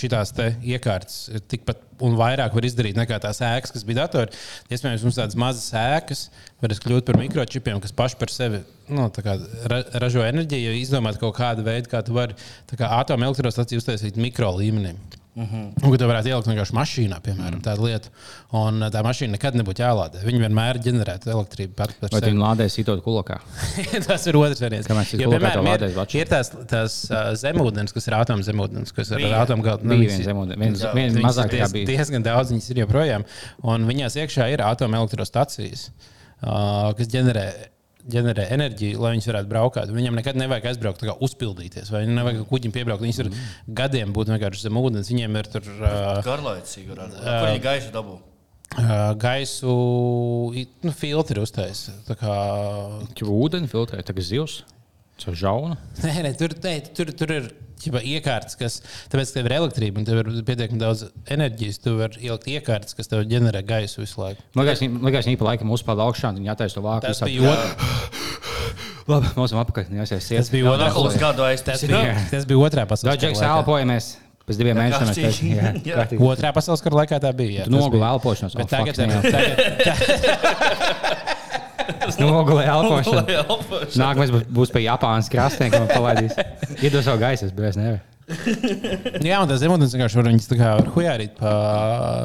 šīs 0.00 0.18
iekārtas 0.60 1.28
ir 1.34 1.40
tikpat 1.40 1.89
un 2.06 2.16
vairāk 2.18 2.54
var 2.56 2.66
izdarīt 2.66 2.98
nekā 2.98 3.20
tās 3.22 3.42
ēkas, 3.44 3.74
kas 3.74 3.86
bija 3.86 4.02
datori. 4.04 4.34
Iespējams, 4.72 5.06
mums 5.06 5.20
tādas 5.20 5.38
mazas 5.40 5.70
ēkas 5.76 6.26
varēs 6.62 6.82
kļūt 6.84 7.08
par 7.08 7.20
mikročipiem, 7.20 7.80
kas 7.82 7.94
paši 7.96 8.20
par 8.20 8.32
sevi 8.34 8.62
nu, 8.90 9.06
kā 9.14 9.36
ra 9.70 9.80
ražo 10.02 10.24
enerģiju, 10.26 10.74
izdomāt 10.80 11.20
kaut 11.20 11.36
kādu 11.38 11.64
veidu, 11.66 11.90
kā 11.92 12.02
tu 12.06 12.16
vari 12.16 12.36
atomelektrostaciju 12.74 13.82
uztaisīt 13.82 14.20
mikro 14.20 14.52
līmenī. 14.58 14.96
Uh 15.36 15.42
-huh. 15.46 15.84
Un, 15.84 15.92
ka 15.92 15.98
tu 15.98 16.06
varētu 16.10 16.26
ielikt 16.26 16.48
vienkārši 16.50 16.74
mašīnā, 16.74 17.20
piemēram, 17.22 17.60
tādu 17.62 17.86
lietu. 17.86 18.10
Un 18.50 18.82
uh, 18.82 18.88
tā 18.90 19.02
mašīna 19.06 19.36
nekad 19.36 19.54
nebūtu 19.54 19.84
jālādē. 19.84 20.24
Viņa 20.26 20.40
vienmēr 20.42 20.80
ģenerē 20.82 21.14
elektrību 21.22 21.74
pati 21.78 21.94
par 22.00 22.10
Vai 22.10 22.20
sevi. 22.20 22.32
viņu 22.32 22.42
lādēji 22.42 22.74
sitot 22.74 23.04
kulakā? 23.04 23.38
tas 24.08 24.26
ir 24.26 24.36
otrs 24.36 24.60
variants. 24.60 24.88
Jo, 25.14 25.30
piemēram, 25.30 25.70
ir, 25.70 25.94
vačs? 25.94 26.14
ir 26.14 26.26
tās, 26.26 26.50
tās 26.66 26.98
uh, 27.10 27.30
zemūdens, 27.38 27.94
kas 27.94 28.10
ir 28.10 28.18
atomzemūdens, 28.18 28.92
kas 28.92 29.10
ir 29.14 29.26
ar 29.30 29.46
atomgaldu. 29.46 29.86
Bija 29.86 30.10
viens 30.10 30.26
zemūdens, 30.26 30.58
viens, 30.58 30.86
viens 30.94 31.22
mazāk 31.22 31.50
diez, 31.54 31.72
bija. 31.72 31.86
diezgan 31.86 32.26
daudz, 32.26 32.50
viņas 32.50 32.70
ir 32.70 32.82
joprojām. 32.84 33.24
Un 33.62 33.86
viņās 33.86 34.18
iekšā 34.18 34.50
ir 34.50 34.66
atomelektrostacijas, 34.66 35.90
uh, 36.42 36.90
kas 36.98 37.06
ģenerē, 37.06 37.52
ģenerē 38.12 38.48
enerģiju, 38.56 39.02
lai 39.02 39.14
viņas 39.16 39.28
varētu 39.30 39.50
braukt. 39.50 39.92
Viņam 39.94 40.18
nekad 40.18 40.38
nevajag 40.40 40.70
aizbraukt, 40.72 41.04
kā 41.06 41.14
uzpildīties, 41.26 41.92
vai 41.94 42.04
nevajag 42.10 42.48
kuģim 42.50 42.74
piebraukt. 42.74 43.04
Viņas 43.04 43.22
ir 43.24 43.30
gadiem 43.80 44.14
būt 44.16 44.32
vienkārši 44.34 44.66
zem 44.66 44.80
ūdens. 44.80 45.12
Viņiem 45.12 45.38
ir 45.40 45.52
tur 45.54 45.70
uh, 45.78 46.18
Garlaits, 46.26 46.76
Igor. 46.82 47.04
Kur 47.14 47.48
viņi 47.50 47.64
gaišu 47.66 47.94
dabū? 47.94 48.18
uh, 48.78 49.12
gaisu 49.18 49.72
nu, 50.84 50.92
filtri 50.94 51.42
uztaisīt. 51.42 52.12
Tur 53.18 53.32
ūdeni 53.34 53.70
filtrē, 53.70 54.02
tagad 54.06 54.26
zivs. 54.26 54.60
Caur 55.20 55.34
žaunu. 55.36 55.76
Nē, 56.04 56.14
nē, 56.26 56.32
tur, 56.38 56.54
nē, 56.64 56.74
tur, 56.96 57.10
tur 57.16 57.32
ir 57.36 57.50
ķipa, 57.80 58.00
iekārtas, 58.04 58.56
kas, 58.60 58.74
tāpēc, 59.12 59.30
ka 59.32 59.38
tev 59.38 59.46
ir 59.48 59.54
elektrība 59.56 60.00
un 60.02 60.04
tev 60.08 60.18
ir 60.20 60.28
pietiekami 60.44 60.80
daudz 60.82 61.06
enerģijas, 61.32 61.78
tu 61.80 61.94
vari 61.96 62.20
ielikt 62.28 62.48
iekārtas, 62.52 62.92
kas 62.98 63.08
tev 63.08 63.22
ģenerē 63.30 63.62
gaisu 63.64 64.02
visu 64.02 64.20
laiku. 64.20 64.44
Man 64.56 64.66
liekas, 64.68 64.82
viņi- 64.84 65.00
pa 65.40 65.48
laikam 65.48 65.72
uzpeld 65.72 66.02
augšā, 66.04 66.34
un 66.36 66.44
attaisno 66.52 66.80
to 66.80 66.84
vāku. 66.84 67.06
Tas 67.08 67.20
bija 67.24 67.54
otrs. 67.54 67.72
Labi, 69.10 69.30
mums 69.36 69.52
ir 69.54 69.58
apakaļ. 69.64 69.84
Tas 70.28 70.50
bija 70.52 70.64
otrā 70.74 70.90
nākamais 70.90 71.16
gadu 71.18 71.46
Tas 71.64 71.80
bija, 71.88 72.12
tas 72.30 72.44
bija 72.52 72.60
otrā 72.68 72.84
pasaules 72.86 73.16
kara 73.16 73.32
laikā. 73.32 73.62
elpojamies. 73.64 74.10
Pēc 74.50 74.56
diviem 74.58 74.76
Jā, 74.76 74.82
mēnešiem 74.82 75.06
mēs 75.08 75.18
kārtīgi. 75.20 75.30
taisām. 75.30 75.48
Jā, 75.56 75.72
Jā. 75.86 75.96
kārtīgi. 76.00 76.20
Otrā 76.26 76.50
pasaules 76.56 76.82
kara 76.82 76.96
laikā 77.00 77.16
tā 77.22 77.30
bija. 77.38 77.64
Bet 77.64 77.74
Oh, 77.74 78.66
tagad, 78.66 78.94
tagad, 78.98 79.22
tagad, 79.30 79.56
nogulēju 82.18 82.70
elpošanu. 82.76 83.22
Nākamais 84.00 84.30
būs- 84.50 84.72
pie 84.74 84.82
Japānas 84.88 85.30
krastiem, 85.30 85.70
kad 85.70 85.84
man 85.86 85.90
palaidīs. 85.94 86.34
Iedos 86.82 87.04
savu 87.06 87.20
gaisu, 87.22 87.52
bet 87.54 87.70
es 87.74 87.78
nevaru. 87.78 88.00
jā, 88.30 89.40
un 89.42 89.48
tas 89.50 89.58
zemūdens 89.58 89.90
vienkārši 89.90 90.18
var 90.20 90.26
viņas 90.28 90.44
tā 90.46 90.56
kā 90.60 90.66
ar 90.78 90.84
hujārīt 90.94 91.32
pa 91.34 91.50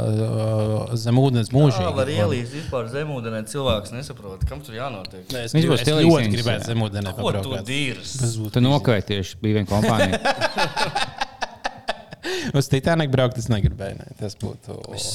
uh, 0.06 0.92
zemūdens 1.02 1.50
Jā, 1.50 1.56
var 1.56 1.64
mūžīgi. 2.06 2.18
ielīst 2.22 2.54
vispār 2.60 2.92
zemūdenē. 2.94 3.40
Cilvēks 3.50 3.90
nesaprot, 3.96 4.44
kam 4.46 4.62
tur 4.62 4.78
jānotiek. 4.78 5.26
Es, 5.34 5.56
Viņš 5.58 5.66
būs 5.72 5.82
es 5.82 5.90
ļoti 5.90 6.30
gribētu 6.36 6.62
jā. 6.62 6.68
zemūdenē 6.76 7.10
Ko 7.18 7.32
tu 7.34 7.42
pabraukt. 7.42 7.66
dīrs? 7.72 8.14
Tas 8.22 8.36
būtu 8.38 8.54
Tu 8.60 8.64
nokavēji 8.68 9.08
tieši, 9.10 9.40
bija 9.42 9.58
viena 9.58 9.72
kompānija. 9.72 10.22
Uz 12.58 12.70
Titaniku 12.70 13.12
braukt, 13.14 13.38
es 13.42 13.50
negribēju. 13.50 13.98
Ne. 14.04 14.14
Tas 14.20 14.38
būtu. 14.38 14.78
Es 14.94 15.10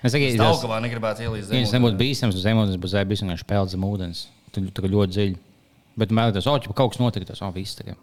Es 0.00 0.14
tas, 0.14 0.36
Daugavā 0.40 0.80
negribētu 0.84 1.26
ielīst 1.26 1.52
ja 1.52 1.64
tas 1.64 1.74
nebūtu 1.76 1.98
bīstams, 2.00 2.36
tad 2.36 2.46
zemūdens 2.46 2.78
būs 2.80 2.94
zēbis 2.94 3.24
vienkārši 3.24 3.48
peld 3.48 3.72
zem 3.72 3.84
ūdens. 3.84 4.28
Tad 4.50 4.70
kā 4.76 4.88
ļoti 4.90 5.16
dziļi. 5.16 5.40
Bet 6.00 6.14
man 6.14 6.30
liekas, 6.30 6.46
ka 6.46 6.76
kaut 6.76 6.94
kas 6.94 7.02
notika, 7.02 7.28
tas 7.32 7.42
jau 7.42 7.50
viss 7.52 7.76
tagad. 7.76 7.98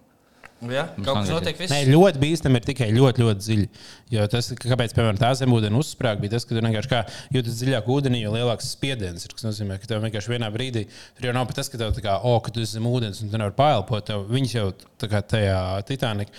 Jā, 0.58 0.88
kaut 1.06 1.20
kas 1.20 1.30
notiek 1.30 1.60
viss. 1.60 1.70
Nē, 1.70 1.84
ļoti 1.92 2.22
bīstami 2.22 2.58
ir 2.58 2.64
tikai 2.66 2.88
ļoti, 2.90 3.22
ļoti 3.22 3.44
dziļi. 3.46 3.66
Jo 4.14 4.24
tas, 4.32 4.48
kāpēc, 4.58 4.96
piemēram, 4.98 5.20
tā 5.22 5.30
zemūdens 5.38 5.78
uzsprāga, 5.78 6.22
bija 6.24 6.34
tas, 6.34 6.48
ka 6.50 6.56
tur 6.56 6.66
vienkārši 6.66 6.90
kā 6.90 7.02
jūtas 7.36 7.60
dziļāk 7.60 7.90
ūdenī, 7.94 8.24
jo 8.24 8.32
lielāks 8.34 8.72
spiediens 8.74 9.28
ir. 9.28 9.36
Tas 9.38 9.46
nozīmē, 9.46 9.78
ka 9.78 9.90
tev 9.92 10.02
vienkārši 10.06 10.34
vienā 10.34 10.50
brīdī 10.54 10.88
tur 10.90 11.30
jau 11.30 11.36
nav 11.38 11.46
pat 11.50 11.60
tas, 11.62 11.70
ka 11.70 11.78
tev 11.82 11.94
tā 11.94 12.02
kā, 12.06 12.18
oh, 12.26 12.40
ka 12.42 12.54
tu 12.56 12.66
esi 12.66 12.80
zem 12.80 12.90
ūdens 12.90 13.22
un 13.22 13.30
tu 13.30 13.38
nevari 13.38 13.54
paelpot. 13.60 14.08
Tev, 14.10 14.26
viņš 14.34 14.58
jau 14.58 14.66
tā 14.98 15.12
kā 15.14 15.22
tajā 15.36 15.62
Titanikā 15.92 16.34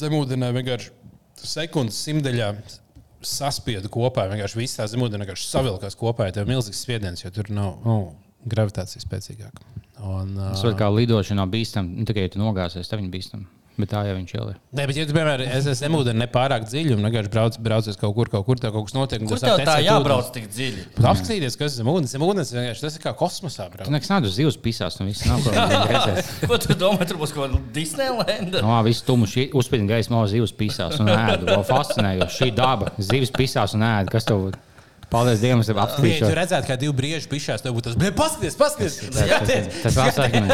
zemūdenē 0.00 0.50
vienkārši 0.58 0.90
sekundes 1.46 2.02
simtaļā. 2.08 2.50
Saspiedu 3.24 3.90
kopā, 3.90 4.28
vienkārši 4.30 4.60
viss 4.60 4.78
tā 4.78 4.86
zemūdens 4.90 5.24
vienkārši 5.24 5.48
savilkās 5.50 5.98
kopā. 5.98 6.28
Tev 6.34 6.46
ir 6.46 6.52
milzīgs 6.52 6.84
spiediens, 6.84 7.24
jo 7.24 7.32
tur 7.34 7.50
nav 7.50 7.80
nu, 7.82 7.98
gravitācija 8.46 9.02
spēcīgāka. 9.02 9.64
Un, 9.98 10.36
uh, 10.38 10.54
var 10.62 10.76
kā 10.78 10.90
lidošana 10.94 11.42
nav 11.42 11.50
bīstama. 11.50 11.90
Nu, 11.98 12.06
tikai 12.06 12.28
ja 12.28 12.32
tu 12.34 12.42
nogāzies, 12.42 12.86
tad 12.86 13.02
viņa 13.02 13.10
bīstama. 13.14 13.57
Bet 13.78 13.92
tā 13.92 14.00
jau 14.08 14.14
viņš 14.16 14.32
jau 14.34 14.44
ir. 14.50 14.56
Nē, 14.74 14.84
bet, 14.90 14.96
ja 14.98 15.04
tu, 15.06 15.14
piemēram, 15.14 15.44
es 15.54 15.66
esmu 15.70 15.74
zemūdenē 15.78 16.24
nepārāk 16.24 16.64
dziļi 16.66 16.96
un 16.96 17.04
vienkārši 17.06 17.30
brauc, 17.30 17.58
braucies 17.62 17.98
kaut 18.00 18.16
kur, 18.16 18.26
kaut 18.32 18.42
kur, 18.48 18.58
tā 18.58 18.72
kaut 18.74 18.88
kas 18.88 18.96
notiek. 18.96 19.22
Kur 19.22 19.38
tu 19.38 19.46
tev 19.46 19.62
tā 19.62 19.76
jābrauc 19.84 20.24
ūdens. 20.26 20.34
tik 20.34 20.48
dziļi? 20.50 20.82
Apskatīties, 20.98 21.58
kas 21.60 21.76
ir 21.76 21.84
zemūdens. 21.84 22.14
Zemūdens 22.16 22.50
vienkārši 22.56 22.84
tas 22.88 22.98
ir 22.98 23.04
kā 23.06 23.12
kosmosā. 23.22 23.68
Tu 23.70 23.76
brauc. 23.78 23.92
nekas 23.94 24.10
nav 24.10 24.26
uz 24.26 24.34
zivs 24.34 24.58
pisās, 24.66 24.98
un 24.98 25.12
viss 25.12 25.22
nav 25.30 25.46
ko 25.46 25.54
redzēt. 25.92 26.34
Ko 26.50 26.58
tu 26.66 26.74
domā, 26.82 27.06
tur 27.06 27.22
būs 27.22 27.34
kaut 27.36 27.46
kāda 27.52 27.62
Disneylanda? 27.78 28.64
No, 28.66 28.74
viss 28.86 29.06
tumšs, 29.06 29.52
uzspīdina 29.54 29.94
gaisa, 29.94 30.10
no 30.14 30.24
zivs 30.26 30.52
pisās 30.58 30.98
un 30.98 31.14
ēd. 31.14 31.46
Vēl 31.46 31.62
fascinējoši. 31.70 32.38
Šī 32.42 32.50
daba, 32.58 32.90
zivs 32.98 33.30
pisās 33.38 33.78
un 33.78 33.86
ēd. 33.86 34.10
Kas 34.10 34.26
tev? 34.26 34.50
Paldies 35.08 35.40
Dievam, 35.40 35.62
es 35.64 35.68
tev 35.70 35.78
Ja 36.04 36.18
tu 36.20 36.34
redzētu, 36.36 36.68
kā 36.68 36.74
divi 36.76 36.92
brieži 36.92 37.30
pišās, 37.30 37.62
tad 37.64 37.72
būtu 37.72 37.88
tas, 37.88 37.94
bet 37.96 38.16
paskaties, 38.16 38.56
paskaties. 38.60 38.98
Tas, 39.80 39.96
vēl 39.96 40.10
saknes. 40.12 40.50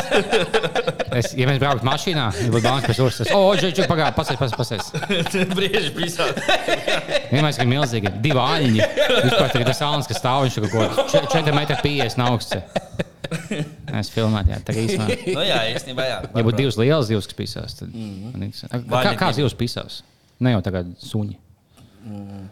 Es, 1.18 1.32
ja 1.34 1.48
mēs 1.50 1.58
brauktu 1.62 1.88
mašīnā, 1.88 2.28
tad 2.36 2.52
būtu 2.54 2.62
banka 2.62 2.92
pēc 2.92 3.00
otras. 3.02 3.32
O, 3.34 3.40
džek, 3.58 3.74
džek, 3.74 3.88
pagāj, 3.90 4.12
pasēs, 4.14 4.38
pasēs, 4.38 4.54
pasēs. 4.60 5.50
Brieži 5.58 5.90
pisāt. 5.96 6.38
Vienmēr 7.32 7.50
ir 7.50 7.70
milzīgi. 7.72 8.14
Divi 8.22 8.44
āņi. 8.44 8.88
Vispār 9.26 9.50
tagad 9.50 9.68
tas 9.72 9.82
salons, 9.82 10.10
kas 10.10 10.22
stāv, 10.22 10.46
viņš 10.46 10.62
ir 10.62 10.70
kaut 10.70 10.98
ko 11.02 11.08
4,50 11.18 12.18
m 12.22 12.26
augsts. 12.28 12.62
Es 13.98 14.10
filmēju, 14.14 14.54
jā, 14.54 14.58
tā 14.62 14.74
kā 14.74 14.82
īstenībā. 14.86 15.22
Nu 15.34 15.46
jā, 15.46 15.60
īstenībā 15.74 16.06
jā. 16.06 16.18
Ja 16.30 16.44
būtu 16.46 16.60
divas 16.60 16.78
lielas 16.78 17.08
zivs, 17.10 17.26
kas 17.30 17.38
pisās, 17.38 17.78
tad. 17.80 17.94
interesē. 17.94 18.70
Vai 18.86 19.06
Kā, 19.08 19.14
kā 19.18 19.30
zivs 19.34 19.56
pisās? 19.58 20.02
Ne 20.42 20.54
jau 20.54 20.62
tagad 20.66 20.92
suņi. 21.02 21.40
Mm. 22.04 22.44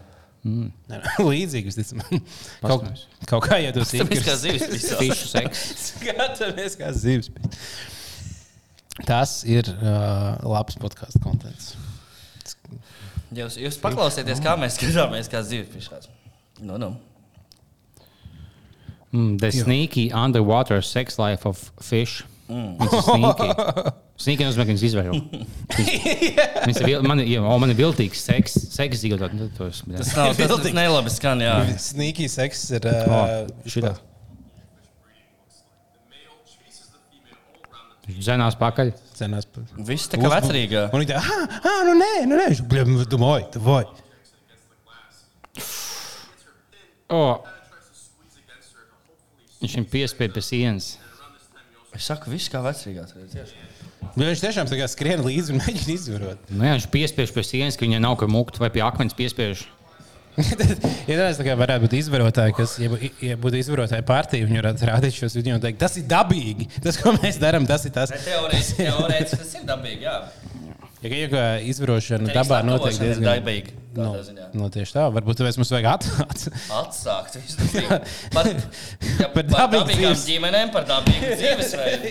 Līdzīgi, 1.32 1.70
visticamāk. 1.70 2.32
Kaut, 2.64 2.88
kaut 3.30 3.47
kā, 3.47 3.61
Tas 3.76 3.93
ir 3.95 4.09
kā 4.11 4.34
seks. 5.30 5.62
skatāmies, 5.93 6.76
kā 6.80 6.90
zivs. 6.97 7.30
Tas 9.07 9.38
ir 9.49 9.70
uh, 9.78 10.43
labs 10.45 10.76
podkāstu 10.82 11.22
konteksts. 11.22 11.78
Jūs, 13.32 13.57
jūs 13.57 13.78
paklausieties, 13.80 14.43
kā 14.45 14.59
mēs 14.61 14.76
skatāmies, 14.76 15.30
kā 15.32 15.40
zivis 15.47 15.70
pišās. 15.72 16.11
Nu, 16.61 16.76
nu. 16.76 16.90
Mm, 19.12 19.38
the 19.40 19.51
sneaky 19.53 20.11
underwater 20.12 20.82
sex 20.82 21.18
life 21.18 21.47
of 21.49 21.70
fish. 21.80 22.24
Mm. 22.53 22.72
Tas 22.82 22.92
ir 22.92 23.03
sneaky. 23.09 23.48
Sneaky 24.22 24.44
nozīmē, 24.46 24.64
ka 24.68 24.70
viņas 24.74 24.82
izvēro. 24.86 25.12
Viņas 26.66 26.80
ir, 26.84 26.90
man, 27.09 27.22
ir- 27.24 27.30
ja, 27.32 27.40
o, 27.48 27.55
man 27.59 27.72
ir 27.72 27.78
viltīgs 27.78 28.20
seks, 28.28 28.55
seks 28.76 29.00
zīmot. 29.03 29.32
Nu, 29.34 29.48
tas, 29.57 29.80
Tas 29.88 30.12
nav 30.18 30.34
tas, 30.36 30.53
tas 30.53 30.74
nelabi 30.76 31.11
skan, 31.14 31.40
jā. 31.42 31.55
Sneaky 31.80 32.28
seks 32.30 32.66
ir. 32.76 32.86
Uh, 32.92 33.48
šitā. 33.72 33.94
Viņš 38.03 38.24
Zenās 38.26 38.57
pakaļ. 38.59 38.92
cenās. 39.16 39.46
Viss 39.86 40.09
tā 40.11 40.18
kā 40.20 40.30
vecrīgā. 40.32 40.88
Un 40.92 41.03
viņi 41.05 41.11
tā, 41.12 41.20
ah, 41.22 41.59
ah, 41.62 41.82
nu 41.86 41.92
nē, 41.98 42.12
nu 42.28 42.38
nē, 42.40 42.48
bļam, 42.68 42.96
domāju, 43.11 43.46
tu 43.55 43.62
vai. 43.62 43.84
O, 47.12 47.20
viņš 49.62 49.76
viņam 49.76 49.88
piespiež 49.92 50.34
pie 50.34 50.42
sienas. 50.44 50.92
Es 51.93 52.09
saku, 52.09 52.32
viss 52.32 52.51
kā 52.53 52.62
vecrīgā. 52.64 53.05
tur 53.11 53.22
ir 53.24 53.28
tieši. 53.32 53.68
Bet 54.14 54.26
viņš 54.26 54.43
tiešām 54.43 54.72
skrien 54.90 55.22
līdzi 55.24 55.55
un 55.55 55.61
mēģina 55.62 55.95
izvarot. 55.95 56.51
Nu, 56.51 56.66
jā, 56.66 56.74
viņš 56.78 56.88
piespiež 56.93 57.32
pie 57.34 57.45
sienas, 57.47 57.78
ka 57.78 57.86
viņai 57.86 58.03
nav 58.03 58.18
ko 58.20 58.28
mukt 58.30 58.59
vai 58.61 58.72
pie 58.72 58.84
akmens 58.84 59.16
piespiež. 59.16 59.66
ja 61.11 61.28
tā 61.36 61.45
kā 61.45 61.55
varētu 61.61 61.84
būt 61.84 61.95
izvarotāji, 61.99 62.55
kas, 62.57 62.78
ja, 62.80 62.88
ja 63.20 63.36
būtu 63.40 63.59
izvarotāji 63.61 64.05
partija, 64.09 64.49
viņi 64.49 64.62
varētu 64.62 64.88
rādīt 64.88 65.18
šos 65.18 65.36
video 65.36 65.59
un 65.59 65.64
teikt, 65.64 65.80
tas 65.82 65.99
ir 66.01 66.09
dabīgi. 66.09 66.70
Tas, 66.80 66.97
ko 67.01 67.12
mēs 67.18 67.36
darām, 67.43 67.68
tas 67.68 67.84
ir 67.88 67.93
tas. 67.93 68.14
Teorētiski 68.24 69.43
tas 69.43 69.55
ir 69.61 69.68
dabīgi, 69.68 70.09
jā. 70.09 70.16
Ja, 71.03 71.12
ja 71.12 71.47
izvarošana 71.68 72.32
dabā 72.32 72.62
notiek 72.64 72.97
atdavošana 72.97 73.49
ir 73.61 73.72
dabīga, 73.97 74.47
No, 74.55 74.62
no 74.64 74.68
tieši 74.72 74.95
tā, 74.97 75.05
varbūt 75.14 75.38
tāpēc 75.40 75.59
mums 75.61 75.70
vajag 75.74 75.88
atklāt. 75.93 76.45
Atsākt 76.78 77.36
visu. 77.38 77.66
Par, 78.34 78.49
ja, 78.49 79.28
Par 79.34 79.47
dabīgām 79.49 79.88
dzīves- 79.93 80.26
ģimenēm, 80.30 80.72
par 80.74 80.86
dabīgu 80.88 81.32
dzīvesveidu. 81.40 82.11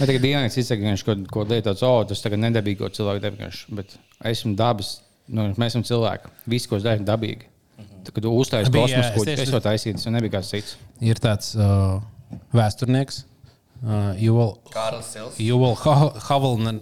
Ja 0.00 0.06
tagad 0.08 0.22
dienas 0.24 0.56
izsaka, 0.56 0.80
ka 0.82 0.88
viņš 0.94 1.04
kaut 1.06 1.24
ko 1.34 1.44
lietot, 1.50 1.82
oh, 1.86 1.98
tas 2.08 2.22
tagad 2.24 2.40
nedabīgo 2.42 2.88
cilvēku 2.96 3.22
dabīgais. 3.26 3.62
Bet 3.76 3.96
esmu 4.32 4.54
dabas, 4.58 4.94
nu, 5.28 5.50
mēs 5.60 5.74
esam 5.74 5.84
cilvēki. 5.86 6.32
Viss, 6.50 6.66
ko 6.70 6.78
es 6.80 6.86
daru, 6.86 7.02
ir 7.02 7.08
dabīgi. 7.08 7.48
Tad, 8.02 8.14
kad 8.16 8.24
Bija, 8.72 8.86
kosmosu 9.12 9.28
tieši- 9.28 9.44
es 9.46 9.52
to 9.54 9.60
taisīju, 9.62 9.98
tas 10.00 10.06
jau 10.08 10.14
nebija 10.16 10.32
kāds 10.38 10.48
cits. 10.56 10.72
Ir 11.04 11.20
tāds 11.22 11.52
uh, 11.54 12.00
vēsturnieks, 12.56 13.20
uh, 13.84 14.08
Havelna. 16.26 16.74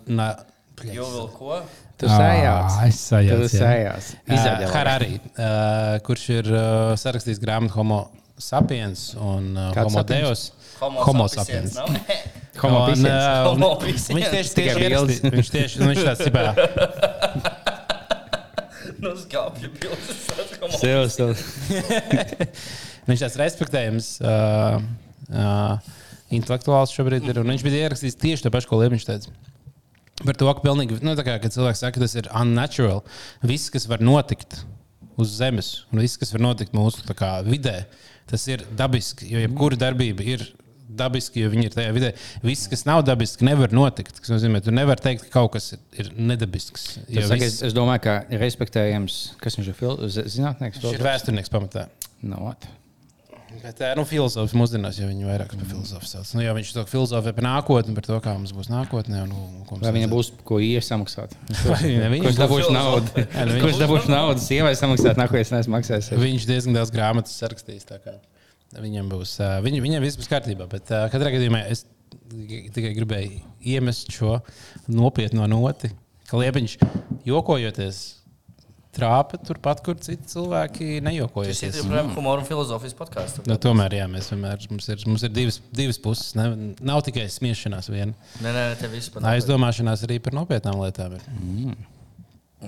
Jo 0.97 1.05
vēl 1.13 1.27
ko? 1.37 1.59
Tu 2.01 2.09
sējās. 2.09 2.77
Ah, 2.79 2.87
es 2.89 3.01
sējās. 3.11 4.07
Izrādījās. 4.25 4.71
Uh, 4.71 4.75
Harari, 4.75 5.19
uh, 5.35 5.99
kurš 6.07 6.25
ir 6.39 6.49
uh, 6.53 6.63
sarakstījis 7.01 7.41
grāmatu 7.43 7.77
Homo 7.77 8.01
sapiens 8.41 9.11
un 9.21 9.51
uh, 9.53 9.69
Kāds 9.77 9.91
Homo 9.91 9.99
sapiens? 10.01 10.25
Deus. 10.25 10.47
Homo, 10.81 11.03
Homo 11.05 11.27
sapiens. 11.29 11.75
sapiens. 11.77 12.29
Homo 12.63 12.79
Un, 12.89 13.05
uh, 13.05 13.51
un. 13.53 13.61
Viņš 13.85 14.07
tieši 14.33 14.55
tieši 14.57 14.81
bildes. 14.81 15.21
ierakstīja- 15.21 15.35
viņš 15.37 15.51
tieši 15.57 15.81
nu, 15.83 15.91
viņš 15.93 16.03
tāds 16.09 16.25
bildes. 19.81 20.17
Homo. 20.61 20.77
Sev, 20.81 21.07
sev. 21.13 21.31
Viņš 23.11 23.23
tāds 23.25 23.37
respektējams 23.41 24.09
uh, 24.23 24.77
uh, 25.33 25.95
intelektuāls 26.37 26.93
šobrīd 26.95 27.25
ir. 27.33 27.41
Viņš 27.45 27.65
bija 27.65 27.87
ierakstījis 27.89 28.19
tieši 28.21 28.45
to 28.47 28.53
pašu, 28.55 28.69
ko 28.71 28.81
Liepiņš 28.83 29.07
teica. 29.09 29.33
Par 30.21 30.37
to, 30.37 30.49
ka 30.53 30.61
pilnīgi, 30.65 30.99
nu, 31.07 31.15
kā, 31.25 31.39
cilvēks 31.47 31.81
saka, 31.85 31.97
ka 31.97 32.05
tas 32.05 32.15
ir 32.21 32.29
unnatural, 32.37 33.03
viss, 33.47 33.71
kas 33.73 33.87
var 33.89 34.03
notikt 34.05 34.59
uz 35.21 35.35
Zemes, 35.39 35.71
un 35.93 36.01
viss, 36.05 36.19
kas 36.21 36.33
var 36.35 36.43
notikt 36.45 36.73
mūsu 36.77 37.05
tā 37.09 37.17
kā, 37.17 37.31
vidē, 37.47 37.83
tas 38.31 38.45
ir 38.53 38.65
dabiski. 38.77 39.29
Jo 39.33 39.43
jebkura 39.47 39.79
darbība 39.81 40.25
ir 40.37 40.45
dabiski, 41.01 41.45
jo 41.45 41.51
viņi 41.53 41.69
ir 41.69 41.75
tajā 41.77 41.91
vidē. 41.95 42.09
Viss, 42.45 42.67
kas 42.71 42.83
nav 42.89 43.05
dabiski, 43.07 43.45
nevar 43.47 43.71
notikt. 43.73 44.17
Tas 44.21 44.33
nozīmē, 44.33 44.61
tu 44.65 44.73
nevari 44.75 45.05
teikt, 45.05 45.29
ka 45.29 45.37
kaut 45.39 45.53
kas 45.55 45.71
ir, 45.77 46.11
nedabisks. 46.19 46.87
Tas 47.07 47.29
saka, 47.31 47.39
viss, 47.45 47.61
es, 47.61 47.63
es 47.71 47.77
domāju, 47.77 48.03
ka 48.09 48.17
respektējams, 48.43 49.19
kas 49.41 49.57
viņš 49.61 49.71
ir 49.73 49.79
fil- 49.79 50.01
z- 50.11 50.27
zinātnieks. 50.37 50.83
viņš 50.83 50.99
ir 50.99 51.07
vēsturnieks 51.07 51.53
pamatā. 51.53 51.87
No, 52.27 52.43
what? 52.49 52.67
Bet 53.61 53.77
tā 53.77 53.91
nu, 53.99 54.07
filozofs 54.09 54.55
mūsdienās, 54.57 54.99
ja 55.01 55.09
viņi 55.09 55.27
vairāk 55.29 55.53
par 55.53 55.69
filozofu 55.69 56.09
sauc. 56.09 56.31
Nu, 56.37 56.45
viņš 56.57 56.73
to 56.77 56.85
filozofē 56.89 57.35
par 57.37 57.45
nākotni, 57.45 57.95
par 57.97 58.07
to, 58.07 58.17
kā 58.25 58.35
mums 58.39 58.55
būs 58.57 58.71
nākotnē. 58.73 59.23
Un, 59.27 59.35
un, 59.37 59.61
mums 59.69 59.85
Vai 59.85 59.93
viņam 59.99 60.13
būs 60.15 60.33
ko 60.49 60.61
iesamaksāt? 60.65 61.37
Kurš 61.61 62.25
būs? 62.25 62.41
dabūs 62.41 62.71
naudu? 62.73 63.27
Kurš 63.65 63.81
dabūs 63.83 64.09
naudu? 64.11 64.45
Sievai 64.45 64.73
samaksāt, 64.81 65.21
nākamais 65.21 65.49
es 65.51 65.55
neesmu 65.55 65.77
maksājis. 65.77 66.13
Viņš 66.21 66.49
diezgan 66.49 66.81
daudz 66.81 66.95
grāmatas 66.95 67.37
kā 68.01 68.17
Viņam 68.79 69.09
būs, 69.11 69.33
ā, 69.43 69.57
viņ, 69.65 69.81
viņam 69.83 70.05
viss 70.05 70.19
būs 70.21 70.31
kārtībā. 70.31 70.69
Bet 70.71 70.93
uh, 70.95 71.09
katrā 71.11 71.33
gadījumā 71.35 71.65
es 71.73 71.83
tikai 72.31 72.93
gribēju 72.95 73.41
iemest 73.73 74.13
šo 74.15 74.39
nopietno 74.87 75.49
noti, 75.51 75.91
ka 76.31 76.39
Liepiņš 76.39 76.77
jokojoties. 77.27 77.99
Trāpa 78.91 79.39
turpat, 79.47 79.85
kur 79.87 79.95
citi 80.03 80.27
cilvēki 80.33 80.87
Tas 80.99 81.05
nejokojas. 81.07 81.61
ir 81.63 81.77
joprojām 81.79 82.09
humoru 82.17 82.43
un 82.43 82.47
filozofijas 82.49 82.97
podkāsts. 82.99 83.45
Nu, 83.47 83.55
tomēr, 83.63 83.95
jā, 84.01 84.09
mēs 84.11 84.33
vienmēr 84.33 84.65
mums 84.73 84.89
ir, 84.91 85.05
mums 85.07 85.23
ir 85.23 85.31
divas, 85.31 85.61
divas 85.71 85.99
puses. 86.03 86.33
Ne, 86.35 86.49
nav 86.83 87.05
tikai 87.07 87.29
smiešanās 87.31 87.87
viena. 87.93 88.17
Nē, 88.43 88.51
nē, 88.57 88.65
te 88.81 88.91
viss 88.91 89.13
pat 89.15 89.23
Aizdomāšanās 89.31 90.03
arī 90.09 90.19
par 90.25 90.35
nopietnām 90.35 90.81
lietām. 90.83 91.15
Ir. 91.15 91.77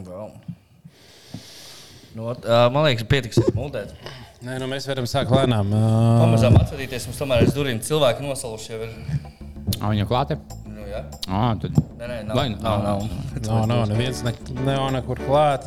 Wow. 0.07 0.31
Nu, 2.15 2.29
ot, 2.31 2.45
ā, 2.47 2.67
man 2.71 2.87
liekas, 2.87 3.07
pietiks 3.11 3.41
ar 3.43 3.51
mūldēt. 3.57 3.95
Nē, 4.47 4.59
nu, 4.63 4.67
mēs 4.71 4.87
varam 4.91 5.07
sākt 5.11 5.31
lēnām. 5.33 5.71
Uh, 5.75 6.21
Pamazām 6.23 6.57
atvadīties, 6.61 7.07
mums 7.09 7.19
tomēr 7.23 7.43
aiz 7.45 7.55
durvīm 7.57 7.81
cilvēki 7.83 8.25
nosaluši 8.27 8.73
jau 8.75 8.81
ir. 8.87 8.95
Viņa 9.83 10.07
klāte? 10.11 10.37
Nu, 10.69 10.85
jā. 10.87 11.03
Ah, 11.27 11.53
tad. 11.63 11.75
Nē, 11.99 12.07
nē, 12.11 12.19
nav. 12.29 12.37
Lai- 12.39 12.49
nav, 12.55 12.83
nav. 12.87 13.05
nav, 13.47 13.67
nav 13.71 13.85
neviens 13.91 14.23
ne, 14.27 14.35
nav 14.67 14.89
nekur 14.95 15.23
klāt. 15.27 15.67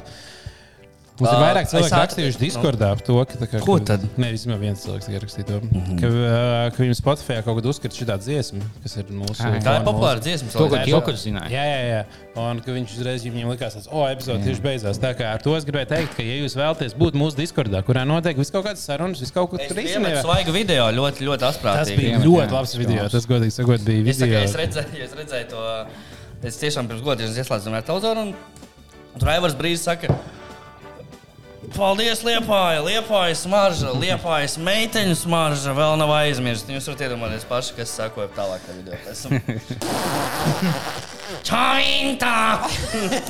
Mums 1.16 1.32
ir 1.32 1.38
Ā, 1.40 1.44
vairāk 1.46 1.68
cilvēku 1.72 1.94
at- 1.96 2.02
rakstījuši 2.10 2.40
Discordā 2.42 2.88
par 2.92 3.00
to, 3.08 3.14
ka. 3.24 3.38
tā 3.40 3.48
Kā, 3.48 3.60
Ko 3.64 3.78
ka- 3.80 3.86
tad? 3.96 4.02
Nē, 4.20 4.32
vismaz 4.36 4.58
viens 4.60 4.82
cilvēks 4.84 5.06
tikai 5.08 5.20
rakstīja 5.24 5.46
to. 5.48 5.60
Mm 5.64 5.70
-hmm. 5.80 6.00
Ka, 6.02 6.76
ka 6.76 6.84
viņam 6.84 6.98
Spotify 7.00 7.38
kaut 7.46 7.56
kad 7.56 7.66
uzskata 7.72 7.96
šī 7.96 8.06
dziesma, 8.20 8.60
kas 8.84 8.98
ir 8.98 9.06
mūsu. 9.16 9.40
Ā, 9.40 9.64
Tā 9.64 9.76
ir 9.80 9.86
populāra 9.88 10.20
dziesma. 10.20 10.52
To, 10.52 10.68
Kilkuts 10.84 11.24
zināja. 11.24 11.48
Jā, 11.50 11.64
jā, 11.72 11.82
jā. 11.94 12.02
Un 12.36 12.60
ka 12.60 12.72
viņš 12.72 12.90
uzreiz 13.00 13.24
viņam 13.24 13.48
likās, 13.56 13.74
ka, 13.74 13.80
oh, 13.96 14.10
epizode 14.12 14.44
tieši 14.44 14.62
beidzās. 14.62 15.00
Tā 15.00 15.16
kā 15.16 15.32
ar 15.34 15.40
to 15.42 15.56
es 15.56 15.64
gribēju 15.64 15.88
teikt, 15.88 16.16
ka, 16.18 16.24
ja 16.24 16.36
jūs 16.44 16.56
vēlaties 16.56 16.94
būt 17.00 17.14
mūsu 17.16 17.36
Discordā, 17.38 17.80
kurā 17.82 18.04
notiek 18.06 18.36
viss 18.38 18.52
kaut 18.52 18.66
kādas 18.66 18.84
sarunas, 18.84 19.20
viss 19.22 19.32
kaut 19.32 19.50
kur 19.50 19.60
Es 19.62 19.68
tur 19.70 19.78
īstenībā. 19.78 20.22
svaigu 20.22 20.52
video, 20.52 20.92
ļoti, 20.92 21.24
ļoti 21.24 21.40
Tas 21.40 21.56
asprātīgi. 21.56 21.96
bija 21.98 22.10
Iemet, 22.20 22.26
ļoti 22.28 22.52
labs 22.52 22.76
video. 22.76 23.08
Tas, 23.10 23.26
godīgi 23.26 23.52
sakot, 23.56 23.80
bija 23.86 24.04
video. 24.04 24.40
es, 24.44 24.54
redzēju, 24.54 25.04
es 25.04 25.12
redzēju 25.16 25.48
to. 25.50 25.86
Es 26.44 26.58
tiešām 26.60 26.88
pirms 26.88 27.02
godības 27.02 27.38
ieslēdzu 27.40 27.84
televizoru. 27.86 28.20
un 28.22 28.34
Tur 29.20 29.30
Aivars 29.30 29.56
brīdis 29.56 29.78
saka, 29.88 30.08
Paldies, 31.74 32.22
Liepāja, 32.26 32.84
Liepāja 32.86 33.36
smarža, 33.40 33.94
Liepājas 33.98 34.58
meiteņu 34.62 35.16
smarža 35.18 35.74
vēl 35.76 35.98
nav 36.02 36.14
aizmirsta. 36.20 36.76
Jūs 36.76 36.90
varat 36.92 37.06
iedomāties 37.08 37.48
paši, 37.50 37.76
kas 37.80 37.96
sakoja 37.98 38.30
tālāk 38.36 38.62
tajā 38.68 38.78
video. 38.82 38.94
Esam... 39.10 39.32
Čaintā! 41.46 42.66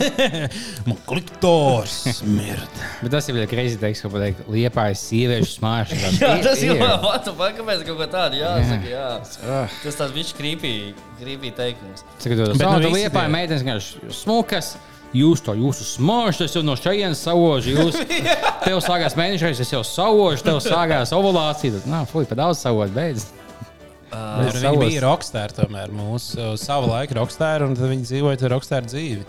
Man 0.88 0.97
kliktors 1.07 1.95
smird. 2.17 2.79
Bet 3.01 3.13
tas 3.15 3.27
ir 3.31 3.38
ļoti 3.39 3.49
greizi 3.51 3.79
teiks, 3.79 4.03
ka 4.03 4.11
pateikt, 4.11 4.43
liepājas 4.51 5.03
sieviešu 5.09 5.53
smāršu. 5.53 5.99
Jā, 6.21 6.33
tas 6.43 6.63
ir 6.63 6.75
labi. 6.79 7.36
Kāpēc 7.55 7.86
kaut 7.88 7.99
ko 8.01 8.09
tādu 8.11 8.41
jāsaka? 8.41 8.89
Jā. 8.91 9.07
Tas 9.83 9.99
tāds 10.01 10.15
viņš 10.15 10.33
krīpī, 10.38 10.73
krīpī 11.21 11.53
teikums. 11.55 12.03
Sakat, 12.19 12.43
Bet 12.51 12.59
tas 12.59 12.83
nu 12.83 12.91
liepāja 12.95 13.31
meitenes, 13.31 13.65
kas 13.67 13.93
smukas. 14.23 14.75
Jūs 15.15 15.43
to 15.45 15.53
jūsu 15.55 15.85
smāžu, 15.87 16.41
tas 16.43 16.55
jau 16.57 16.63
no 16.65 16.73
šejienes 16.75 17.21
saužu. 17.23 17.75
Jūs 17.77 17.99
tev 18.65 18.81
sākās 18.83 19.15
mēnešais, 19.15 19.61
es 19.63 19.71
jau 19.71 19.83
saužu, 19.87 20.41
tev 20.43 20.59
sākās 20.65 21.13
ovulācija. 21.15 21.77
Tad, 21.77 21.89
nā, 21.91 22.01
fuj, 22.09 22.25
pa 22.27 22.35
daudz 22.41 22.59
savot, 22.65 22.91
beidz. 22.95 23.27
Uh, 24.15 24.45
viņi 24.45 24.59
savas- 24.61 24.81
bija 24.85 25.01
rokstāri, 25.03 25.55
tomēr 25.57 25.91
mūsu 25.95 26.53
sava 26.61 26.87
laika 26.97 27.15
rokstāri, 27.17 27.65
un 27.67 27.75
tad 27.75 27.89
viņi 27.91 28.05
dzīvoja 28.09 28.39
tur 28.39 28.53
rokstāri 28.55 28.91
dzīvi. 28.91 29.25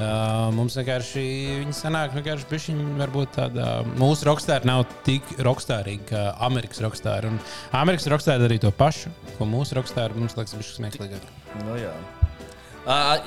Uh, 0.00 0.48
mums 0.56 0.76
vienkārši 0.78 1.22
viņi 1.60 1.74
sanāk, 1.76 2.14
vienkārši 2.16 2.46
bišķiņi 2.48 2.84
varbūt 3.02 3.34
tāda. 3.36 3.66
Mūsu 4.00 4.24
rokstāri 4.30 4.64
nav 4.70 4.86
tik 5.04 5.26
rokstārīgi 5.44 6.06
kā 6.08 6.22
Amerikas 6.46 6.80
rokstāri. 6.80 7.28
Un 7.34 7.40
Amerikas 7.76 8.08
rokstāri 8.12 8.40
darīja 8.46 8.66
to 8.68 8.72
pašu, 8.80 9.12
ko 9.36 9.48
mūsu 9.50 9.76
rokstāri 9.76 10.16
mums 10.16 10.38
liekas 10.40 10.56
bišķi 10.56 10.78
smieklīgāk. 10.80 11.28
Nu, 11.66 11.76
jā. 11.80 11.92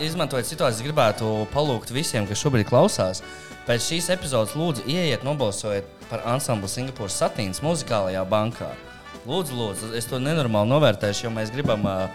Izmantojot 0.04 0.48
situāciju, 0.50 0.88
gribētu 0.88 1.32
palūgt 1.54 1.94
visiem, 1.94 2.26
kas 2.30 2.42
šobrīd 2.42 2.66
klausās. 2.70 3.22
Pēc 3.68 3.86
šīs 3.86 4.10
epizodes 4.12 4.56
lūdzu 4.60 4.84
ieiet, 4.90 5.24
nobalsojiet 5.24 5.88
par 6.10 6.26
ansamblu 6.34 6.68
Singapūras 6.68 7.16
satīnas 7.22 7.62
muzikālajā 7.64 8.24
bankā. 8.28 8.72
Lūdzu, 9.24 9.56
lūdzu, 9.56 9.92
es 9.96 10.10
to 10.10 10.20
nenormāli 10.20 10.68
novērtēšu, 10.74 11.28
jo 11.28 11.32
mēs 11.32 11.54
gribam 11.54 11.86
uh, 11.88 12.10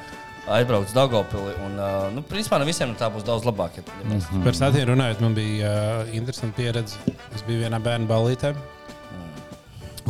aizbraukt 0.52 0.90
uz 0.90 0.96
Dārgopili. 0.96 1.54
Un, 1.64 1.78
uh, 1.78 2.08
nu, 2.12 2.24
principā, 2.26 2.58
no 2.60 2.66
visiem 2.68 2.92
tā 2.98 3.08
būs 3.14 3.24
daudz 3.24 3.46
labāk. 3.48 3.78
Ja, 3.80 3.86
ja 4.02 4.10
mēs... 4.10 4.28
Par 4.44 4.58
satīru 4.58 4.92
runājot, 4.92 5.22
man 5.24 5.38
bija 5.38 5.70
uh, 6.02 6.12
interesanti 6.18 6.58
pieredze. 6.58 7.00
Es 7.32 7.46
biju 7.46 7.62
vienā 7.64 7.80
bērnu 7.80 8.10
ballītē. 8.10 8.52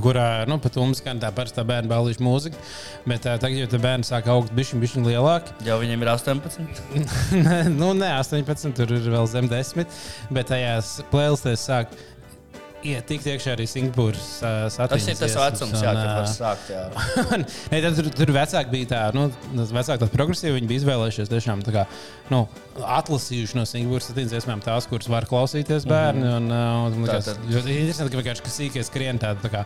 Kurā 0.03 0.27
nu, 0.49 0.59
pat 0.63 0.77
mums 0.79 1.01
skan 1.03 1.21
tā 1.23 1.31
parastā 1.35 1.65
bērnu 1.67 1.91
balīša 1.91 2.23
mūzika, 2.25 2.61
bet 3.09 3.25
uh, 3.27 3.39
tagad, 3.41 3.65
kad 3.71 3.83
bērni 3.83 4.07
sāk 4.07 4.29
augt 4.33 4.53
bišķi, 4.57 4.79
bišķi 4.83 5.07
lielāki, 5.07 5.57
Jau 5.67 5.79
viņiem 5.83 6.05
ir 6.05 6.13
18. 6.13 6.85
Nē, 7.47 7.59
nu, 7.75 7.95
ne 7.99 8.13
18, 8.19 8.71
tur 8.79 8.95
ir 8.95 9.11
vēl 9.13 9.27
zem 9.31 9.51
10. 9.51 9.99
Bet 10.35 10.53
tajās 10.53 10.99
plēlistēs 11.13 11.67
sāk 11.71 11.97
ietikt 12.87 13.27
iekšā 13.27 13.57
arī 13.57 13.67
Singapūras 13.67 14.27
uh, 14.39 14.51
Tas 14.69 14.77
satīnas. 14.79 15.09
ir 15.11 15.19
tas 15.19 15.35
vecums, 15.41 15.81
jā, 15.83 15.95
kad 15.97 16.11
var 16.15 16.29
sākt. 16.31 16.69
Jā. 16.71 16.85
Nē, 17.73 17.81
tad, 17.83 17.97
tur, 17.99 18.11
tur 18.21 18.33
vecāki 18.37 18.75
bija 18.75 18.91
tā, 18.93 19.01
nu, 19.17 19.27
vecāki 19.59 19.99
tādi 20.05 20.13
progresīvi. 20.15 20.55
Viņi 20.61 20.71
bija 20.71 20.85
izvēlējušies 20.85 21.33
tiešām 21.33 21.65
tā 21.67 21.75
kā, 21.75 21.85
nu, 22.31 22.45
atlasījuši 22.85 23.57
no 23.59 23.65
Singapūras 23.69 24.09
satīnas 24.11 24.35
iespējām 24.39 24.63
tās, 24.65 24.87
kuras 24.91 25.09
var 25.11 25.27
klausīties 25.29 25.87
bērni. 25.89 26.25
Un, 26.39 26.47
uh, 26.53 26.87
un, 26.89 26.97
un, 27.03 27.07
Tātad- 27.09 27.39
tā, 27.39 27.51
ļoti 27.53 27.75
interesanti, 27.83 28.13
ka 28.15 28.21
vienkārši 28.23 28.53
sīkie 28.55 28.85
skrien 28.87 29.19
tādi 29.23 29.43
tā 29.45 29.51
kā 29.53 29.63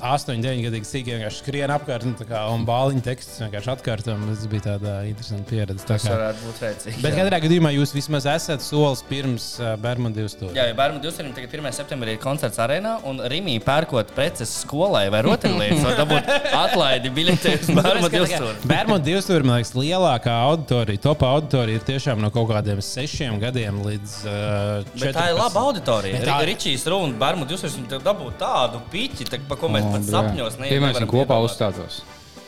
8, 0.00 0.40
9 0.44 0.62
gadīgi 0.66 0.88
sīkie 0.88 1.16
vienkārši 1.16 1.42
skrien 1.42 1.72
apkārt 1.74 2.06
un, 2.08 2.14
tā 2.18 2.26
kā, 2.28 2.42
un 2.54 2.64
bāliņu 2.68 3.04
tekstus 3.06 3.40
vienkārši 3.44 3.72
atkārtojam. 3.76 4.24
Tas 4.30 4.46
bija 4.52 4.64
tāda 4.70 4.94
interesanta 5.08 5.48
pieredze. 5.50 5.84
Tā 5.86 5.94
Tas 5.96 6.06
kā. 6.06 6.14
varētu 6.16 6.46
būt 6.46 6.62
veicīgi. 6.66 7.02
Bet 7.04 7.14
jā. 7.16 7.22
katrā 7.24 7.40
gadījumā 7.46 7.72
jūs 7.76 7.94
vismaz 7.96 8.26
esat 8.30 8.64
solis 8.64 9.02
pirms 9.08 9.46
uh, 9.62 9.74
Bermudu 9.80 10.26
stūra. 10.32 10.52
Jā, 10.56 10.66
jau 10.70 10.76
bērnu 10.78 11.00
20. 11.04 11.32
tagad 11.36 11.56
1. 11.60 11.70
septembrī 11.76 12.16
ir 12.16 12.20
koncerts 12.22 12.60
arēnā, 12.62 12.96
un 13.08 13.20
Rīgā 13.24 13.56
pērkot 13.66 14.10
preces 14.16 14.52
skolai 14.62 15.06
vai 15.12 15.20
rotaļlietas, 15.26 15.82
var 15.84 15.96
dabūt 16.00 16.30
atlaidi 16.64 17.10
biļetē 17.16 17.54
uz 17.60 17.70
bērnu 17.76 18.10
20. 18.12 18.66
Bermudu 18.70 19.18
stūra, 19.24 19.46
man 19.46 19.60
liekas, 19.60 19.74
lielākā 19.76 20.34
auditorija, 20.48 21.02
top 21.04 21.22
auditorija 21.26 21.80
ir 21.80 21.86
tiešām 21.86 22.20
no 22.24 22.30
kaut 22.34 22.45
kādiem 22.50 22.80
sešiem 22.84 23.38
gadiem 23.42 23.78
līdz 23.84 24.16
uh, 24.26 24.90
Bet 25.00 25.16
tā 25.16 25.28
ir 25.32 25.38
laba 25.38 25.62
auditorija. 25.68 26.20
Tā- 26.22 26.36
Tā... 26.36 26.40
Ričijs 26.48 26.86
runa, 26.90 27.14
bērnu 27.20 27.46
20. 27.48 27.76
Viņi 27.80 27.90
tev 27.94 28.04
dabū 28.06 28.30
tādu 28.40 28.80
piķi, 28.92 29.26
tā, 29.30 29.40
pa 29.48 29.58
ko 29.60 29.70
mēs 29.72 29.86
pat 29.92 30.06
sapņos 30.10 30.60
ne, 30.60 30.68
Pirmais, 30.70 30.94
nevaram 30.96 31.08
kas 31.10 31.14
kopā 31.16 31.38
uzstātos. 31.44 32.02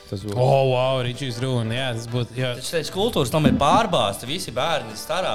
Tas 0.09 0.23
būtu. 0.25 0.39
Oh, 0.41 0.71
wow, 0.73 1.03
Ričijs 1.05 1.37
Rūna. 1.43 1.75
Jā, 1.77 1.89
tas 1.99 2.07
būtu. 2.09 2.33
Jā. 2.39 2.55
Taču 2.57 2.71
šeit 2.73 2.89
kultūras 2.95 3.29
tam 3.35 3.45
ir 3.45 3.59
pārbāzta. 3.61 4.25
Visi 4.31 4.55
bērni 4.57 4.97
starā. 4.97 5.35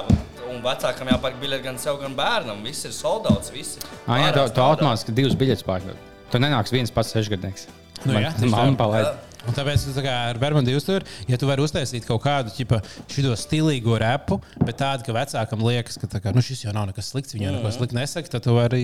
Un 0.49 0.63
vecākam 0.65 1.11
jāpērk 1.13 1.37
biļeti 1.43 1.63
gan 1.67 1.77
sev, 1.77 1.99
gan 2.01 2.15
bērnam. 2.17 2.63
Viss 2.65 2.87
ir 2.89 2.95
soldauts. 2.95 3.53
Visi. 3.53 3.77
Ah, 4.07 4.17
jā, 4.23 4.31
tā, 4.33 4.47
tā 4.49 4.65
automātiski 4.65 5.13
divas 5.13 5.37
biļetes 5.37 5.61
pārdod. 5.67 5.99
Tur 6.33 6.41
nenāks 6.41 6.73
viens 6.73 6.89
pats 6.89 7.13
sešgadnieks. 7.13 7.67
Nu 8.03 8.17
jā, 8.17 8.33
tieši 8.33 8.49
tā. 8.49 8.51
Mamma 8.55 8.79
palaid. 8.81 9.13
Un 9.43 9.55
tāpēc 9.55 9.83
tu 9.83 9.93
tā 9.95 10.03
kā 10.05 10.13
ar 10.29 10.39
Bermudu 10.39 10.71
uzturu, 10.77 11.07
ja 11.27 11.37
tu 11.39 11.47
vari 11.49 11.63
uztaisīt 11.65 12.05
kaut 12.07 12.21
kādu 12.23 12.53
ķipa, 12.55 12.79
šito 13.11 13.33
stilīgo 13.39 13.97
repu, 13.99 14.37
bet 14.63 14.77
tādu, 14.79 15.03
ka 15.07 15.15
vecākam 15.17 15.65
liekas, 15.67 15.99
ka 15.99 16.07
kā, 16.13 16.31
nu, 16.35 16.43
šis 16.45 16.63
jau 16.63 16.75
nav 16.75 16.87
nekas 16.89 17.11
slikts, 17.11 17.35
viņa 17.35 17.49
jau 17.49 17.55
neko 17.57 17.73
sliktu 17.75 17.97
nesaka, 17.97 18.31
tad 18.35 18.45
tu 18.45 18.55
vari 18.55 18.83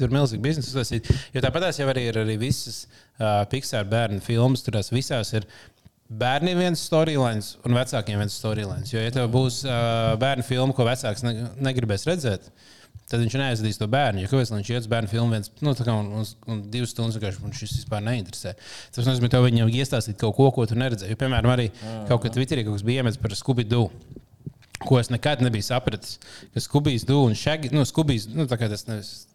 tur 0.00 0.14
milzīgi 0.14 0.44
biznesu 0.44 0.72
uztaisīt. 0.72 1.10
Jo 1.34 1.44
tāpat 1.44 1.68
jau 1.76 1.90
arī 1.92 2.06
ir 2.08 2.20
arī 2.22 2.38
visas 2.40 2.86
uh, 2.86 3.44
Pixar 3.52 3.84
bērnu 3.90 4.24
filmas, 4.24 4.64
tur 4.64 4.78
tās 4.78 4.92
visās 4.94 5.34
ir. 5.36 5.48
Bērniem 6.08 6.56
viens 6.56 6.80
storylines 6.88 7.58
un 7.68 7.76
vecākiem 7.76 8.16
viens 8.16 8.36
storylines. 8.40 8.94
Jo, 8.94 9.02
ja 9.04 9.12
tev 9.12 9.28
būs 9.34 9.60
uh, 9.66 10.14
bērnu 10.20 10.46
filma, 10.46 10.72
ko 10.72 10.86
vecāks 10.88 11.20
ne, 11.26 11.34
negribēs 11.60 12.08
redzēt, 12.08 12.48
tad 12.48 12.77
viņš 13.16 13.36
neaizdīs 13.40 13.80
to 13.80 13.88
bērnu. 13.90 14.22
Jo 14.22 14.30
kāpēc 14.32 14.52
viņš 14.52 14.70
iet 14.74 14.84
uz 14.84 14.90
bērnu 14.92 15.10
filmu 15.12 15.36
viens, 15.36 15.50
nu, 15.64 15.72
kā 15.74 15.94
un, 15.96 16.10
un, 16.20 16.28
un 16.52 16.62
divas 16.72 16.92
stundas 16.92 17.16
vienkārši 17.16 17.44
man 17.44 17.56
šis 17.56 17.76
vispār 17.80 18.04
neinteresē. 18.04 18.54
Tas 18.94 19.08
nozīmē, 19.08 19.30
ka 19.32 19.40
viņam 19.44 19.72
iestāstīt 19.72 20.20
kaut 20.20 20.36
ko, 20.36 20.50
ko 20.54 20.66
tu 20.68 20.76
neredzēji. 20.78 21.14
Jo, 21.14 21.20
piemēram, 21.22 21.54
arī 21.54 21.70
kaut 22.10 22.26
kad 22.26 22.36
Twitterī 22.36 22.66
kaut 22.66 22.76
kas 22.76 22.84
bija 22.86 23.04
iemetis 23.04 23.20
par 23.22 23.36
Scooby-Doo. 23.38 23.88
Ko 24.84 25.00
es 25.00 25.08
nekad 25.10 25.40
nebiju 25.42 25.64
sapratis. 25.66 26.20
Ka 26.54 26.62
Skubijs, 26.62 27.02
Dū 27.08 27.24
un 27.26 27.34
Šagijs, 27.34 27.72
nu, 27.74 27.82
Skubijs, 27.88 28.28
nu, 28.30 28.46
tā 28.46 28.60
kā 28.60 28.68
tas 28.70 28.86
nevis. 28.86 29.26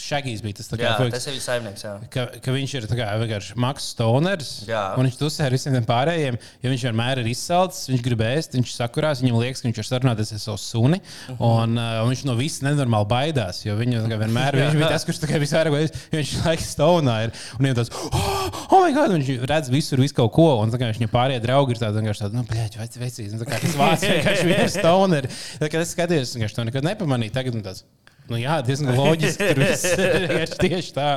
Šagijs 0.00 0.42
bija 0.44 0.58
tas, 0.58 0.68
kā, 0.72 0.80
Jā, 0.82 0.94
puisis, 0.98 1.14
tas 1.14 1.26
ir 1.26 1.34
viņa 1.34 1.44
saimnieks. 1.44 1.84
Jā. 1.86 1.92
ka, 2.12 2.24
ka 2.44 2.54
viņš 2.54 2.74
ir 2.78 2.86
kā 2.90 3.08
vienkārši 3.22 3.56
Maks 3.64 3.88
Stoners. 3.94 4.50
Jā. 4.68 4.82
Un 4.98 5.08
viņš 5.08 5.18
tusē 5.20 5.46
ar 5.46 5.54
visiem 5.56 5.76
tiem 5.76 5.86
pārējiem. 5.88 6.38
Ja 6.64 6.72
viņš 6.72 6.84
vienmēr 6.88 7.22
ir 7.22 7.30
izsalcis, 7.30 7.88
viņš 7.92 8.04
grib 8.04 8.24
ēst, 8.26 8.56
viņš 8.58 8.74
sakurās, 8.76 9.22
viņam 9.24 9.40
liekas, 9.40 9.62
ka 9.62 9.68
viņš 9.68 9.80
ir 9.82 9.88
sarunāties 9.88 10.34
ar 10.36 10.42
savu 10.42 10.60
suni. 10.62 11.00
Mhm. 11.00 11.40
Un, 11.48 11.78
uh, 11.80 12.02
un 12.04 12.12
viņš 12.12 12.24
no 12.28 12.36
viss 12.38 12.64
nenormāli 12.64 13.10
baidās. 13.10 13.62
Jo 13.64 13.78
viņu 13.80 14.04
kā 14.10 14.20
vienmēr 14.20 14.60
viņš 14.60 14.78
bija 14.78 14.92
tas, 14.94 15.08
kurš 15.08 15.22
visvairāk 15.44 15.74
baidās. 15.74 16.06
Viņš 16.14 16.34
laikam 16.44 16.68
stonā 16.68 17.16
ir. 17.26 17.34
Un 17.58 17.68
viņam 17.68 17.80
tas, 17.80 17.92
oh, 18.10 18.62
oh 18.68 18.84
my 18.84 18.92
god, 18.96 19.14
viņš 19.16 19.32
redz 19.50 19.72
visur, 19.72 20.02
visu 20.02 20.18
kaut 20.18 20.34
ko. 20.36 20.50
Un 20.62 20.72
kā 20.74 20.90
viņš 20.90 21.00
viņam 21.00 21.14
pārējie 21.14 21.42
draugi 21.44 21.76
ir 21.76 21.82
tādi, 21.82 22.04
tādi, 22.20 22.38
nu, 22.38 22.46
bļaļ, 22.48 22.78
veci, 23.00 23.28
kā 23.44 23.60
tas 23.62 23.76
vārds 23.78 24.06
vienkārši 24.08 24.48
ir 24.54 24.72
stoneri. 24.72 25.30
Tad, 25.58 25.68
kad 25.70 25.80
es 25.82 25.92
skatījos, 25.94 26.34
viņš 26.38 26.56
to 26.56 26.66
nekad 26.68 26.86
nepamanīja. 26.86 27.36
Tagad, 27.38 27.58
tas, 27.64 27.84
nu, 28.30 28.38
jā, 28.40 28.58
diezgan 28.66 28.96
loģiski. 28.98 29.50
Tur 29.50 29.62
viss 29.64 29.84
ir 30.44 30.56
tieši 30.60 30.96
tā. 30.96 31.10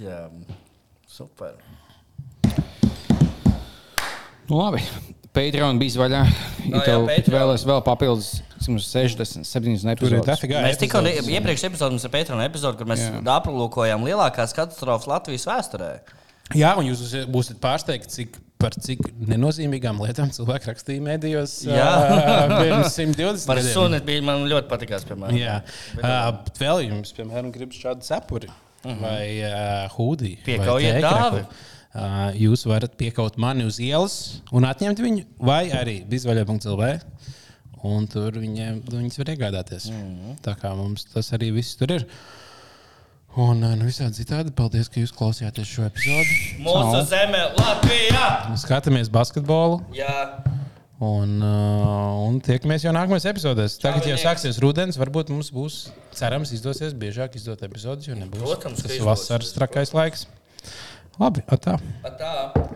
Jā. 0.00 0.22
Super. 1.10 1.56
Nu, 4.46 4.58
labi. 4.60 4.82
Patreon 5.36 5.76
bija 5.80 6.00
vaļā. 6.00 6.20
Ja 6.66 6.80
jā, 6.80 6.82
tev 6.86 7.34
vēlēs 7.34 7.64
vēl 7.68 7.82
papildus 7.84 8.38
60, 8.62 9.44
70 9.44 10.00
Tur 10.00 10.08
ir 10.08 10.20
epizodes. 10.22 10.46
Mēs 10.64 10.78
tikko 10.80 11.02
iepriekšējā 11.04 11.70
epizodē 11.70 11.92
mums 11.92 12.06
ir 12.06 12.12
Patreon 12.14 12.40
epizode, 12.46 12.78
kur 12.80 12.88
mēs 12.88 13.04
Jā. 13.04 13.20
aplūkojām 13.36 14.06
lielākās 14.06 14.56
katastrofas 14.56 15.08
Latvijas 15.10 15.44
vēsturē. 15.50 15.90
Jā, 16.56 16.72
un 16.78 16.88
jūs 16.88 17.02
būsiet 17.32 17.60
pārsteigti, 17.62 18.12
cik, 18.12 18.38
par 18.60 18.76
cik 18.80 19.02
nenozīmīgām 19.28 20.00
lietām 20.04 20.30
cilvēki 20.32 20.70
rakstīja 20.70 21.04
mēdījos 21.04 21.56
Jā. 21.68 21.88
pirms 22.62 22.94
120 22.96 23.48
Par 23.50 23.60
suni 23.64 24.00
bija 24.06 24.24
man 24.24 24.46
ļoti 24.50 24.70
patīkās, 24.70 25.04
piemēram. 25.08 25.36
Jā, 25.38 25.58
uh, 26.00 26.30
vēl 26.60 26.86
jums, 26.88 27.12
piemēram, 27.16 27.52
gribas 27.54 27.80
šādu 27.82 28.06
cepuri 28.06 28.52
vai 28.86 29.42
uh, 29.42 29.96
hūdiju. 29.96 30.42
Piekaujiet 30.46 31.00
dāvi. 31.04 31.42
Uh, 31.96 32.16
jūs 32.36 32.66
varat 32.68 32.92
piekaut 33.00 33.38
mani 33.40 33.64
uz 33.64 33.78
ielas 33.80 34.16
un 34.52 34.66
atņemt 34.68 35.00
viņu, 35.00 35.26
vai 35.40 35.66
arī 35.72 36.02
bizvaļā.lv. 36.08 36.90
Un 37.86 38.08
tur 38.10 38.34
viņiem, 38.40 38.80
viņas 38.88 39.20
var 39.20 39.30
iegādāties. 39.34 39.90
Mm 39.92 40.02
-hmm. 40.02 40.36
Tā 40.44 40.56
kā 40.60 40.72
mums 40.76 41.06
tas 41.12 41.32
arī 41.36 41.52
viss 41.54 41.76
tur 41.78 41.92
ir. 41.92 42.06
Un 43.36 43.60
uh, 43.60 43.74
nu, 43.76 43.84
visādi 43.84 44.22
citādi, 44.22 44.52
paldies, 44.56 44.88
ka 44.88 45.02
jūs 45.02 45.12
klausījāties 45.12 45.68
šo 45.68 45.88
epizodi. 45.90 46.36
Mūsu 46.64 47.02
zeme, 47.10 47.42
Latvijā! 47.58 48.28
Skatāmies 48.64 49.12
basketbolu. 49.12 49.82
Jā, 49.96 50.14
Un, 50.96 51.42
uh, 51.44 52.24
un 52.24 52.38
tiekamies 52.40 52.86
jau 52.86 52.92
nākamajās 52.96 53.26
epizodēs. 53.28 53.74
Tagad 53.82 54.06
jau 54.08 54.14
Čau, 54.16 54.30
sāksies 54.30 54.60
rudens. 54.64 54.96
Varbūt 54.96 55.28
mums 55.28 55.50
būs, 55.52 55.90
cerams, 56.16 56.54
izdosies 56.56 56.96
biežāk 56.96 57.36
izdot 57.36 57.60
epizodus, 57.68 58.08
jo 58.08 58.16
nebūs 58.16 58.40
Protams, 58.40 58.80
tas 58.80 58.96
vasaras 59.04 59.52
trakais 59.52 59.92
laiks. 59.92 60.24
Labi, 61.20 61.44
atā. 61.52 61.76
tā. 62.16 62.66